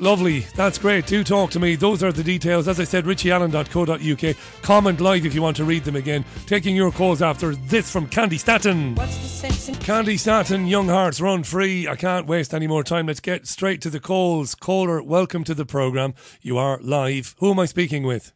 Lovely. 0.00 0.40
That's 0.56 0.78
great. 0.78 1.06
Do 1.06 1.24
talk 1.24 1.50
to 1.52 1.60
me. 1.60 1.74
Those 1.74 2.02
are 2.02 2.12
the 2.12 2.22
details. 2.22 2.68
As 2.68 2.78
I 2.78 2.84
said, 2.84 3.04
richieallen.co.uk. 3.04 4.36
Comment 4.62 5.00
live 5.00 5.24
if 5.24 5.34
you 5.34 5.40
want 5.42 5.56
to 5.56 5.64
read 5.64 5.84
them 5.84 5.96
again. 5.96 6.24
Taking 6.46 6.76
your 6.76 6.90
calls 6.92 7.22
after 7.22 7.54
this 7.54 7.90
from 7.90 8.06
Candi 8.08 8.38
Staton. 8.38 8.94
Candi 8.96 10.18
Staton, 10.18 10.66
Young 10.66 10.88
Hearts 10.88 11.20
Run 11.20 11.42
Free. 11.44 11.88
I 11.88 11.96
can't 11.96 12.26
waste 12.26 12.52
any 12.52 12.66
more 12.66 12.82
time. 12.84 13.06
Let's 13.06 13.20
get 13.20 13.46
straight 13.46 13.80
to 13.82 13.90
the 13.90 14.00
calls. 14.00 14.54
Caller, 14.54 15.02
welcome 15.02 15.44
to 15.44 15.54
the 15.54 15.64
programme. 15.66 16.14
You 16.42 16.58
are 16.58 16.78
live. 16.82 17.34
Who 17.38 17.50
am 17.50 17.58
I 17.58 17.66
speaking 17.66 18.02
with? 18.02 18.32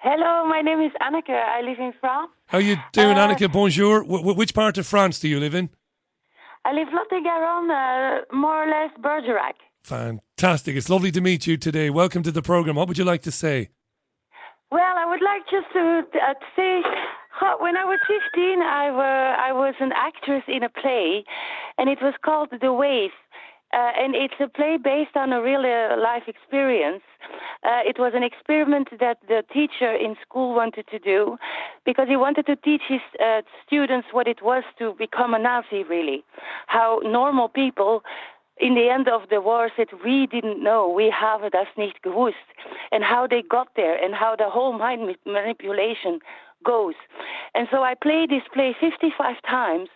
Hello, 0.00 0.46
my 0.46 0.60
name 0.60 0.80
is 0.80 0.92
Anneke. 1.00 1.30
I 1.30 1.62
live 1.62 1.78
in 1.78 1.92
France. 2.00 2.30
How 2.46 2.58
you 2.58 2.76
doing, 2.92 3.16
uh, 3.16 3.26
Anneke? 3.28 3.50
Bonjour. 3.50 4.02
W- 4.02 4.34
which 4.34 4.54
part 4.54 4.76
of 4.78 4.86
France 4.86 5.18
do 5.20 5.28
you 5.28 5.40
live 5.40 5.54
in? 5.54 5.70
I 6.64 6.72
live 6.72 6.88
Lot-et-Garonne, 6.92 7.70
uh, 7.70 8.36
more 8.36 8.64
or 8.64 8.68
less 8.68 8.90
Bergerac. 9.00 9.54
Fantastic. 9.86 10.74
It's 10.74 10.90
lovely 10.90 11.12
to 11.12 11.20
meet 11.20 11.46
you 11.46 11.56
today. 11.56 11.90
Welcome 11.90 12.24
to 12.24 12.32
the 12.32 12.42
program. 12.42 12.74
What 12.74 12.88
would 12.88 12.98
you 12.98 13.04
like 13.04 13.22
to 13.22 13.30
say? 13.30 13.70
Well, 14.72 14.82
I 14.82 15.06
would 15.06 15.22
like 15.22 15.42
just 15.48 15.72
to, 15.74 16.02
uh, 16.26 16.34
say 16.56 16.82
when 17.60 17.76
I 17.76 17.84
was 17.84 18.00
15, 18.08 18.62
I, 18.62 18.90
were, 18.90 19.36
I 19.38 19.52
was 19.52 19.74
an 19.78 19.92
actress 19.94 20.42
in 20.48 20.64
a 20.64 20.68
play, 20.68 21.24
and 21.78 21.88
it 21.88 21.98
was 22.02 22.14
called 22.24 22.48
The 22.60 22.72
Wave. 22.72 23.12
Uh, 23.72 23.92
and 23.96 24.16
it's 24.16 24.34
a 24.40 24.48
play 24.48 24.76
based 24.82 25.16
on 25.16 25.32
a 25.32 25.40
real 25.40 25.60
uh, 25.60 25.96
life 26.00 26.24
experience. 26.26 27.02
Uh, 27.62 27.82
it 27.86 27.96
was 27.96 28.12
an 28.14 28.24
experiment 28.24 28.88
that 28.98 29.18
the 29.28 29.44
teacher 29.52 29.94
in 29.94 30.16
school 30.22 30.54
wanted 30.54 30.86
to 30.88 30.98
do 30.98 31.36
because 31.84 32.08
he 32.08 32.16
wanted 32.16 32.46
to 32.46 32.56
teach 32.56 32.82
his 32.88 33.00
uh, 33.22 33.42
students 33.64 34.08
what 34.12 34.26
it 34.26 34.42
was 34.42 34.64
to 34.78 34.94
become 34.98 35.34
a 35.34 35.38
Nazi, 35.38 35.84
really. 35.84 36.24
How 36.66 37.00
normal 37.04 37.48
people 37.48 38.02
in 38.58 38.74
the 38.74 38.88
end 38.88 39.08
of 39.08 39.28
the 39.28 39.40
war 39.40 39.70
said 39.76 39.88
we 40.04 40.26
didn't 40.26 40.62
know, 40.62 40.88
we 40.88 41.10
have 41.10 41.50
das 41.50 41.66
nicht 41.76 42.02
gewusst, 42.02 42.48
and 42.90 43.04
how 43.04 43.26
they 43.26 43.42
got 43.42 43.68
there 43.76 44.02
and 44.02 44.14
how 44.14 44.34
the 44.36 44.48
whole 44.48 44.72
mind 44.72 45.16
manipulation 45.26 46.20
goes. 46.64 46.94
And 47.54 47.68
so 47.70 47.82
I 47.82 47.94
played 47.94 48.30
this 48.30 48.42
play 48.52 48.74
55 48.78 49.36
times. 49.48 49.88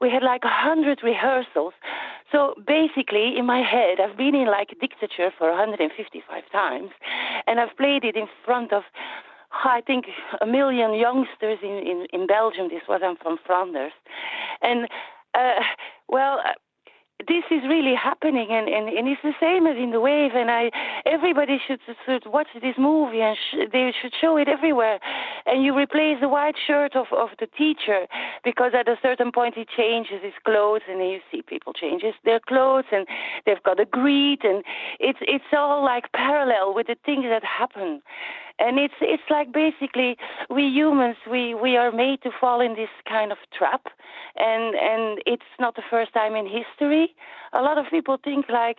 We 0.00 0.10
had 0.10 0.22
like 0.22 0.44
100 0.44 1.02
rehearsals. 1.02 1.74
So 2.32 2.54
basically, 2.66 3.38
in 3.38 3.46
my 3.46 3.62
head, 3.62 4.00
I've 4.00 4.16
been 4.16 4.34
in 4.34 4.46
like 4.46 4.72
a 4.72 4.74
dictature 4.74 5.30
for 5.36 5.48
155 5.50 6.42
times, 6.50 6.90
and 7.46 7.60
I've 7.60 7.76
played 7.76 8.04
it 8.04 8.16
in 8.16 8.26
front 8.44 8.72
of 8.72 8.82
I 9.64 9.80
think 9.86 10.06
a 10.40 10.46
million 10.46 10.94
youngsters 10.94 11.58
in, 11.62 11.78
in, 11.78 12.06
in 12.12 12.26
Belgium. 12.26 12.68
This 12.68 12.82
was 12.88 13.00
I'm 13.04 13.16
from 13.16 13.38
Flanders, 13.46 13.92
and 14.60 14.88
uh, 15.34 15.62
well, 16.08 16.40
this 17.20 17.44
is 17.50 17.62
really 17.66 17.94
happening 17.94 18.48
and, 18.50 18.68
and, 18.68 18.88
and 18.88 19.08
it's 19.08 19.22
the 19.22 19.32
same 19.40 19.66
as 19.66 19.76
in 19.76 19.90
the 19.90 20.00
wave 20.00 20.32
and 20.34 20.50
I 20.50 20.70
everybody 21.06 21.58
should, 21.66 21.80
should 22.04 22.26
watch 22.26 22.48
this 22.60 22.76
movie 22.78 23.22
and 23.22 23.36
sh- 23.36 23.68
they 23.72 23.92
should 24.00 24.12
show 24.20 24.36
it 24.36 24.48
everywhere. 24.48 25.00
And 25.46 25.64
you 25.64 25.76
replace 25.76 26.20
the 26.20 26.28
white 26.28 26.56
shirt 26.66 26.94
of, 26.94 27.06
of 27.12 27.30
the 27.40 27.46
teacher 27.46 28.06
because 28.44 28.72
at 28.78 28.86
a 28.86 28.96
certain 29.02 29.32
point 29.32 29.54
he 29.54 29.64
changes 29.64 30.20
his 30.22 30.34
clothes 30.44 30.82
and 30.88 31.00
you 31.00 31.20
see 31.30 31.40
people 31.40 31.72
changes 31.72 32.14
their 32.24 32.40
clothes 32.40 32.84
and 32.92 33.06
they've 33.46 33.62
got 33.62 33.80
a 33.80 33.86
greed 33.86 34.44
and 34.44 34.62
it's 35.00 35.18
it's 35.22 35.44
all 35.56 35.82
like 35.82 36.12
parallel 36.12 36.74
with 36.74 36.86
the 36.86 36.96
things 37.04 37.24
that 37.24 37.42
happen 37.42 38.02
and 38.58 38.78
it's 38.78 38.94
it's 39.00 39.22
like 39.30 39.52
basically 39.52 40.16
we 40.50 40.64
humans 40.64 41.16
we 41.30 41.54
we 41.54 41.76
are 41.76 41.92
made 41.92 42.22
to 42.22 42.30
fall 42.40 42.60
in 42.60 42.74
this 42.74 42.88
kind 43.08 43.32
of 43.32 43.38
trap 43.56 43.86
and 44.36 44.74
and 44.74 45.20
it's 45.26 45.52
not 45.58 45.76
the 45.76 45.82
first 45.90 46.12
time 46.12 46.34
in 46.34 46.46
history 46.46 47.14
a 47.52 47.62
lot 47.62 47.78
of 47.78 47.86
people 47.90 48.18
think 48.22 48.46
like 48.48 48.78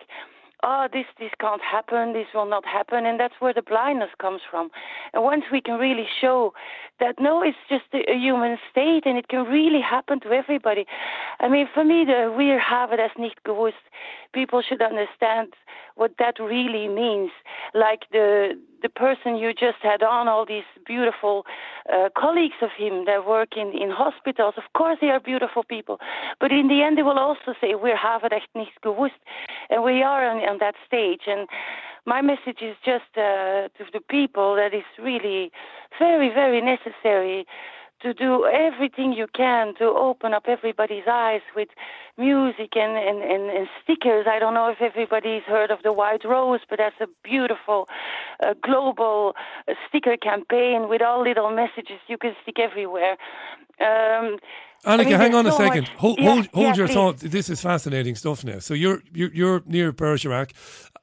oh, 0.62 0.88
this 0.92 1.06
this 1.18 1.30
can't 1.40 1.62
happen, 1.62 2.12
this 2.12 2.26
will 2.34 2.46
not 2.46 2.64
happen, 2.66 3.06
and 3.06 3.18
that's 3.18 3.34
where 3.38 3.54
the 3.54 3.62
blindness 3.62 4.10
comes 4.20 4.40
from. 4.50 4.70
And 5.12 5.22
once 5.22 5.44
we 5.52 5.60
can 5.60 5.78
really 5.78 6.06
show 6.20 6.52
that 7.00 7.16
no, 7.20 7.42
it's 7.42 7.56
just 7.68 7.84
a, 7.94 8.14
human 8.14 8.58
state, 8.70 9.04
and 9.06 9.16
it 9.16 9.28
can 9.28 9.44
really 9.44 9.80
happen 9.80 10.20
to 10.20 10.30
everybody. 10.30 10.86
I 11.40 11.48
mean, 11.48 11.68
for 11.72 11.84
me, 11.84 12.04
the 12.04 12.34
wir 12.36 12.60
haben 12.60 12.96
das 12.96 13.12
nicht 13.16 13.44
gewusst. 13.44 13.84
People 14.32 14.62
should 14.62 14.82
understand 14.82 15.54
what 15.94 16.12
that 16.18 16.38
really 16.38 16.88
means. 16.88 17.30
Like 17.74 18.02
the 18.12 18.58
the 18.82 18.88
person 18.88 19.36
you 19.36 19.52
just 19.52 19.78
had 19.82 20.02
on, 20.02 20.28
all 20.28 20.46
these 20.46 20.64
beautiful 20.86 21.46
uh, 21.92 22.08
colleagues 22.16 22.56
of 22.62 22.70
him 22.76 23.04
that 23.06 23.26
work 23.26 23.56
in, 23.56 23.72
in 23.76 23.90
hospitals, 23.90 24.54
of 24.56 24.64
course 24.74 24.98
they 25.00 25.10
are 25.10 25.20
beautiful 25.20 25.64
people. 25.64 25.98
But 26.40 26.52
in 26.52 26.68
the 26.68 26.82
end, 26.82 26.98
they 26.98 27.02
will 27.02 27.18
also 27.18 27.54
say, 27.60 27.74
we 27.74 27.90
hebben 27.90 28.30
echt 28.30 28.48
niets 28.52 28.78
gewusst. 28.80 29.20
And 29.68 29.82
we 29.82 30.02
are 30.02 30.28
on, 30.30 30.38
on 30.48 30.58
that 30.58 30.74
stage. 30.86 31.22
And 31.26 31.48
my 32.06 32.22
message 32.22 32.62
is 32.62 32.76
just 32.84 33.10
uh, 33.16 33.68
to 33.76 33.84
the 33.92 34.00
people 34.08 34.54
that 34.56 34.72
is 34.74 34.84
really 34.98 35.50
very, 35.98 36.28
very 36.28 36.60
necessary 36.60 37.46
to 38.02 38.14
do 38.14 38.46
everything 38.46 39.12
you 39.12 39.26
can 39.34 39.74
to 39.76 39.84
open 39.86 40.32
up 40.34 40.44
everybody's 40.46 41.04
eyes 41.10 41.40
with 41.56 41.68
music 42.16 42.76
and, 42.76 42.96
and, 42.96 43.22
and, 43.22 43.50
and 43.50 43.68
stickers. 43.82 44.26
I 44.28 44.38
don't 44.38 44.54
know 44.54 44.68
if 44.70 44.80
everybody's 44.80 45.42
heard 45.42 45.70
of 45.70 45.78
the 45.82 45.92
White 45.92 46.24
Rose, 46.24 46.60
but 46.68 46.78
that's 46.78 47.00
a 47.00 47.06
beautiful 47.24 47.88
uh, 48.44 48.54
global 48.62 49.34
uh, 49.68 49.74
sticker 49.88 50.16
campaign 50.16 50.88
with 50.88 51.02
all 51.02 51.22
little 51.22 51.50
messages 51.50 51.98
you 52.06 52.16
can 52.18 52.34
stick 52.42 52.58
everywhere. 52.58 53.16
Um, 53.80 54.38
Annika, 54.84 54.86
I 54.86 54.96
mean, 55.04 55.06
hang 55.14 55.34
on 55.34 55.46
a 55.46 55.50
so 55.52 55.58
second. 55.58 55.82
much- 55.88 55.96
Hold, 55.96 56.18
Yeah, 56.18 56.30
hold, 56.34 56.46
hold 56.54 56.66
yeah, 56.66 56.74
your 56.76 56.86
please. 56.86 56.94
thought. 56.94 57.16
This 57.18 57.50
is 57.50 57.60
fascinating 57.60 58.14
stuff 58.14 58.44
now. 58.44 58.60
So 58.60 58.74
you're 58.74 59.02
you're, 59.12 59.32
you're 59.34 59.62
near 59.66 59.92
Bergerac. 59.92 60.52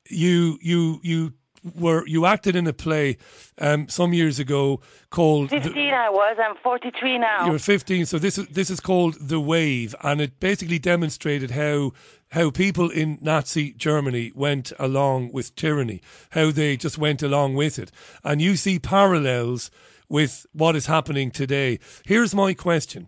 You 0.09 0.57
you 0.61 0.99
you 1.03 1.33
were 1.73 2.05
you 2.07 2.25
acted 2.25 2.55
in 2.55 2.67
a 2.67 2.73
play 2.73 3.17
um, 3.57 3.87
some 3.87 4.13
years 4.13 4.39
ago 4.39 4.81
called. 5.09 5.49
The- 5.49 5.61
15 5.61 5.93
I 5.93 6.09
was, 6.09 6.37
I'm 6.39 6.55
43 6.57 7.17
now. 7.17 7.45
you 7.45 7.51
were 7.53 7.59
15, 7.59 8.05
so 8.05 8.19
this 8.19 8.37
is 8.37 8.47
this 8.47 8.69
is 8.69 8.79
called 8.79 9.15
the 9.19 9.39
Wave, 9.39 9.95
and 10.03 10.21
it 10.21 10.39
basically 10.39 10.79
demonstrated 10.79 11.51
how 11.51 11.93
how 12.31 12.51
people 12.51 12.89
in 12.89 13.17
Nazi 13.21 13.73
Germany 13.73 14.31
went 14.35 14.73
along 14.77 15.31
with 15.31 15.55
tyranny, 15.55 16.01
how 16.31 16.51
they 16.51 16.77
just 16.77 16.97
went 16.97 17.23
along 17.23 17.55
with 17.55 17.79
it, 17.79 17.91
and 18.23 18.41
you 18.41 18.55
see 18.55 18.77
parallels 18.79 19.71
with 20.09 20.45
what 20.53 20.75
is 20.75 20.85
happening 20.85 21.31
today. 21.31 21.79
Here's 22.05 22.35
my 22.35 22.53
question. 22.53 23.07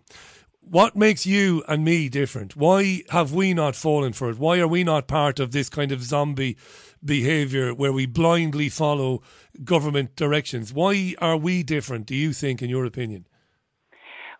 What 0.60 0.96
makes 0.96 1.24
you 1.24 1.62
and 1.66 1.82
me 1.82 2.10
different? 2.10 2.54
Why 2.54 3.02
have 3.08 3.32
we 3.32 3.54
not 3.54 3.74
fallen 3.74 4.12
for 4.12 4.28
it? 4.28 4.38
Why 4.38 4.58
are 4.58 4.68
we 4.68 4.84
not 4.84 5.06
part 5.08 5.40
of 5.40 5.52
this 5.52 5.70
kind 5.70 5.92
of 5.92 6.02
zombie 6.02 6.58
behavior 7.04 7.74
where 7.74 7.92
we 7.92 8.06
blindly 8.06 8.68
follow 8.68 9.22
government 9.64 10.16
directions? 10.16 10.72
Why 10.72 11.14
are 11.18 11.36
we 11.36 11.62
different, 11.62 12.06
do 12.06 12.14
you 12.14 12.32
think, 12.32 12.62
in 12.62 12.70
your 12.70 12.84
opinion? 12.84 13.26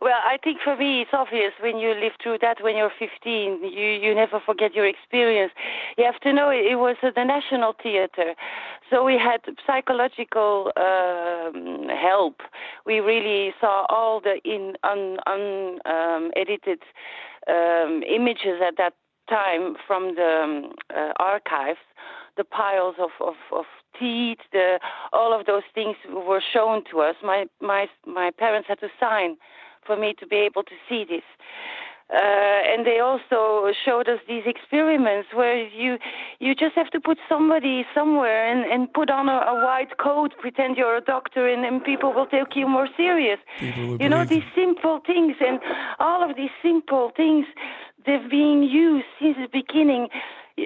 Well, 0.00 0.20
I 0.24 0.36
think 0.44 0.58
for 0.62 0.76
me 0.76 1.02
it's 1.02 1.10
obvious 1.12 1.52
when 1.60 1.78
you 1.78 1.88
live 1.90 2.12
through 2.22 2.38
that 2.40 2.62
when 2.62 2.76
you're 2.76 2.92
15, 3.00 3.64
you 3.64 3.86
you 3.86 4.14
never 4.14 4.38
forget 4.38 4.72
your 4.72 4.86
experience. 4.86 5.52
You 5.96 6.04
have 6.04 6.20
to 6.20 6.32
know 6.32 6.50
it, 6.50 6.78
was 6.78 6.96
at 7.02 7.16
the 7.16 7.24
National 7.24 7.74
Theatre, 7.82 8.34
so 8.90 9.04
we 9.04 9.18
had 9.18 9.40
psychological 9.66 10.70
um, 10.76 11.88
help. 11.88 12.42
We 12.86 13.00
really 13.00 13.52
saw 13.60 13.86
all 13.88 14.20
the 14.20 14.38
in 14.44 14.76
un, 14.84 15.18
un 15.26 15.80
um, 15.84 16.30
edited 16.36 16.82
um, 17.48 18.04
images 18.08 18.62
at 18.64 18.76
that 18.76 18.94
time 19.28 19.74
from 19.86 20.14
the 20.14 20.40
um, 20.44 20.72
uh, 20.94 21.12
archives, 21.18 21.80
the 22.38 22.44
piles 22.44 22.96
of, 22.98 23.10
of, 23.20 23.34
of 23.52 23.66
teeth, 23.98 24.38
the 24.52 24.80
all 25.12 25.38
of 25.38 25.44
those 25.50 25.66
things 25.74 25.96
were 26.28 26.42
shown 26.54 26.82
to 26.90 27.00
us. 27.00 27.16
My 27.22 27.40
my 27.60 27.82
my 28.06 28.30
parents 28.44 28.68
had 28.68 28.80
to 28.80 28.88
sign 28.98 29.36
for 29.86 29.96
me 29.96 30.14
to 30.20 30.26
be 30.26 30.36
able 30.36 30.62
to 30.62 30.76
see 30.88 31.04
this. 31.04 31.26
Uh, 32.10 32.60
and 32.72 32.86
they 32.86 33.00
also 33.00 33.70
showed 33.84 34.08
us 34.08 34.18
these 34.26 34.44
experiments 34.46 35.28
where 35.34 35.58
you 35.82 35.98
you 36.38 36.54
just 36.54 36.74
have 36.74 36.90
to 36.96 37.00
put 37.08 37.18
somebody 37.28 37.84
somewhere 37.94 38.50
and, 38.50 38.60
and 38.72 38.90
put 38.94 39.10
on 39.10 39.28
a, 39.28 39.38
a 39.54 39.56
white 39.66 39.98
coat, 39.98 40.30
pretend 40.40 40.78
you're 40.78 40.96
a 40.96 41.02
doctor, 41.02 41.46
and, 41.46 41.66
and 41.66 41.84
people 41.84 42.10
will 42.14 42.24
take 42.24 42.56
you 42.56 42.66
more 42.66 42.88
serious. 42.96 43.38
You 43.60 44.08
know 44.08 44.24
these 44.24 44.48
simple 44.54 45.00
things, 45.06 45.36
and 45.46 45.60
all 45.98 46.20
of 46.28 46.34
these 46.34 46.54
simple 46.62 47.12
things 47.14 47.44
they've 48.06 48.30
been 48.30 48.62
used 48.62 49.08
since 49.20 49.36
the 49.36 49.48
beginning. 49.52 50.08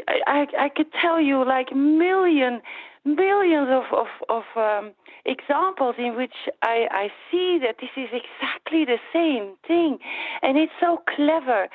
I, 0.09 0.21
I, 0.27 0.65
I 0.65 0.69
could 0.69 0.93
tell 1.01 1.21
you 1.21 1.45
like 1.45 1.75
million 1.75 2.61
millions 3.05 3.69
of 3.71 3.85
of, 3.93 4.07
of 4.29 4.45
um, 4.57 4.93
examples 5.25 5.97
in 5.99 6.17
which 6.17 6.35
I, 6.63 6.87
I 6.91 7.09
see 7.31 7.59
that 7.63 7.77
this 7.81 7.91
is 7.97 8.09
exactly 8.13 8.85
the 8.85 8.99
same 9.13 9.57
thing, 9.67 9.99
and 10.43 10.57
it's 10.59 10.73
so 10.81 11.03
clever. 11.15 11.69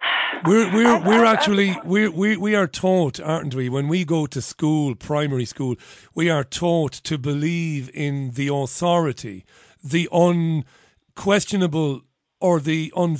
We're 0.44 0.70
we're 0.74 1.00
we're 1.02 1.24
actually 1.24 1.76
we 1.84 2.08
we 2.08 2.36
we 2.36 2.54
are 2.54 2.66
taught, 2.66 3.20
aren't 3.20 3.54
we? 3.54 3.68
When 3.68 3.88
we 3.88 4.04
go 4.04 4.26
to 4.26 4.42
school, 4.42 4.94
primary 4.94 5.46
school, 5.46 5.76
we 6.14 6.28
are 6.28 6.44
taught 6.44 6.92
to 7.04 7.16
believe 7.16 7.90
in 7.94 8.32
the 8.32 8.48
authority, 8.48 9.46
the 9.82 10.08
unquestionable 10.12 12.02
or 12.40 12.60
the 12.60 12.92
un, 12.94 13.18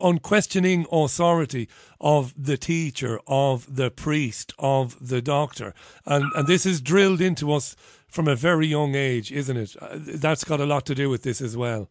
unquestioning 0.00 0.86
authority 0.90 1.68
of 2.00 2.34
the 2.36 2.56
teacher, 2.56 3.20
of 3.26 3.74
the 3.74 3.90
priest, 3.90 4.52
of 4.58 5.08
the 5.08 5.22
doctor, 5.22 5.74
and 6.06 6.24
and 6.34 6.46
this 6.46 6.66
is 6.66 6.80
drilled 6.80 7.20
into 7.20 7.52
us 7.52 7.76
from 8.08 8.28
a 8.28 8.34
very 8.34 8.66
young 8.66 8.94
age, 8.94 9.30
isn't 9.32 9.56
it? 9.56 9.76
Uh, 9.80 9.88
That's 9.94 10.44
got 10.44 10.60
a 10.60 10.66
lot 10.66 10.84
to 10.86 10.94
do 10.94 11.08
with 11.08 11.22
this 11.22 11.40
as 11.40 11.56
well. 11.56 11.88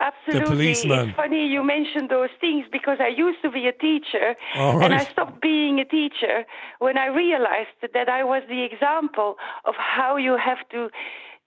Absolutely. 0.00 0.46
policeman. 0.48 1.08
It's 1.10 1.16
funny 1.16 1.46
you 1.46 1.62
mentioned 1.62 2.08
those 2.08 2.30
things 2.40 2.64
because 2.72 2.98
I 3.00 3.08
used 3.08 3.42
to 3.42 3.50
be 3.50 3.66
a 3.66 3.72
teacher 3.72 4.34
All 4.56 4.82
and 4.82 4.94
I 4.94 5.04
stopped 5.04 5.42
being 5.42 5.78
a 5.78 5.84
teacher 5.84 6.46
when 6.78 6.96
I 6.96 7.06
realized 7.06 7.76
that 7.82 8.08
I 8.08 8.24
was 8.24 8.42
the 8.48 8.64
example 8.64 9.36
of 9.66 9.74
how 9.76 10.16
you 10.16 10.38
have 10.38 10.66
to, 10.70 10.88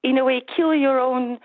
in 0.04 0.20
a 0.20 0.24
way, 0.24 0.44
kill 0.56 0.76
your 0.76 1.00
own 1.00 1.40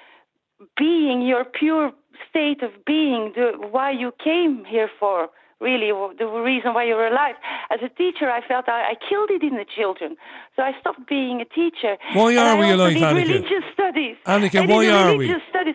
being, 0.77 1.23
your 1.23 1.45
pure 1.45 1.93
state 2.29 2.63
of 2.63 2.85
being, 2.85 3.33
the, 3.35 3.53
why 3.71 3.91
you 3.91 4.13
came 4.23 4.65
here 4.65 4.91
for. 4.99 5.29
Really, 5.61 5.91
the 6.17 6.27
reason 6.27 6.73
why 6.73 6.85
you're 6.85 7.09
alive. 7.09 7.35
As 7.69 7.81
a 7.83 7.89
teacher, 7.89 8.31
I 8.31 8.47
felt 8.47 8.69
I, 8.69 8.93
I 8.93 8.95
killed 9.09 9.31
it 9.31 9.43
in 9.43 9.57
the 9.57 9.65
children, 9.77 10.17
so 10.55 10.63
I 10.63 10.71
stopped 10.79 11.09
being 11.09 11.41
a 11.41 11.45
teacher. 11.45 11.97
Why 12.13 12.37
are 12.37 12.57
we 12.57 12.71
alive, 12.71 12.95
Annika? 12.95 13.15
Religious 13.15 13.65
studies. 13.75 14.17
Did 14.53 14.69
why 14.69 14.89
are 14.89 15.17
we? 15.17 15.35
Studies. 15.51 15.75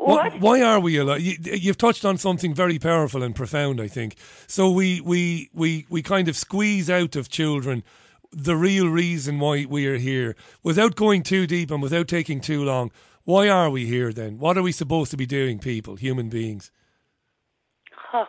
What? 0.00 0.40
why 0.40 0.62
are 0.62 0.80
we 0.80 0.96
alive? 0.96 1.20
You, 1.20 1.36
you've 1.42 1.76
touched 1.76 2.06
on 2.06 2.16
something 2.16 2.54
very 2.54 2.78
powerful 2.78 3.22
and 3.22 3.36
profound, 3.36 3.82
I 3.82 3.88
think. 3.88 4.16
So 4.46 4.70
we, 4.70 5.02
we, 5.02 5.50
we, 5.52 5.84
we 5.90 6.00
kind 6.00 6.26
of 6.26 6.36
squeeze 6.36 6.88
out 6.88 7.16
of 7.16 7.28
children 7.28 7.84
the 8.32 8.56
real 8.56 8.88
reason 8.88 9.38
why 9.38 9.66
we 9.68 9.86
are 9.86 9.98
here 9.98 10.36
without 10.62 10.94
going 10.94 11.22
too 11.22 11.46
deep 11.46 11.70
and 11.70 11.82
without 11.82 12.08
taking 12.08 12.40
too 12.40 12.64
long. 12.64 12.90
Why 13.24 13.48
are 13.48 13.70
we 13.70 13.86
here 13.86 14.12
then? 14.12 14.38
What 14.38 14.56
are 14.56 14.62
we 14.62 14.72
supposed 14.72 15.10
to 15.12 15.16
be 15.16 15.26
doing, 15.26 15.58
people, 15.58 15.96
human 15.96 16.28
beings? 16.28 16.70
Huh, 17.92 18.26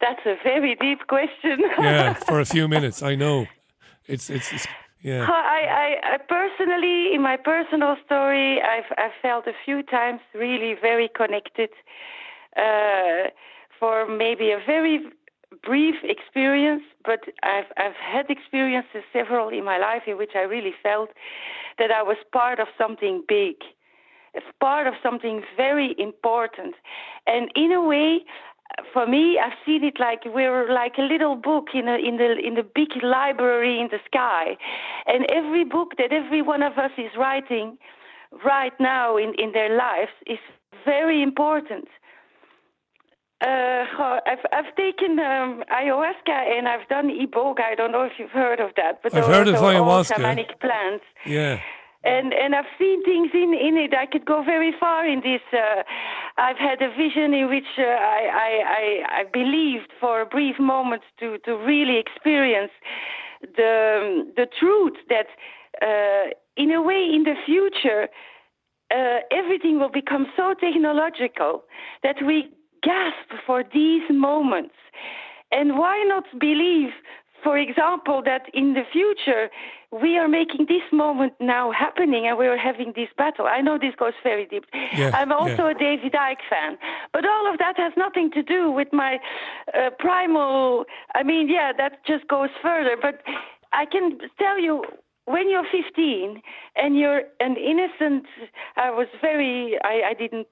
that's 0.00 0.20
a 0.26 0.36
very 0.42 0.74
deep 0.74 1.06
question. 1.08 1.60
Yeah, 1.78 2.14
for 2.14 2.40
a 2.40 2.44
few 2.44 2.68
minutes. 2.68 3.02
I 3.02 3.14
know. 3.14 3.46
It's, 4.06 4.30
it's, 4.30 4.52
it's 4.52 4.66
yeah. 5.00 5.26
I, 5.28 5.98
I, 6.02 6.14
I 6.14 6.18
personally, 6.18 7.14
in 7.14 7.22
my 7.22 7.36
personal 7.36 7.96
story, 8.04 8.60
I've, 8.60 8.90
I've 8.98 9.12
felt 9.22 9.46
a 9.46 9.52
few 9.64 9.82
times 9.82 10.20
really 10.34 10.74
very 10.80 11.08
connected 11.14 11.70
uh, 12.56 13.30
for 13.78 14.06
maybe 14.08 14.50
a 14.50 14.58
very 14.66 15.00
brief 15.62 15.96
experience, 16.02 16.82
but 17.04 17.20
I've, 17.42 17.66
I've 17.76 17.94
had 17.94 18.30
experiences 18.30 19.02
several 19.12 19.48
in 19.48 19.64
my 19.64 19.78
life 19.78 20.02
in 20.06 20.16
which 20.16 20.32
I 20.34 20.40
really 20.40 20.74
felt 20.82 21.10
that 21.78 21.90
I 21.90 22.02
was 22.02 22.16
part 22.32 22.58
of 22.58 22.68
something 22.78 23.22
big, 23.28 23.56
as 24.36 24.42
part 24.60 24.86
of 24.86 24.94
something 25.02 25.42
very 25.56 25.94
important. 25.98 26.74
And 27.26 27.50
in 27.54 27.72
a 27.72 27.80
way, 27.80 28.24
for 28.92 29.06
me, 29.06 29.38
I've 29.38 29.56
seen 29.64 29.84
it 29.84 29.98
like 29.98 30.20
we're 30.26 30.72
like 30.72 30.94
a 30.98 31.02
little 31.02 31.36
book 31.36 31.68
in 31.74 31.88
a, 31.88 31.96
in 31.96 32.16
the 32.16 32.36
in 32.38 32.54
the 32.54 32.62
big 32.74 33.02
library 33.02 33.80
in 33.80 33.88
the 33.90 33.98
sky, 34.06 34.56
and 35.06 35.26
every 35.30 35.64
book 35.64 35.92
that 35.98 36.12
every 36.12 36.42
one 36.42 36.62
of 36.62 36.76
us 36.78 36.90
is 36.98 37.10
writing 37.16 37.78
right 38.44 38.72
now 38.80 39.16
in, 39.16 39.34
in 39.38 39.52
their 39.52 39.74
lives 39.76 40.10
is 40.26 40.38
very 40.84 41.22
important. 41.22 41.88
Uh, 43.44 43.84
I've 44.26 44.44
I've 44.52 44.74
taken 44.76 45.18
um, 45.18 45.62
ayahuasca 45.70 46.56
and 46.56 46.66
I've 46.66 46.88
done 46.88 47.10
iboga. 47.10 47.60
I 47.60 47.74
don't 47.74 47.92
know 47.92 48.02
if 48.02 48.12
you've 48.18 48.30
heard 48.30 48.60
of 48.60 48.70
that, 48.76 49.02
but 49.02 49.14
I've 49.14 49.26
heard 49.26 49.48
of 49.48 49.56
ayahuasca. 49.56 50.14
shamanic 50.14 50.58
plants. 50.60 51.04
Yeah. 51.24 51.60
And 52.06 52.32
and 52.32 52.54
I've 52.54 52.72
seen 52.78 53.02
things 53.04 53.30
in 53.34 53.54
in 53.54 53.76
it. 53.76 53.92
I 53.94 54.06
could 54.06 54.24
go 54.24 54.42
very 54.42 54.72
far 54.78 55.06
in 55.06 55.20
this. 55.20 55.42
Uh, 55.52 55.82
I've 56.38 56.58
had 56.58 56.80
a 56.82 56.90
vision 56.96 57.34
in 57.34 57.48
which 57.48 57.70
uh, 57.78 57.82
I, 57.82 58.22
I 58.80 59.20
I 59.20 59.24
believed 59.32 59.90
for 60.00 60.20
a 60.20 60.26
brief 60.26 60.58
moment 60.58 61.02
to 61.20 61.38
to 61.46 61.52
really 61.56 61.98
experience 61.98 62.72
the 63.56 64.32
the 64.36 64.46
truth 64.58 64.96
that 65.08 65.28
uh, 65.82 66.30
in 66.56 66.70
a 66.70 66.80
way 66.80 67.02
in 67.16 67.24
the 67.24 67.34
future 67.44 68.08
uh, 68.94 69.18
everything 69.30 69.78
will 69.78 69.90
become 69.90 70.26
so 70.36 70.54
technological 70.60 71.64
that 72.02 72.16
we 72.24 72.48
gasp 72.82 73.30
for 73.46 73.64
these 73.74 74.02
moments. 74.10 74.74
And 75.50 75.78
why 75.78 76.02
not 76.06 76.24
believe 76.38 76.90
for 77.46 77.56
example, 77.56 78.22
that 78.24 78.42
in 78.54 78.74
the 78.74 78.82
future 78.92 79.48
we 79.92 80.18
are 80.18 80.26
making 80.26 80.66
this 80.66 80.82
moment 80.90 81.32
now 81.38 81.70
happening 81.70 82.26
and 82.26 82.36
we 82.36 82.48
are 82.48 82.56
having 82.58 82.92
this 82.96 83.08
battle. 83.16 83.46
I 83.46 83.60
know 83.60 83.78
this 83.78 83.94
goes 83.96 84.14
very 84.24 84.46
deep. 84.46 84.64
Yeah, 84.96 85.12
I'm 85.14 85.30
also 85.30 85.68
yeah. 85.68 85.70
a 85.70 85.74
David 85.74 86.12
Icke 86.12 86.42
fan, 86.50 86.76
but 87.12 87.24
all 87.24 87.52
of 87.52 87.58
that 87.58 87.76
has 87.76 87.92
nothing 87.96 88.32
to 88.32 88.42
do 88.42 88.72
with 88.72 88.88
my 88.92 89.20
uh, 89.74 89.90
primal. 89.96 90.86
I 91.14 91.22
mean, 91.22 91.48
yeah, 91.48 91.70
that 91.78 92.04
just 92.04 92.26
goes 92.26 92.50
further. 92.60 92.96
But 93.00 93.22
I 93.72 93.84
can 93.84 94.18
tell 94.40 94.58
you 94.58 94.82
when 95.26 95.48
you're 95.48 95.70
15 95.70 96.42
and 96.74 96.98
you're 96.98 97.22
an 97.38 97.56
innocent, 97.56 98.26
I 98.76 98.90
was 98.90 99.06
very, 99.20 99.78
I, 99.84 100.10
I 100.10 100.14
didn't 100.14 100.48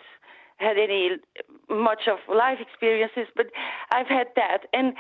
had 0.58 0.78
any 0.78 1.10
much 1.68 2.02
of 2.06 2.18
life 2.32 2.58
experiences, 2.60 3.26
but 3.34 3.46
I've 3.90 4.06
had 4.06 4.28
that. 4.36 4.66
And 4.72 4.94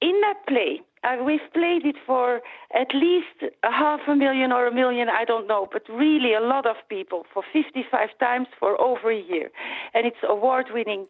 in 0.00 0.20
that 0.22 0.46
play, 0.46 0.80
uh, 1.04 1.16
we've 1.24 1.48
played 1.52 1.84
it 1.84 1.96
for 2.06 2.40
at 2.74 2.88
least 2.94 3.54
a 3.62 3.70
half 3.70 4.00
a 4.08 4.14
million 4.14 4.52
or 4.52 4.66
a 4.66 4.74
million, 4.74 5.08
I 5.08 5.24
don't 5.24 5.46
know, 5.46 5.68
but 5.72 5.82
really 5.88 6.34
a 6.34 6.40
lot 6.40 6.66
of 6.66 6.76
people 6.88 7.24
for 7.32 7.42
55 7.52 8.08
times 8.18 8.48
for 8.58 8.80
over 8.80 9.10
a 9.10 9.20
year. 9.20 9.50
And 9.94 10.06
it's 10.06 10.22
award 10.22 10.66
winning 10.72 11.06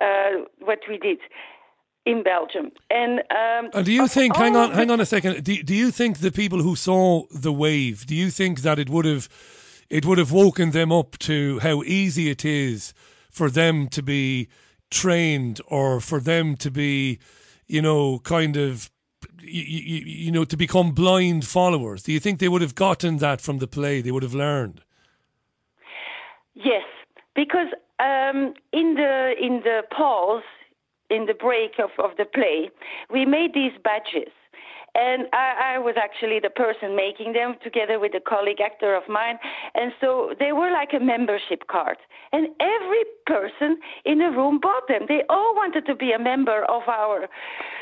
uh, 0.00 0.44
what 0.60 0.80
we 0.88 0.98
did 0.98 1.18
in 2.04 2.22
Belgium. 2.22 2.70
And, 2.90 3.20
um, 3.30 3.70
And 3.74 3.84
do 3.84 3.92
you 3.92 4.08
think? 4.08 4.36
Hang 4.36 4.56
on, 4.56 4.72
hang 4.72 4.90
on 4.90 5.00
a 5.00 5.06
second. 5.06 5.44
Do, 5.44 5.62
do 5.62 5.74
you 5.74 5.90
think 5.90 6.18
the 6.18 6.32
people 6.32 6.62
who 6.62 6.74
saw 6.74 7.24
the 7.30 7.52
wave? 7.52 8.06
Do 8.06 8.14
you 8.14 8.30
think 8.30 8.60
that 8.62 8.78
it 8.78 8.88
would 8.88 9.04
have, 9.04 9.28
it 9.90 10.04
would 10.06 10.18
have 10.18 10.32
woken 10.32 10.70
them 10.70 10.90
up 10.90 11.18
to 11.18 11.58
how 11.60 11.82
easy 11.82 12.30
it 12.30 12.44
is 12.44 12.94
for 13.30 13.50
them 13.50 13.88
to 13.88 14.02
be 14.02 14.48
trained, 14.90 15.60
or 15.66 16.00
for 16.00 16.18
them 16.18 16.56
to 16.56 16.70
be, 16.70 17.18
you 17.66 17.82
know, 17.82 18.18
kind 18.20 18.56
of, 18.56 18.90
you, 19.48 19.62
you, 19.62 20.04
you 20.06 20.32
know, 20.32 20.44
to 20.44 20.56
become 20.56 20.92
blind 20.92 21.46
followers? 21.46 22.02
Do 22.02 22.12
you 22.12 22.20
think 22.20 22.38
they 22.38 22.48
would 22.48 22.62
have 22.62 22.74
gotten 22.74 23.18
that 23.18 23.40
from 23.40 23.58
the 23.58 23.66
play? 23.66 24.00
They 24.00 24.10
would 24.10 24.22
have 24.22 24.34
learned. 24.34 24.82
Yes, 26.54 26.86
because 27.34 27.68
um, 28.00 28.54
in 28.72 28.94
the 28.94 29.34
in 29.40 29.60
the 29.64 29.82
pause, 29.96 30.42
in 31.10 31.26
the 31.26 31.34
break 31.34 31.78
of, 31.78 31.90
of 31.98 32.16
the 32.16 32.24
play, 32.24 32.70
we 33.10 33.24
made 33.24 33.54
these 33.54 33.72
badges. 33.82 34.32
And 34.94 35.26
I, 35.32 35.74
I 35.74 35.78
was 35.78 35.94
actually 35.96 36.40
the 36.40 36.50
person 36.50 36.96
making 36.96 37.32
them 37.32 37.56
together 37.62 37.98
with 37.98 38.14
a 38.14 38.20
colleague 38.20 38.60
actor 38.60 38.94
of 38.94 39.08
mine. 39.08 39.38
And 39.74 39.92
so 40.00 40.34
they 40.38 40.52
were 40.52 40.70
like 40.70 40.90
a 40.92 41.00
membership 41.00 41.66
card. 41.68 41.98
And 42.32 42.48
every 42.60 43.04
person 43.26 43.78
in 44.04 44.18
the 44.18 44.30
room 44.30 44.58
bought 44.60 44.88
them. 44.88 45.02
They 45.08 45.22
all 45.28 45.54
wanted 45.54 45.86
to 45.86 45.94
be 45.94 46.12
a 46.12 46.18
member 46.18 46.64
of 46.64 46.82
our 46.88 47.28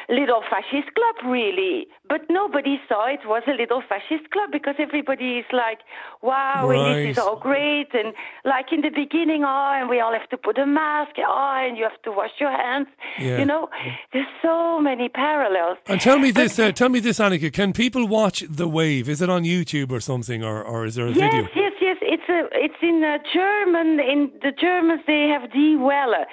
little 0.09 0.43
fascist 0.49 0.95
club, 0.95 1.16
really. 1.24 1.89
But 2.09 2.23
nobody 2.31 2.81
saw 2.89 3.07
it 3.07 3.20
was 3.24 3.43
a 3.47 3.53
little 3.53 3.83
fascist 3.89 4.31
club 4.31 4.51
because 4.53 4.77
everybody 4.78 5.39
is 5.39 5.47
like, 5.53 5.81
wow, 6.23 6.70
and 6.70 7.09
this 7.09 7.16
is 7.16 7.19
all 7.19 7.37
great. 7.37 7.89
And 7.93 8.15
like 8.45 8.73
in 8.73 8.83
the 8.83 8.91
beginning, 8.91 9.43
oh, 9.45 9.73
and 9.74 9.89
we 9.89 10.01
all 10.01 10.12
have 10.12 10.28
to 10.31 10.37
put 10.37 10.59
a 10.59 10.66
mask, 10.66 11.12
oh, 11.19 11.55
and 11.59 11.77
you 11.77 11.85
have 11.85 12.01
to 12.03 12.12
wash 12.12 12.31
your 12.39 12.51
hands. 12.51 12.87
Yeah. 13.19 13.39
You 13.39 13.47
know, 13.47 13.69
there's 14.12 14.27
so 14.43 14.81
many 14.81 15.09
parallels. 15.09 15.78
And 15.87 16.01
tell 16.01 16.19
me 16.19 16.31
this, 16.31 16.59
uh, 16.59 16.73
tell 16.73 16.89
me 16.89 16.95
this, 17.01 17.18
Annika. 17.18 17.52
Can 17.52 17.73
people 17.73 18.06
watch 18.06 18.44
the 18.48 18.68
wave? 18.68 19.09
Is 19.09 19.20
it 19.23 19.31
on 19.31 19.44
YouTube 19.44 19.90
or 19.93 20.01
something, 20.01 20.43
or, 20.43 20.62
or 20.62 20.85
is 20.85 20.94
there 20.94 21.06
a 21.06 21.10
Yes, 21.12 21.18
video? 21.32 21.48
yes, 21.55 21.73
yes. 21.81 21.97
It's 22.02 22.28
a, 22.28 22.48
it's 22.52 22.74
in 22.82 23.02
uh, 23.05 23.18
German. 23.32 24.01
In 24.01 24.31
the 24.43 24.52
Germans, 24.52 25.02
they 25.06 25.28
have 25.28 25.51
Die 25.52 25.77
Welle, 25.77 26.24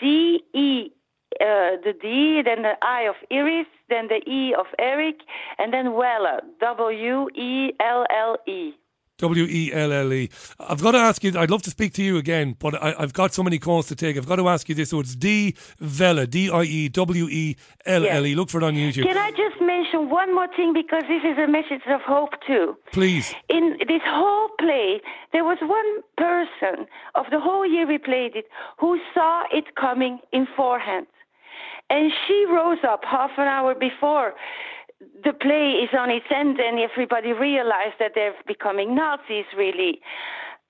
D 0.00 0.42
E, 0.54 0.90
uh, 1.40 1.76
the 1.84 1.94
D, 2.00 2.42
then 2.44 2.62
the 2.62 2.74
I 2.82 3.02
of 3.02 3.16
Iris, 3.30 3.66
then 3.88 4.08
the 4.08 4.20
E 4.30 4.54
of 4.54 4.66
Eric, 4.78 5.16
and 5.58 5.72
then 5.72 5.94
Welle, 5.94 6.40
W 6.60 7.28
E 7.34 7.72
L 7.80 8.06
L 8.10 8.36
E. 8.46 8.72
W 9.18 9.44
E 9.48 9.72
L 9.72 9.92
L 9.92 10.12
E. 10.12 10.28
I've 10.58 10.82
got 10.82 10.92
to 10.92 10.98
ask 10.98 11.22
you. 11.22 11.32
I'd 11.38 11.50
love 11.50 11.62
to 11.62 11.70
speak 11.70 11.92
to 11.94 12.02
you 12.02 12.16
again, 12.16 12.56
but 12.58 12.74
I, 12.82 12.94
I've 12.98 13.12
got 13.12 13.32
so 13.32 13.42
many 13.44 13.58
calls 13.60 13.86
to 13.86 13.94
take. 13.94 14.16
I've 14.16 14.26
got 14.26 14.36
to 14.36 14.48
ask 14.48 14.68
you 14.68 14.74
this. 14.74 14.90
So 14.90 15.00
it's 15.00 15.14
D 15.14 15.54
Vella, 15.78 16.26
D 16.26 16.50
I 16.50 16.62
E 16.62 16.88
W 16.88 17.28
E 17.30 17.56
L 17.86 18.04
L 18.06 18.26
E. 18.26 18.34
Look 18.34 18.50
for 18.50 18.58
it 18.58 18.64
on 18.64 18.74
YouTube, 18.74 19.04
Can 19.04 19.16
I 19.16 19.30
just 19.30 19.60
mention 19.60 20.10
one 20.10 20.34
more 20.34 20.48
thing 20.56 20.72
because 20.72 21.04
this 21.08 21.22
is 21.22 21.38
a 21.38 21.46
message 21.46 21.82
of 21.88 22.00
hope 22.00 22.30
too. 22.46 22.76
please. 22.92 23.32
in 23.48 23.76
this 23.86 24.02
whole 24.04 24.48
play, 24.58 25.00
there 25.32 25.44
was 25.44 25.58
one 25.62 26.02
person 26.16 26.86
of 27.14 27.26
the 27.30 27.38
whole 27.38 27.64
year 27.64 27.86
we 27.86 27.98
played 27.98 28.34
it 28.34 28.46
who 28.80 28.98
saw 29.14 29.44
it 29.52 29.76
coming 29.76 30.18
in 30.32 30.46
forehand. 30.56 31.06
And 31.90 32.10
she 32.26 32.46
rose 32.48 32.78
up 32.82 33.04
half 33.04 33.30
an 33.36 33.46
hour 33.46 33.74
before 33.74 34.34
the 35.24 35.32
play 35.32 35.82
is 35.82 35.90
on 35.98 36.10
its 36.10 36.26
end 36.34 36.58
and 36.58 36.78
everybody 36.78 37.32
realized 37.32 37.96
that 37.98 38.12
they're 38.14 38.34
becoming 38.46 38.94
Nazis, 38.94 39.46
really. 39.56 40.00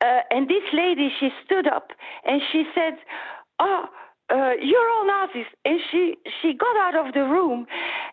Uh, 0.01 0.21
and 0.31 0.49
this 0.49 0.65
lady, 0.73 1.11
she 1.21 1.31
stood 1.45 1.67
up 1.67 1.89
and 2.25 2.41
she 2.53 2.65
said, 2.75 2.95
Oh, 3.59 3.85
uh, 4.31 4.53
you're 4.61 4.91
all 4.91 5.07
Nazis. 5.07 5.47
And 5.65 5.79
she, 5.91 6.17
she 6.41 6.55
got 6.55 6.77
out 6.77 7.07
of 7.07 7.15
the 7.15 7.21
room. 7.21 7.67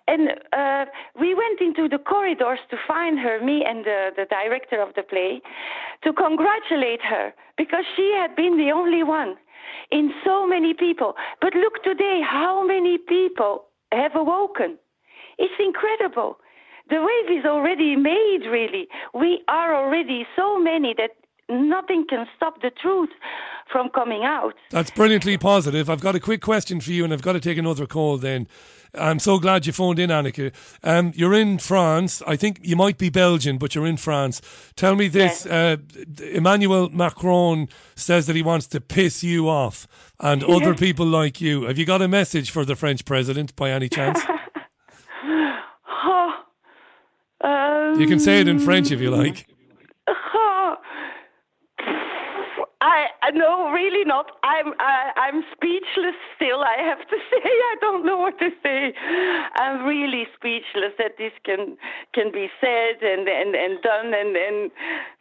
And 0.07 0.29
uh, 0.51 0.85
we 1.19 1.33
went 1.33 1.61
into 1.61 1.87
the 1.87 1.97
corridors 1.97 2.59
to 2.69 2.77
find 2.87 3.17
her, 3.19 3.43
me 3.43 3.63
and 3.65 3.85
the, 3.85 4.09
the 4.15 4.25
director 4.29 4.81
of 4.81 4.93
the 4.95 5.03
play, 5.03 5.41
to 6.03 6.13
congratulate 6.13 7.01
her 7.01 7.33
because 7.57 7.85
she 7.95 8.15
had 8.19 8.35
been 8.35 8.57
the 8.57 8.71
only 8.71 9.03
one 9.03 9.35
in 9.91 10.11
so 10.25 10.45
many 10.45 10.73
people. 10.73 11.15
But 11.39 11.55
look 11.55 11.83
today, 11.83 12.21
how 12.23 12.65
many 12.65 12.97
people 12.97 13.65
have 13.91 14.15
awoken? 14.15 14.77
It's 15.41 15.53
incredible. 15.59 16.37
The 16.89 16.97
wave 17.01 17.39
is 17.39 17.45
already 17.45 17.95
made, 17.95 18.41
really. 18.47 18.87
We 19.15 19.41
are 19.47 19.73
already 19.73 20.27
so 20.35 20.59
many 20.59 20.93
that 20.99 21.11
nothing 21.49 22.05
can 22.07 22.27
stop 22.35 22.61
the 22.61 22.69
truth 22.69 23.09
from 23.71 23.89
coming 23.89 24.23
out. 24.23 24.53
That's 24.69 24.91
brilliantly 24.91 25.39
positive. 25.39 25.89
I've 25.89 25.99
got 25.99 26.13
a 26.13 26.19
quick 26.19 26.41
question 26.41 26.79
for 26.79 26.91
you, 26.91 27.03
and 27.03 27.11
I've 27.11 27.23
got 27.23 27.33
to 27.33 27.39
take 27.39 27.57
another 27.57 27.87
call. 27.87 28.17
Then, 28.17 28.47
I'm 28.93 29.17
so 29.17 29.39
glad 29.39 29.65
you 29.65 29.73
phoned 29.73 29.97
in, 29.97 30.11
Annika. 30.11 30.53
Um, 30.83 31.11
you're 31.15 31.33
in 31.33 31.57
France. 31.57 32.21
I 32.27 32.35
think 32.35 32.59
you 32.61 32.75
might 32.75 32.99
be 32.99 33.09
Belgian, 33.09 33.57
but 33.57 33.73
you're 33.73 33.87
in 33.87 33.97
France. 33.97 34.41
Tell 34.75 34.95
me 34.95 35.07
this: 35.07 35.47
uh, 35.47 35.77
Emmanuel 36.21 36.89
Macron 36.89 37.67
says 37.95 38.27
that 38.27 38.35
he 38.35 38.43
wants 38.43 38.67
to 38.67 38.79
piss 38.79 39.23
you 39.23 39.49
off 39.49 39.87
and 40.19 40.43
other 40.55 40.75
people 40.75 41.07
like 41.07 41.41
you. 41.41 41.63
Have 41.63 41.79
you 41.79 41.85
got 41.85 42.03
a 42.03 42.07
message 42.07 42.51
for 42.51 42.63
the 42.63 42.75
French 42.75 43.05
president 43.05 43.55
by 43.55 43.71
any 43.71 43.89
chance? 43.89 44.19
Oh, 46.03 46.33
um, 47.43 47.99
You 47.99 48.07
can 48.07 48.19
say 48.19 48.39
it 48.41 48.47
in 48.47 48.59
French 48.59 48.91
if 48.91 48.99
you 49.01 49.11
like. 49.11 49.47
oh, 50.07 50.75
I, 51.79 51.89
I 52.81 53.07
no, 53.33 53.69
really 53.71 54.03
not. 54.05 54.31
I'm 54.43 54.73
I, 54.79 55.11
I'm 55.15 55.43
speechless 55.55 56.17
still. 56.35 56.61
I 56.63 56.81
have 56.81 56.99
to 57.07 57.17
say, 57.29 57.43
I 57.45 57.75
don't 57.79 58.05
know 58.05 58.17
what 58.17 58.39
to 58.39 58.49
say. 58.63 58.93
I'm 59.55 59.85
really 59.85 60.25
speechless 60.35 60.93
that 60.97 61.17
this 61.17 61.31
can 61.45 61.77
can 62.13 62.31
be 62.31 62.49
said 62.59 63.01
and 63.01 63.27
and, 63.27 63.55
and 63.55 63.81
done 63.81 64.13
and 64.13 64.35
and 64.35 64.71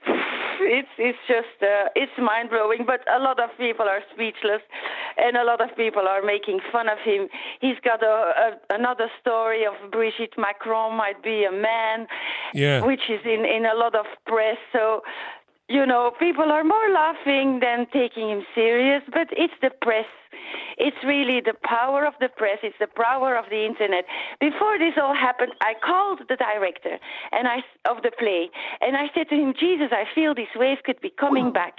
it's 0.60 0.88
it's 0.98 1.18
just 1.28 1.60
uh, 1.62 1.88
it's 1.94 2.12
mind 2.18 2.50
blowing. 2.50 2.84
But 2.86 3.00
a 3.14 3.18
lot 3.18 3.38
of 3.38 3.50
people 3.58 3.86
are 3.86 4.00
speechless, 4.14 4.62
and 5.18 5.36
a 5.36 5.44
lot 5.44 5.60
of 5.60 5.76
people 5.76 6.08
are 6.08 6.22
making 6.22 6.60
fun 6.72 6.88
of 6.88 6.98
him. 7.04 7.28
He's 7.60 7.78
got 7.84 8.02
a, 8.02 8.06
a 8.06 8.74
another 8.74 9.10
story 9.20 9.64
of 9.66 9.74
Brigitte 9.90 10.38
Macron 10.38 10.96
might 10.96 11.22
be 11.22 11.44
a 11.44 11.52
man, 11.52 12.06
Yeah. 12.54 12.84
which 12.84 13.10
is 13.10 13.20
in 13.24 13.44
in 13.44 13.66
a 13.66 13.74
lot 13.74 13.94
of 13.94 14.06
press. 14.26 14.56
So 14.72 15.02
you 15.70 15.86
know, 15.86 16.10
people 16.18 16.50
are 16.56 16.64
more 16.64 16.88
laughing 16.92 17.60
than 17.60 17.86
taking 17.92 18.28
him 18.28 18.42
serious, 18.54 19.02
but 19.16 19.28
it's 19.32 19.54
the 19.62 19.70
press. 19.80 20.06
It's 20.78 20.96
really 21.04 21.40
the 21.40 21.54
power 21.62 22.04
of 22.06 22.14
the 22.20 22.28
press. 22.28 22.58
It's 22.62 22.76
the 22.80 22.88
power 23.06 23.36
of 23.36 23.44
the 23.50 23.64
internet. 23.70 24.04
Before 24.40 24.78
this 24.78 24.94
all 25.02 25.14
happened, 25.14 25.52
I 25.60 25.72
called 25.88 26.20
the 26.28 26.36
director 26.36 26.94
and 27.32 27.46
I 27.46 27.58
of 27.92 28.02
the 28.02 28.10
play, 28.18 28.42
and 28.80 28.96
I 28.96 29.06
said 29.14 29.28
to 29.28 29.36
him, 29.36 29.52
"Jesus, 29.64 29.90
I 29.92 30.04
feel 30.14 30.34
this 30.34 30.52
wave 30.56 30.78
could 30.86 31.00
be 31.00 31.10
coming 31.24 31.52
back 31.52 31.74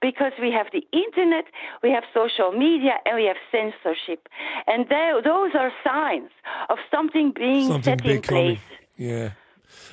because 0.00 0.32
we 0.40 0.50
have 0.58 0.68
the 0.72 0.84
internet, 1.04 1.44
we 1.84 1.90
have 1.96 2.04
social 2.14 2.50
media, 2.52 2.94
and 3.04 3.16
we 3.16 3.24
have 3.30 3.36
censorship, 3.52 4.28
and 4.66 4.88
tho- 4.88 5.20
those 5.22 5.52
are 5.54 5.70
signs 5.84 6.30
of 6.72 6.78
something 6.90 7.32
being 7.32 7.68
Something 7.68 7.98
set 7.98 8.06
in 8.06 8.06
big 8.16 8.22
coming. 8.22 8.44
place." 8.56 8.64
Yeah. 8.96 9.30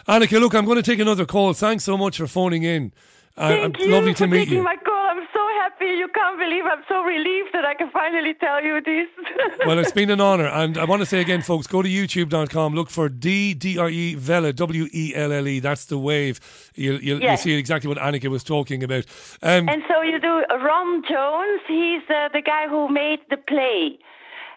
Annika, 0.07 0.39
look, 0.39 0.53
I'm 0.55 0.65
going 0.65 0.81
to 0.83 0.89
take 0.91 0.99
another 0.99 1.25
call. 1.25 1.53
Thanks 1.53 1.83
so 1.83 1.97
much 1.97 2.17
for 2.17 2.27
phoning 2.27 2.63
in. 2.63 2.91
Uh, 3.35 3.49
Thank 3.49 3.79
you 3.79 3.87
lovely 3.87 4.13
to 4.13 4.27
meet 4.27 4.39
taking 4.39 4.57
you. 4.57 4.63
my 4.63 4.75
call. 4.75 4.93
I'm 5.09 5.27
so 5.33 5.39
happy. 5.61 5.85
You 5.85 6.07
can't 6.13 6.37
believe 6.37 6.65
I'm 6.65 6.83
so 6.87 7.01
relieved 7.03 7.49
that 7.53 7.65
I 7.65 7.73
can 7.73 7.89
finally 7.89 8.33
tell 8.35 8.63
you 8.63 8.79
this. 8.81 9.07
Well, 9.65 9.79
it's 9.79 9.91
been 9.91 10.09
an 10.09 10.21
honour. 10.21 10.47
And 10.61 10.77
I 10.77 10.83
want 10.85 11.01
to 11.01 11.05
say 11.05 11.19
again, 11.21 11.41
folks, 11.41 11.65
go 11.67 11.81
to 11.81 11.89
youtube.com, 11.89 12.75
look 12.75 12.89
for 12.89 13.09
D 13.09 13.53
D 13.53 13.77
R 13.79 13.89
E 13.89 14.13
Vela, 14.15 14.53
W 14.53 14.87
E 14.93 15.13
L 15.15 15.31
L 15.31 15.47
E. 15.47 15.59
That's 15.59 15.85
the 15.85 15.97
wave. 15.97 16.39
You'll, 16.75 17.01
you'll, 17.01 17.21
you'll 17.21 17.37
see 17.37 17.53
exactly 17.53 17.87
what 17.87 17.97
Annika 17.97 18.27
was 18.29 18.43
talking 18.43 18.83
about. 18.83 19.05
Um, 19.41 19.67
and 19.69 19.81
so 19.87 20.01
you 20.01 20.19
do 20.19 20.43
Ron 20.51 21.03
Jones. 21.09 21.61
He's 21.67 22.03
uh, 22.09 22.29
the 22.33 22.41
guy 22.41 22.67
who 22.67 22.87
made 22.89 23.19
the 23.29 23.37
play, 23.37 23.97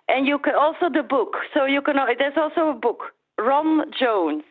and 0.09 0.27
you 0.27 0.39
can 0.39 0.55
also 0.55 0.91
the 0.93 1.03
book. 1.03 1.37
So 1.55 1.65
you 1.65 1.81
can. 1.81 1.97
There's 2.19 2.37
also 2.37 2.71
a 2.71 2.75
book, 2.75 3.13
Ron 3.39 3.91
Jones. 3.99 4.43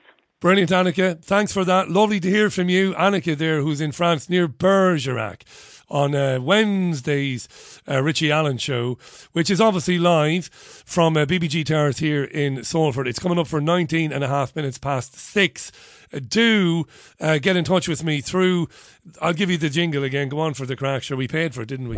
Brilliant, 0.46 0.70
Annika. 0.70 1.20
Thanks 1.24 1.52
for 1.52 1.66
that. 1.66 1.90
Lovely 1.90 2.20
to 2.20 2.30
hear 2.30 2.52
from 2.52 2.70
you. 2.70 2.94
Annika 2.94 3.36
there, 3.36 3.62
who's 3.62 3.82
in 3.82 3.92
France 3.92 4.30
near 4.30 4.48
Bergerac 4.48 5.42
on 5.90 6.14
uh, 6.14 6.40
Wednesday's 6.40 7.82
uh, 7.90 8.04
Richie 8.04 8.32
Allen 8.32 8.60
show, 8.60 9.00
which 9.32 9.50
is 9.50 9.60
obviously 9.60 9.98
live 9.98 10.46
from 10.86 11.18
uh, 11.18 11.26
BBG 11.26 11.66
Towers 11.66 11.98
here 11.98 12.24
in 12.26 12.64
Salford. 12.64 13.08
It's 13.08 13.18
coming 13.18 13.40
up 13.40 13.48
for 13.48 13.60
19 13.60 14.14
and 14.14 14.24
a 14.24 14.28
half 14.28 14.56
minutes 14.56 14.78
past 14.78 15.18
six. 15.18 15.72
Uh, 16.14 16.20
do 16.20 16.86
uh, 17.20 17.40
get 17.40 17.56
in 17.56 17.64
touch 17.64 17.88
with 17.88 18.04
me 18.04 18.22
through, 18.22 18.68
I'll 19.20 19.34
give 19.34 19.50
you 19.50 19.58
the 19.58 19.72
jingle 19.72 20.04
again. 20.04 20.30
Go 20.30 20.42
on 20.42 20.54
for 20.54 20.68
the 20.68 20.76
crack. 20.76 21.02
Sure, 21.02 21.18
we 21.18 21.28
paid 21.28 21.56
for 21.56 21.64
it, 21.64 21.70
didn't 21.70 21.90
we? 21.90 21.98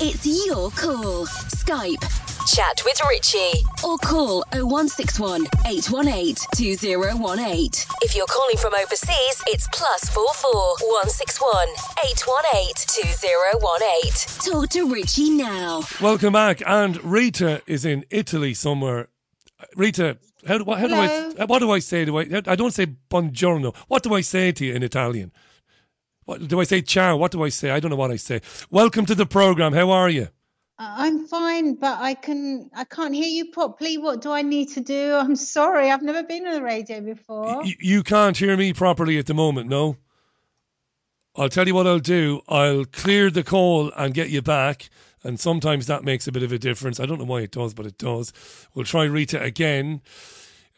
It's 0.00 0.46
your 0.46 0.70
call. 0.70 1.26
Skype. 1.26 2.39
Chat 2.54 2.82
with 2.84 3.00
Richie. 3.08 3.64
Or 3.84 3.96
call 3.98 4.42
0161 4.52 5.46
818 5.66 6.34
2018. 6.56 7.70
If 8.02 8.16
you're 8.16 8.26
calling 8.26 8.56
from 8.56 8.74
overseas, 8.74 9.42
it's 9.46 9.68
plus 9.72 10.08
44 10.08 10.76
161 10.80 11.68
818 12.10 12.74
2018. 13.22 14.52
Talk 14.52 14.68
to 14.70 14.92
Richie 14.92 15.30
now. 15.30 15.82
Welcome 16.00 16.32
back. 16.32 16.60
And 16.66 17.02
Rita 17.04 17.62
is 17.66 17.84
in 17.84 18.04
Italy 18.10 18.54
somewhere. 18.54 19.08
Rita, 19.76 20.18
how, 20.46 20.58
do- 20.58 20.72
how 20.72 20.88
do 20.88 20.94
I 20.94 21.32
uh, 21.38 21.46
what 21.46 21.60
do 21.60 21.70
I 21.70 21.78
say? 21.78 22.04
Do 22.04 22.18
I 22.18 22.22
I 22.46 22.56
don't 22.56 22.74
say 22.74 22.86
buongiorno. 23.10 23.76
What 23.86 24.02
do 24.02 24.14
I 24.14 24.22
say 24.22 24.50
to 24.52 24.64
you 24.66 24.74
in 24.74 24.82
Italian? 24.82 25.30
What 26.24 26.48
do 26.48 26.60
I 26.60 26.64
say? 26.64 26.82
Ciao. 26.82 27.16
What 27.16 27.30
do 27.30 27.44
I 27.44 27.48
say? 27.50 27.70
I 27.70 27.78
don't 27.78 27.90
know 27.90 27.96
what 27.96 28.10
I 28.10 28.16
say. 28.16 28.40
Welcome 28.70 29.06
to 29.06 29.14
the 29.14 29.26
program. 29.26 29.72
How 29.72 29.90
are 29.90 30.08
you? 30.08 30.28
I'm 30.82 31.26
fine, 31.26 31.74
but 31.74 31.98
I 32.00 32.14
can 32.14 32.70
I 32.74 32.84
can't 32.84 33.14
hear 33.14 33.28
you 33.28 33.50
properly. 33.50 33.98
What 33.98 34.22
do 34.22 34.32
I 34.32 34.40
need 34.40 34.70
to 34.70 34.80
do? 34.80 35.12
I'm 35.14 35.36
sorry, 35.36 35.90
I've 35.90 36.00
never 36.02 36.22
been 36.22 36.46
on 36.46 36.54
the 36.54 36.62
radio 36.62 37.02
before. 37.02 37.58
Y- 37.62 37.76
you 37.80 38.02
can't 38.02 38.34
hear 38.36 38.56
me 38.56 38.72
properly 38.72 39.18
at 39.18 39.26
the 39.26 39.34
moment, 39.34 39.68
no? 39.68 39.98
I'll 41.36 41.50
tell 41.50 41.68
you 41.68 41.74
what 41.74 41.86
I'll 41.86 41.98
do. 41.98 42.40
I'll 42.48 42.86
clear 42.86 43.30
the 43.30 43.44
call 43.44 43.92
and 43.96 44.14
get 44.14 44.30
you 44.30 44.40
back. 44.42 44.88
And 45.22 45.38
sometimes 45.38 45.86
that 45.86 46.02
makes 46.02 46.26
a 46.26 46.32
bit 46.32 46.42
of 46.42 46.50
a 46.50 46.58
difference. 46.58 46.98
I 46.98 47.04
don't 47.04 47.18
know 47.18 47.26
why 47.26 47.42
it 47.42 47.50
does, 47.50 47.74
but 47.74 47.84
it 47.84 47.98
does. 47.98 48.32
We'll 48.74 48.86
try 48.86 49.04
Rita 49.04 49.40
again. 49.42 50.00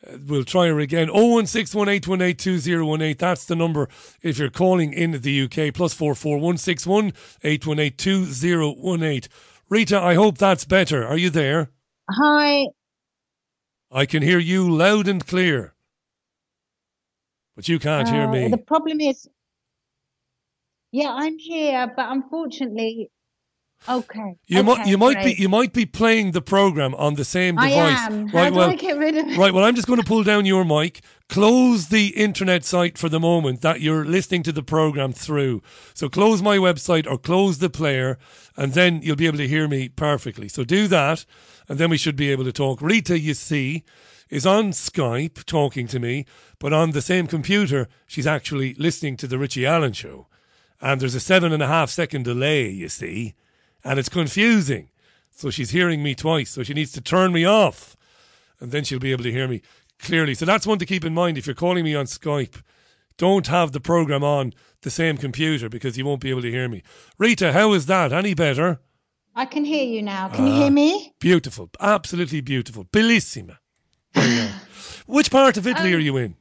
Uh, 0.04 0.18
We'll 0.26 0.42
try 0.44 0.66
her 0.66 0.80
again. 0.80 1.06
01618182018. 1.08 3.18
That's 3.18 3.44
the 3.44 3.54
number 3.54 3.88
if 4.20 4.36
you're 4.38 4.50
calling 4.50 4.92
in 4.92 5.12
the 5.12 5.42
UK. 5.44 5.72
Plus 5.72 5.94
44161 5.94 7.12
818 7.44 7.96
2018. 7.96 9.30
Rita, 9.72 9.98
I 9.98 10.12
hope 10.16 10.36
that's 10.36 10.66
better. 10.66 11.06
Are 11.06 11.16
you 11.16 11.30
there? 11.30 11.70
Hi. 12.10 12.66
I 13.90 14.04
can 14.04 14.22
hear 14.22 14.38
you 14.38 14.70
loud 14.70 15.08
and 15.08 15.26
clear. 15.26 15.72
But 17.56 17.70
you 17.70 17.78
can't 17.78 18.06
hear 18.06 18.24
Uh, 18.24 18.32
me. 18.32 18.48
The 18.48 18.58
problem 18.58 19.00
is, 19.00 19.26
yeah, 20.90 21.08
I'm 21.10 21.38
here, 21.38 21.90
but 21.96 22.12
unfortunately, 22.12 23.10
okay. 23.88 24.36
You 24.46 24.62
might 24.62 24.86
you 24.86 24.98
might 24.98 25.14
great. 25.14 25.36
be 25.36 25.42
you 25.42 25.48
might 25.48 25.72
be 25.72 25.86
playing 25.86 26.32
the 26.32 26.42
program 26.42 26.94
on 26.94 27.14
the 27.14 27.24
same 27.24 27.56
device. 27.56 27.72
I 27.72 28.06
am. 28.06 28.28
How 28.28 28.38
Right, 28.38 28.50
do 28.50 28.56
well, 28.58 28.70
I 28.70 28.76
get 28.76 28.98
rid 28.98 29.16
of 29.16 29.28
it? 29.28 29.38
right. 29.38 29.52
Well, 29.52 29.64
I'm 29.64 29.74
just 29.74 29.86
going 29.88 30.00
to 30.00 30.06
pull 30.06 30.22
down 30.22 30.46
your 30.46 30.64
mic, 30.64 31.02
close 31.28 31.88
the 31.88 32.08
internet 32.08 32.64
site 32.64 32.96
for 32.98 33.08
the 33.08 33.20
moment 33.20 33.60
that 33.62 33.80
you're 33.80 34.04
listening 34.04 34.42
to 34.44 34.52
the 34.52 34.62
program 34.62 35.12
through. 35.12 35.62
So 35.94 36.08
close 36.08 36.42
my 36.42 36.56
website 36.58 37.10
or 37.10 37.18
close 37.18 37.58
the 37.58 37.70
player, 37.70 38.18
and 38.56 38.72
then 38.74 39.02
you'll 39.02 39.16
be 39.16 39.26
able 39.26 39.38
to 39.38 39.48
hear 39.48 39.66
me 39.68 39.88
perfectly. 39.88 40.48
So 40.48 40.64
do 40.64 40.86
that, 40.88 41.24
and 41.68 41.78
then 41.78 41.90
we 41.90 41.98
should 41.98 42.16
be 42.16 42.30
able 42.30 42.44
to 42.44 42.52
talk. 42.52 42.80
Rita, 42.82 43.18
you 43.18 43.34
see, 43.34 43.84
is 44.30 44.46
on 44.46 44.70
Skype 44.72 45.44
talking 45.44 45.86
to 45.88 45.98
me, 45.98 46.24
but 46.58 46.72
on 46.72 46.92
the 46.92 47.02
same 47.02 47.26
computer, 47.26 47.88
she's 48.06 48.26
actually 48.26 48.74
listening 48.74 49.16
to 49.18 49.26
the 49.26 49.38
Richie 49.38 49.66
Allen 49.66 49.92
show. 49.92 50.26
And 50.80 51.00
there's 51.00 51.14
a 51.14 51.20
seven 51.20 51.52
and 51.52 51.62
a 51.62 51.66
half 51.68 51.90
second 51.90 52.24
delay, 52.24 52.68
you 52.68 52.88
see, 52.88 53.34
and 53.84 53.98
it's 53.98 54.08
confusing. 54.08 54.88
So 55.30 55.50
she's 55.50 55.70
hearing 55.70 56.02
me 56.02 56.14
twice, 56.14 56.50
so 56.50 56.62
she 56.62 56.74
needs 56.74 56.92
to 56.92 57.00
turn 57.00 57.32
me 57.32 57.44
off, 57.44 57.96
and 58.60 58.70
then 58.70 58.84
she'll 58.84 58.98
be 58.98 59.12
able 59.12 59.24
to 59.24 59.32
hear 59.32 59.48
me 59.48 59.62
clearly. 59.98 60.34
So 60.34 60.44
that's 60.44 60.66
one 60.66 60.78
to 60.78 60.86
keep 60.86 61.04
in 61.04 61.14
mind 61.14 61.38
if 61.38 61.46
you're 61.46 61.54
calling 61.54 61.84
me 61.84 61.94
on 61.94 62.06
Skype. 62.06 62.62
Don't 63.16 63.46
have 63.46 63.72
the 63.72 63.80
program 63.80 64.22
on 64.24 64.52
the 64.82 64.90
same 64.90 65.16
computer 65.16 65.68
because 65.68 65.96
you 65.96 66.04
won't 66.04 66.20
be 66.20 66.30
able 66.30 66.42
to 66.42 66.50
hear 66.50 66.68
me. 66.68 66.82
Rita, 67.18 67.52
how 67.52 67.72
is 67.72 67.86
that? 67.86 68.12
Any 68.12 68.34
better? 68.34 68.80
I 69.34 69.46
can 69.46 69.64
hear 69.64 69.84
you 69.84 70.02
now. 70.02 70.28
Can 70.28 70.46
you 70.46 70.52
Ah, 70.52 70.56
hear 70.56 70.70
me? 70.70 71.14
Beautiful. 71.18 71.70
Absolutely 71.80 72.40
beautiful. 72.42 72.84
Bellissima. 72.84 73.58
You. 74.16 74.48
Which 75.06 75.30
part 75.30 75.56
of 75.56 75.66
Um, 75.66 75.72
Italy 75.72 75.94
are 75.94 75.98
you 75.98 76.16
in? 76.18 76.36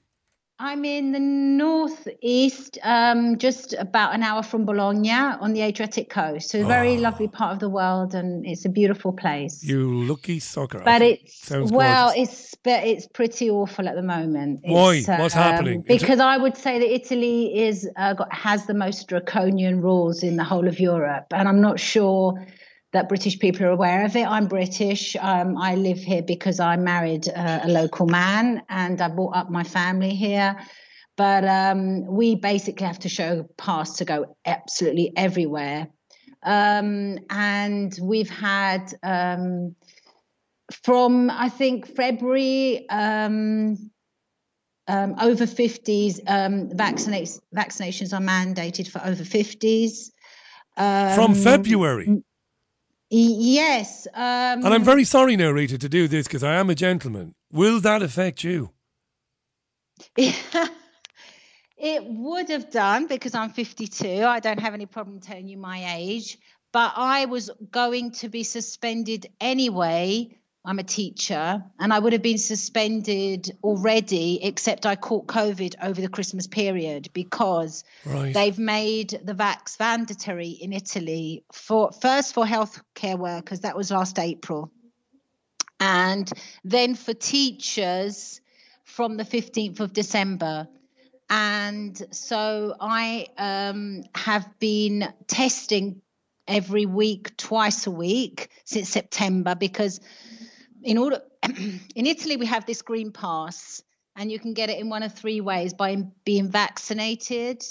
I'm 0.63 0.85
in 0.85 1.11
the 1.11 1.19
northeast, 1.19 2.77
um, 2.83 3.39
just 3.39 3.73
about 3.79 4.13
an 4.13 4.21
hour 4.21 4.43
from 4.43 4.63
Bologna 4.63 5.09
on 5.09 5.53
the 5.53 5.61
Adriatic 5.61 6.11
coast. 6.11 6.51
So 6.51 6.61
a 6.61 6.65
very 6.65 6.97
Ah. 6.97 7.07
lovely 7.07 7.27
part 7.27 7.53
of 7.53 7.59
the 7.59 7.69
world, 7.69 8.13
and 8.13 8.45
it's 8.45 8.63
a 8.63 8.69
beautiful 8.69 9.11
place. 9.11 9.63
You 9.63 9.91
lucky 10.11 10.39
sucker. 10.39 10.83
but 10.85 11.01
it's 11.01 11.49
well, 11.49 12.09
gorgeous. 12.13 12.29
it's 12.33 12.55
but 12.63 12.83
it's 12.85 13.07
pretty 13.07 13.49
awful 13.49 13.87
at 13.89 13.95
the 13.95 14.03
moment. 14.03 14.59
Why? 14.63 14.97
It's, 14.97 15.09
um, 15.09 15.19
What's 15.21 15.33
happening? 15.33 15.81
Because 15.81 16.19
I 16.19 16.37
would 16.37 16.55
say 16.55 16.77
that 16.77 16.93
Italy 16.93 17.37
is 17.67 17.89
uh, 17.97 18.13
got, 18.13 18.31
has 18.31 18.67
the 18.67 18.75
most 18.75 19.07
draconian 19.07 19.81
rules 19.81 20.21
in 20.21 20.35
the 20.35 20.43
whole 20.43 20.67
of 20.67 20.79
Europe, 20.79 21.25
and 21.33 21.47
I'm 21.47 21.61
not 21.61 21.79
sure 21.79 22.35
that 22.93 23.07
British 23.07 23.39
people 23.39 23.65
are 23.65 23.71
aware 23.71 24.05
of 24.05 24.15
it. 24.15 24.25
I'm 24.25 24.47
British. 24.47 25.15
Um, 25.19 25.57
I 25.57 25.75
live 25.75 25.99
here 25.99 26.21
because 26.21 26.59
I 26.59 26.75
married 26.75 27.27
uh, 27.29 27.61
a 27.63 27.69
local 27.69 28.05
man, 28.05 28.63
and 28.69 29.01
I 29.01 29.07
brought 29.07 29.35
up 29.35 29.49
my 29.49 29.63
family 29.63 30.15
here. 30.15 30.57
But 31.17 31.45
um, 31.45 32.05
we 32.05 32.35
basically 32.35 32.87
have 32.87 32.99
to 32.99 33.09
show 33.09 33.47
pass 33.57 33.97
to 33.97 34.05
go 34.05 34.35
absolutely 34.45 35.13
everywhere. 35.15 35.87
Um, 36.43 37.19
and 37.29 37.97
we've 38.01 38.29
had 38.29 38.93
um, 39.03 39.75
from 40.83 41.29
I 41.29 41.49
think 41.49 41.95
February 41.95 42.89
um, 42.89 43.91
um, 44.87 45.15
over 45.21 45.45
50s 45.45 46.19
um, 46.27 46.69
vaccinates, 46.69 47.39
vaccinations 47.55 48.13
are 48.13 48.21
mandated 48.21 48.89
for 48.89 48.99
over 49.05 49.23
50s. 49.23 50.11
Um, 50.75 51.15
From 51.15 51.35
February. 51.35 52.23
Yes. 53.13 54.07
Um, 54.13 54.65
And 54.65 54.73
I'm 54.73 54.83
very 54.83 55.03
sorry 55.03 55.35
now, 55.35 55.51
Rita, 55.51 55.77
to 55.77 55.89
do 55.89 56.07
this 56.07 56.27
because 56.27 56.43
I 56.43 56.55
am 56.55 56.69
a 56.69 56.75
gentleman. 56.75 57.35
Will 57.51 57.79
that 57.81 58.01
affect 58.01 58.43
you? 58.43 58.71
It 61.83 62.05
would 62.05 62.49
have 62.49 62.69
done 62.69 63.07
because 63.07 63.33
I'm 63.33 63.49
52. 63.49 64.23
I 64.23 64.39
don't 64.39 64.59
have 64.59 64.75
any 64.75 64.85
problem 64.85 65.19
telling 65.19 65.47
you 65.47 65.57
my 65.57 65.95
age, 65.95 66.37
but 66.71 66.93
I 66.95 67.25
was 67.25 67.49
going 67.71 68.11
to 68.21 68.29
be 68.29 68.43
suspended 68.43 69.25
anyway. 69.41 70.37
I'm 70.63 70.77
a 70.77 70.83
teacher 70.83 71.63
and 71.79 71.91
I 71.91 71.97
would 71.97 72.13
have 72.13 72.21
been 72.21 72.37
suspended 72.37 73.57
already, 73.63 74.43
except 74.43 74.85
I 74.85 74.95
caught 74.95 75.25
COVID 75.25 75.75
over 75.81 75.99
the 75.99 76.09
Christmas 76.09 76.45
period 76.45 77.09
because 77.13 77.83
Right. 78.05 78.33
they've 78.33 78.59
made 78.59 79.19
the 79.23 79.33
vax 79.33 79.79
mandatory 79.79 80.49
in 80.49 80.71
Italy 80.71 81.43
for 81.51 81.91
first 81.91 82.35
for 82.35 82.45
healthcare 82.45 83.17
workers. 83.17 83.61
That 83.61 83.75
was 83.75 83.89
last 83.89 84.19
April. 84.19 84.71
And 85.79 86.31
then 86.63 86.93
for 86.93 87.15
teachers 87.15 88.39
from 88.83 89.17
the 89.17 89.25
15th 89.25 89.79
of 89.79 89.93
December. 89.93 90.67
And 91.27 91.99
so 92.11 92.75
I 92.79 93.27
um, 93.37 94.03
have 94.13 94.47
been 94.59 95.11
testing 95.25 96.01
every 96.47 96.85
week, 96.85 97.35
twice 97.37 97.87
a 97.87 97.91
week 97.91 98.49
since 98.65 98.89
September, 98.89 99.55
because 99.55 100.01
in 100.83 100.97
order 100.97 101.21
in 101.43 102.05
Italy 102.05 102.37
we 102.37 102.45
have 102.45 102.65
this 102.65 102.81
green 102.81 103.11
pass, 103.11 103.81
and 104.15 104.31
you 104.31 104.39
can 104.39 104.53
get 104.53 104.69
it 104.69 104.79
in 104.79 104.89
one 104.89 105.03
of 105.03 105.13
three 105.13 105.41
ways: 105.41 105.73
by 105.73 105.95
being 106.25 106.49
vaccinated, 106.49 107.63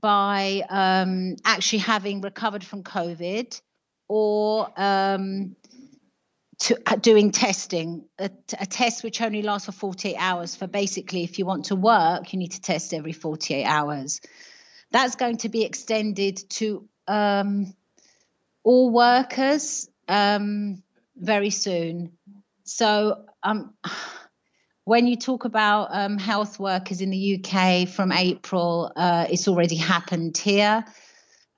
by 0.00 0.62
um, 0.68 1.36
actually 1.44 1.80
having 1.80 2.20
recovered 2.20 2.64
from 2.64 2.82
COVID, 2.82 3.60
or 4.08 4.68
um, 4.76 5.56
to 6.58 6.78
uh, 6.86 6.96
doing 6.96 7.30
testing, 7.30 8.06
a, 8.18 8.30
a 8.58 8.66
test 8.66 9.02
which 9.02 9.20
only 9.20 9.42
lasts 9.42 9.66
for 9.66 9.72
48 9.72 10.16
hours. 10.16 10.56
For 10.56 10.66
basically, 10.66 11.24
if 11.24 11.38
you 11.38 11.46
want 11.46 11.66
to 11.66 11.76
work, 11.76 12.32
you 12.32 12.38
need 12.38 12.52
to 12.52 12.60
test 12.60 12.94
every 12.94 13.12
48 13.12 13.64
hours. 13.64 14.20
that's 14.90 15.16
going 15.16 15.38
to 15.38 15.48
be 15.48 15.64
extended 15.64 16.38
to 16.50 16.88
um, 17.08 17.74
all 18.64 18.90
workers 18.90 19.88
um, 20.08 20.82
very 21.16 21.50
soon. 21.50 22.12
So 22.64 23.24
um, 23.42 23.74
when 24.84 25.06
you 25.06 25.16
talk 25.16 25.44
about 25.44 25.88
um, 25.90 26.18
health 26.18 26.58
workers 26.58 27.00
in 27.00 27.10
the 27.10 27.40
UK 27.40 27.88
from 27.88 28.12
April, 28.12 28.92
uh, 28.94 29.26
it's 29.30 29.48
already 29.48 29.76
happened 29.76 30.36
here. 30.36 30.84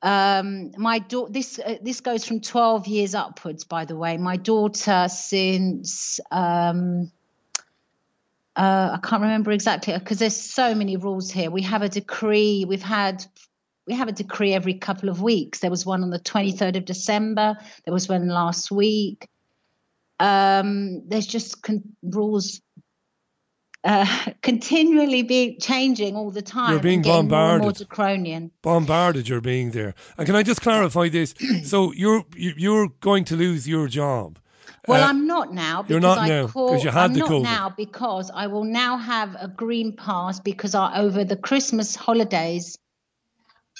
Um, 0.00 0.70
my 0.76 1.00
daughter, 1.00 1.32
this 1.32 1.58
uh, 1.58 1.76
this 1.82 2.00
goes 2.00 2.24
from 2.24 2.40
12 2.40 2.86
years 2.86 3.14
upwards. 3.16 3.64
By 3.64 3.84
the 3.84 3.96
way, 3.96 4.16
my 4.16 4.36
daughter 4.36 5.08
since 5.08 6.20
um, 6.30 7.10
uh, 8.54 8.90
I 8.94 8.98
can't 9.06 9.22
remember 9.22 9.50
exactly 9.50 9.96
because 9.98 10.18
there's 10.18 10.36
so 10.36 10.74
many 10.74 10.96
rules 10.96 11.30
here. 11.30 11.50
We 11.50 11.62
have 11.62 11.82
a 11.82 11.88
decree. 11.88 12.64
We've 12.66 12.82
had 12.82 13.24
we 13.88 13.94
have 13.94 14.08
a 14.08 14.12
decree 14.12 14.52
every 14.52 14.74
couple 14.74 15.08
of 15.08 15.22
weeks. 15.22 15.60
There 15.60 15.70
was 15.70 15.86
one 15.86 16.02
on 16.02 16.10
the 16.10 16.18
23rd 16.20 16.76
of 16.76 16.84
December. 16.84 17.56
There 17.84 17.94
was 17.94 18.08
one 18.08 18.28
last 18.28 18.70
week. 18.70 19.28
Um, 20.20 21.02
there's 21.08 21.26
just 21.26 21.62
con- 21.62 21.82
rules 22.02 22.60
uh, 23.84 24.06
continually 24.42 25.22
be 25.22 25.56
changing 25.58 26.16
all 26.16 26.30
the 26.30 26.42
time. 26.42 26.72
You're 26.72 26.80
being 26.80 27.02
getting 27.02 27.28
more 27.28 27.38
bombarded. 27.58 27.62
more 27.62 27.72
draconian. 27.72 28.50
Bombarded, 28.62 29.28
you're 29.28 29.40
being 29.40 29.70
there. 29.70 29.94
And 30.16 30.26
can 30.26 30.34
I 30.34 30.42
just 30.42 30.60
clarify 30.60 31.08
this? 31.08 31.34
so 31.64 31.92
you're 31.92 32.24
you- 32.36 32.54
you're 32.56 32.88
going 33.00 33.24
to 33.26 33.36
lose 33.36 33.68
your 33.68 33.86
job. 33.88 34.38
Well, 34.88 35.02
Uh, 35.04 35.08
I'm 35.08 35.26
not 35.26 35.52
now. 35.52 35.82
Because 35.82 35.90
you're 35.90 36.00
not 36.00 36.18
I 36.18 36.28
now, 36.28 36.42
'cause 36.46 36.52
caught- 36.52 36.84
you 36.84 36.90
had 36.90 37.04
I'm 37.04 37.12
the 37.12 37.20
not 37.20 37.28
COVID. 37.30 37.42
now 37.42 37.74
because 37.76 38.30
I 38.34 38.46
will 38.46 38.64
now 38.64 38.96
have 38.96 39.36
a 39.38 39.46
green 39.48 39.94
pass 39.94 40.40
because 40.40 40.74
I, 40.74 40.98
over 40.98 41.24
the 41.24 41.36
Christmas 41.36 41.94
holidays, 41.94 42.76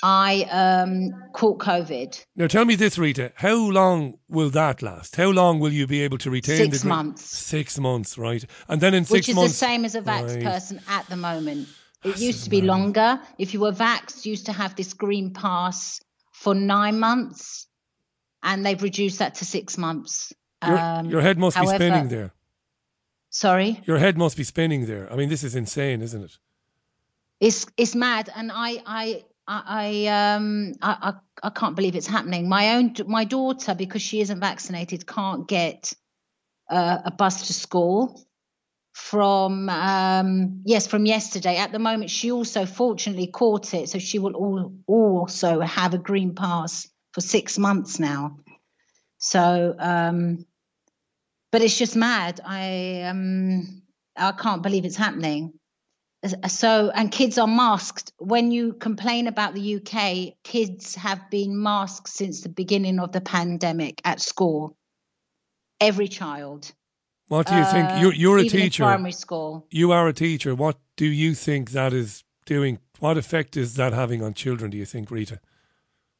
I 0.02 0.42
um, 0.50 1.12
caught 1.32 1.58
COVID. 1.58 2.24
Now 2.36 2.46
tell 2.46 2.64
me 2.64 2.76
this, 2.76 2.98
Rita. 2.98 3.32
How 3.36 3.56
long 3.56 4.18
will 4.28 4.50
that 4.50 4.80
last? 4.82 5.16
How 5.16 5.30
long 5.30 5.58
will 5.58 5.72
you 5.72 5.86
be 5.86 6.02
able 6.02 6.18
to 6.18 6.30
retain 6.30 6.56
Six 6.56 6.78
the 6.78 6.82
green- 6.82 6.96
months. 6.96 7.24
Six 7.24 7.78
months, 7.78 8.16
right? 8.18 8.44
And 8.68 8.80
then 8.80 8.94
in 8.94 9.04
six 9.04 9.28
months, 9.28 9.38
which 9.40 9.46
is 9.50 9.52
the 9.60 9.66
same 9.66 9.84
as 9.84 9.94
a 9.94 10.00
vax 10.02 10.34
Right. 10.36 10.44
person 10.44 10.80
at 10.88 11.06
the 11.08 11.16
moment. 11.16 11.68
It 12.04 12.18
used 12.20 12.44
to 12.44 12.50
be 12.50 12.60
longer. 12.62 13.20
If 13.38 13.52
you 13.54 13.60
were 13.60 13.72
vaxxed, 13.72 14.24
you 14.24 14.30
used 14.30 14.46
to 14.46 14.52
have 14.52 14.76
this 14.76 14.92
green 14.94 15.32
pass 15.32 16.00
for 16.32 16.54
nine 16.54 17.00
months, 17.00 17.66
and 18.44 18.64
they've 18.64 18.80
reduced 18.80 19.18
that 19.18 19.34
to 19.36 19.44
six 19.44 19.76
months. 19.76 20.32
Your, 20.64 20.78
Um, 20.78 21.10
your 21.10 21.20
head 21.22 21.38
must 21.38 21.56
however- 21.56 21.78
be 21.78 21.84
spinning 21.84 22.08
there. 22.08 22.32
Sorry, 23.30 23.80
Your 23.84 23.98
head 23.98 24.16
must 24.16 24.36
be 24.36 24.44
spinning 24.44 24.86
there. 24.86 25.12
I 25.12 25.16
mean, 25.16 25.28
this 25.28 25.42
is 25.44 25.54
insane, 25.56 26.02
isn't 26.02 26.22
it? 26.22 26.38
it's 27.40 27.66
it's 27.76 27.94
mad, 27.94 28.30
and 28.34 28.50
I 28.52 28.82
I 28.86 29.24
I 29.48 29.62
I, 30.06 30.34
um 30.34 30.74
I, 30.82 30.96
I 31.10 31.46
I 31.48 31.50
can't 31.50 31.74
believe 31.74 31.96
it's 31.96 32.06
happening. 32.06 32.48
My 32.48 32.74
own 32.76 32.94
my 33.06 33.24
daughter, 33.24 33.74
because 33.74 34.02
she 34.02 34.20
isn't 34.20 34.40
vaccinated, 34.40 35.06
can't 35.06 35.48
get 35.48 35.92
uh, 36.70 36.98
a 37.06 37.10
bus 37.10 37.46
to 37.46 37.54
school 37.54 38.24
from 38.92 39.68
um 39.70 40.62
yes 40.64 40.86
from 40.86 41.06
yesterday. 41.06 41.56
At 41.56 41.72
the 41.72 41.78
moment 41.78 42.10
she 42.10 42.30
also 42.30 42.66
fortunately 42.66 43.28
caught 43.28 43.72
it 43.74 43.88
so 43.88 43.98
she 43.98 44.18
will 44.18 44.34
all, 44.34 44.72
also 44.86 45.60
have 45.60 45.94
a 45.94 45.98
green 45.98 46.34
pass 46.34 46.88
for 47.12 47.20
six 47.22 47.58
months 47.58 47.98
now. 47.98 48.38
So 49.18 49.74
um 49.78 50.44
but 51.50 51.62
it's 51.62 51.78
just 51.78 51.96
mad. 51.96 52.40
I 52.44 53.02
um 53.02 53.82
i 54.16 54.32
can't 54.32 54.64
believe 54.64 54.84
it's 54.84 54.96
happening 54.96 55.57
so 56.48 56.90
and 56.94 57.12
kids 57.12 57.38
are 57.38 57.46
masked 57.46 58.12
when 58.18 58.50
you 58.50 58.72
complain 58.74 59.26
about 59.28 59.54
the 59.54 59.76
uk 59.76 60.34
kids 60.42 60.94
have 60.96 61.20
been 61.30 61.62
masked 61.62 62.08
since 62.08 62.40
the 62.40 62.48
beginning 62.48 62.98
of 62.98 63.12
the 63.12 63.20
pandemic 63.20 64.00
at 64.04 64.20
school 64.20 64.76
every 65.80 66.08
child 66.08 66.72
What 67.28 67.46
do 67.46 67.54
you 67.54 67.64
think? 67.64 67.88
uh, 67.90 67.98
You're, 68.00 68.14
you're 68.14 68.38
a 68.38 68.48
teacher. 68.48 68.82
primary 68.84 69.12
school 69.12 69.66
You 69.70 69.92
are 69.92 70.08
a 70.08 70.12
teacher. 70.12 70.54
What 70.54 70.76
do 70.96 71.06
you 71.06 71.34
think 71.34 71.70
that 71.70 71.92
is 71.92 72.24
doing? 72.46 72.78
What 73.00 73.16
effect 73.18 73.56
is 73.56 73.74
that 73.74 73.92
having 73.92 74.22
on 74.22 74.32
children, 74.34 74.70
do 74.70 74.76
you 74.78 74.86
think, 74.86 75.10
Rita? 75.10 75.38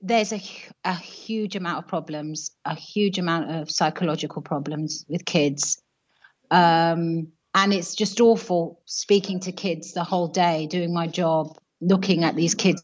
there's 0.01 0.33
a, 0.33 0.41
a 0.85 0.95
huge 0.95 1.57
amount 1.57 1.79
of 1.79 1.89
problems, 1.89 2.51
a 2.65 2.75
huge 2.75 3.19
amount 3.19 3.51
of 3.51 3.69
psychological 3.69 4.43
problems 4.43 5.05
with 5.09 5.25
kids. 5.25 5.83
Um, 6.53 7.33
and 7.55 7.73
it's 7.73 7.95
just 7.95 8.21
awful 8.21 8.81
speaking 8.85 9.41
to 9.41 9.53
kids 9.53 9.93
the 9.93 10.05
whole 10.05 10.29
day, 10.29 10.67
doing 10.67 10.93
my 10.93 11.07
job, 11.07 11.57
looking 11.81 12.25
at 12.25 12.37
these 12.37 12.55
kids 12.55 12.83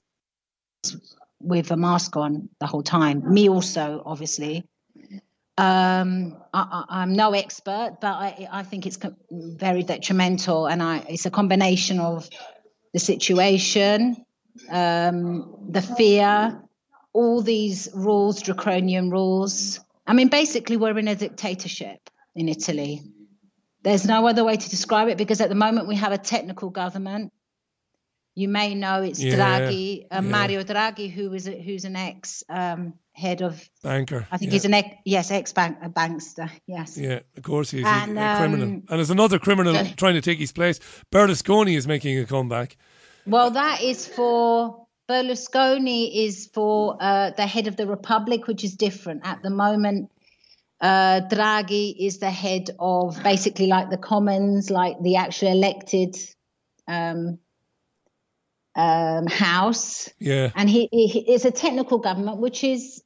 with 1.40 1.70
a 1.70 1.76
mask 1.76 2.16
on 2.16 2.48
the 2.60 2.66
whole 2.66 2.82
time. 2.82 3.32
Me 3.32 3.48
also, 3.48 4.02
obviously. 4.04 4.64
Um, 5.56 6.36
I, 6.52 6.84
I'm 6.88 7.12
no 7.12 7.32
expert, 7.32 7.98
but 8.00 8.12
I, 8.12 8.48
I 8.50 8.62
think 8.64 8.86
it's 8.86 8.98
very 9.30 9.84
detrimental, 9.84 10.66
and 10.66 10.82
I, 10.82 11.04
it's 11.08 11.26
a 11.26 11.30
combination 11.30 12.00
of 12.00 12.28
the 12.92 12.98
situation, 12.98 14.16
um, 14.70 15.68
the 15.68 15.82
fear, 15.82 16.60
all 17.12 17.40
these 17.40 17.88
rules, 17.94 18.42
draconian 18.42 19.10
rules. 19.10 19.78
I 20.06 20.12
mean, 20.12 20.28
basically, 20.28 20.76
we're 20.76 20.98
in 20.98 21.08
a 21.08 21.14
dictatorship 21.14 22.10
in 22.34 22.48
Italy. 22.48 23.02
There's 23.84 24.06
no 24.06 24.26
other 24.26 24.42
way 24.44 24.56
to 24.56 24.70
describe 24.70 25.08
it 25.08 25.18
because 25.18 25.40
at 25.40 25.50
the 25.50 25.54
moment 25.54 25.86
we 25.88 25.96
have 25.96 26.12
a 26.12 26.18
technical 26.18 26.70
government. 26.70 27.32
You 28.34 28.48
may 28.48 28.74
know 28.74 29.02
it's 29.02 29.22
Yeah, 29.22 29.36
Draghi, 29.36 30.04
uh, 30.04 30.06
yeah. 30.14 30.20
Mario 30.20 30.62
Draghi, 30.64 31.08
who 31.12 31.32
is 31.34 31.46
a, 31.46 31.52
who's 31.60 31.84
an 31.84 31.94
ex 31.94 32.42
um, 32.48 32.94
head 33.12 33.42
of. 33.42 33.62
Banker. 33.82 34.26
I 34.32 34.38
think 34.38 34.50
yeah. 34.50 34.54
he's 34.54 34.64
an 34.64 34.74
ex, 34.74 34.88
yes, 35.04 35.30
ex 35.30 35.52
bank, 35.52 35.78
a 35.82 35.88
bankster. 35.88 36.50
Yes. 36.66 36.98
Yeah, 36.98 37.20
of 37.36 37.42
course 37.44 37.70
he's 37.70 37.84
And, 37.86 38.18
a, 38.18 38.34
a 38.34 38.38
criminal. 38.38 38.66
um, 38.66 38.82
And 38.88 38.98
there's 38.98 39.10
another 39.10 39.38
criminal 39.38 39.74
trying 39.96 40.14
to 40.14 40.20
take 40.20 40.38
his 40.40 40.50
place. 40.50 40.80
Berlusconi 41.12 41.76
is 41.76 41.86
making 41.86 42.18
a 42.18 42.24
comeback. 42.24 42.76
Well, 43.26 43.50
that 43.52 43.82
is 43.82 44.08
for 44.08 44.86
Berlusconi 45.08 46.26
is 46.26 46.50
for 46.52 46.96
uh, 47.00 47.30
the 47.30 47.46
head 47.46 47.68
of 47.68 47.76
the 47.76 47.86
republic, 47.86 48.48
which 48.48 48.64
is 48.64 48.74
different 48.74 49.20
at 49.24 49.42
the 49.42 49.50
moment. 49.50 50.10
Uh, 50.80 51.20
Draghi 51.30 51.94
is 51.98 52.18
the 52.18 52.30
head 52.30 52.70
of 52.78 53.22
basically 53.22 53.66
like 53.68 53.90
the 53.90 53.96
Commons, 53.96 54.70
like 54.70 54.96
the 55.02 55.16
actual 55.16 55.48
elected 55.48 56.16
um, 56.88 57.38
um, 58.76 59.26
house, 59.26 60.10
Yeah. 60.18 60.50
and 60.54 60.68
he, 60.68 60.88
he 60.90 61.06
he- 61.06 61.32
it's 61.32 61.44
a 61.44 61.50
technical 61.52 61.98
government, 61.98 62.38
which 62.40 62.64
is 62.64 63.02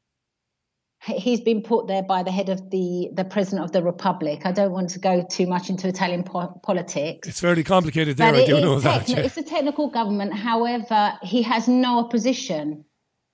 he's 1.05 1.41
been 1.41 1.63
put 1.63 1.87
there 1.87 2.03
by 2.03 2.23
the 2.23 2.31
head 2.33 2.49
of 2.49 2.71
the 2.71 3.11
the 3.13 3.25
president 3.25 3.65
of 3.65 3.73
the 3.73 3.83
republic. 3.83 4.41
I 4.45 4.53
don't 4.53 4.73
want 4.73 4.91
to 4.91 4.99
go 4.99 5.25
too 5.31 5.47
much 5.47 5.69
into 5.71 5.87
Italian 5.89 6.25
po- 6.25 6.59
politics. 6.63 7.29
It's 7.29 7.41
fairly 7.41 7.63
complicated 7.65 8.17
there, 8.17 8.33
But 8.33 8.43
I 8.43 8.47
do 8.47 8.61
know 8.61 8.81
that. 8.81 9.09
yeah. 9.09 9.19
It's 9.19 9.37
a 9.37 9.43
technical 9.43 9.89
government. 9.91 10.33
However, 10.35 11.13
he 11.23 11.43
has 11.43 11.69
no 11.69 11.99
opposition. 12.01 12.85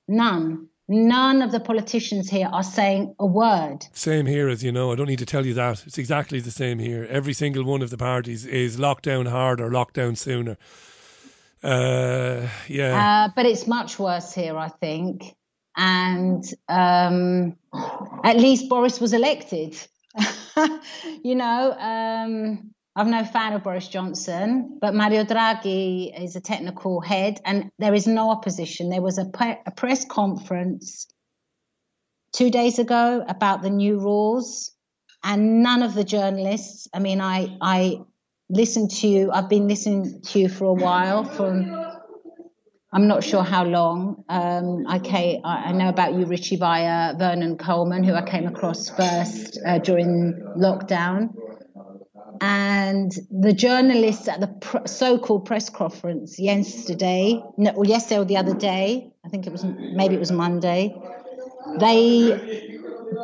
None. 0.09 0.69
None 0.86 1.40
of 1.40 1.51
the 1.51 1.61
politicians 1.61 2.28
here 2.28 2.48
are 2.52 2.62
saying 2.62 3.15
a 3.19 3.24
word. 3.24 3.86
Same 3.93 4.27
here, 4.27 4.48
as 4.48 4.62
you 4.62 4.70
know. 4.70 4.93
I 4.93 4.97
don't 4.97 5.06
need 5.06 5.19
to 5.20 5.27
tell 5.27 5.47
you 5.47 5.55
that. 5.55 5.86
It's 5.86 5.97
exactly 5.97 6.40
the 6.40 6.51
same 6.51 6.78
here. 6.78 7.06
Every 7.09 7.32
single 7.32 7.65
one 7.65 7.81
of 7.81 7.89
the 7.89 7.97
parties 7.97 8.44
is 8.44 8.77
lockdown 8.77 9.28
hard 9.28 9.62
or 9.62 9.70
lockdown 9.70 10.16
sooner. 10.16 10.59
Uh, 11.62 12.48
yeah. 12.69 13.24
Uh, 13.24 13.32
but 13.35 13.47
it's 13.47 13.66
much 13.66 13.98
worse 13.98 14.35
here, 14.35 14.59
I 14.59 14.69
think. 14.69 15.35
And 15.74 16.44
um, 16.69 17.56
at 18.23 18.36
least 18.36 18.69
Boris 18.69 19.01
was 19.01 19.15
elected. 19.15 19.74
you 21.24 21.35
know, 21.35 21.73
um, 21.78 22.74
I'm 22.96 23.10
no 23.10 23.24
fan 23.24 23.54
of 23.54 23.64
Boris 23.64 23.88
Johnson, 23.88 24.78
but 24.80 24.94
Mario 24.94 25.24
Draghi 25.24 26.12
is 26.22 26.36
a 26.36 26.40
technical 26.40 27.00
head, 27.00 27.40
and 27.44 27.70
there 27.78 27.92
is 27.92 28.06
no 28.06 28.30
opposition. 28.30 28.88
There 28.88 29.02
was 29.02 29.18
a, 29.18 29.28
a 29.66 29.72
press 29.72 30.04
conference 30.04 31.08
two 32.32 32.50
days 32.50 32.78
ago 32.78 33.24
about 33.26 33.62
the 33.62 33.70
new 33.70 33.98
rules, 33.98 34.70
and 35.24 35.60
none 35.62 35.82
of 35.82 35.94
the 35.94 36.04
journalists. 36.04 36.86
I 36.94 37.00
mean, 37.00 37.20
I 37.20 37.56
I 37.60 37.98
listened 38.48 38.92
to 38.92 39.08
you. 39.08 39.32
I've 39.32 39.48
been 39.48 39.66
listening 39.66 40.22
to 40.26 40.38
you 40.38 40.48
for 40.48 40.66
a 40.66 40.74
while. 40.74 41.24
From 41.24 41.84
I'm 42.92 43.08
not 43.08 43.24
sure 43.24 43.42
how 43.42 43.64
long. 43.64 44.22
Um, 44.28 44.86
okay, 44.98 45.40
I, 45.44 45.70
I 45.70 45.72
know 45.72 45.88
about 45.88 46.14
you, 46.14 46.26
Richie, 46.26 46.54
via 46.54 47.16
Vernon 47.18 47.58
Coleman, 47.58 48.04
who 48.04 48.14
I 48.14 48.22
came 48.22 48.46
across 48.46 48.88
first 48.88 49.58
uh, 49.66 49.78
during 49.78 50.34
lockdown. 50.56 51.34
And 52.40 53.12
the 53.31 53.52
journalists 53.52 54.28
at 54.28 54.40
the 54.40 54.48
pr- 54.48 54.86
so-called 54.86 55.44
press 55.47 55.70
conference 55.70 56.39
yesterday, 56.39 57.43
no, 57.56 57.73
well, 57.74 57.86
yesterday 57.89 58.20
or 58.20 58.24
the 58.24 58.36
other 58.36 58.55
day, 58.55 59.12
I 59.24 59.28
think 59.28 59.47
it 59.47 59.52
was 59.52 59.65
maybe 59.65 60.15
it 60.15 60.20
was 60.20 60.32
Monday, 60.32 60.94
they 61.78 62.73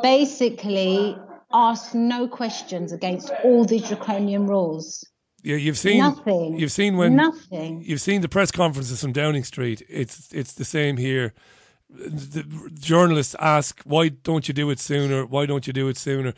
basically 0.02 1.16
asked 1.52 1.94
no 1.94 2.28
questions 2.28 2.92
against 2.92 3.30
all 3.44 3.64
these 3.64 3.88
draconian 3.88 4.46
rules. 4.46 5.04
Yeah, 5.42 5.56
you've 5.56 5.78
seen 5.78 5.98
Nothing. 5.98 6.58
You've 6.58 6.72
seen 6.72 6.96
when 6.96 7.16
Nothing. 7.16 7.82
You've 7.82 8.00
seen 8.00 8.20
the 8.20 8.28
press 8.28 8.50
conferences 8.50 9.00
from 9.00 9.12
Downing 9.12 9.44
Street. 9.44 9.82
It's 9.88 10.32
it's 10.32 10.52
the 10.52 10.64
same 10.64 10.96
here. 10.96 11.32
The 11.88 12.44
journalists 12.74 13.34
ask, 13.40 13.80
"Why 13.84 14.08
don't 14.08 14.46
you 14.46 14.54
do 14.54 14.70
it 14.70 14.78
sooner? 14.78 15.26
Why 15.26 15.46
don't 15.46 15.66
you 15.66 15.72
do 15.72 15.88
it 15.88 15.96
sooner?" 15.96 16.34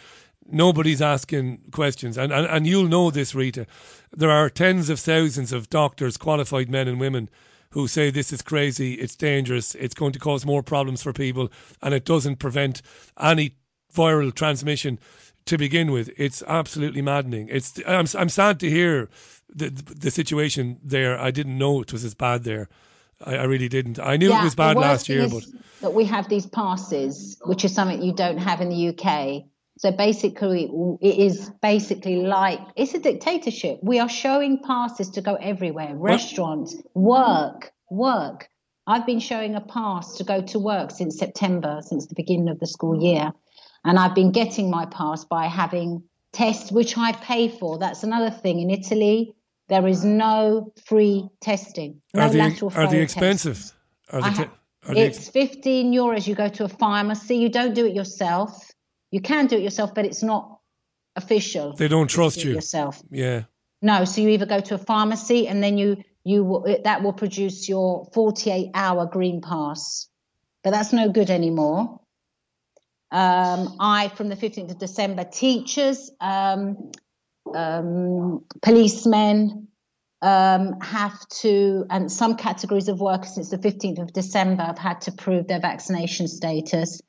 Nobody's 0.50 1.00
asking 1.02 1.62
questions, 1.70 2.18
and 2.18 2.32
and, 2.32 2.46
and 2.46 2.66
you'll 2.66 2.88
know 2.88 3.10
this, 3.10 3.34
Rita. 3.34 3.66
There 4.10 4.30
are 4.30 4.50
tens 4.50 4.90
of 4.90 5.00
thousands 5.00 5.52
of 5.52 5.70
doctors, 5.70 6.16
qualified 6.16 6.68
men 6.68 6.88
and 6.88 7.00
women, 7.00 7.30
who 7.70 7.88
say 7.88 8.10
this 8.10 8.32
is 8.32 8.42
crazy, 8.42 8.94
it's 8.94 9.16
dangerous, 9.16 9.74
it's 9.74 9.94
going 9.94 10.12
to 10.12 10.18
cause 10.18 10.44
more 10.44 10.62
problems 10.62 11.02
for 11.02 11.12
people, 11.12 11.50
and 11.80 11.94
it 11.94 12.04
doesn't 12.04 12.36
prevent 12.36 12.82
any 13.18 13.56
viral 13.94 14.32
transmission 14.34 14.98
to 15.46 15.58
begin 15.58 15.90
with. 15.90 16.10
It's 16.16 16.42
absolutely 16.46 17.02
maddening. 17.02 17.48
It's 17.50 17.80
I'm 17.86 18.06
I'm 18.16 18.28
sad 18.28 18.60
to 18.60 18.70
hear 18.70 19.08
the 19.48 19.70
the 19.70 20.10
situation 20.10 20.78
there. 20.82 21.18
I 21.18 21.30
didn't 21.30 21.58
know 21.58 21.80
it 21.80 21.92
was 21.92 22.04
as 22.04 22.14
bad 22.14 22.44
there. 22.44 22.68
I, 23.24 23.36
I 23.36 23.44
really 23.44 23.68
didn't. 23.68 23.98
I 23.98 24.16
knew 24.16 24.32
it 24.32 24.44
was 24.44 24.54
bad 24.54 24.76
last 24.76 25.08
year, 25.08 25.28
but 25.28 25.44
that 25.80 25.94
we 25.94 26.04
have 26.04 26.28
these 26.28 26.46
passes, 26.46 27.38
which 27.44 27.64
is 27.64 27.74
something 27.74 28.02
you 28.02 28.12
don't 28.12 28.38
have 28.38 28.60
in 28.60 28.68
the 28.68 28.88
UK. 28.88 29.44
So 29.82 29.90
basically, 29.90 30.70
it 31.00 31.18
is 31.18 31.50
basically 31.60 32.22
like 32.22 32.60
it's 32.76 32.94
a 32.94 33.00
dictatorship. 33.00 33.80
We 33.82 33.98
are 33.98 34.08
showing 34.08 34.62
passes 34.62 35.10
to 35.10 35.20
go 35.20 35.34
everywhere, 35.34 35.96
restaurants, 35.96 36.76
work, 36.94 37.72
work. 37.90 38.48
I've 38.86 39.04
been 39.06 39.18
showing 39.18 39.56
a 39.56 39.60
pass 39.60 40.16
to 40.18 40.24
go 40.24 40.40
to 40.40 40.58
work 40.60 40.92
since 40.92 41.18
September, 41.18 41.80
since 41.82 42.06
the 42.06 42.14
beginning 42.14 42.48
of 42.48 42.60
the 42.60 42.66
school 42.68 43.02
year, 43.02 43.32
and 43.84 43.98
I've 43.98 44.14
been 44.14 44.30
getting 44.30 44.70
my 44.70 44.86
pass 44.86 45.24
by 45.24 45.46
having 45.46 46.04
tests, 46.32 46.70
which 46.70 46.96
I 46.96 47.10
pay 47.10 47.48
for. 47.48 47.76
That's 47.76 48.04
another 48.04 48.30
thing 48.30 48.60
in 48.60 48.70
Italy. 48.70 49.34
There 49.68 49.88
is 49.88 50.04
no 50.04 50.72
free 50.86 51.28
testing. 51.40 52.00
No 52.14 52.22
are 52.22 52.28
they 52.28 52.38
lateral 52.38 52.70
are 52.72 52.88
they 52.88 53.00
expensive? 53.00 53.56
tests. 53.56 53.74
Are 54.10 54.22
they, 54.22 54.30
ha- 54.30 54.44
te- 54.44 54.50
are 54.90 54.94
they 54.94 55.06
it's 55.06 55.28
15 55.28 55.92
euros. 55.92 56.28
You 56.28 56.36
go 56.36 56.46
to 56.46 56.66
a 56.66 56.68
pharmacy. 56.68 57.34
You 57.34 57.48
don't 57.48 57.74
do 57.74 57.84
it 57.84 57.94
yourself. 57.94 58.71
You 59.12 59.20
can 59.20 59.46
do 59.46 59.56
it 59.56 59.62
yourself, 59.62 59.94
but 59.94 60.04
it's 60.04 60.22
not 60.22 60.58
official. 61.14 61.74
they 61.76 61.86
don't 61.86 62.08
trust 62.08 62.40
do 62.40 62.48
you? 62.48 62.54
yourself. 62.54 63.00
Yeah. 63.10 63.44
No, 63.82 64.04
so 64.04 64.20
you 64.20 64.30
either 64.30 64.46
go 64.46 64.60
to 64.60 64.74
a 64.74 64.78
pharmacy 64.78 65.46
and 65.46 65.62
then 65.62 65.78
you 65.78 66.02
you 66.24 66.44
will, 66.44 66.78
that 66.84 67.02
will 67.02 67.12
produce 67.12 67.68
your 67.68 68.08
48 68.14 68.70
hour 68.74 69.06
green 69.06 69.40
pass, 69.40 70.08
but 70.62 70.70
that's 70.70 70.92
no 70.92 71.08
good 71.08 71.30
anymore. 71.30 72.00
Um, 73.10 73.76
I 73.80 74.08
from 74.08 74.28
the 74.28 74.36
15th 74.36 74.70
of 74.70 74.78
December, 74.78 75.24
teachers, 75.24 76.10
um, 76.20 76.92
um, 77.54 78.44
policemen 78.62 79.68
um, 80.22 80.80
have 80.80 81.18
to, 81.40 81.84
and 81.90 82.10
some 82.10 82.36
categories 82.36 82.88
of 82.88 83.00
workers 83.00 83.34
since 83.34 83.50
the 83.50 83.58
15th 83.58 84.00
of 84.00 84.12
December 84.12 84.62
have 84.62 84.78
had 84.78 85.00
to 85.02 85.12
prove 85.12 85.48
their 85.48 85.60
vaccination 85.60 86.28
status 86.28 87.02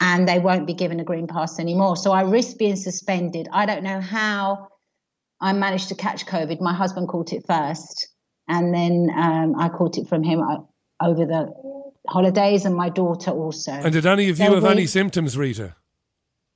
and 0.00 0.28
they 0.28 0.38
won't 0.38 0.66
be 0.66 0.74
given 0.74 1.00
a 1.00 1.04
green 1.04 1.26
pass 1.26 1.58
anymore. 1.58 1.96
So 1.96 2.12
I 2.12 2.22
risk 2.22 2.56
being 2.58 2.76
suspended. 2.76 3.48
I 3.52 3.66
don't 3.66 3.82
know 3.82 4.00
how 4.00 4.68
I 5.40 5.52
managed 5.52 5.88
to 5.88 5.94
catch 5.94 6.26
COVID. 6.26 6.60
My 6.60 6.74
husband 6.74 7.08
caught 7.08 7.32
it 7.32 7.44
first, 7.46 8.08
and 8.48 8.72
then 8.74 9.10
um, 9.16 9.54
I 9.58 9.68
caught 9.68 9.98
it 9.98 10.08
from 10.08 10.22
him 10.22 10.40
uh, 10.40 10.58
over 11.02 11.24
the 11.26 11.52
holidays, 12.08 12.64
and 12.64 12.74
my 12.74 12.88
daughter 12.88 13.30
also. 13.30 13.72
And 13.72 13.92
did 13.92 14.06
any 14.06 14.28
of 14.30 14.38
you 14.38 14.46
So 14.46 14.54
have 14.54 14.62
we- 14.64 14.68
any 14.70 14.86
symptoms, 14.86 15.36
Rita? 15.36 15.74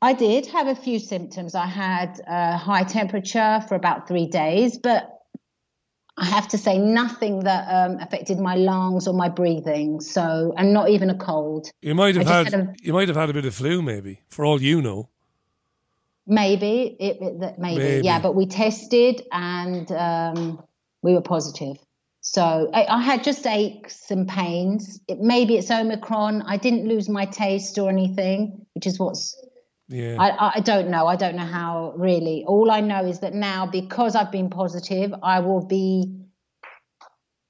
I 0.05 0.14
did 0.14 0.47
have 0.47 0.66
a 0.66 0.74
few 0.74 0.98
symptoms. 0.98 1.55
I 1.55 1.66
had 1.66 2.20
a 2.27 2.56
high 2.56 2.82
temperature 2.82 3.62
for 3.69 3.77
about 3.77 4.09
three 4.09 4.27
days, 4.27 4.77
but 4.77 5.11
I 6.16 6.26
have 6.26 6.48
to 6.48 6.59
say 6.59 6.78
nothing 6.78 7.40
that 7.40 7.66
um, 7.68 7.98
affected 7.98 8.39
my 8.39 8.55
lungs 8.55 9.09
or 9.09 9.14
my 9.14 9.28
breathing. 9.28 10.01
So, 10.01 10.52
and 10.56 10.72
not 10.72 10.90
even 10.90 11.09
a 11.09 11.16
cold. 11.16 11.70
You 11.80 11.94
might 11.94 12.16
have 12.16 12.26
had, 12.26 12.52
had 12.52 12.55
a- 12.55 12.74
you 12.82 12.93
might 12.93 13.09
have 13.09 13.16
had 13.16 13.30
a 13.30 13.32
bit 13.32 13.47
of 13.47 13.55
flu, 13.55 13.80
maybe, 13.80 14.20
for 14.28 14.44
all 14.44 14.60
you 14.60 14.82
know. 14.82 15.09
Maybe 16.26 16.97
it, 17.01 17.18
it 17.20 17.59
maybe. 17.59 17.78
Maybe. 17.78 18.06
yeah. 18.06 18.20
But 18.20 18.34
we 18.34 18.47
tested 18.47 19.22
and 19.32 19.90
um, 19.90 20.62
we 21.02 21.14
were 21.14 21.22
positive. 21.22 21.78
So 22.20 22.70
I, 22.72 22.84
I 22.84 23.01
had 23.02 23.24
just 23.24 23.44
aches 23.47 24.10
and 24.10 24.28
pains. 24.28 25.01
It, 25.09 25.18
maybe 25.18 25.56
it's 25.56 25.70
Omicron. 25.70 26.43
I 26.43 26.56
didn't 26.56 26.86
lose 26.86 27.09
my 27.09 27.24
taste 27.24 27.78
or 27.78 27.90
anything, 27.90 28.64
which 28.74 28.86
is 28.86 28.98
what's 28.98 29.36
Yeah. 29.88 30.16
I, 30.18 30.52
I 30.56 30.60
don't 30.60 30.88
know. 30.88 31.06
I 31.06 31.16
don't 31.16 31.36
know 31.36 31.44
how 31.44 31.94
really. 31.96 32.44
All 32.46 32.70
I 32.70 32.80
know 32.80 33.04
is 33.04 33.20
that 33.20 33.34
now, 33.34 33.66
because 33.66 34.14
I've 34.14 34.32
been 34.32 34.48
positive, 34.48 35.12
I 35.22 35.40
will 35.40 35.64
be 35.64 36.22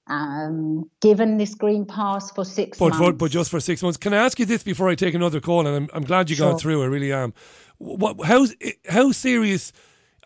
um, 0.09 0.91
given 1.01 1.37
this 1.37 1.55
green 1.55 1.85
pass 1.87 2.31
for 2.33 2.45
six 2.45 2.79
but, 2.79 2.91
months. 2.91 2.99
for, 2.99 3.13
but 3.13 3.31
just 3.31 3.51
for 3.51 3.61
six 3.61 3.83
months. 3.83 3.97
Can 3.97 4.13
I 4.13 4.19
ask 4.19 4.39
you 4.39 4.47
this 4.47 4.63
before 4.63 4.89
I 4.89 4.95
take 4.95 5.15
another 5.15 5.41
call? 5.41 5.67
And 5.67 5.77
I'm, 5.77 5.89
I'm 5.95 6.05
glad 6.05 6.31
you 6.31 6.37
got 6.37 6.61
through. 6.61 6.83
I 6.83 6.87
really 6.87 7.13
am. 7.13 7.33
What, 7.79 8.25
how, 8.27 8.47
how 8.89 9.13
serious? 9.13 9.73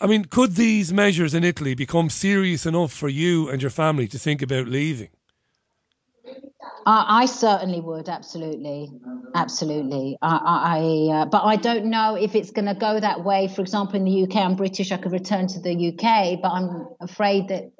I 0.01 0.07
mean, 0.07 0.25
could 0.27 0.57
these 0.57 0.93
measures 0.93 1.35
in 1.35 1.45
Italy 1.45 1.75
become 1.75 2.11
serious 2.11 2.67
enough 2.67 2.93
for 2.93 3.09
you 3.09 3.49
and 3.49 3.63
your 3.63 3.71
family 3.71 4.09
to 4.09 4.19
think 4.19 4.43
about 4.43 4.69
leaving? 4.69 5.09
I, 6.87 7.23
I 7.23 7.27
certainly 7.27 7.81
would, 7.81 8.09
absolutely, 8.09 8.93
absolutely. 9.35 10.17
I, 10.23 10.39
I, 11.11 11.15
uh, 11.15 11.25
but 11.27 11.43
I 11.43 11.57
don't 11.57 11.87
know 11.87 12.15
if 12.15 12.37
it's 12.37 12.53
going 12.53 12.67
to 12.67 12.75
go 12.75 13.01
that 13.01 13.25
way. 13.25 13.49
For 13.49 13.61
example, 13.61 13.97
in 13.97 14.05
the 14.05 14.23
UK, 14.23 14.37
I'm 14.37 14.55
British. 14.55 14.93
I 14.93 14.97
could 14.97 15.13
return 15.13 15.49
to 15.49 15.61
the 15.61 15.89
UK, 15.89 16.41
but 16.41 16.51
I'm 16.51 16.87
afraid 17.01 17.49
that 17.49 17.73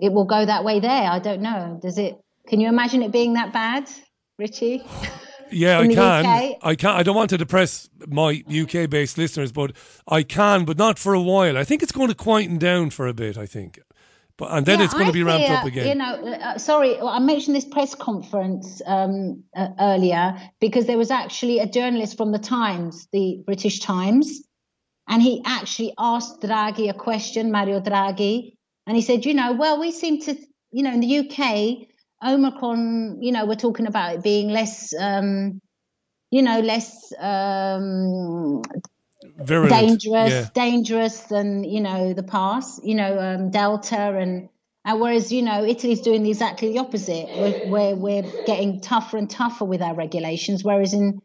it 0.00 0.12
will 0.12 0.26
go 0.26 0.46
that 0.46 0.62
way 0.64 0.78
there. 0.78 1.10
I 1.10 1.18
don't 1.18 1.42
know. 1.42 1.78
Does 1.82 1.98
it? 1.98 2.16
Can 2.46 2.60
you 2.60 2.68
imagine 2.68 3.02
it 3.02 3.10
being 3.10 3.34
that 3.34 3.52
bad, 3.52 3.90
Richie? 4.38 4.84
Yeah, 5.50 5.78
I 5.78 5.88
can. 5.88 6.26
UK? 6.26 6.58
I 6.62 6.74
can. 6.74 6.90
I 6.90 7.02
don't 7.02 7.16
want 7.16 7.30
to 7.30 7.38
depress 7.38 7.88
my 8.06 8.42
UK-based 8.46 9.16
listeners, 9.18 9.52
but 9.52 9.72
I 10.06 10.22
can, 10.22 10.66
but 10.66 10.76
not 10.76 10.98
for 10.98 11.14
a 11.14 11.20
while. 11.22 11.56
I 11.56 11.64
think 11.64 11.82
it's 11.82 11.92
going 11.92 12.08
to 12.08 12.14
quieten 12.14 12.58
down 12.58 12.90
for 12.90 13.06
a 13.06 13.14
bit. 13.14 13.38
I 13.38 13.46
think, 13.46 13.80
but 14.38 14.52
and 14.52 14.64
then 14.64 14.78
Yeah, 14.78 14.84
it's 14.84 14.94
going 14.94 15.06
to 15.06 15.12
be 15.12 15.24
ramped 15.24 15.48
fear, 15.48 15.56
up 15.56 15.64
again. 15.64 15.88
You 15.88 15.94
know, 15.96 16.32
uh, 16.32 16.58
sorry, 16.58 16.98
I 16.98 17.18
mentioned 17.18 17.56
this 17.56 17.64
press 17.64 17.94
conference 17.94 18.80
um, 18.86 19.42
uh, 19.54 19.68
earlier 19.80 20.36
because 20.60 20.86
there 20.86 20.96
was 20.96 21.10
actually 21.10 21.58
a 21.58 21.66
journalist 21.66 22.16
from 22.16 22.30
the 22.30 22.38
Times, 22.38 23.08
the 23.12 23.42
British 23.44 23.80
Times, 23.80 24.42
and 25.08 25.20
he 25.20 25.42
actually 25.44 25.92
asked 25.98 26.40
Draghi 26.40 26.88
a 26.88 26.94
question, 26.94 27.50
Mario 27.50 27.80
Draghi, 27.80 28.54
and 28.86 28.96
he 28.96 29.02
said, 29.02 29.26
you 29.26 29.34
know, 29.34 29.52
well, 29.52 29.80
we 29.80 29.90
seem 29.90 30.20
to, 30.22 30.36
you 30.70 30.84
know, 30.84 30.92
in 30.92 31.00
the 31.00 31.18
UK, 31.18 31.88
Omicron, 32.24 33.20
you 33.20 33.32
know, 33.32 33.44
we're 33.44 33.56
talking 33.56 33.86
about 33.86 34.14
it 34.14 34.22
being 34.22 34.50
less, 34.50 34.94
um, 34.98 35.60
you 36.30 36.42
know, 36.42 36.60
less 36.60 37.12
um, 37.18 38.62
Virulent. 39.38 39.70
dangerous, 39.70 40.30
Yeah. 40.30 40.48
dangerous 40.54 41.20
than 41.22 41.64
you 41.64 41.80
know 41.80 42.12
the 42.12 42.22
past. 42.22 42.84
You 42.84 42.94
know, 42.94 43.18
um, 43.18 43.50
Delta 43.50 44.16
and 44.16 44.48
and 44.84 45.00
whereas 45.00 45.30
you 45.30 45.42
know 45.42 45.64
Italy's 45.64 46.00
doing 46.00 46.26
exactly 46.26 46.72
the 46.72 46.78
opposite. 46.78 47.26
We're, 47.36 47.70
we're 47.70 47.94
we're 47.94 48.44
getting 48.46 48.80
tougher 48.80 49.16
and 49.16 49.28
tougher 49.30 49.64
with 49.64 49.82
our 49.82 49.94
regulations. 49.94 50.64
Whereas 50.64 50.92
in, 50.94 51.20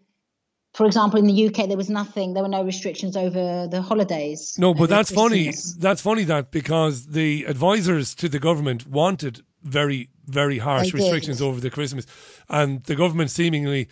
for 0.73 0.85
example, 0.85 1.19
in 1.19 1.27
the 1.27 1.47
UK 1.47 1.67
there 1.67 1.77
was 1.77 1.89
nothing. 1.89 2.33
There 2.33 2.43
were 2.43 2.49
no 2.49 2.63
restrictions 2.63 3.15
over 3.17 3.67
the 3.69 3.81
holidays. 3.81 4.55
No, 4.57 4.73
but 4.73 4.89
that's 4.89 5.11
funny. 5.11 5.53
That's 5.79 6.01
funny 6.01 6.23
that 6.25 6.51
because 6.51 7.07
the 7.07 7.45
advisors 7.45 8.13
to 8.15 8.29
the 8.29 8.39
government 8.39 8.87
wanted 8.87 9.41
very, 9.63 10.09
very 10.25 10.57
harsh 10.59 10.93
restrictions 10.93 11.41
over 11.41 11.59
the 11.59 11.69
Christmas, 11.69 12.05
and 12.49 12.83
the 12.83 12.95
government 12.95 13.31
seemingly 13.31 13.87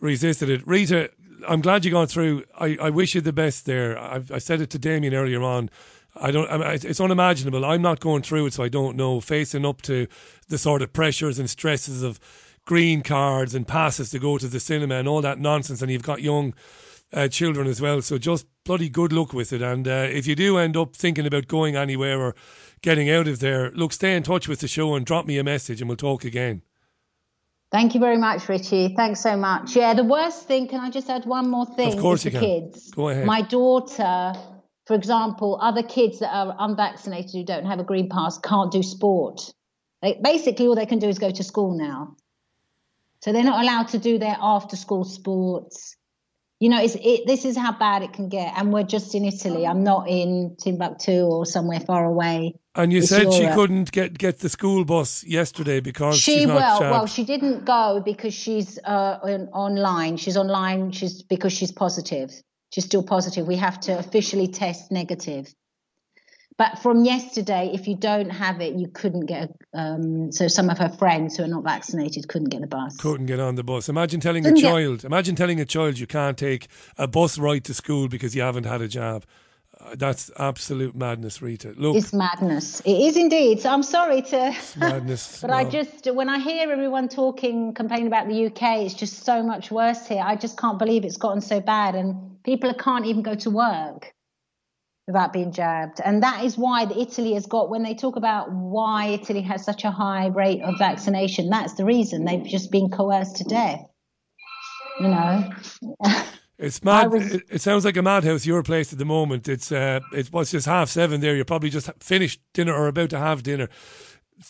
resisted 0.00 0.50
it. 0.50 0.66
Rita, 0.66 1.10
I'm 1.48 1.60
glad 1.60 1.84
you 1.84 1.90
got 1.90 2.10
through. 2.10 2.44
I, 2.58 2.76
I 2.80 2.90
wish 2.90 3.14
you 3.14 3.20
the 3.20 3.32
best 3.32 3.66
there. 3.66 3.98
I, 3.98 4.22
I 4.32 4.38
said 4.38 4.60
it 4.60 4.70
to 4.70 4.78
Damian 4.78 5.14
earlier 5.14 5.42
on. 5.42 5.70
I 6.16 6.30
don't. 6.30 6.48
I 6.48 6.52
mean, 6.58 6.62
it's- 6.66 6.84
it's 6.84 7.00
unimaginable. 7.00 7.64
I'm 7.64 7.82
not 7.82 8.00
going 8.00 8.22
through 8.22 8.46
it, 8.46 8.54
so 8.54 8.62
I 8.62 8.68
don't 8.68 8.96
know. 8.96 9.20
Facing 9.20 9.66
up 9.66 9.82
to 9.82 10.06
the 10.48 10.58
sort 10.58 10.82
of 10.82 10.92
pressures 10.92 11.38
and 11.38 11.50
stresses 11.50 12.02
of 12.02 12.20
green 12.64 13.02
cards 13.02 13.54
and 13.54 13.66
passes 13.66 14.10
to 14.10 14.18
go 14.18 14.38
to 14.38 14.46
the 14.48 14.60
cinema 14.60 14.94
and 14.94 15.08
all 15.08 15.20
that 15.22 15.38
nonsense, 15.38 15.82
and 15.82 15.90
you've 15.90 16.02
got 16.02 16.22
young 16.22 16.54
uh, 17.12 17.28
children 17.28 17.66
as 17.66 17.80
well. 17.80 18.00
So 18.00 18.16
just 18.18 18.46
bloody 18.64 18.88
good 18.88 19.12
luck 19.12 19.32
with 19.32 19.52
it. 19.52 19.60
And 19.60 19.86
uh, 19.86 20.08
if 20.10 20.26
you 20.26 20.34
do 20.34 20.56
end 20.56 20.76
up 20.76 20.94
thinking 20.96 21.26
about 21.26 21.48
going 21.48 21.76
anywhere 21.76 22.20
or 22.20 22.34
getting 22.80 23.10
out 23.10 23.28
of 23.28 23.40
there, 23.40 23.70
look, 23.72 23.92
stay 23.92 24.16
in 24.16 24.22
touch 24.22 24.48
with 24.48 24.60
the 24.60 24.68
show 24.68 24.94
and 24.94 25.04
drop 25.04 25.26
me 25.26 25.36
a 25.38 25.44
message, 25.44 25.80
and 25.80 25.88
we'll 25.88 25.96
talk 25.96 26.24
again. 26.24 26.62
Thank 27.74 27.94
you 27.94 27.98
very 27.98 28.18
much, 28.18 28.48
Richie. 28.48 28.94
Thanks 28.94 29.18
so 29.18 29.36
much. 29.36 29.74
Yeah, 29.74 29.94
the 29.94 30.04
worst 30.04 30.46
thing. 30.46 30.68
Can 30.68 30.78
I 30.78 30.90
just 30.90 31.10
add 31.10 31.26
one 31.26 31.50
more 31.50 31.66
thing? 31.66 31.94
Of 31.94 31.98
course 31.98 32.24
you 32.24 32.30
can. 32.30 32.38
kids. 32.38 32.92
Go 32.92 33.08
ahead. 33.08 33.26
My 33.26 33.42
daughter, 33.42 34.32
for 34.86 34.94
example, 34.94 35.58
other 35.60 35.82
kids 35.82 36.20
that 36.20 36.32
are 36.32 36.54
unvaccinated 36.56 37.32
who 37.32 37.44
don't 37.44 37.66
have 37.66 37.80
a 37.80 37.82
green 37.82 38.08
pass 38.08 38.38
can't 38.38 38.70
do 38.70 38.80
sport. 38.80 39.52
They, 40.02 40.20
basically, 40.22 40.68
all 40.68 40.76
they 40.76 40.86
can 40.86 41.00
do 41.00 41.08
is 41.08 41.18
go 41.18 41.32
to 41.32 41.42
school 41.42 41.76
now. 41.76 42.14
So 43.24 43.32
they're 43.32 43.42
not 43.42 43.60
allowed 43.60 43.88
to 43.88 43.98
do 43.98 44.18
their 44.18 44.36
after-school 44.40 45.02
sports. 45.02 45.96
You 46.60 46.68
know, 46.68 46.80
it's 46.80 46.94
it. 46.94 47.26
This 47.26 47.44
is 47.44 47.56
how 47.56 47.72
bad 47.76 48.02
it 48.02 48.12
can 48.12 48.28
get, 48.28 48.54
and 48.56 48.72
we're 48.72 48.84
just 48.84 49.16
in 49.16 49.24
Italy. 49.24 49.66
I'm 49.66 49.82
not 49.82 50.08
in 50.08 50.54
Timbuktu 50.60 51.22
or 51.22 51.44
somewhere 51.44 51.80
far 51.80 52.04
away. 52.04 52.54
And 52.76 52.92
you 52.92 53.02
said 53.02 53.32
she 53.32 53.46
couldn't 53.48 53.92
get, 53.92 54.18
get 54.18 54.40
the 54.40 54.48
school 54.48 54.84
bus 54.84 55.22
yesterday 55.22 55.78
because 55.78 56.18
She 56.18 56.38
she's 56.38 56.46
not 56.46 56.80
well, 56.80 57.06
she 57.06 57.24
didn't 57.24 57.64
go 57.64 58.02
because 58.04 58.34
she's 58.34 58.78
uh, 58.84 59.20
on, 59.22 59.48
online. 59.52 60.16
She's 60.16 60.36
online. 60.36 60.90
She's 60.90 61.22
because 61.22 61.52
she's 61.52 61.70
positive. 61.70 62.32
She's 62.72 62.84
still 62.84 63.04
positive. 63.04 63.46
We 63.46 63.56
have 63.56 63.78
to 63.82 63.96
officially 63.96 64.48
test 64.48 64.90
negative. 64.90 65.54
But 66.56 66.78
from 66.78 67.04
yesterday, 67.04 67.70
if 67.74 67.88
you 67.88 67.96
don't 67.96 68.30
have 68.30 68.60
it, 68.60 68.74
you 68.74 68.88
couldn't 68.88 69.26
get. 69.26 69.50
A, 69.74 69.78
um, 69.78 70.30
so 70.30 70.46
some 70.46 70.70
of 70.70 70.78
her 70.78 70.88
friends 70.88 71.36
who 71.36 71.42
are 71.42 71.48
not 71.48 71.64
vaccinated 71.64 72.28
couldn't 72.28 72.50
get 72.50 72.60
the 72.60 72.68
bus. 72.68 72.96
couldn't 72.96 73.26
get 73.26 73.40
on 73.40 73.56
the 73.56 73.64
bus. 73.64 73.88
Imagine 73.88 74.20
telling 74.20 74.44
a 74.44 74.50
Couldn't 74.50 74.62
get- 74.62 74.70
child. 74.70 75.04
Imagine 75.04 75.34
telling 75.34 75.60
a 75.60 75.64
child 75.64 75.98
you 75.98 76.06
can't 76.06 76.38
take 76.38 76.68
a 76.96 77.08
bus 77.08 77.38
ride 77.38 77.64
to 77.64 77.74
school 77.74 78.06
because 78.08 78.36
you 78.36 78.42
haven't 78.42 78.64
had 78.64 78.80
a 78.82 78.88
jab. 78.88 79.24
That's 79.96 80.30
absolute 80.38 80.94
madness, 80.94 81.42
Rita. 81.42 81.74
Look, 81.76 81.96
It's 81.96 82.12
madness. 82.12 82.80
It 82.80 82.98
is 82.98 83.16
indeed. 83.16 83.60
So 83.60 83.70
I'm 83.70 83.82
sorry 83.82 84.22
to. 84.22 84.54
madness. 84.76 85.40
But 85.42 85.50
I 85.50 85.64
just, 85.64 86.06
when 86.12 86.28
I 86.28 86.38
hear 86.38 86.70
everyone 86.70 87.08
talking, 87.08 87.74
complaining 87.74 88.06
about 88.06 88.28
the 88.28 88.46
UK, 88.46 88.78
it's 88.84 88.94
just 88.94 89.24
so 89.24 89.42
much 89.42 89.70
worse 89.70 90.06
here. 90.06 90.22
I 90.24 90.36
just 90.36 90.58
can't 90.58 90.78
believe 90.78 91.04
it's 91.04 91.16
gotten 91.16 91.40
so 91.40 91.60
bad, 91.60 91.94
and 91.94 92.42
people 92.44 92.72
can't 92.74 93.06
even 93.06 93.22
go 93.22 93.34
to 93.34 93.50
work 93.50 94.12
without 95.06 95.32
being 95.32 95.52
jabbed. 95.52 96.00
And 96.04 96.22
that 96.22 96.44
is 96.44 96.56
why 96.56 96.84
Italy 96.96 97.34
has 97.34 97.46
got. 97.46 97.68
When 97.68 97.82
they 97.82 97.94
talk 97.94 98.16
about 98.16 98.50
why 98.50 99.06
Italy 99.08 99.42
has 99.42 99.64
such 99.64 99.84
a 99.84 99.90
high 99.90 100.26
rate 100.26 100.62
of 100.62 100.78
vaccination, 100.78 101.50
that's 101.50 101.74
the 101.74 101.84
reason 101.84 102.24
they've 102.24 102.46
just 102.46 102.70
been 102.70 102.88
coerced 102.90 103.36
to 103.36 103.44
death. 103.44 103.84
You 105.00 105.08
know. 105.08 105.50
It's 106.58 106.84
mad. 106.84 107.10
was- 107.10 107.34
it, 107.34 107.42
it 107.50 107.60
sounds 107.60 107.84
like 107.84 107.96
a 107.96 108.02
madhouse. 108.02 108.46
Your 108.46 108.62
place 108.62 108.92
at 108.92 108.98
the 108.98 109.04
moment. 109.04 109.48
It's 109.48 109.72
uh, 109.72 110.00
it's 110.12 110.30
what's 110.32 110.50
just 110.52 110.66
half 110.66 110.88
seven 110.88 111.20
there. 111.20 111.34
You're 111.34 111.44
probably 111.44 111.70
just 111.70 111.90
finished 112.00 112.40
dinner 112.52 112.72
or 112.72 112.86
about 112.86 113.10
to 113.10 113.18
have 113.18 113.42
dinner. 113.42 113.68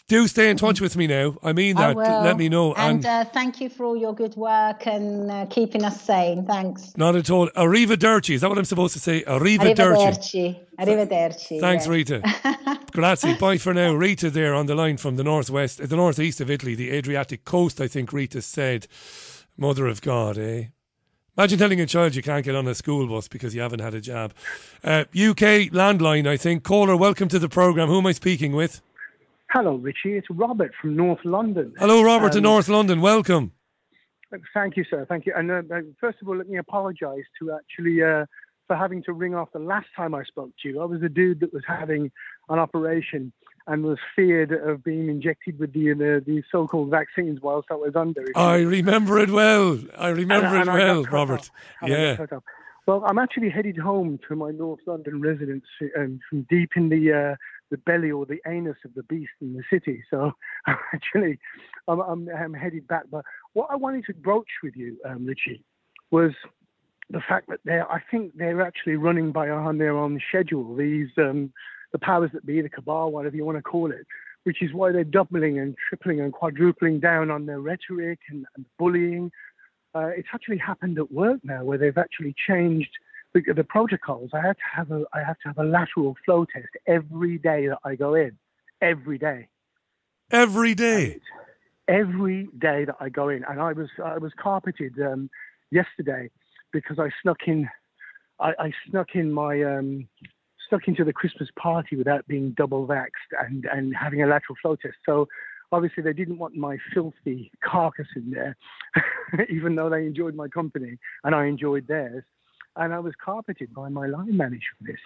Do 0.08 0.26
stay 0.26 0.48
in 0.48 0.56
touch 0.56 0.80
with 0.80 0.96
me 0.96 1.06
now. 1.06 1.36
I 1.42 1.52
mean 1.52 1.76
I 1.76 1.88
that. 1.88 1.96
will. 1.96 2.22
Let 2.22 2.38
me 2.38 2.48
know. 2.48 2.72
And, 2.74 3.04
uh, 3.04 3.26
thank 3.26 3.60
you 3.60 3.68
for 3.68 3.84
all 3.84 3.96
your 3.96 4.14
good 4.14 4.34
work 4.34 4.86
and 4.86 5.30
uh, 5.30 5.46
keeping 5.50 5.84
us 5.84 6.00
sane. 6.00 6.46
Thanks. 6.46 6.96
not 6.96 7.16
at 7.16 7.28
all. 7.30 7.48
Arrivederci. 7.50 8.34
Is 8.34 8.40
that 8.40 8.48
what 8.48 8.58
I'm 8.58 8.64
supposed 8.64 8.94
to 8.94 8.98
say? 9.00 9.22
Arrivederci. 9.24 9.76
Arrivederci. 9.76 10.60
Arrivederci. 10.80 11.60
Thanks, 11.60 11.86
yeah. 11.86 11.92
Rita. 11.92 12.78
Grazie. 12.92 13.34
Bye 13.34 13.58
for 13.58 13.74
now. 13.74 13.92
Rita 13.92 14.30
there 14.30 14.54
on 14.54 14.66
the 14.66 14.74
line 14.74 14.96
from 14.96 15.16
the 15.16 15.24
northwest, 15.24 15.86
the 15.86 15.96
northeast 15.96 16.40
of 16.40 16.50
Italy, 16.50 16.74
the 16.74 16.90
Adriatic 16.90 17.44
coast, 17.44 17.80
I 17.80 17.86
think 17.88 18.12
Rita 18.12 18.40
said. 18.42 18.86
Mother 19.56 19.86
of 19.86 20.00
God, 20.02 20.36
eh? 20.36 20.64
Imagine 21.36 21.58
telling 21.58 21.80
a 21.80 21.86
child 21.86 22.14
you 22.14 22.22
can't 22.22 22.44
get 22.44 22.54
on 22.54 22.68
a 22.68 22.76
school 22.76 23.08
bus 23.08 23.26
because 23.26 23.56
you 23.56 23.60
haven't 23.60 23.80
had 23.80 23.92
a 23.92 24.00
jab. 24.00 24.32
Uh, 24.84 25.00
UK 25.10 25.68
landline, 25.72 26.28
I 26.28 26.36
think. 26.36 26.62
Caller, 26.62 26.96
welcome 26.96 27.26
to 27.28 27.40
the 27.40 27.48
programme. 27.48 27.88
Who 27.88 27.98
am 27.98 28.06
I 28.06 28.12
speaking 28.12 28.52
with? 28.52 28.80
Hello, 29.50 29.74
Richie. 29.74 30.16
It's 30.16 30.28
Robert 30.30 30.72
from 30.80 30.94
North 30.94 31.18
London. 31.24 31.74
Hello, 31.76 32.04
Robert 32.04 32.32
in 32.34 32.38
Um, 32.38 32.52
North 32.52 32.68
London. 32.68 33.00
Welcome. 33.00 33.50
Thank 34.52 34.76
you, 34.76 34.84
sir. 34.88 35.06
Thank 35.08 35.26
you. 35.26 35.32
And 35.36 35.50
uh, 35.50 35.62
uh, 35.72 35.80
first 36.00 36.18
of 36.22 36.28
all, 36.28 36.36
let 36.36 36.48
me 36.48 36.56
apologise 36.58 37.24
to 37.40 37.52
actually 37.52 38.00
uh, 38.02 38.26
for 38.68 38.76
having 38.76 39.02
to 39.04 39.12
ring 39.12 39.34
off 39.34 39.48
the 39.52 39.58
last 39.58 39.86
time 39.96 40.14
I 40.14 40.22
spoke 40.22 40.50
to 40.62 40.68
you. 40.68 40.80
I 40.80 40.84
was 40.84 41.02
a 41.02 41.08
dude 41.08 41.40
that 41.40 41.52
was 41.52 41.64
having 41.66 42.12
an 42.48 42.60
operation 42.60 43.32
and 43.66 43.82
was 43.84 43.98
feared 44.14 44.52
of 44.52 44.84
being 44.84 45.08
injected 45.08 45.58
with 45.58 45.72
the 45.72 45.92
the, 45.94 46.22
the 46.26 46.42
so-called 46.52 46.90
vaccines 46.90 47.40
whilst 47.40 47.68
I 47.70 47.74
was 47.74 47.94
under. 47.96 48.24
I 48.36 48.56
remember 48.58 49.18
it 49.18 49.30
well. 49.30 49.78
I 49.96 50.08
remember 50.08 50.46
And- 50.48 50.56
and 50.56 50.62
it 50.62 50.66
got 50.66 50.74
well, 50.78 51.02
Robert. 51.04 51.40
off. 51.40 51.50
And 51.82 51.94
I 51.94 52.16
got 52.16 52.28
Yeah. 52.32 52.38
Well, 52.86 53.02
I'm 53.06 53.16
actually 53.18 53.48
headed 53.48 53.78
home 53.78 54.18
to 54.28 54.36
my 54.36 54.50
North 54.50 54.80
London 54.86 55.22
residence 55.22 55.64
um, 55.96 56.20
from 56.28 56.42
deep 56.50 56.72
in 56.76 56.90
the 56.90 57.12
uh, 57.32 57.36
the 57.70 57.78
belly 57.78 58.10
or 58.10 58.26
the 58.26 58.40
anus 58.46 58.76
of 58.84 58.92
the 58.94 59.02
beast 59.04 59.32
in 59.40 59.54
the 59.54 59.62
city. 59.72 60.04
So 60.10 60.32
actually, 60.92 61.38
I'm, 61.88 62.00
I'm, 62.00 62.28
I'm 62.28 62.52
headed 62.52 62.86
back. 62.86 63.04
But 63.10 63.24
what 63.54 63.68
I 63.70 63.76
wanted 63.76 64.04
to 64.08 64.12
broach 64.14 64.50
with 64.62 64.76
you, 64.76 64.98
um, 65.08 65.24
Richie, 65.24 65.64
was 66.10 66.32
the 67.08 67.22
fact 67.26 67.48
that 67.48 67.60
they're 67.64 67.90
I 67.90 68.00
think 68.10 68.36
they're 68.36 68.60
actually 68.60 68.96
running 68.96 69.32
by 69.32 69.48
on 69.48 69.78
their 69.78 69.96
own 69.96 70.20
schedule. 70.28 70.76
These 70.76 71.08
um, 71.16 71.54
the 71.94 71.98
powers 72.00 72.30
that 72.34 72.44
be, 72.44 72.60
the 72.60 72.68
cabal, 72.68 73.12
whatever 73.12 73.36
you 73.36 73.44
want 73.44 73.56
to 73.56 73.62
call 73.62 73.92
it, 73.92 74.04
which 74.42 74.60
is 74.60 74.72
why 74.74 74.90
they're 74.90 75.04
doubling 75.04 75.60
and 75.60 75.76
tripling 75.88 76.20
and 76.20 76.32
quadrupling 76.32 76.98
down 76.98 77.30
on 77.30 77.46
their 77.46 77.60
rhetoric 77.60 78.18
and, 78.30 78.44
and 78.56 78.66
bullying. 78.80 79.30
Uh, 79.94 80.08
it's 80.08 80.28
actually 80.34 80.58
happened 80.58 80.98
at 80.98 81.12
work 81.12 81.38
now, 81.44 81.62
where 81.64 81.78
they've 81.78 81.96
actually 81.96 82.34
changed 82.48 82.90
the, 83.32 83.40
the 83.54 83.62
protocols. 83.62 84.30
I 84.34 84.40
have 84.40 84.56
to 84.56 84.68
have 84.74 84.90
a 84.90 85.04
I 85.14 85.20
have 85.22 85.38
to 85.42 85.48
have 85.48 85.58
a 85.58 85.64
lateral 85.64 86.16
flow 86.24 86.44
test 86.52 86.72
every 86.88 87.38
day 87.38 87.68
that 87.68 87.78
I 87.84 87.94
go 87.94 88.14
in, 88.14 88.36
every 88.82 89.18
day 89.18 89.48
Every 90.32 90.74
day. 90.74 91.20
every 91.86 92.48
day 92.58 92.84
that 92.86 92.96
I 92.98 93.08
go 93.08 93.28
in, 93.28 93.44
and 93.44 93.60
I 93.60 93.72
was 93.72 93.88
I 94.04 94.18
was 94.18 94.32
carpeted 94.36 94.94
um, 95.00 95.30
yesterday 95.70 96.30
because 96.72 96.98
I 96.98 97.10
snuck 97.22 97.42
in, 97.46 97.68
I, 98.40 98.50
I 98.58 98.72
snuck 98.90 99.10
in 99.14 99.32
my 99.32 99.62
um, 99.62 100.08
snuck 100.68 100.88
into 100.88 101.04
the 101.04 101.12
Christmas 101.12 101.48
party 101.56 101.96
without 101.96 102.26
being 102.26 102.54
double 102.56 102.86
vaxxed 102.86 103.32
and 103.40 103.66
and 103.66 103.94
having 103.94 104.22
a 104.22 104.26
lateral 104.26 104.56
flow 104.60 104.76
test. 104.76 104.96
So 105.06 105.28
obviously 105.72 106.02
they 106.02 106.12
didn't 106.12 106.38
want 106.38 106.54
my 106.54 106.78
filthy 106.92 107.50
carcass 107.64 108.06
in 108.16 108.30
there, 108.30 108.56
even 109.50 109.74
though 109.74 109.90
they 109.90 110.06
enjoyed 110.06 110.34
my 110.34 110.48
company 110.48 110.98
and 111.24 111.34
I 111.34 111.46
enjoyed 111.46 111.86
theirs, 111.86 112.24
and 112.76 112.92
I 112.92 112.98
was 112.98 113.14
carpeted 113.22 113.74
by 113.74 113.88
my 113.88 114.06
line 114.06 114.36
manager 114.36 114.72
for 114.78 114.84
this. 114.92 115.00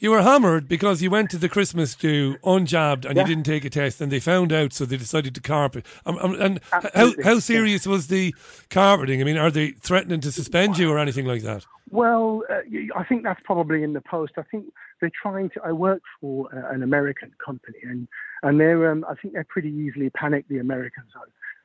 You 0.00 0.12
were 0.12 0.22
hammered 0.22 0.68
because 0.68 1.02
you 1.02 1.10
went 1.10 1.28
to 1.30 1.38
the 1.38 1.48
Christmas 1.48 1.96
do 1.96 2.36
unjabbed 2.44 3.04
and 3.04 3.16
Yeah. 3.16 3.22
you 3.22 3.28
didn't 3.34 3.46
take 3.46 3.64
a 3.64 3.70
test, 3.70 4.00
and 4.00 4.12
they 4.12 4.20
found 4.20 4.52
out, 4.52 4.72
so 4.72 4.84
they 4.84 4.96
decided 4.96 5.34
to 5.34 5.40
carpet. 5.40 5.84
Um, 6.06 6.16
um, 6.18 6.40
and 6.40 6.60
how 6.70 6.78
Absolutely, 6.84 7.24
how 7.24 7.32
yeah. 7.32 7.38
serious 7.40 7.84
was 7.86 8.06
the 8.06 8.32
carpeting? 8.70 9.20
I 9.20 9.24
mean, 9.24 9.36
are 9.36 9.50
they 9.50 9.72
threatening 9.72 10.20
to 10.20 10.30
suspend 10.30 10.78
you 10.78 10.88
or 10.92 10.98
anything 11.00 11.26
like 11.26 11.42
that? 11.42 11.66
Well, 11.90 12.44
uh, 12.48 12.60
I 12.94 13.02
think 13.04 13.24
that's 13.24 13.40
probably 13.44 13.82
in 13.82 13.92
the 13.92 14.00
post. 14.00 14.34
I 14.36 14.42
think 14.42 14.66
they're 15.00 15.10
trying 15.20 15.50
to. 15.50 15.60
I 15.64 15.72
work 15.72 16.02
for 16.20 16.48
uh, 16.54 16.72
an 16.72 16.84
American 16.84 17.32
company, 17.44 17.78
and 17.82 18.06
and 18.44 18.60
they're. 18.60 18.92
Um, 18.92 19.04
I 19.08 19.14
think 19.16 19.34
they're 19.34 19.42
pretty 19.42 19.70
easily 19.70 20.10
panicked. 20.10 20.48
The 20.48 20.58
Americans, 20.58 21.10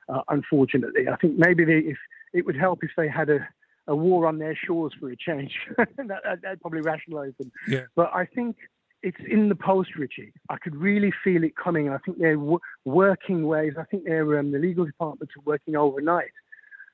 uh, 0.10 0.22
unfortunately. 0.30 1.07
I 1.07 1.18
think 1.18 1.38
maybe 1.38 1.65
they, 1.65 1.80
if 1.80 1.97
it 2.34 2.47
would 2.47 2.55
help 2.55 2.84
if 2.84 2.91
they 2.97 3.07
had 3.07 3.30
a, 3.30 3.47
a 3.88 3.95
war 3.95 4.27
on 4.27 4.38
their 4.38 4.55
shores 4.55 4.93
for 4.99 5.10
a 5.10 5.15
change. 5.15 5.51
that, 5.77 6.39
that'd 6.41 6.61
probably 6.61 6.81
rationalise 6.81 7.34
them. 7.38 7.51
Yeah. 7.68 7.84
But 7.95 8.11
I 8.14 8.26
think 8.26 8.55
it's 9.01 9.18
in 9.30 9.49
the 9.49 9.55
post, 9.55 9.91
Richie. 9.97 10.34
I 10.49 10.57
could 10.57 10.76
really 10.76 11.11
feel 11.23 11.43
it 11.43 11.55
coming. 11.55 11.89
I 11.89 11.97
think 11.97 12.18
they're 12.19 12.35
w- 12.38 12.60
working 12.85 13.45
ways. 13.45 13.73
I 13.77 13.84
think 13.84 14.05
they're 14.05 14.39
um, 14.39 14.51
the 14.51 14.60
legal 14.60 14.85
departments 14.85 15.34
are 15.38 15.43
working 15.45 15.76
overnight 15.76 16.31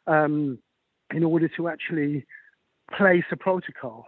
um, 0.08 0.58
in 1.14 1.24
order 1.24 1.48
to 1.56 1.68
actually 1.68 2.26
place 2.98 3.24
a 3.32 3.38
protocol, 3.38 4.08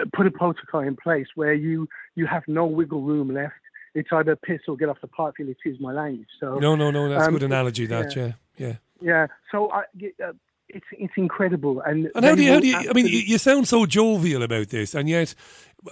uh, 0.00 0.04
put 0.14 0.28
a 0.28 0.30
protocol 0.30 0.80
in 0.80 0.96
place 0.96 1.26
where 1.34 1.54
you 1.54 1.88
you 2.14 2.26
have 2.26 2.44
no 2.46 2.66
wiggle 2.66 3.02
room 3.02 3.34
left. 3.34 3.54
It's 3.94 4.10
either 4.12 4.36
piss 4.36 4.60
or 4.68 4.76
get 4.76 4.88
off 4.88 5.00
the 5.00 5.08
park 5.08 5.36
field. 5.36 5.48
Excuse 5.50 5.80
my 5.80 5.92
language. 5.92 6.28
So 6.38 6.58
No, 6.58 6.76
no, 6.76 6.92
no. 6.92 7.08
That's 7.08 7.24
a 7.24 7.26
um, 7.26 7.32
good 7.34 7.42
analogy. 7.44 7.86
That, 7.86 8.14
yeah, 8.14 8.32
yeah. 8.56 8.76
yeah. 9.00 9.26
So 9.50 9.70
I, 9.72 9.82
uh, 10.24 10.32
it's 10.68 10.86
it's 10.92 11.12
incredible. 11.16 11.80
And 11.80 12.10
And 12.14 12.24
how 12.24 12.34
do 12.34 12.42
you? 12.42 12.52
How 12.52 12.60
do 12.60 12.66
you? 12.66 12.76
I 12.76 12.92
mean, 12.92 13.06
you, 13.06 13.38
sound 13.38 13.68
so 13.68 13.86
jovial 13.86 14.42
about 14.42 14.68
this, 14.68 14.94
and 14.94 15.08
yet, 15.08 15.34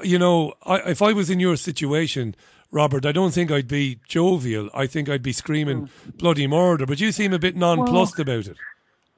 you 0.03 0.19
know, 0.19 0.55
I, 0.65 0.90
if 0.90 1.03
I 1.03 1.12
was 1.12 1.31
in 1.31 1.40
your 1.40 1.57
situation, 1.57 2.35
Robert, 2.70 3.05
I 3.05 3.12
don't 3.12 3.32
think 3.32 3.51
I'd 3.51 3.69
be 3.69 4.01
jovial. 4.07 4.70
I 4.74 4.86
think 4.86 5.09
I'd 5.09 5.23
be 5.23 5.32
screaming 5.32 5.89
bloody 6.16 6.47
murder. 6.47 6.86
But 6.86 7.01
you 7.01 7.12
seem 7.12 7.32
a 7.32 7.39
bit 7.39 7.57
nonplussed 7.57 8.19
about 8.19 8.47
it. 8.47 8.57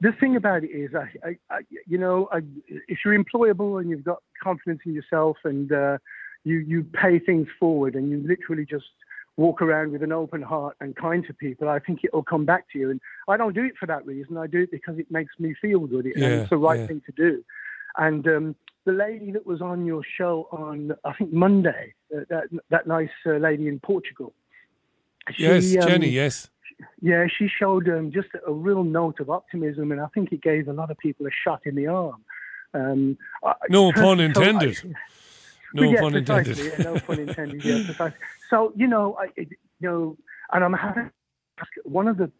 the 0.01 0.11
thing 0.11 0.35
about 0.35 0.63
it 0.63 0.71
is, 0.71 0.93
I, 0.93 1.09
I, 1.27 1.37
I 1.49 1.59
you 1.87 1.97
know, 1.97 2.27
I, 2.31 2.41
if 2.87 2.99
you're 3.05 3.17
employable 3.17 3.79
and 3.79 3.89
you've 3.89 4.03
got 4.03 4.21
confidence 4.43 4.81
in 4.85 4.93
yourself 4.93 5.37
and 5.43 5.71
uh, 5.71 5.97
you 6.43 6.57
you 6.59 6.83
pay 6.83 7.19
things 7.19 7.47
forward 7.59 7.95
and 7.95 8.09
you 8.09 8.23
literally 8.25 8.65
just 8.65 8.85
walk 9.37 9.61
around 9.61 9.91
with 9.91 10.01
an 10.03 10.11
open 10.11 10.41
heart 10.41 10.75
and 10.79 10.95
kind 10.95 11.25
to 11.27 11.33
people, 11.33 11.67
I 11.67 11.79
think 11.79 11.99
it'll 12.03 12.23
come 12.23 12.45
back 12.45 12.65
to 12.71 12.79
you. 12.79 12.89
And 12.89 13.01
I 13.27 13.37
don't 13.37 13.53
do 13.53 13.63
it 13.65 13.73
for 13.79 13.85
that 13.85 14.05
reason. 14.05 14.37
I 14.37 14.47
do 14.47 14.61
it 14.61 14.71
because 14.71 14.97
it 14.97 15.11
makes 15.11 15.33
me 15.39 15.53
feel 15.61 15.79
good. 15.87 16.05
and 16.05 16.15
Yeah, 16.15 16.27
it's 16.41 16.49
the 16.49 16.57
right 16.57 16.79
yeah. 16.79 16.87
thing 16.87 17.01
to 17.05 17.11
do. 17.11 17.43
And 17.97 18.27
um, 18.27 18.55
the 18.85 18.91
lady 18.93 19.31
that 19.31 19.45
was 19.45 19.61
on 19.61 19.85
your 19.85 20.03
show 20.17 20.47
on, 20.51 20.93
I 21.03 21.13
think 21.13 21.33
Monday, 21.33 21.93
uh, 22.15 22.21
that 22.29 22.43
that 22.69 22.87
nice 22.87 23.09
uh, 23.25 23.31
lady 23.37 23.67
in 23.67 23.79
Portugal. 23.79 24.33
Yes, 25.37 25.63
she, 25.63 25.79
um, 25.79 25.87
Jenny. 25.87 26.09
Yes. 26.09 26.49
yeah, 27.01 27.25
she 27.27 27.47
showed 27.47 27.87
um, 27.89 28.11
just 28.11 28.27
a 28.45 28.51
real 28.51 28.83
note 28.83 29.19
of 29.19 29.29
optimism, 29.29 29.91
and 29.91 29.99
I 30.01 30.07
think 30.13 30.31
it 30.31 30.41
gave 30.41 30.67
a 30.67 30.73
lot 30.73 30.91
of 30.91 30.97
people 30.97 31.25
a 31.25 31.29
shot 31.43 31.61
in 31.65 31.75
the 31.75 31.87
arm. 31.87 32.21
Um, 32.73 33.17
No 33.69 33.91
pun 33.93 34.33
so 34.35 34.43
I- 34.43 34.93
No 35.75 35.91
yeah, 35.91 35.99
pun 35.99 36.15
intended. 36.15 36.57
Yeah, 36.57 36.77
no 36.83 36.99
pun 36.99 37.19
intended. 37.19 37.63
Yeah, 37.63 37.83
precisely. 37.85 38.17
So 38.49 38.73
you 38.75 38.87
know, 38.87 39.17
I, 39.19 39.27
you 39.35 39.47
know, 39.81 40.17
and 40.53 40.63
I'm 40.63 40.73
having 40.73 41.11
one 41.83 42.07
of 42.07 42.17
the 42.17 42.31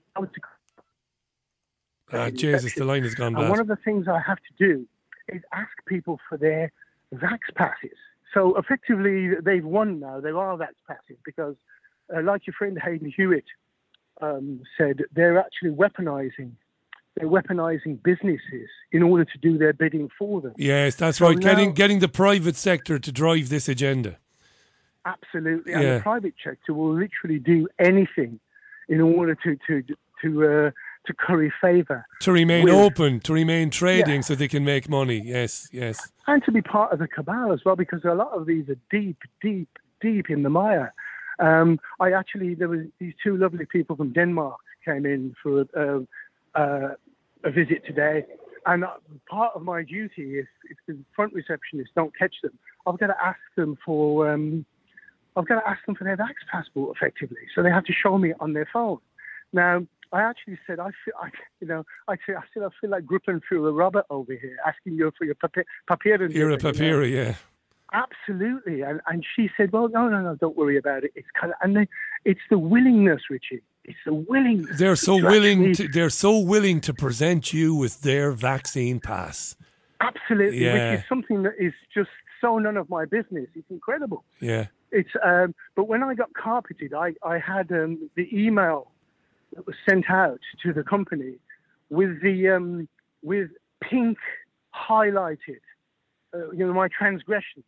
Ah, 2.14 2.30
Jesus, 2.30 2.74
the 2.76 2.86
line 2.86 3.03
has 3.03 3.16
gone 3.16 3.36
and 3.36 3.49
one 3.49 3.60
of 3.60 3.68
the 3.68 3.76
things 3.76 4.07
I 4.07 4.20
have 4.20 4.38
to 4.38 4.53
do 4.57 4.88
is 5.28 5.41
ask 5.53 5.72
people 5.88 6.20
for 6.30 6.38
their 6.38 6.72
vax 7.14 7.40
passes. 7.56 7.98
So 8.34 8.56
effectively, 8.57 9.32
they've 9.44 9.66
won 9.66 9.99
now. 9.99 10.20
They 10.20 10.30
are 10.30 10.57
vax 10.57 10.74
passes 10.88 11.18
because, 11.26 11.56
uh, 12.16 12.22
like 12.22 12.45
your 12.45 12.53
friend 12.53 12.78
Hayden 12.84 13.12
Hewitt 13.16 13.45
um, 14.22 14.62
said, 14.78 15.02
they're 15.14 15.40
actually 15.40 15.72
weaponizing. 15.72 16.52
They're 17.16 17.30
weaponizing 17.30 18.04
businesses 18.04 18.70
in 18.92 19.02
order 19.02 19.24
to 19.26 19.38
do 19.38 19.58
their 19.58 19.72
bidding 19.74 20.10
for 20.20 20.42
them. 20.42 20.54
Yes, 20.58 20.96
that's 20.96 21.18
So 21.20 21.28
right. 21.28 21.40
getting 21.40 21.70
now- 21.70 21.76
getting 21.76 22.00
the 22.00 22.10
private 22.10 22.56
sector 22.56 23.00
to 23.00 23.12
drive 23.12 23.48
this 23.50 23.70
agenda. 23.70 24.18
Absolutely, 25.06 25.72
and 25.74 25.84
the 25.84 26.00
private 26.02 26.34
sector 26.44 26.74
will 26.74 26.94
literally 26.94 27.38
do 27.40 27.68
anything 27.80 28.40
in 28.90 29.02
order 29.02 29.36
to 29.44 29.56
to 29.68 29.84
to 30.22 30.30
uh, 30.44 30.72
to 31.06 31.14
curry 31.14 31.54
favour 31.62 32.06
To 32.22 32.32
remain 32.32 32.66
with- 32.66 32.74
open, 32.74 33.20
to 33.22 33.34
remain 33.34 33.70
trading 33.70 34.16
Yeah. 34.16 34.22
so 34.22 34.34
they 34.36 34.48
can 34.48 34.66
make 34.66 34.90
money. 34.90 35.22
Yes, 35.24 35.70
yes. 35.72 36.12
and 36.28 36.44
to 36.46 36.52
be 36.52 36.62
part 36.64 36.92
of 36.92 36.98
the 37.00 37.08
cabal 37.08 37.54
as 37.54 37.62
well, 37.64 37.76
because 37.76 38.04
a 38.04 38.16
lot 38.16 38.32
of 38.32 38.48
these 38.48 38.68
are 38.70 38.78
deep, 38.90 39.20
deep, 39.42 39.70
deep 40.02 40.30
in 40.32 40.42
the 40.42 40.50
mire. 40.50 40.92
Um, 41.38 41.80
I 42.00 42.12
actually 42.14 42.56
there 42.56 42.68
was 42.70 42.82
these 43.00 43.14
two 43.24 43.38
lovely 43.38 43.66
people 43.66 43.96
from 43.96 44.12
Denmark 44.12 44.60
came 44.84 45.06
in 45.06 45.36
for 45.44 45.66
uh, 45.78 46.60
uh, 46.60 46.96
a 47.46 47.52
visit 47.52 47.86
today, 47.86 48.26
and 48.66 48.84
part 49.30 49.54
of 49.56 49.62
my 49.62 49.84
duty, 49.84 50.40
if, 50.40 50.48
if 50.70 50.78
the 50.88 50.98
front 51.16 51.34
receptionists 51.34 51.94
don't 51.96 52.12
catch 52.18 52.36
them, 52.42 52.58
I've 52.86 53.00
got 53.00 53.08
to 53.08 53.16
ask 53.24 53.40
them 53.56 53.78
for 53.86 54.30
um, 54.30 54.66
I've 55.36 55.48
got 55.48 55.62
to 55.62 55.70
ask 55.70 55.86
them 55.86 55.96
for 55.96 56.04
their 56.04 56.18
vax 56.18 56.34
passport 56.52 56.96
effectively, 56.96 57.42
so 57.54 57.62
they 57.62 57.70
have 57.70 57.86
to 57.86 57.94
show 57.94 58.18
me 58.18 58.34
on 58.40 58.54
their 58.54 58.68
phone. 58.72 59.00
Now, 59.54 59.86
I 60.12 60.22
actually 60.22 60.58
said, 60.66 60.80
I 60.80 60.92
feel, 61.04 61.14
I, 61.22 61.30
you 61.60 61.68
know, 61.68 61.84
I 62.08 62.16
said, 62.26 62.36
I 62.36 62.44
said, 62.54 62.64
I 62.64 62.70
feel 62.80 62.90
like 62.90 63.06
gripping 63.06 63.42
through 63.48 63.68
a 63.68 63.72
Robert 63.72 64.06
over 64.10 64.34
here, 64.34 64.58
asking 64.66 64.94
you 64.94 65.12
for 65.18 65.26
your 65.26 65.36
papier, 65.36 65.66
papier 65.90 66.32
You're 66.32 66.52
a 66.52 66.58
papyra, 66.58 67.10
yeah. 67.10 67.36
Absolutely, 67.94 68.82
and 68.82 69.00
and 69.08 69.24
she 69.36 69.50
said, 69.56 69.72
"Well, 69.72 69.88
no, 69.90 70.10
no, 70.10 70.20
no, 70.20 70.36
don't 70.36 70.58
worry 70.58 70.76
about 70.76 71.04
it. 71.04 71.12
It's 71.16 71.28
kind 71.40 71.54
of, 71.54 71.58
and 71.62 71.78
they, 71.78 71.88
it's 72.26 72.42
the 72.50 72.58
willingness, 72.58 73.22
Richie. 73.30 73.62
It's 73.88 73.98
the 74.06 74.14
willingness. 74.14 74.78
They're 74.80 74.95
so 74.95 75.16
willing 75.16 75.74
to 75.76 75.88
they're 75.88 76.10
so 76.10 76.40
willing 76.40 76.82
to 76.82 76.94
present 76.94 77.53
you 77.53 77.76
with 77.76 78.02
their 78.02 78.32
vaccine 78.32 78.99
pass. 78.99 79.56
absolutely, 80.02 80.64
Yeah. 80.66 80.91
which 80.91 80.99
is 81.02 81.06
something 81.07 81.44
that 81.44 81.53
is 81.60 81.74
just 81.94 82.10
so 82.41 82.57
none 82.60 82.78
of 82.78 82.90
my 82.90 83.06
business. 83.06 83.48
It's 83.56 83.70
incredible. 83.70 84.24
Yeah. 84.40 84.66
It's 84.91 85.10
um, 85.24 85.53
but 85.76 85.88
when 85.88 86.02
I 86.03 86.14
got 86.16 86.34
carpeted, 86.34 86.94
I 86.94 87.14
I 87.24 87.38
had 87.40 87.72
um, 87.72 88.10
the 88.16 88.28
email 88.36 88.91
that 89.53 89.66
was 89.68 89.76
sent 89.88 90.10
out 90.10 90.40
to 90.64 90.74
the 90.74 90.84
company 90.84 91.36
with 91.90 92.22
the 92.22 92.49
um, 92.49 92.88
with 93.22 93.49
pink 93.82 94.18
highlighted, 94.90 95.62
uh, 96.34 96.49
you 96.52 96.66
know, 96.66 96.74
my 96.74 96.88
transgressions, 96.90 97.66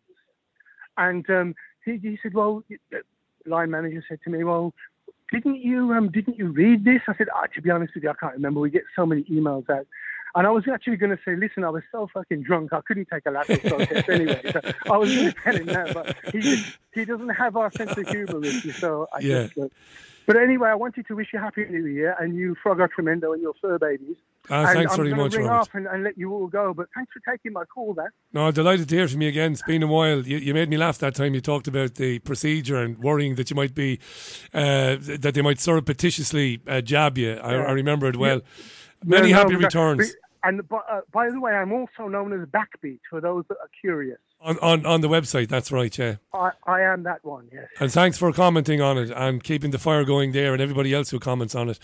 and 0.98 1.30
um, 1.30 1.56
he, 1.86 1.98
he 1.98 2.18
said, 2.22 2.34
well, 2.34 2.64
line 3.46 3.72
manager 3.72 4.04
said 4.10 4.20
to 4.24 4.30
me, 4.32 4.44
well. 4.44 4.74
Didn't 5.32 5.58
you 5.62 5.92
um, 5.94 6.10
didn't 6.10 6.38
you 6.38 6.48
read 6.48 6.86
this? 6.86 7.02
I 7.08 7.16
said, 7.18 7.28
ah, 7.36 7.46
to 7.54 7.62
be 7.62 7.70
honest 7.70 7.94
with 7.96 8.04
you, 8.04 8.10
I 8.10 8.14
can't 8.14 8.34
remember. 8.34 8.60
We 8.60 8.70
get 8.70 8.84
so 8.96 9.06
many 9.06 9.24
emails 9.24 9.70
out, 9.70 9.86
and 10.36 10.48
I 10.48 10.52
was 10.52 10.64
actually 10.72 10.98
going 10.98 11.10
to 11.16 11.20
say, 11.26 11.36
listen, 11.36 11.64
I 11.64 11.70
was 11.70 11.84
so 11.92 12.08
fucking 12.14 12.44
drunk, 12.44 12.72
I 12.74 12.82
couldn't 12.82 13.08
take 13.12 13.26
a 13.26 13.32
lateral 13.32 13.60
flow 13.60 13.78
test 13.86 14.08
anyway. 14.10 14.42
So 14.54 14.62
I 14.92 14.98
was 14.98 15.10
going 15.10 15.32
to 15.34 15.36
tell 15.44 15.56
him 15.56 15.66
that, 15.68 15.94
but 15.94 16.16
he 16.32 16.40
just, 16.40 16.64
he 16.94 17.06
doesn't 17.06 17.30
have 17.30 17.58
our 17.58 17.72
sense 17.72 17.92
of 17.98 18.08
humour, 18.08 18.40
Richie. 18.40 18.72
So 18.80 19.08
I 19.14 19.20
Yeah. 19.20 19.44
just. 19.48 19.58
Uh, 19.58 19.68
but 20.26 20.36
anyway, 20.36 20.68
I 20.70 20.76
wanted 20.76 21.08
to 21.08 21.16
wish 21.16 21.28
you 21.32 21.40
a 21.40 21.42
happy 21.42 21.64
New 21.70 21.86
Year 21.86 22.14
and 22.20 22.36
you 22.36 22.56
Frogger 22.64 22.90
Tremendo 22.92 23.32
and 23.32 23.42
your 23.42 23.54
fur 23.62 23.80
babies. 23.80 24.18
Ah, 24.50 24.66
and 24.66 24.70
thanks 24.78 24.92
I'm 24.94 24.98
very 24.98 25.14
much, 25.14 25.34
ring 25.36 25.46
Robert. 25.46 25.60
off 25.60 25.70
and, 25.74 25.88
and 25.88 26.04
let 26.04 26.18
you 26.18 26.32
all 26.34 26.48
go. 26.48 26.74
But 26.74 26.88
thanks 26.96 27.12
for 27.14 27.20
taking 27.32 27.54
my 27.54 27.66
call, 27.66 27.94
then. 27.94 28.08
No, 28.34 28.50
delighted 28.52 28.88
to 28.90 28.96
hear 28.96 29.08
from 29.08 29.22
you 29.22 29.30
again. 29.30 29.52
It's 29.54 29.62
been 29.64 29.84
a 29.84 29.88
while. 29.88 30.20
You, 30.26 30.38
you 30.38 30.54
made 30.54 30.70
me 30.70 30.78
laugh 30.78 30.98
that 31.00 31.16
time 31.16 31.34
you 31.34 31.42
talked 31.42 31.68
about 31.68 31.96
the 31.96 32.20
procedure 32.20 32.78
and 32.78 32.98
worrying 33.00 33.36
that 33.36 33.50
you 33.50 33.56
might 33.56 33.74
be, 33.76 34.00
uh, 34.54 34.98
that 35.02 35.32
they 35.34 35.42
might 35.42 35.60
surreptitiously 35.60 36.62
uh, 36.68 36.82
jab 36.82 37.18
you. 37.18 37.34
I, 37.34 37.52
Yeah. 37.56 37.64
I 37.64 37.72
remember 37.72 38.08
it 38.08 38.16
well. 38.18 38.42
Many 39.04 39.32
No, 39.32 39.38
no, 39.38 39.44
happy 39.44 39.56
but- 39.56 39.64
returns 39.64 40.16
And 40.44 40.68
by, 40.70 40.78
uh, 40.90 41.02
by 41.12 41.30
the 41.30 41.40
way, 41.42 41.52
I'm 41.54 41.74
also 41.74 42.08
known 42.08 42.32
as 42.32 42.48
Backbeat 42.48 43.00
for 43.10 43.20
those 43.20 43.44
that 43.50 43.58
are 43.62 43.70
curious. 43.82 44.20
on, 44.40 44.58
on, 44.60 44.86
on 44.86 45.02
the 45.02 45.10
website. 45.10 45.50
That's 45.50 45.72
right, 45.72 45.96
yeah. 45.98 46.16
I, 46.34 46.52
I 46.66 46.82
am 46.82 47.04
that 47.04 47.26
one, 47.26 47.50
yes. 47.52 47.66
And 47.80 47.92
thanks 47.92 48.18
for 48.18 48.32
commenting 48.32 48.80
on 48.82 48.98
it 48.98 49.12
and 49.12 49.44
keeping 49.44 49.72
the 49.72 49.80
fire 49.80 50.06
going 50.06 50.32
there 50.32 50.54
and 50.54 50.62
everybody 50.62 50.94
else 50.94 51.10
who 51.10 51.20
comments 51.20 51.54
on 51.56 51.70
it. 51.70 51.80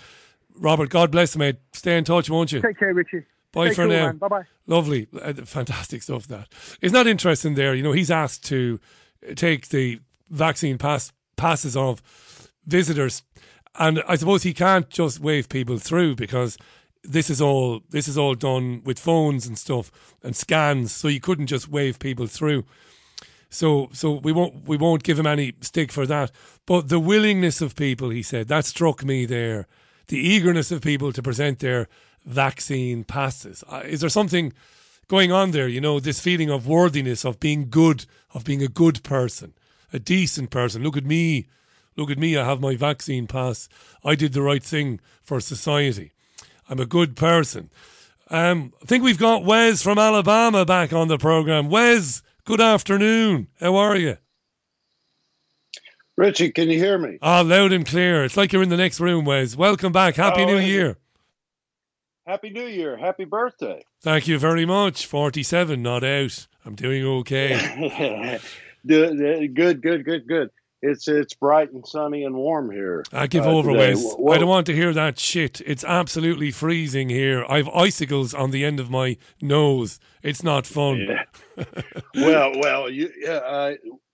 Robert, 0.55 0.89
God 0.89 1.11
bless 1.11 1.35
you, 1.35 1.39
mate. 1.39 1.57
Stay 1.73 1.97
in 1.97 2.03
touch, 2.03 2.29
won't 2.29 2.51
you? 2.51 2.61
Take 2.61 2.79
care, 2.79 2.93
Richie. 2.93 3.23
Bye 3.51 3.69
for 3.69 3.83
cool, 3.83 3.87
now. 3.87 4.11
Bye-bye. 4.13 4.43
Lovely, 4.65 5.07
uh, 5.21 5.33
fantastic 5.45 6.01
stuff. 6.01 6.27
That 6.27 6.47
isn't 6.81 6.93
that 6.93 7.07
interesting. 7.07 7.53
There, 7.53 7.75
you 7.75 7.83
know, 7.83 7.91
he's 7.91 8.09
asked 8.11 8.43
to 8.45 8.79
take 9.35 9.69
the 9.69 9.99
vaccine 10.29 10.77
pass 10.77 11.11
passes 11.35 11.77
of 11.77 12.01
visitors, 12.65 13.21
and 13.75 14.01
I 14.07 14.15
suppose 14.15 14.43
he 14.43 14.53
can't 14.53 14.89
just 14.89 15.19
wave 15.19 15.49
people 15.49 15.77
through 15.77 16.15
because 16.15 16.57
this 17.03 17.29
is 17.29 17.41
all 17.41 17.81
this 17.89 18.07
is 18.07 18.17
all 18.17 18.33
done 18.33 18.81
with 18.85 18.97
phones 18.97 19.45
and 19.45 19.57
stuff 19.57 19.91
and 20.23 20.35
scans. 20.35 20.91
So 20.91 21.07
you 21.07 21.19
couldn't 21.19 21.47
just 21.47 21.69
wave 21.69 21.99
people 21.99 22.25
through. 22.25 22.65
So 23.49 23.89
so 23.91 24.13
we 24.13 24.31
won't 24.31 24.67
we 24.67 24.77
won't 24.77 25.03
give 25.03 25.19
him 25.19 25.27
any 25.27 25.53
stick 25.61 25.91
for 25.91 26.07
that. 26.07 26.31
But 26.65 26.89
the 26.89 26.99
willingness 26.99 27.61
of 27.61 27.75
people, 27.75 28.09
he 28.09 28.23
said, 28.23 28.47
that 28.47 28.65
struck 28.65 29.03
me 29.03 29.25
there. 29.25 29.67
The 30.07 30.17
eagerness 30.17 30.71
of 30.71 30.81
people 30.81 31.13
to 31.13 31.21
present 31.21 31.59
their 31.59 31.87
vaccine 32.25 33.03
passes. 33.03 33.63
Uh, 33.69 33.83
is 33.85 34.01
there 34.01 34.09
something 34.09 34.53
going 35.07 35.31
on 35.31 35.51
there? 35.51 35.67
You 35.67 35.81
know, 35.81 35.99
this 35.99 36.19
feeling 36.19 36.49
of 36.49 36.67
worthiness, 36.67 37.25
of 37.25 37.39
being 37.39 37.69
good, 37.69 38.05
of 38.33 38.43
being 38.43 38.61
a 38.61 38.67
good 38.67 39.03
person, 39.03 39.53
a 39.91 39.99
decent 39.99 40.49
person. 40.49 40.83
Look 40.83 40.97
at 40.97 41.05
me. 41.05 41.47
Look 41.95 42.09
at 42.09 42.17
me. 42.17 42.37
I 42.37 42.45
have 42.45 42.59
my 42.59 42.75
vaccine 42.75 43.27
pass. 43.27 43.69
I 44.03 44.15
did 44.15 44.33
the 44.33 44.41
right 44.41 44.63
thing 44.63 44.99
for 45.21 45.39
society. 45.39 46.11
I'm 46.69 46.79
a 46.79 46.85
good 46.85 47.15
person. 47.15 47.69
Um, 48.29 48.73
I 48.81 48.85
think 48.85 49.03
we've 49.03 49.19
got 49.19 49.45
Wes 49.45 49.81
from 49.83 49.99
Alabama 49.99 50.65
back 50.65 50.91
on 50.93 51.07
the 51.07 51.17
program. 51.17 51.69
Wes, 51.69 52.23
good 52.45 52.61
afternoon. 52.61 53.47
How 53.59 53.75
are 53.75 53.95
you? 53.95 54.17
Richie, 56.15 56.51
can 56.51 56.69
you 56.69 56.77
hear 56.77 56.97
me? 56.97 57.17
Ah, 57.21 57.41
loud 57.41 57.71
and 57.71 57.85
clear. 57.85 58.23
It's 58.23 58.37
like 58.37 58.53
you're 58.53 58.61
in 58.61 58.69
the 58.69 58.77
next 58.77 58.99
room, 58.99 59.25
Wes. 59.25 59.55
Welcome 59.55 59.91
back. 59.91 60.15
Happy 60.15 60.43
Oh, 60.43 60.45
New? 60.45 60.59
Year. 60.59 60.97
Happy 62.27 62.51
New 62.51 62.67
Year. 62.67 62.95
Happy 62.97 63.25
birthday. 63.25 63.83
Thank 64.01 64.27
you 64.27 64.37
very 64.37 64.65
much. 64.65 65.07
47, 65.07 65.81
not 65.81 66.03
out. 66.03 66.47
I'm 66.65 66.75
doing 66.75 67.03
okay. 67.03 68.39
good, 68.87 69.51
good, 69.55 69.81
good, 69.81 70.27
good. 70.27 70.49
It's 70.85 71.07
it's 71.07 71.33
bright 71.33 71.71
and 71.71 71.87
sunny 71.87 72.25
and 72.25 72.35
warm 72.35 72.69
here. 72.69 73.05
I 73.13 73.27
give 73.27 73.45
uh, 73.45 73.51
over, 73.51 73.71
today. 73.71 73.93
Wes. 73.93 74.15
Well, 74.19 74.35
I 74.35 74.37
don't 74.37 74.49
want 74.49 74.65
to 74.67 74.75
hear 74.75 74.91
that 74.91 75.17
shit. 75.17 75.61
It's 75.65 75.85
absolutely 75.85 76.51
freezing 76.51 77.07
here. 77.07 77.45
I've 77.47 77.69
icicles 77.69 78.33
on 78.33 78.51
the 78.51 78.65
end 78.65 78.81
of 78.81 78.89
my 78.89 79.15
nose. 79.41 79.99
It's 80.21 80.43
not 80.43 80.67
fun. 80.67 81.07
well, 82.15 82.51
well, 82.59 82.89
you, 82.89 83.09
yeah, 83.17 83.31
uh, 83.31 83.73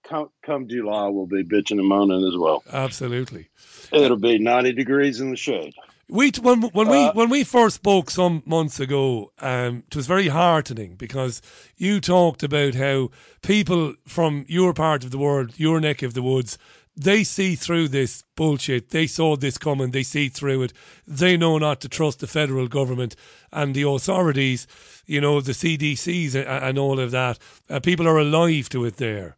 come 0.10 0.30
come 0.44 0.68
July, 0.68 1.08
we'll 1.08 1.28
be 1.28 1.44
bitching 1.44 1.80
and 1.80 1.88
moaning 1.88 2.28
as 2.28 2.38
well. 2.38 2.64
Absolutely. 2.72 3.48
It'll 3.92 4.18
be 4.18 4.40
ninety 4.40 4.74
degrees 4.74 5.20
in 5.20 5.32
the 5.32 5.38
shade. 5.38 5.74
We 6.10 6.32
when 6.42 6.62
when 6.62 6.88
we 6.90 6.98
Uh, 6.98 7.14
when 7.14 7.30
we 7.30 7.44
first 7.44 7.76
spoke 7.76 8.10
some 8.10 8.42
months 8.46 8.80
ago, 8.80 9.32
um, 9.40 9.84
it 9.88 9.96
was 9.96 10.08
very 10.08 10.28
heartening 10.28 10.96
because 10.96 11.42
you 11.78 12.02
talked 12.02 12.42
about 12.42 12.76
how 12.76 13.12
people 13.44 13.94
from 14.08 14.46
your 14.48 14.74
part 14.74 15.04
of 15.04 15.12
the 15.12 15.20
world, 15.20 15.54
your 15.58 15.80
neck 15.80 16.02
of 16.02 16.16
the 16.16 16.24
woods, 16.24 16.58
they 16.98 17.24
see 17.24 17.56
through 17.56 17.90
this 17.90 18.24
bullshit. 18.36 18.90
They 18.90 19.08
saw 19.08 19.38
this 19.38 19.58
coming. 19.58 19.92
They 19.92 20.04
see 20.04 20.30
through 20.30 20.64
it. 20.64 20.74
They 21.08 21.38
know 21.38 21.58
not 21.60 21.80
to 21.82 21.90
trust 21.90 22.20
the 22.20 22.28
federal 22.28 22.68
government 22.68 23.16
and 23.54 23.76
the 23.76 23.84
authorities. 23.84 24.68
You 25.06 25.22
know 25.22 25.42
the 25.42 25.54
CDCs 25.54 26.34
and, 26.36 26.48
and 26.48 26.78
all 26.80 27.00
of 27.00 27.12
that. 27.12 27.38
Uh, 27.70 27.80
people 27.80 28.08
are 28.08 28.18
alive 28.18 28.68
to 28.70 28.84
it 28.84 28.98
there. 28.98 29.38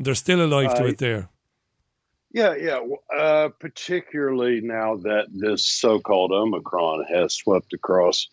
They're 0.00 0.14
still 0.14 0.42
alive 0.42 0.74
to 0.76 0.84
I- 0.84 0.88
it 0.88 0.98
there. 0.98 1.28
Yeah, 2.32 2.54
yeah. 2.54 2.80
Uh, 3.12 3.48
particularly 3.48 4.60
now 4.60 4.96
that 4.98 5.26
this 5.30 5.66
so-called 5.66 6.30
Omicron 6.30 7.04
has 7.12 7.34
swept 7.34 7.72
across 7.72 8.28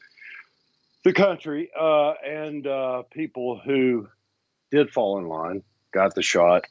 the 1.03 1.13
country, 1.13 1.71
uh, 1.79 2.11
and 2.23 2.67
uh, 2.67 3.03
people 3.11 3.59
who 3.63 4.07
did 4.71 4.91
fall 4.91 5.17
in 5.17 5.27
line 5.27 5.63
got 5.91 6.13
the 6.13 6.21
shot. 6.21 6.65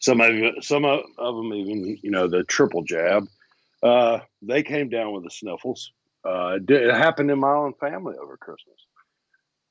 Some 0.00 0.20
of 0.20 0.62
some 0.62 0.84
of, 0.84 1.00
of 1.16 1.36
them 1.36 1.54
even, 1.54 1.98
you 2.02 2.10
know, 2.10 2.28
the 2.28 2.44
triple 2.44 2.82
jab. 2.82 3.26
Uh, 3.82 4.20
they 4.42 4.62
came 4.62 4.90
down 4.90 5.12
with 5.12 5.24
the 5.24 5.30
sniffles. 5.30 5.92
Uh, 6.24 6.56
it, 6.56 6.66
did, 6.66 6.82
it 6.82 6.94
happened 6.94 7.30
in 7.30 7.38
my 7.38 7.52
own 7.52 7.72
family 7.74 8.16
over 8.20 8.36
Christmas. 8.36 8.85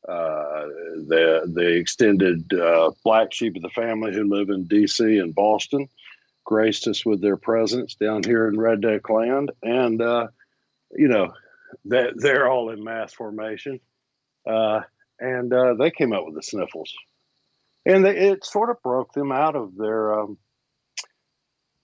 Uh, 0.08 0.68
the 1.08 1.52
the 1.52 1.78
extended 1.78 2.54
uh, 2.54 2.92
black 3.04 3.34
sheep 3.34 3.56
of 3.56 3.62
the 3.64 3.70
family 3.70 4.14
who 4.14 4.24
live 4.24 4.50
in 4.50 4.66
D.C. 4.66 5.18
and 5.18 5.34
Boston 5.34 5.88
graced 6.44 6.88
us 6.88 7.04
with 7.06 7.22
their 7.22 7.38
presence 7.38 7.96
down 7.96 8.22
here 8.24 8.48
in 8.48 8.56
Redneck 8.56 9.10
Land, 9.10 9.52
and 9.64 10.02
uh, 10.02 10.28
you 10.92 11.08
know 11.08 11.34
that 11.86 12.14
they're 12.16 12.48
all 12.48 12.70
in 12.70 12.84
mass 12.84 13.14
formation. 13.14 13.80
Uh, 14.48 14.82
and 15.20 15.52
uh, 15.54 15.74
they 15.74 15.92
came 15.92 16.14
up 16.14 16.26
with 16.26 16.36
the 16.36 16.44
sniffles, 16.44 16.94
and 17.86 18.06
they, 18.06 18.16
it 18.16 18.46
sort 18.46 18.70
of 18.70 18.82
broke 18.84 19.14
them 19.14 19.32
out 19.32 19.56
of 19.56 19.76
their, 19.76 20.20
um, 20.20 20.38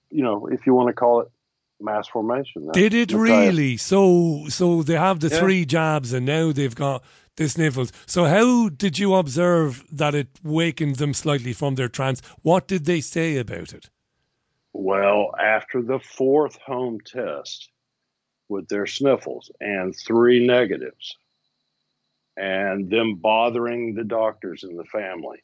you 0.10 0.24
know, 0.24 0.48
if 0.48 0.68
you 0.68 0.74
want 0.74 0.90
to 0.90 0.94
call 0.94 1.22
it 1.22 1.28
mass 1.80 2.08
formation. 2.08 2.70
Did 2.72 2.94
it 2.94 3.12
really? 3.12 3.78
So, 3.78 4.46
so 4.50 4.84
they 4.84 4.96
have 4.96 5.20
the 5.20 5.30
Yeah. 5.30 5.40
three 5.40 5.66
jabs, 5.66 6.14
and 6.14 6.26
now 6.26 6.52
they've 6.52 6.76
got 6.76 7.04
sniffles. 7.48 7.92
So, 8.06 8.26
how 8.26 8.70
did 8.70 9.00
you 9.00 9.16
observe 9.16 9.84
that 9.92 10.16
it 10.16 10.28
wakened 10.44 10.96
them 10.98 11.14
slightly 11.14 11.54
from 11.54 11.76
their 11.76 11.90
trance? 11.90 12.22
What 12.42 12.68
did 12.68 12.86
they 12.86 13.02
say 13.02 13.38
about 13.38 13.74
it? 13.74 13.90
Well, 14.74 15.32
after 15.40 15.82
the 15.82 16.00
fourth 16.00 16.58
home 16.58 17.00
test 17.06 17.70
with 18.48 18.68
their 18.68 18.86
sniffles 18.86 19.52
and 19.60 19.96
three 19.96 20.46
negatives, 20.46 21.18
and 22.38 22.90
them 22.90 23.16
bothering 23.16 23.94
the 23.94 24.04
doctors 24.04 24.64
and 24.64 24.78
the 24.78 24.86
family 24.86 25.40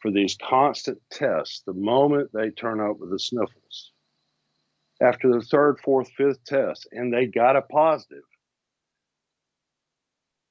for 0.00 0.10
these 0.10 0.36
constant 0.36 1.00
tests, 1.10 1.62
the 1.66 1.72
moment 1.72 2.30
they 2.32 2.50
turn 2.50 2.80
up 2.80 2.98
with 2.98 3.10
the 3.10 3.18
sniffles, 3.18 3.92
after 5.00 5.30
the 5.30 5.42
third, 5.42 5.78
fourth, 5.80 6.10
fifth 6.12 6.44
test, 6.44 6.88
and 6.92 7.12
they 7.12 7.26
got 7.26 7.56
a 7.56 7.62
positive, 7.62 8.24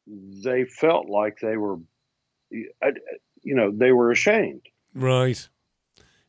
they 0.07 0.65
felt 0.65 1.09
like 1.09 1.39
they 1.41 1.57
were, 1.57 1.77
you 2.51 3.55
know, 3.55 3.71
they 3.71 3.91
were 3.91 4.11
ashamed 4.11 4.61
Right. 4.93 5.47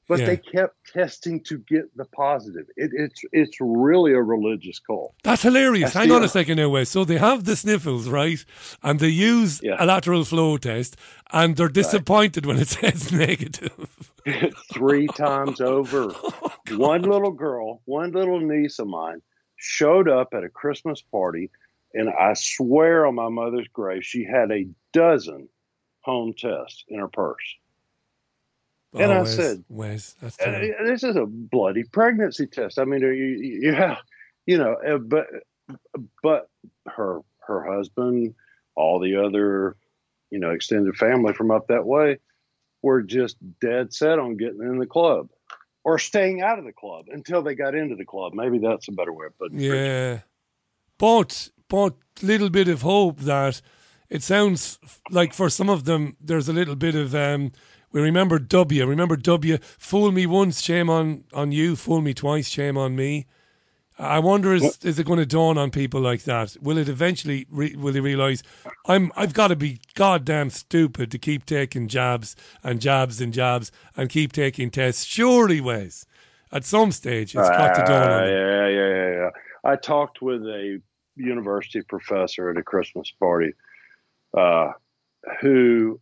but 0.09 0.19
Yeah. 0.21 0.27
they 0.27 0.37
kept 0.39 0.77
testing 0.93 1.43
to 1.45 1.59
get 1.59 1.85
the 1.97 2.05
positive. 2.07 2.67
It, 2.77 2.91
it's 2.95 3.21
it's 3.33 3.57
really 3.61 4.13
a 4.13 4.23
religious 4.23 4.79
cult. 4.79 5.15
That's 5.25 5.43
hilarious. 5.43 5.93
That's 5.93 6.07
Hang 6.07 6.13
on 6.17 6.25
a 6.25 6.29
second 6.29 6.57
now, 6.57 6.69
Wes. 6.71 6.89
So 6.91 7.05
they 7.05 7.19
have 7.19 7.45
the 7.45 7.57
sniffles, 7.57 8.09
right? 8.09 8.45
And 8.83 8.99
they 9.01 9.09
use 9.09 9.61
a 9.63 9.85
lateral 9.85 10.25
flow 10.25 10.57
test, 10.59 10.97
and 11.33 11.57
they're 11.57 11.69
disappointed 11.69 12.47
when 12.47 12.59
it 12.59 12.69
says 12.79 13.13
negative. 13.13 13.87
Three 14.73 15.07
times 15.27 15.61
over. 15.61 16.09
one 16.71 17.03
little 17.03 17.33
girl, 17.33 17.83
one 17.85 18.13
little 18.13 18.41
niece 18.41 18.79
of 18.79 18.89
mine, 18.89 19.21
showed 19.57 20.09
up 20.09 20.29
at 20.35 20.45
a 20.45 20.49
Christmas 20.49 21.01
party, 21.03 21.51
and 21.97 22.11
I 22.11 22.35
swear 22.35 23.07
on 23.07 23.15
my 23.15 23.29
mother's 23.29 23.69
grave, 23.69 24.05
she 24.05 24.25
had 24.25 24.51
a 24.51 24.67
dozen 24.93 25.49
home 26.01 26.35
tests 26.37 26.85
in 26.89 27.01
her 27.01 27.09
purse. 27.09 27.57
And 28.95 29.13
Oh, 29.13 29.17
I 29.17 29.23
Wes, 29.23 29.37
said, 29.37 29.65
Wes, 29.69 30.17
Uh, 30.23 30.61
this 30.85 31.03
is 31.03 31.17
a 31.17 31.27
bloody 31.27 31.85
pregnancy 31.85 32.47
test. 32.47 32.79
I 32.79 32.85
mean, 32.85 33.01
you, 33.01 33.11
you, 33.11 33.73
yeah, 33.73 33.97
you 34.47 34.59
know, 34.59 34.75
uh, 34.75 34.99
but 34.99 35.27
but 36.23 36.49
her 36.87 37.21
her 37.47 37.65
husband, 37.65 38.35
all 38.75 39.01
the 39.01 39.17
other, 39.17 39.77
you 40.31 40.39
know, 40.39 40.51
extended 40.51 40.97
family 40.97 41.33
from 41.33 41.51
up 41.51 41.69
that 41.69 41.85
way, 41.85 42.19
were 42.83 43.03
just 43.03 43.37
dead 43.61 43.93
set 43.93 44.19
on 44.19 44.37
getting 44.37 44.63
in 44.63 44.79
the 44.79 44.87
club 44.87 45.29
or 45.85 45.99
staying 45.99 46.41
out 46.41 46.59
of 46.59 46.65
the 46.65 46.73
club 46.73 47.07
until 47.09 47.43
they 47.43 47.55
got 47.55 47.75
into 47.75 47.97
the 47.97 48.05
club. 48.05 48.33
Maybe 48.35 48.59
that's 48.59 48.89
a 48.89 48.93
better 48.93 49.13
way 49.13 49.27
of 49.27 49.39
putting 49.39 49.61
it. 49.61 49.65
Yeah. 49.65 50.21
But, 50.99 51.51
but 51.69 51.95
little 52.23 52.51
bit 52.51 52.69
of 52.69 52.83
hope 52.83 53.21
that 53.21 53.61
it 54.09 54.23
sounds 54.23 54.79
like 55.11 55.33
for 55.33 55.51
some 55.51 55.69
of 55.69 55.85
them, 55.85 56.17
there's 56.21 56.49
a 56.49 56.53
little 56.53 56.77
bit 56.77 56.95
of, 56.95 57.15
um, 57.15 57.53
we 57.93 58.01
remember 58.01 58.39
W. 58.39 58.87
Remember 58.87 59.17
W? 59.17 59.59
Fool 59.79 60.13
me 60.13 60.27
once, 60.27 60.61
shame 60.61 60.89
on, 60.91 61.25
on 61.33 61.53
you. 61.53 61.77
Fool 61.77 62.01
me 62.01 62.15
twice, 62.15 62.49
shame 62.49 62.77
on 62.77 62.95
me. 62.95 63.27
I 63.99 64.19
wonder 64.19 64.53
is 64.53 64.79
is 64.83 64.99
it 64.99 65.07
going 65.07 65.19
to 65.21 65.27
dawn 65.27 65.57
on 65.57 65.71
people 65.71 66.03
like 66.03 66.25
that? 66.25 66.57
Will 66.61 66.77
it 66.77 66.89
eventually? 66.89 67.47
Re- 67.49 67.77
will 67.77 67.95
they 67.95 68.01
realize 68.01 68.43
I'm 68.87 69.11
I've 69.17 69.33
got 69.33 69.49
to 69.49 69.57
be 69.57 69.81
goddamn 69.95 70.51
stupid 70.51 71.11
to 71.13 71.19
keep 71.19 71.47
taking 71.47 71.89
jabs 71.89 72.37
and 72.63 72.79
jabs 72.79 73.23
and 73.23 73.33
jabs 73.33 73.73
and 73.97 74.11
keep 74.11 74.33
taking 74.33 74.71
tests? 74.71 75.05
Surely, 75.05 75.63
Wes, 75.63 76.05
at 76.53 76.67
some 76.67 76.93
stage 76.93 77.35
it's 77.35 77.49
got 77.49 77.75
to 77.75 77.85
dawn 77.87 78.13
on 78.13 78.23
Ah, 78.23 78.27
yeah, 78.27 78.69
yeah, 78.69 78.89
yeah, 78.89 79.11
yeah. 79.13 79.31
I 79.65 79.77
talked 79.77 80.21
with 80.21 80.43
a 80.43 80.83
university 81.17 81.83
professor 81.83 82.51
at 82.51 82.57
a 82.57 82.63
Christmas 82.63 83.11
party 83.11 83.53
uh, 84.37 84.73
who 85.41 86.01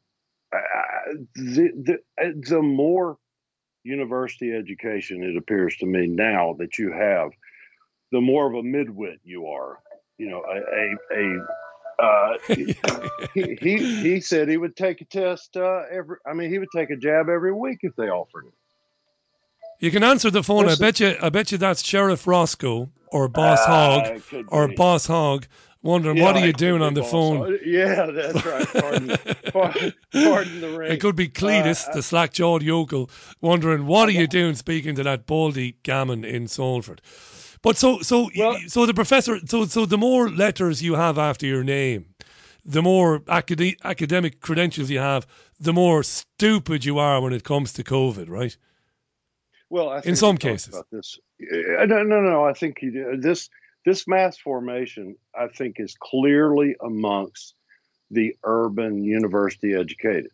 uh, 0.53 0.59
the, 1.35 1.99
the 2.16 2.43
the 2.49 2.62
more 2.62 3.19
university 3.82 4.53
education 4.53 5.23
it 5.23 5.36
appears 5.36 5.77
to 5.77 5.86
me 5.86 6.07
now 6.07 6.55
that 6.59 6.78
you 6.78 6.93
have, 6.93 7.31
the 8.12 8.20
more 8.20 8.47
of 8.47 8.55
a 8.55 8.62
midwit 8.62 9.19
you 9.24 9.47
are. 9.47 9.78
You 10.19 10.31
know, 10.31 10.43
a 10.49 11.16
a, 11.16 11.20
a 11.20 11.47
uh, 12.03 12.39
he, 13.35 13.57
he 13.61 14.03
he 14.03 14.20
said 14.20 14.49
he 14.49 14.57
would 14.57 14.77
take 14.77 15.01
a 15.01 15.05
test 15.05 15.57
uh, 15.57 15.82
every. 15.91 16.16
I 16.27 16.32
mean, 16.35 16.51
he 16.51 16.59
would 16.59 16.69
take 16.74 16.91
a 16.91 16.97
jab 16.97 17.28
every 17.28 17.53
week 17.53 17.81
if 17.82 17.95
they 17.97 18.09
offered 18.09 18.47
it. 18.47 18.55
You 19.85 19.90
can 19.90 20.02
answer 20.02 20.31
the 20.31 20.43
phone. 20.43 20.65
Listen. 20.65 20.82
I 20.82 20.86
bet 20.89 21.01
you. 21.01 21.16
I 21.20 21.28
bet 21.28 21.52
you 21.52 21.59
that's 21.59 21.85
Sheriff 21.85 22.27
Rosco 22.27 22.90
or 23.09 23.28
Boss 23.28 23.59
Ah, 23.66 24.01
Hogg 24.01 24.44
or 24.48 24.69
be. 24.69 24.74
Boss 24.77 25.06
Hogg, 25.09 25.47
wondering 25.82 26.23
what 26.23 26.36
are 26.36 26.47
you 26.47 26.55
doing 26.55 26.81
on 26.81 26.94
the 26.94 27.02
Boss 27.02 27.11
phone. 27.11 27.59
Yeah, 27.66 28.06
that's 28.06 28.47
right. 28.47 28.66
Pardon, 28.66 29.09
pardon, 29.52 29.93
pardon 30.11 30.61
the 30.62 30.70
ring. 30.78 30.90
It 30.90 31.02
could 31.02 31.16
be 31.16 31.28
Cletus, 31.28 31.86
Uh, 31.86 31.93
the 31.93 32.02
slack 32.02 32.32
jawed 32.32 32.62
yokel, 32.62 33.11
wondering 33.43 33.85
what 33.86 34.09
are 34.09 34.12
you 34.12 34.27
doing 34.27 34.55
speaking 34.55 34.94
to 34.94 35.02
that 35.02 35.27
baldy 35.27 35.77
gammon 35.82 36.24
in 36.24 36.48
Salford. 36.48 37.02
But 37.61 37.77
so 37.77 38.01
so 38.01 38.31
so 38.66 38.86
the 38.86 38.94
professor 38.94 39.39
so 39.47 39.66
so 39.66 39.85
the 39.85 39.98
more 39.98 40.31
letters 40.31 40.82
you 40.82 40.94
have 40.94 41.19
after 41.19 41.44
your 41.47 41.62
name, 41.62 42.06
the 42.65 42.81
more 42.81 43.23
acad- 43.28 43.77
academic 43.85 44.40
credentials 44.40 44.89
you 44.89 45.01
have, 45.01 45.27
the 45.61 45.74
more 45.74 46.02
stupid 46.02 46.86
you 46.86 46.98
are 46.98 47.20
when 47.20 47.35
it 47.35 47.44
comes 47.44 47.74
to 47.74 47.85
COVID, 47.85 48.31
right? 48.31 48.56
Well, 49.70 49.89
I 49.91 50.01
In 50.05 50.16
some 50.16 50.36
cases. 50.36 50.74
about 50.74 50.91
this. 50.91 51.19
No, 51.41 52.03
no, 52.03 52.20
no. 52.20 52.45
I 52.45 52.53
think 52.53 52.78
this 53.19 53.49
this 53.85 54.07
mass 54.07 54.39
formation. 54.39 55.16
I 55.35 55.49
think 55.49 55.77
is 55.78 55.97
clearly 56.01 56.77
amongst 56.81 57.55
the 58.11 58.36
urban 58.45 59.03
university 59.03 59.74
educated. 59.74 60.31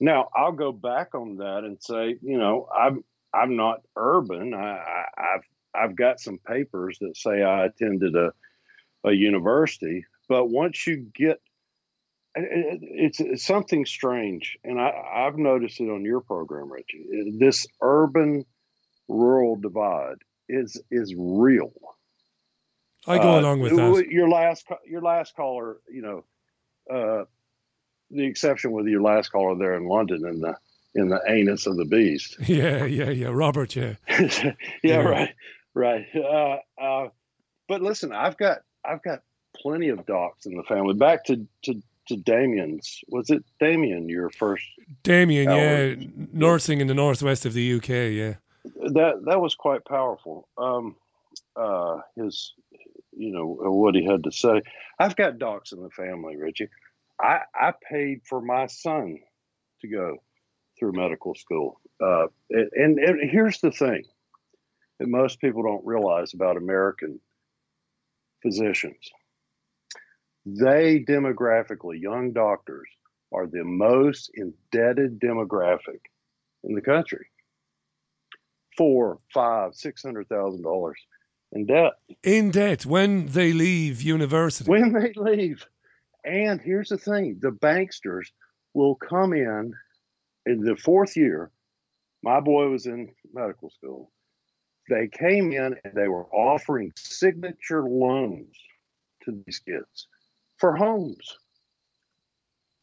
Now, 0.00 0.28
I'll 0.34 0.52
go 0.52 0.72
back 0.72 1.14
on 1.14 1.36
that 1.38 1.64
and 1.64 1.76
say, 1.82 2.16
you 2.22 2.38
know, 2.38 2.68
I'm 2.76 3.04
I'm 3.34 3.56
not 3.56 3.82
urban. 3.96 4.54
I, 4.54 4.78
I, 4.78 5.04
I've 5.18 5.44
I've 5.74 5.96
got 5.96 6.20
some 6.20 6.38
papers 6.38 6.98
that 7.00 7.16
say 7.16 7.42
I 7.42 7.66
attended 7.66 8.14
a 8.16 8.32
a 9.04 9.12
university, 9.12 10.04
but 10.28 10.46
once 10.46 10.86
you 10.86 11.06
get 11.14 11.40
it's, 12.46 13.20
it's 13.20 13.44
something 13.44 13.86
strange, 13.86 14.58
and 14.64 14.80
I, 14.80 14.92
I've 15.26 15.36
noticed 15.38 15.80
it 15.80 15.90
on 15.90 16.04
your 16.04 16.20
program, 16.20 16.70
Richie. 16.72 17.06
This 17.38 17.66
urban 17.82 18.44
rural 19.08 19.56
divide 19.56 20.16
is 20.48 20.80
is 20.90 21.14
real. 21.16 21.72
I 23.06 23.18
go 23.18 23.36
Uh, 23.36 23.40
along 23.40 23.60
with 23.60 23.74
that. 23.76 24.06
Your 24.10 24.28
last 24.28 24.66
your 24.86 25.00
last 25.02 25.34
caller, 25.36 25.78
you 25.90 26.02
know, 26.02 26.24
uh, 26.94 27.24
the 28.10 28.24
exception 28.26 28.72
with 28.72 28.86
your 28.86 29.02
last 29.02 29.30
caller 29.30 29.56
there 29.56 29.74
in 29.74 29.86
London 29.86 30.26
in 30.26 30.40
the 30.40 30.54
in 30.94 31.08
the 31.08 31.20
anus 31.28 31.66
of 31.66 31.76
the 31.76 31.84
beast. 31.84 32.36
Yeah, 32.48 32.84
yeah, 32.84 33.10
yeah. 33.10 33.28
Robert, 33.28 33.76
yeah. 33.76 33.94
yeah, 34.08 34.52
Yeah. 34.82 34.96
right, 35.02 35.34
right. 35.74 36.06
Uh, 36.14 36.56
uh, 36.82 37.08
but 37.68 37.82
listen, 37.82 38.12
I've 38.12 38.36
got 38.36 38.58
I've 38.84 39.02
got 39.02 39.20
plenty 39.56 39.88
of 39.88 40.04
docs 40.06 40.46
in 40.46 40.56
the 40.56 40.62
family. 40.64 40.94
Back 40.94 41.24
to 41.26 41.46
to 41.64 41.82
to 42.08 42.16
Damian's. 42.16 43.00
Was 43.08 43.30
it 43.30 43.44
Damian 43.60 44.08
your 44.08 44.30
first? 44.30 44.64
Damian, 45.02 45.50
yeah, 45.50 45.94
nursing 46.32 46.80
in 46.80 46.86
the 46.86 46.94
northwest 46.94 47.46
of 47.46 47.52
the 47.52 47.74
UK, 47.74 47.88
yeah. 47.88 48.34
That 48.92 49.22
that 49.26 49.40
was 49.40 49.54
quite 49.54 49.84
powerful. 49.84 50.48
Um, 50.58 50.96
uh, 51.56 52.00
his, 52.16 52.54
you 53.12 53.32
know, 53.32 53.46
what 53.46 53.94
he 53.94 54.04
had 54.04 54.24
to 54.24 54.32
say. 54.32 54.62
I've 54.98 55.16
got 55.16 55.38
docs 55.38 55.72
in 55.72 55.82
the 55.82 55.90
family, 55.90 56.36
Richie. 56.36 56.68
I 57.20 57.40
I 57.54 57.72
paid 57.88 58.22
for 58.24 58.40
my 58.40 58.66
son 58.66 59.18
to 59.80 59.88
go 59.88 60.18
through 60.78 60.92
medical 60.92 61.34
school. 61.34 61.80
Uh, 62.00 62.26
and, 62.50 62.70
and, 62.72 62.98
and 62.98 63.30
here's 63.30 63.60
the 63.60 63.72
thing 63.72 64.04
that 64.98 65.08
most 65.08 65.40
people 65.40 65.62
don't 65.62 65.84
realize 65.84 66.34
about 66.34 66.56
American 66.56 67.20
physicians. 68.42 69.10
They 70.56 71.04
demographically, 71.06 72.00
young 72.00 72.32
doctors 72.32 72.88
are 73.32 73.46
the 73.46 73.64
most 73.64 74.30
indebted 74.34 75.20
demographic 75.20 76.00
in 76.64 76.74
the 76.74 76.80
country. 76.80 77.26
Four, 78.76 79.18
five, 79.34 79.74
six 79.74 80.02
hundred 80.02 80.28
thousand 80.28 80.62
dollars 80.62 80.98
in 81.52 81.66
debt 81.66 81.92
In 82.22 82.50
debt 82.50 82.86
when 82.86 83.26
they 83.26 83.52
leave 83.52 84.00
university. 84.00 84.70
when 84.70 84.92
they 84.92 85.12
leave. 85.16 85.66
And 86.24 86.60
here's 86.62 86.88
the 86.88 86.98
thing 86.98 87.38
the 87.40 87.50
banksters 87.50 88.28
will 88.72 88.94
come 88.94 89.34
in 89.34 89.74
in 90.46 90.60
the 90.60 90.76
fourth 90.76 91.14
year. 91.16 91.50
My 92.22 92.40
boy 92.40 92.68
was 92.68 92.86
in 92.86 93.10
medical 93.34 93.70
school. 93.70 94.10
They 94.88 95.08
came 95.08 95.52
in 95.52 95.76
and 95.84 95.92
they 95.94 96.08
were 96.08 96.26
offering 96.32 96.92
signature 96.96 97.82
loans 97.82 98.56
to 99.24 99.42
these 99.44 99.58
kids 99.58 100.06
for 100.58 100.76
homes. 100.76 101.38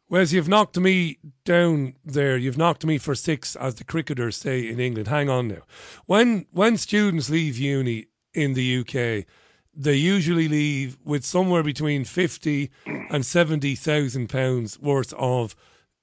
Wes, 0.07 0.31
you've 0.31 0.47
knocked 0.47 0.77
me 0.77 1.17
down 1.45 1.95
there. 2.05 2.37
You've 2.37 2.59
knocked 2.59 2.85
me 2.85 2.99
for 2.99 3.15
six, 3.15 3.55
as 3.55 3.75
the 3.75 3.83
cricketers 3.83 4.37
say 4.37 4.67
in 4.67 4.79
England. 4.79 5.07
Hang 5.07 5.29
on 5.29 5.47
now. 5.47 5.63
When 6.05 6.45
when 6.51 6.77
students 6.77 7.29
leave 7.29 7.57
uni 7.57 8.07
in 8.33 8.53
the 8.53 8.79
UK, 8.79 9.25
they 9.73 9.95
usually 9.95 10.47
leave 10.47 10.97
with 11.03 11.25
somewhere 11.25 11.63
between 11.63 12.05
fifty 12.05 12.69
and 12.85 13.25
seventy 13.25 13.73
thousand 13.73 14.29
pounds 14.29 14.79
worth 14.79 15.11
of 15.13 15.55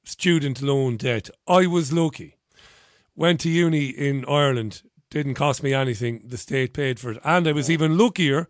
student 0.02 0.60
loan 0.60 0.96
debt. 0.96 1.30
I 1.46 1.66
was 1.66 1.92
lucky. 1.92 2.38
Went 3.14 3.40
to 3.40 3.50
uni 3.50 3.86
in 3.86 4.24
Ireland. 4.24 4.82
Didn't 5.10 5.34
cost 5.34 5.62
me 5.62 5.74
anything. 5.74 6.22
The 6.24 6.38
state 6.38 6.72
paid 6.72 6.98
for 6.98 7.12
it, 7.12 7.20
and 7.22 7.46
I 7.46 7.52
was 7.52 7.70
even 7.70 7.96
luckier 7.96 8.48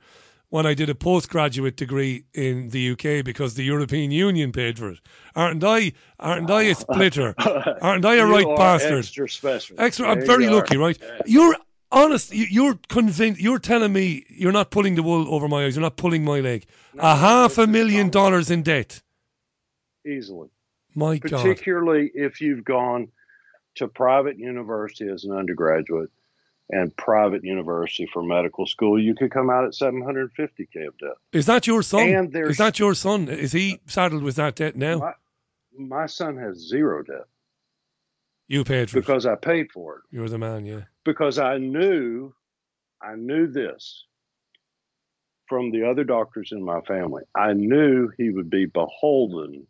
when 0.53 0.67
I 0.67 0.75
did 0.75 0.91
a 0.91 0.95
postgraduate 0.95 1.79
degree 1.79 2.27
in 2.35 2.69
the 2.69 2.91
UK 2.91 3.25
because 3.25 3.55
the 3.55 3.63
European 3.65 4.11
Union 4.11 4.53
paid 4.53 4.79
for 4.79 4.91
it. 4.91 5.01
Aren't 5.35 5.65
I? 5.65 5.93
Aren't 6.21 6.51
I 6.51 6.65
a 6.65 6.75
splitter? 6.75 7.35
Aren't 7.81 8.05
I 8.05 8.17
a 8.17 8.27
right 8.27 8.47
bastard? 8.59 8.99
Extra 8.99 9.31
special. 9.31 9.77
Extra. 9.81 10.09
I'm 10.11 10.21
very 10.27 10.51
lucky, 10.51 10.77
right? 10.77 10.99
You're 11.25 11.57
honest. 11.91 12.35
you- 12.35 12.49
You're 12.51 12.79
convinced. 12.91 13.41
You're 13.41 13.61
telling 13.61 13.95
me 13.95 14.27
you're 14.29 14.53
not 14.53 14.71
pulling 14.71 14.95
the 14.95 15.03
wool 15.03 15.35
over 15.35 15.49
my 15.49 15.65
eyes. 15.65 15.75
You're 15.75 15.83
not 15.91 15.97
pulling 15.97 16.23
my 16.23 16.41
leg. 16.41 16.67
a 16.99 17.17
half 17.17 17.57
a 17.57 17.67
million 17.67 18.11
dollars 18.11 18.51
in 18.51 18.63
debt. 18.63 19.01
Easily. 20.07 20.49
My 20.95 21.17
God. 21.17 21.31
Particularly 21.43 22.11
if 22.15 22.43
you've 22.43 22.63
gone 22.65 23.09
to 23.77 23.89
private 23.89 24.39
university 24.39 25.09
as 25.09 25.25
an 25.25 25.33
undergraduate 25.33 26.11
and 26.71 26.97
private 26.97 27.45
university 27.45 28.09
for 28.13 28.23
medical 28.23 28.67
school, 28.67 29.01
you 29.01 29.15
could 29.15 29.31
come 29.31 29.51
out 29.51 29.65
at 29.65 29.73
750k 29.73 30.87
of 30.89 30.97
debt. 30.99 31.17
Is 31.33 31.47
that 31.47 31.67
your 31.67 31.83
son? 31.83 32.31
Is 32.35 32.57
that 32.59 32.79
your 32.79 32.95
son? 32.95 33.29
Is 33.29 33.53
he 33.53 33.81
saddled 33.87 34.23
with 34.23 34.37
that 34.37 34.55
debt 34.55 34.77
now? 34.77 34.99
My, 34.99 35.13
my 35.77 36.07
son 36.07 36.37
has 36.39 36.57
zero 36.57 37.03
debt 37.03 37.27
you 38.53 38.65
paid 38.65 38.91
for 38.91 38.99
it. 38.99 39.01
because 39.01 39.25
I 39.25 39.35
paid 39.35 39.73
for 39.73 39.97
it. 39.97 39.99
it. 40.13 40.17
You're 40.17 40.29
the 40.29 40.39
man, 40.39 40.67
yeah. 40.67 40.83
because 41.05 41.39
I 41.39 41.59
knew, 41.59 42.35
I 43.03 43.15
knew 43.17 43.47
this 43.47 44.05
from 45.49 45.71
the 45.71 45.89
other 45.89 46.05
doctors 46.05 46.51
in 46.53 46.63
my 46.63 46.81
family. 46.83 47.23
I 47.35 47.55
knew 47.55 48.11
he 48.17 48.31
would 48.31 48.51
be 48.51 48.67
beholden 48.67 49.67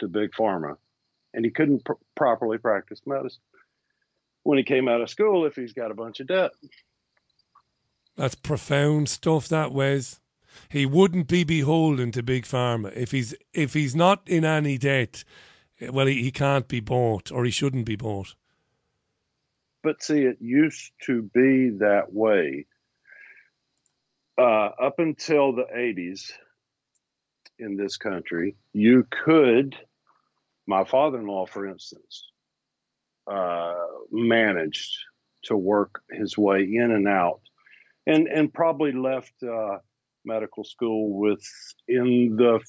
to 0.00 0.08
big 0.08 0.32
pharma, 0.32 0.76
and 1.32 1.44
he 1.44 1.50
couldn't 1.50 1.84
pr- 1.84 1.92
properly 2.14 2.58
practice 2.58 3.00
medicine 3.06 3.40
when 4.42 4.58
he 4.58 4.64
came 4.64 4.88
out 4.88 5.00
of 5.00 5.10
school 5.10 5.46
if 5.46 5.54
he's 5.54 5.72
got 5.72 5.90
a 5.90 5.94
bunch 5.94 6.20
of 6.20 6.26
debt. 6.26 6.52
That's 8.16 8.34
profound 8.34 9.08
stuff. 9.08 9.48
That 9.48 9.72
Wes. 9.72 10.20
He 10.68 10.84
wouldn't 10.84 11.28
be 11.28 11.44
beholden 11.44 12.12
to 12.12 12.22
big 12.22 12.44
pharma 12.44 12.94
if 12.94 13.10
he's 13.10 13.34
if 13.54 13.74
he's 13.74 13.94
not 13.94 14.22
in 14.26 14.44
any 14.44 14.76
debt. 14.78 15.24
Well, 15.80 16.06
he, 16.06 16.22
he 16.22 16.30
can't 16.30 16.68
be 16.68 16.80
bought, 16.80 17.32
or 17.32 17.44
he 17.44 17.50
shouldn't 17.50 17.86
be 17.86 17.96
bought. 17.96 18.34
But 19.82 20.02
see, 20.02 20.22
it 20.22 20.36
used 20.40 20.92
to 21.06 21.22
be 21.22 21.70
that 21.80 22.12
way 22.12 22.66
uh, 24.38 24.70
up 24.80 24.98
until 24.98 25.52
the 25.52 25.66
80s 25.74 26.30
in 27.58 27.76
this 27.76 27.96
country. 27.96 28.56
You 28.72 29.06
could, 29.10 29.76
my 30.66 30.84
father 30.84 31.18
in 31.18 31.26
law, 31.26 31.46
for 31.46 31.66
instance, 31.66 32.28
uh, 33.30 33.74
managed 34.10 34.96
to 35.44 35.56
work 35.56 36.02
his 36.10 36.36
way 36.38 36.62
in 36.62 36.90
and 36.92 37.08
out 37.08 37.40
and, 38.06 38.26
and 38.28 38.52
probably 38.52 38.92
left 38.92 39.32
uh, 39.42 39.78
medical 40.24 40.64
school 40.64 41.18
with 41.18 41.44
in 41.88 42.36
the 42.36 42.60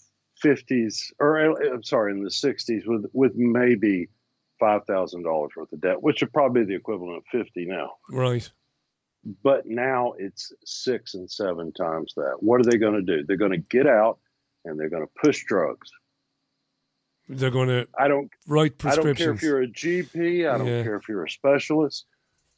50s 0.44 1.12
or 1.20 1.40
uh, 1.40 1.74
I'm 1.74 1.84
sorry, 1.84 2.12
in 2.12 2.24
the 2.24 2.30
60s 2.30 2.84
with, 2.86 3.06
with 3.14 3.36
maybe 3.36 4.10
$5,000 4.62 5.24
worth 5.24 5.72
of 5.72 5.82
debt, 5.82 6.02
which 6.02 6.22
would 6.22 6.34
probably 6.34 6.62
be 6.64 6.68
the 6.68 6.76
equivalent 6.76 7.18
of 7.18 7.24
50 7.32 7.66
now. 7.66 7.92
Right. 8.10 8.50
But 9.44 9.66
now 9.66 10.14
it's 10.18 10.52
six 10.66 11.14
and 11.14 11.30
seven 11.30 11.72
times 11.74 12.14
that. 12.18 12.36
What 12.40 12.60
are 12.60 12.70
they 12.70 12.78
going 12.78 12.94
to 12.94 13.02
do? 13.02 13.24
They're 13.26 13.38
going 13.38 13.52
to 13.52 13.58
get 13.58 13.88
out 13.88 14.20
and 14.66 14.80
they're 14.80 14.90
going 14.90 15.06
to 15.06 15.22
push 15.24 15.44
drugs. 15.46 15.90
They're 17.30 17.52
going 17.52 17.70
to 17.70 17.88
I 17.98 18.08
don't 18.08 18.30
write 18.48 18.78
prescriptions. 18.78 19.22
I 19.22 19.26
don't 19.26 19.26
care 19.26 19.34
if 19.34 19.42
you're 19.44 19.62
a 19.62 19.68
GP. 19.68 20.50
I 20.54 20.58
don't 20.58 20.68
Yeah. 20.68 20.84
care 20.84 20.96
if 20.98 21.08
you're 21.08 21.24
a 21.24 21.30
specialist. 21.30 22.06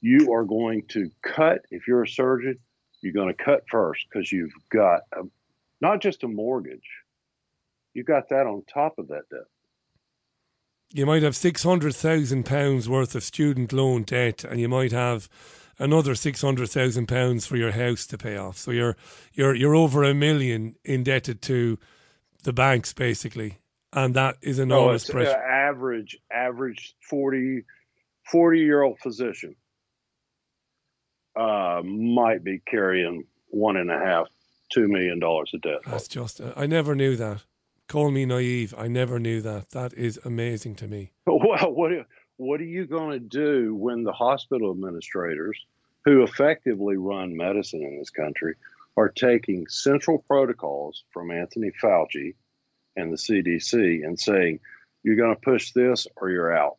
You 0.01 0.33
are 0.33 0.43
going 0.43 0.83
to 0.89 1.09
cut. 1.23 1.65
If 1.71 1.87
you're 1.87 2.03
a 2.03 2.07
surgeon, 2.07 2.57
you're 3.01 3.13
going 3.13 3.33
to 3.33 3.43
cut 3.43 3.63
first 3.69 4.05
because 4.09 4.31
you've 4.31 4.51
got 4.71 5.01
a, 5.13 5.21
not 5.81 6.01
just 6.01 6.23
a 6.23 6.27
mortgage. 6.27 6.87
You 7.93 8.03
got 8.03 8.29
that 8.29 8.45
on 8.47 8.63
top 8.71 8.97
of 8.97 9.07
that 9.09 9.29
debt. 9.29 9.45
you 10.93 11.05
might 11.05 11.23
have 11.23 11.35
six 11.35 11.63
hundred 11.63 11.95
thousand 11.95 12.43
pounds 12.45 12.89
worth 12.89 13.15
of 13.15 13.23
student 13.23 13.71
loan 13.71 14.03
debt, 14.03 14.43
and 14.43 14.59
you 14.59 14.67
might 14.69 14.91
have 14.91 15.29
another 15.79 16.15
six 16.15 16.41
hundred 16.41 16.69
thousand 16.69 17.07
pounds 17.07 17.45
for 17.45 17.55
your 17.57 17.71
house 17.71 18.05
to 18.07 18.17
pay 18.17 18.35
off. 18.37 18.57
So 18.57 18.71
you're 18.71 18.97
you're 19.33 19.55
you're 19.55 19.75
over 19.75 20.03
a 20.03 20.13
million 20.13 20.75
indebted 20.83 21.41
to 21.43 21.77
the 22.43 22.53
banks, 22.53 22.93
basically, 22.93 23.59
and 23.95 24.13
that 24.15 24.37
is 24.41 24.57
No, 24.59 24.63
enormous 24.63 25.03
it's 25.03 25.09
uh, 25.09 25.13
pressure. 25.13 25.37
average 25.37 26.17
average 26.31 26.95
40, 27.09 27.63
40 28.31 28.59
year 28.59 28.81
old 28.83 28.99
physician 28.99 29.55
uh, 31.35 31.81
might 31.83 32.43
be 32.43 32.59
carrying 32.59 33.25
one 33.47 33.77
and 33.77 33.89
a 33.91 33.97
half, 33.97 34.27
two 34.71 34.87
million 34.87 35.19
dollars 35.19 35.51
a 35.53 35.57
debt. 35.59 35.79
That's 35.85 36.07
just 36.07 36.41
I 36.55 36.65
never 36.65 36.95
knew 36.95 37.15
that. 37.15 37.43
Call 37.87 38.09
me 38.11 38.25
naive. 38.25 38.73
I 38.77 38.87
never 38.87 39.19
knew 39.19 39.41
that. 39.41 39.69
That 39.71 39.93
is 39.93 40.19
amazing 40.25 40.75
to 40.75 40.87
me. 40.87 41.11
Well, 41.27 41.71
what 41.73 41.91
what 42.37 42.59
are 42.59 42.65
you 42.65 42.85
going 42.85 43.11
to 43.11 43.19
do 43.19 43.75
when 43.75 44.03
the 44.03 44.11
hospital 44.11 44.71
administrators, 44.71 45.57
who 46.03 46.23
effectively 46.23 46.97
run 46.97 47.35
medicine 47.37 47.81
in 47.81 47.97
this 47.97 48.09
country, 48.09 48.55
are 48.97 49.09
taking 49.09 49.67
central 49.67 50.19
protocols 50.27 51.03
from 51.13 51.31
Anthony 51.31 51.71
Fauci 51.81 52.33
and 52.95 53.11
the 53.11 53.17
CDC 53.17 54.05
and 54.05 54.19
saying, 54.19 54.59
you're 55.03 55.15
going 55.15 55.35
to 55.35 55.41
push 55.41 55.71
this 55.71 56.07
or 56.15 56.29
you're 56.29 56.55
out? 56.55 56.77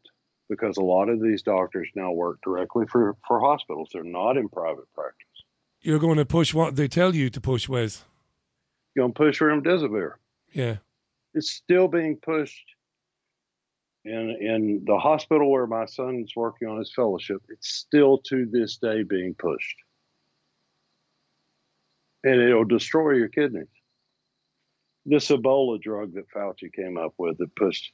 Because 0.48 0.76
a 0.76 0.82
lot 0.82 1.08
of 1.08 1.20
these 1.20 1.42
doctors 1.42 1.88
now 1.94 2.12
work 2.12 2.38
directly 2.42 2.86
for, 2.86 3.16
for 3.26 3.40
hospitals. 3.40 3.90
They're 3.92 4.04
not 4.04 4.36
in 4.36 4.48
private 4.48 4.92
practice. 4.94 5.26
You're 5.80 5.98
going 5.98 6.18
to 6.18 6.24
push 6.24 6.54
what 6.54 6.76
they 6.76 6.88
tell 6.88 7.14
you 7.14 7.30
to 7.30 7.40
push, 7.40 7.68
Wes. 7.68 8.04
You're 8.94 9.04
going 9.04 9.12
to 9.12 9.18
push 9.18 9.40
remdesivir. 9.40 10.12
Yeah. 10.52 10.76
It's 11.34 11.50
still 11.50 11.88
being 11.88 12.16
pushed 12.16 12.64
in 14.06 14.36
in 14.40 14.84
the 14.86 14.98
hospital 14.98 15.50
where 15.50 15.66
my 15.66 15.84
son's 15.84 16.32
working 16.36 16.68
on 16.68 16.78
his 16.78 16.92
fellowship. 16.94 17.42
It's 17.48 17.68
still 17.68 18.18
to 18.18 18.46
this 18.46 18.76
day 18.76 19.02
being 19.02 19.34
pushed, 19.34 19.76
and 22.24 22.40
it'll 22.40 22.64
destroy 22.64 23.12
your 23.12 23.28
kidneys. 23.28 23.66
This 25.06 25.28
Ebola 25.28 25.80
drug 25.80 26.14
that 26.14 26.28
Fauci 26.30 26.72
came 26.72 26.98
up 26.98 27.14
with 27.16 27.38
that 27.38 27.54
pushed, 27.54 27.92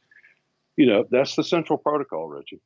you 0.77 0.87
know, 0.87 1.05
that's 1.11 1.37
the 1.37 1.45
central 1.45 1.79
protocol, 1.79 2.27
Richie. 2.27 2.63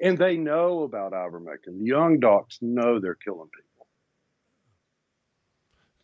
And 0.00 0.18
they 0.18 0.36
know 0.36 0.82
about 0.82 1.12
ivermectin. 1.12 1.78
The 1.78 1.86
young 1.86 2.18
docs 2.20 2.58
know 2.60 2.98
they're 2.98 3.14
killing 3.14 3.48
people. 3.54 3.86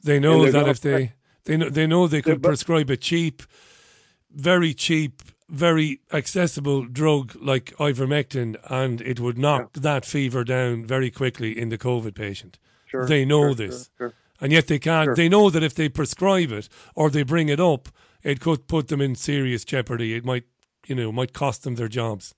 They 0.02 0.18
know 0.18 0.50
that 0.50 0.68
if 0.68 0.80
they 0.80 1.12
they 1.44 1.56
know 1.56 1.68
they 1.68 1.86
know 1.86 2.06
they 2.06 2.22
could 2.22 2.42
prescribe 2.42 2.88
a 2.88 2.96
cheap, 2.96 3.42
very 4.30 4.72
cheap, 4.72 5.22
very 5.48 6.00
accessible 6.12 6.86
drug 6.86 7.36
like 7.40 7.76
ivermectin, 7.76 8.56
and 8.70 9.00
it 9.00 9.20
would 9.20 9.38
knock 9.38 9.74
that 9.74 10.04
fever 10.04 10.44
down 10.44 10.86
very 10.86 11.10
quickly 11.10 11.58
in 11.58 11.68
the 11.68 11.78
COVID 11.78 12.14
patient. 12.14 12.58
Sure, 12.86 13.06
they 13.06 13.24
know 13.24 13.48
sure, 13.48 13.54
this, 13.54 13.90
sure. 13.98 14.14
And 14.42 14.52
yet 14.52 14.66
they 14.66 14.78
can't. 14.78 15.06
Sure. 15.06 15.14
They 15.14 15.28
know 15.30 15.48
that 15.48 15.62
if 15.62 15.74
they 15.74 15.88
prescribe 15.88 16.52
it 16.52 16.68
or 16.94 17.08
they 17.08 17.22
bring 17.22 17.48
it 17.48 17.60
up, 17.60 17.88
it 18.22 18.40
could 18.40 18.66
put 18.68 18.88
them 18.88 19.00
in 19.00 19.14
serious 19.14 19.64
jeopardy. 19.64 20.14
It 20.14 20.24
might, 20.24 20.44
you 20.86 20.94
know, 20.94 21.10
might 21.12 21.32
cost 21.32 21.62
them 21.62 21.76
their 21.76 21.88
jobs. 21.88 22.34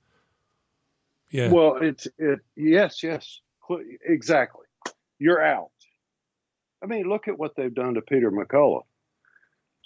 Yeah. 1.31 1.51
Well, 1.51 1.79
it's 1.81 2.07
it. 2.19 2.39
Yes, 2.57 3.03
yes, 3.03 3.41
exactly. 4.07 4.67
You're 5.19 5.43
out. 5.43 5.71
I 6.83 6.87
mean, 6.87 7.09
look 7.09 7.27
at 7.29 7.39
what 7.39 7.57
they've 7.57 7.75
done 7.75 7.95
to 7.95 8.03
Peter 8.03 8.31
McCullough 8.31 8.83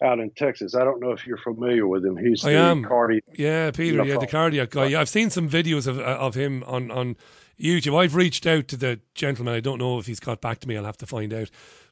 out 0.02 0.18
in 0.18 0.30
Texas. 0.30 0.74
I 0.74 0.84
don't 0.84 1.00
know 1.00 1.12
if 1.12 1.26
you're 1.26 1.38
familiar 1.38 1.86
with 1.86 2.04
him. 2.04 2.16
He's 2.16 2.44
I 2.44 2.52
the 2.52 2.58
am. 2.58 2.84
cardi- 2.84 3.22
Yeah, 3.34 3.70
Peter. 3.70 4.04
Yeah, 4.04 4.18
the 4.18 4.26
cardiac 4.26 4.70
guy. 4.70 4.86
Yeah, 4.86 5.00
I've 5.00 5.08
seen 5.08 5.30
some 5.30 5.48
videos 5.48 5.86
of 5.86 5.98
uh, 5.98 6.02
of 6.02 6.34
him 6.34 6.64
on 6.66 6.90
on 6.90 7.16
YouTube. 7.58 7.96
I've 7.98 8.14
reached 8.14 8.46
out 8.46 8.68
to 8.68 8.76
the 8.76 9.00
gentleman. 9.14 9.54
I 9.54 9.60
don't 9.60 9.78
know 9.78 9.98
if 9.98 10.06
he's 10.06 10.20
got 10.20 10.40
back 10.40 10.60
to 10.60 10.68
me. 10.68 10.76
I'll 10.76 10.84
have 10.84 10.98
to 10.98 11.06
find 11.06 11.32
out. 11.32 11.50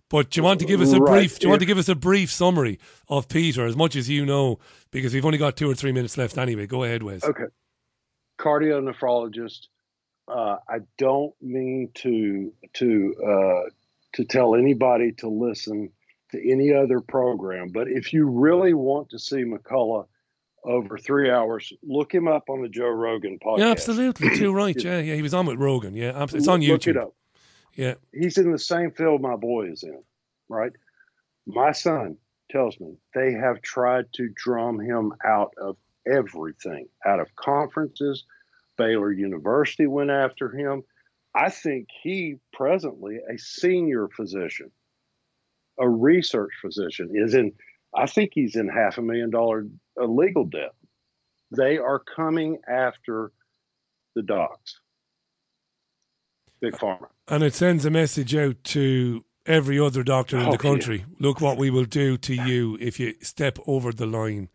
But 0.09 0.31
do 0.31 0.39
you 0.41 0.45
want 0.45 0.61
to 0.61 0.67
give 0.67 0.81
us 0.81 0.93
a 0.93 1.01
Right. 1.01 1.21
brief? 1.21 1.39
Do 1.41 1.47
you 1.47 1.51
want 1.51 1.61
to 1.61 1.67
give 1.67 1.79
us 1.79 1.89
a 1.89 1.95
brief 1.97 2.31
summary 2.31 2.79
of 3.09 3.29
Peter, 3.29 3.67
as 3.67 3.77
much 3.77 3.97
as 3.97 4.09
you 4.09 4.25
know, 4.25 4.59
because 4.93 5.13
we've 5.13 5.27
only 5.27 5.39
got 5.39 5.57
two 5.57 5.69
or 5.69 5.75
three 5.75 5.91
minutes 5.93 6.17
left 6.17 6.39
anyway. 6.39 6.67
Go 6.67 6.85
ahead, 6.85 7.03
Wes. 7.03 7.25
Okay. 7.25 7.47
Cardio-nephrologist. 8.39 9.67
Uh, 10.29 10.57
I 10.69 10.79
don't 10.99 11.35
mean 11.41 11.91
to 11.95 12.53
to 12.75 13.15
uh, 13.25 13.71
to 14.15 14.25
tell 14.25 14.55
anybody 14.57 15.13
to 15.19 15.29
listen 15.29 15.91
to 16.33 16.51
any 16.51 16.73
other 16.73 17.01
program, 17.01 17.69
but 17.69 17.87
if 17.89 18.13
you 18.13 18.27
really 18.27 18.75
want 18.75 19.11
to 19.11 19.19
see 19.19 19.45
McCullough 19.45 20.07
over 20.65 20.99
three 20.99 21.31
hours. 21.31 21.73
Look 21.85 22.13
him 22.13 22.27
up 22.27 22.51
on 22.51 22.61
the 22.61 22.69
Joe 22.69 22.89
Rogan 22.89 23.39
podcast. 23.39 23.59
Yeah, 23.61 23.71
absolutely. 23.71 24.37
Too 24.37 24.53
right. 24.63 24.75
Yeah, 24.83 24.99
yeah. 24.99 25.15
He 25.15 25.23
was 25.23 25.33
on 25.33 25.47
with 25.47 25.61
Rogan. 25.61 25.95
Yeah, 25.95 26.21
it's 26.25 26.33
Look- 26.33 26.49
on 26.49 26.61
Look 26.61 26.81
YouTube. 26.81 26.89
it 26.91 26.97
up. 26.97 27.15
Yeah. 27.77 27.95
He's 28.13 28.39
in 28.39 28.53
the 28.53 28.59
same 28.59 28.91
field 28.91 29.21
my 29.21 29.37
boy 29.37 29.71
is 29.71 29.83
in, 29.83 30.03
right? 30.49 30.73
My 31.47 31.73
son 31.73 32.17
tells 32.51 32.79
me 32.81 32.97
they 33.15 33.33
have 33.33 33.63
tried 33.63 34.07
to 34.15 34.29
drum 34.35 34.81
him 34.81 35.13
out 35.25 35.53
of 35.61 35.77
everything, 36.07 36.89
out 37.07 37.21
of 37.21 37.35
conferences. 37.37 38.25
Baylor 38.79 39.13
University 39.13 39.87
went 39.87 40.11
after 40.11 40.51
him. 40.51 40.83
I 41.35 41.51
think 41.51 41.89
he 42.03 42.37
presently 42.53 43.19
a 43.33 43.39
senior 43.39 44.09
physician, 44.09 44.71
a 45.79 45.89
research 45.89 46.53
physician, 46.61 47.11
is 47.15 47.35
in. 47.35 47.53
I 47.95 48.07
think 48.07 48.33
he's 48.35 48.57
in 48.57 48.69
half 48.69 48.99
a 48.99 49.03
million 49.03 49.31
dollar 49.31 49.67
uh, 50.01 50.07
legal 50.07 50.45
debt. 50.45 50.73
They 51.55 51.79
are 51.79 51.99
coming 51.99 52.59
after 52.69 53.33
the 54.15 54.23
docs, 54.23 54.81
big 56.61 56.75
pharma. 56.75 57.09
And 57.29 57.43
it 57.43 57.55
sends 57.55 57.85
a 57.85 57.91
message 57.91 58.35
out 58.35 58.63
to 58.65 59.25
every 59.47 59.79
other 59.79 60.03
doctor 60.03 60.39
in 60.39 60.47
Oh, 60.47 60.53
the 60.53 60.59
country. 60.59 61.05
Look 61.19 61.41
what 61.41 61.57
we 61.57 61.71
will 61.71 61.85
do 61.85 62.17
to 62.19 62.35
you 62.35 62.77
if 62.81 62.99
you 63.01 63.15
step 63.21 63.59
over 63.67 63.93
the 63.93 64.07
line. 64.07 64.49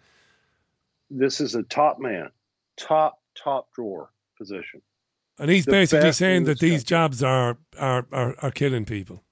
This 1.09 1.41
is 1.41 1.55
a 1.55 1.63
top 1.63 1.99
man, 1.99 2.29
top 2.77 3.19
top 3.35 3.71
drawer 3.73 4.11
position. 4.37 4.81
And 5.39 5.49
he's 5.49 5.65
The 5.65 5.71
basically 5.71 6.11
saying 6.11 6.43
that 6.45 6.59
these 6.59 6.83
jobs 6.83 7.23
are, 7.23 7.57
are, 7.79 8.05
are, 8.11 8.35
are 8.41 8.51
killing 8.51 8.85
people. 8.85 9.23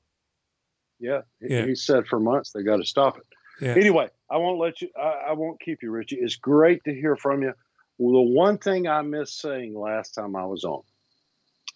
Yeah, 0.99 1.21
Yeah. 1.39 1.65
he 1.65 1.75
said 1.75 2.07
for 2.07 2.19
months 2.19 2.51
they 2.51 2.63
got 2.63 2.77
to 2.77 2.85
stop 2.85 3.17
it. 3.17 3.25
Yeah. 3.61 3.75
Anyway, 3.75 4.09
I 4.29 4.37
won't 4.37 4.59
let 4.59 4.81
you. 4.81 4.89
I, 4.97 5.29
I 5.29 5.33
won't 5.33 5.59
keep 5.59 5.83
you, 5.83 5.91
Richie. 5.91 6.17
It's 6.17 6.35
great 6.37 6.83
to 6.85 6.93
hear 6.93 7.15
from 7.15 7.41
you. 7.41 7.53
Well, 7.97 8.13
the 8.25 8.31
one 8.31 8.57
thing 8.57 8.87
I 8.87 9.01
missed 9.01 9.39
saying 9.39 9.77
last 9.77 10.11
time 10.11 10.35
I 10.35 10.45
was 10.45 10.63
on 10.63 10.81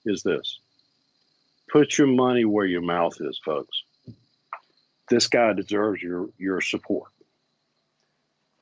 is 0.06 0.24
this: 0.24 0.60
put 1.74 1.98
your 1.98 2.08
money 2.08 2.46
where 2.46 2.66
your 2.68 2.82
mouth 2.82 3.18
is, 3.20 3.40
folks. 3.44 3.84
This 5.10 5.28
guy 5.28 5.52
deserves 5.54 6.02
your 6.02 6.30
your 6.38 6.62
support. 6.62 7.12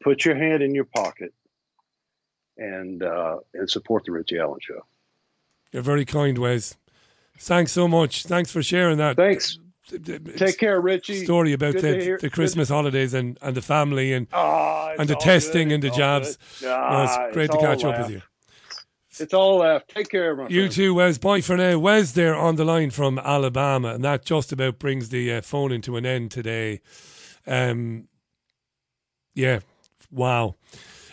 Put 0.01 0.25
your 0.25 0.35
hand 0.35 0.63
in 0.63 0.73
your 0.73 0.85
pocket 0.85 1.33
and 2.57 3.03
uh, 3.03 3.37
and 3.53 3.69
support 3.69 4.05
the 4.05 4.11
Richie 4.13 4.39
Allen 4.39 4.59
Show. 4.61 4.83
You're 5.71 5.83
very 5.83 6.05
kind, 6.05 6.37
Wes. 6.37 6.75
Thanks 7.37 7.71
so 7.71 7.87
much. 7.87 8.23
Thanks 8.23 8.51
for 8.51 8.63
sharing 8.63 8.97
that. 8.97 9.15
Thanks. 9.17 9.59
Take 10.37 10.57
care, 10.57 10.79
Richie. 10.79 11.25
Story 11.25 11.53
about 11.53 11.73
the, 11.73 12.17
the 12.21 12.29
Christmas 12.29 12.69
holidays 12.69 13.13
and, 13.13 13.37
and 13.41 13.55
the 13.55 13.61
family 13.61 14.13
and 14.13 14.27
Ah, 14.31 14.93
and 14.97 15.09
the 15.09 15.15
testing 15.15 15.67
good. 15.67 15.73
and 15.75 15.83
the 15.83 15.89
all 15.89 15.97
jabs. 15.97 16.37
No, 16.61 17.03
it's 17.03 17.33
great 17.33 17.49
it's 17.49 17.55
to 17.55 17.61
catch 17.61 17.83
up 17.83 17.97
with 17.99 18.09
you. 18.11 18.21
It's 19.19 19.33
all 19.33 19.57
left. 19.57 19.89
Take 19.89 20.09
care, 20.09 20.35
my 20.35 20.47
You 20.47 20.61
friend. 20.61 20.71
too, 20.71 20.93
Wes. 20.93 21.17
Bye 21.17 21.41
for 21.41 21.57
now. 21.57 21.77
Wes 21.77 22.13
there 22.13 22.35
on 22.35 22.55
the 22.55 22.65
line 22.65 22.91
from 22.91 23.19
Alabama, 23.19 23.89
and 23.89 24.03
that 24.03 24.23
just 24.25 24.51
about 24.51 24.79
brings 24.79 25.09
the 25.09 25.33
uh, 25.33 25.41
phone 25.41 25.71
into 25.71 25.97
an 25.97 26.05
end 26.05 26.31
today. 26.31 26.79
Um, 27.45 28.07
yeah, 29.33 29.59
wow. 30.09 30.55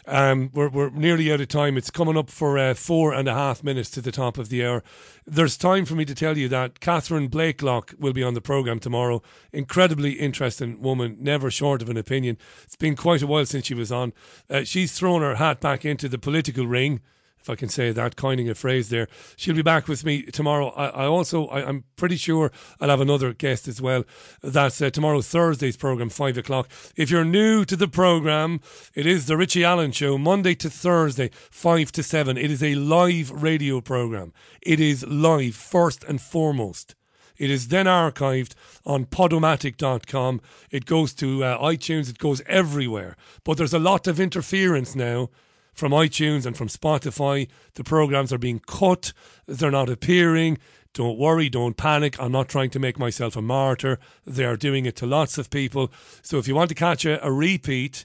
Um, 0.06 0.50
we're 0.54 0.70
we're 0.70 0.90
nearly 0.90 1.30
out 1.30 1.40
of 1.42 1.48
time. 1.48 1.76
It's 1.76 1.90
coming 1.90 2.16
up 2.16 2.30
for 2.30 2.56
uh, 2.56 2.72
four 2.72 3.12
and 3.12 3.28
a 3.28 3.34
half 3.34 3.62
minutes 3.62 3.90
to 3.90 4.00
the 4.00 4.12
top 4.12 4.38
of 4.38 4.48
the 4.48 4.64
hour. 4.64 4.82
There's 5.26 5.58
time 5.58 5.84
for 5.84 5.94
me 5.94 6.06
to 6.06 6.14
tell 6.14 6.38
you 6.38 6.48
that 6.48 6.80
Catherine 6.80 7.28
Blaiklock 7.28 7.94
will 7.98 8.14
be 8.14 8.22
on 8.22 8.32
the 8.32 8.40
program 8.40 8.78
tomorrow. 8.78 9.22
Incredibly 9.52 10.12
interesting 10.12 10.80
woman, 10.80 11.18
never 11.20 11.50
short 11.50 11.82
of 11.82 11.90
an 11.90 11.98
opinion. 11.98 12.38
It's 12.62 12.76
been 12.76 12.96
quite 12.96 13.20
a 13.20 13.26
while 13.26 13.44
since 13.44 13.66
she 13.66 13.74
was 13.74 13.92
on. 13.92 14.14
Uh, 14.48 14.64
she's 14.64 14.92
thrown 14.92 15.20
her 15.20 15.34
hat 15.34 15.60
back 15.60 15.84
into 15.84 16.08
the 16.08 16.18
political 16.18 16.66
ring 16.66 17.00
if 17.40 17.48
I 17.48 17.54
can 17.54 17.68
say 17.68 17.92
that, 17.92 18.16
coining 18.16 18.48
a 18.48 18.54
phrase 18.54 18.88
there. 18.88 19.08
She'll 19.36 19.54
be 19.54 19.62
back 19.62 19.88
with 19.88 20.04
me 20.04 20.22
tomorrow. 20.22 20.68
I, 20.70 20.86
I 20.88 21.04
also, 21.06 21.46
I, 21.46 21.66
I'm 21.66 21.84
pretty 21.96 22.16
sure 22.16 22.52
I'll 22.80 22.90
have 22.90 23.00
another 23.00 23.32
guest 23.32 23.68
as 23.68 23.80
well. 23.80 24.04
That's 24.42 24.80
uh, 24.80 24.90
tomorrow, 24.90 25.20
Thursday's 25.20 25.76
program, 25.76 26.10
five 26.10 26.36
o'clock. 26.36 26.70
If 26.96 27.10
you're 27.10 27.24
new 27.24 27.64
to 27.64 27.76
the 27.76 27.88
program, 27.88 28.60
it 28.94 29.06
is 29.06 29.26
the 29.26 29.36
Richie 29.36 29.64
Allen 29.64 29.92
Show, 29.92 30.18
Monday 30.18 30.54
to 30.56 30.70
Thursday, 30.70 31.30
five 31.50 31.92
to 31.92 32.02
seven. 32.02 32.36
It 32.36 32.50
is 32.50 32.62
a 32.62 32.74
live 32.74 33.30
radio 33.30 33.80
program. 33.80 34.32
It 34.62 34.80
is 34.80 35.06
live 35.06 35.54
first 35.54 36.04
and 36.04 36.20
foremost. 36.20 36.94
It 37.38 37.50
is 37.50 37.68
then 37.68 37.86
archived 37.86 38.54
on 38.84 39.06
podomatic.com. 39.06 40.40
It 40.70 40.86
goes 40.86 41.14
to 41.14 41.44
uh, 41.44 41.58
iTunes, 41.62 42.10
it 42.10 42.18
goes 42.18 42.42
everywhere. 42.46 43.16
But 43.44 43.56
there's 43.56 43.74
a 43.74 43.78
lot 43.78 44.06
of 44.08 44.18
interference 44.18 44.96
now 44.96 45.30
from 45.78 45.92
iTunes 45.92 46.44
and 46.44 46.56
from 46.56 46.66
Spotify. 46.68 47.48
The 47.74 47.84
programs 47.84 48.32
are 48.32 48.38
being 48.38 48.58
cut, 48.58 49.12
they're 49.46 49.70
not 49.70 49.88
appearing. 49.88 50.58
Don't 50.92 51.18
worry, 51.18 51.48
don't 51.48 51.76
panic. 51.76 52.20
I'm 52.20 52.32
not 52.32 52.48
trying 52.48 52.70
to 52.70 52.80
make 52.80 52.98
myself 52.98 53.36
a 53.36 53.42
martyr. 53.42 54.00
They 54.26 54.44
are 54.44 54.56
doing 54.56 54.86
it 54.86 54.96
to 54.96 55.06
lots 55.06 55.38
of 55.38 55.50
people. 55.50 55.92
So 56.22 56.38
if 56.38 56.48
you 56.48 56.56
want 56.56 56.70
to 56.70 56.74
catch 56.74 57.04
a, 57.04 57.24
a 57.24 57.30
repeat, 57.30 58.04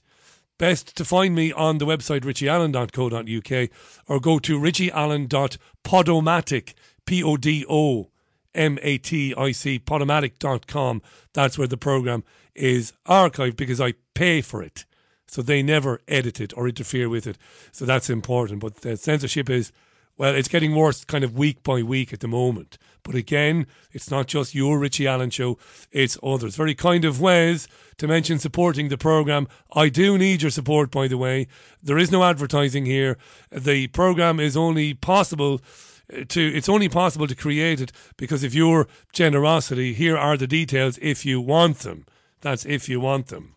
best 0.60 0.96
to 0.98 1.06
find 1.06 1.34
me 1.34 1.52
on 1.52 1.80
the 1.80 1.88
website 1.88 2.22
richieallen.co.uk 2.22 3.70
or 4.08 4.20
go 4.20 4.38
to 4.38 4.60
richieallen.podomatic, 4.60 6.74
P 7.06 7.24
O 7.24 7.38
D 7.38 7.66
O 7.68 8.12
M 8.54 8.78
A 8.84 9.00
T 9.00 9.34
I 9.36 9.52
C, 9.52 9.80
podomatic.com. 9.80 11.02
That's 11.34 11.58
where 11.58 11.68
the 11.68 11.78
program 11.78 12.24
is 12.54 12.94
archived 13.08 13.58
because 13.58 13.82
I 13.82 13.96
pay 14.14 14.42
for 14.42 14.62
it. 14.62 14.86
So 15.34 15.42
they 15.42 15.64
never 15.64 16.00
edit 16.08 16.40
it 16.40 16.56
or 16.56 16.68
interfere 16.68 17.10
with 17.10 17.26
it. 17.26 17.40
So 17.72 17.86
that's 17.86 18.08
important. 18.08 18.60
But 18.60 18.82
the 18.82 18.96
censorship 18.96 19.50
is, 19.50 19.72
well, 20.16 20.36
it's 20.36 20.48
getting 20.48 20.76
worse 20.76 21.04
kind 21.04 21.24
of 21.24 21.36
week 21.36 21.64
by 21.64 21.82
week 21.82 22.14
at 22.14 22.20
the 22.20 22.28
moment. 22.28 22.78
But 23.02 23.16
again, 23.16 23.66
it's 23.92 24.12
not 24.12 24.28
just 24.28 24.54
your 24.54 24.78
Richie 24.78 25.08
Allen 25.08 25.32
show, 25.32 25.58
it's 25.92 26.20
others. 26.22 26.56
Very 26.56 26.76
kind 26.76 27.04
of 27.04 27.20
Wes 27.20 27.68
to 27.98 28.08
mention 28.08 28.38
supporting 28.38 28.90
the 28.90 28.98
programme. 28.98 29.48
I 29.74 29.90
do 29.90 30.20
need 30.20 30.44
your 30.44 30.52
support, 30.52 30.92
by 30.92 31.08
the 31.08 31.18
way. 31.18 31.48
There 31.82 31.98
is 31.98 32.12
no 32.12 32.24
advertising 32.24 32.86
here. 32.86 33.18
The 33.52 33.88
programme 33.88 34.40
is 34.40 34.56
only 34.56 34.94
possible 34.94 35.62
uh, 36.16 36.26
to 36.28 36.42
it's 36.42 36.70
only 36.70 36.90
possible 36.90 37.26
to 37.26 37.36
create 37.36 37.82
it 37.82 37.92
because 38.18 38.44
of 38.44 38.54
your 38.54 38.88
generosity. 39.14 39.96
Here 39.96 40.16
are 40.16 40.38
the 40.38 40.46
details 40.46 41.00
if 41.02 41.26
you 41.26 41.42
want 41.42 41.80
them. 41.80 42.06
That's 42.42 42.68
if 42.68 42.88
you 42.88 43.00
want 43.00 43.30
them. 43.30 43.56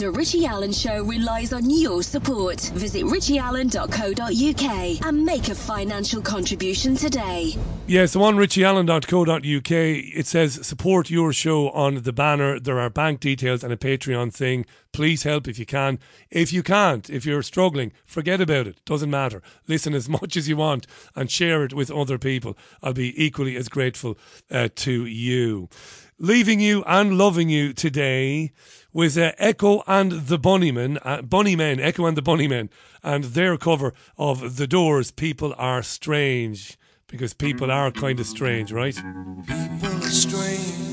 The 0.00 0.10
Richie 0.10 0.46
Allen 0.46 0.72
Show 0.72 1.04
relies 1.04 1.52
on 1.52 1.68
your 1.68 2.02
support. 2.02 2.58
Visit 2.72 3.04
richieallen.co.uk 3.04 5.06
and 5.06 5.26
make 5.26 5.48
a 5.48 5.54
financial 5.54 6.22
contribution 6.22 6.96
today. 6.96 7.54
Yeah, 7.86 8.06
so 8.06 8.22
on 8.22 8.36
richieallen.co.uk, 8.36 9.70
it 9.70 10.26
says 10.26 10.66
support 10.66 11.10
your 11.10 11.34
show 11.34 11.68
on 11.72 12.00
the 12.00 12.14
banner. 12.14 12.58
There 12.58 12.80
are 12.80 12.88
bank 12.88 13.20
details 13.20 13.62
and 13.62 13.74
a 13.74 13.76
Patreon 13.76 14.32
thing. 14.32 14.64
Please 14.94 15.24
help 15.24 15.46
if 15.46 15.58
you 15.58 15.66
can. 15.66 15.98
If 16.30 16.50
you 16.50 16.62
can't, 16.62 17.10
if 17.10 17.26
you're 17.26 17.42
struggling, 17.42 17.92
forget 18.06 18.40
about 18.40 18.66
it. 18.66 18.82
Doesn't 18.86 19.10
matter. 19.10 19.42
Listen 19.68 19.92
as 19.92 20.08
much 20.08 20.34
as 20.34 20.48
you 20.48 20.56
want 20.56 20.86
and 21.14 21.30
share 21.30 21.62
it 21.62 21.74
with 21.74 21.90
other 21.90 22.16
people. 22.16 22.56
I'll 22.82 22.94
be 22.94 23.22
equally 23.22 23.54
as 23.54 23.68
grateful 23.68 24.16
uh, 24.50 24.70
to 24.76 25.04
you. 25.04 25.68
Leaving 26.18 26.60
you 26.60 26.84
and 26.84 27.18
loving 27.18 27.50
you 27.50 27.74
today 27.74 28.52
with 28.92 29.16
uh, 29.16 29.32
Echo 29.38 29.82
and 29.86 30.12
the 30.12 30.38
Bunnymen, 30.38 30.98
uh, 31.02 31.22
Bunnymen, 31.22 31.80
Echo 31.80 32.06
and 32.06 32.16
the 32.16 32.22
Bunnymen, 32.22 32.68
and 33.02 33.24
their 33.24 33.56
cover 33.56 33.94
of 34.18 34.56
The 34.56 34.66
Doors, 34.66 35.10
People 35.10 35.54
Are 35.58 35.82
Strange. 35.82 36.76
Because 37.06 37.34
people 37.34 37.72
are 37.72 37.90
kind 37.90 38.20
of 38.20 38.26
strange, 38.26 38.70
right? 38.70 38.94
People 38.94 39.96
are 39.96 40.00
strange. 40.02 40.89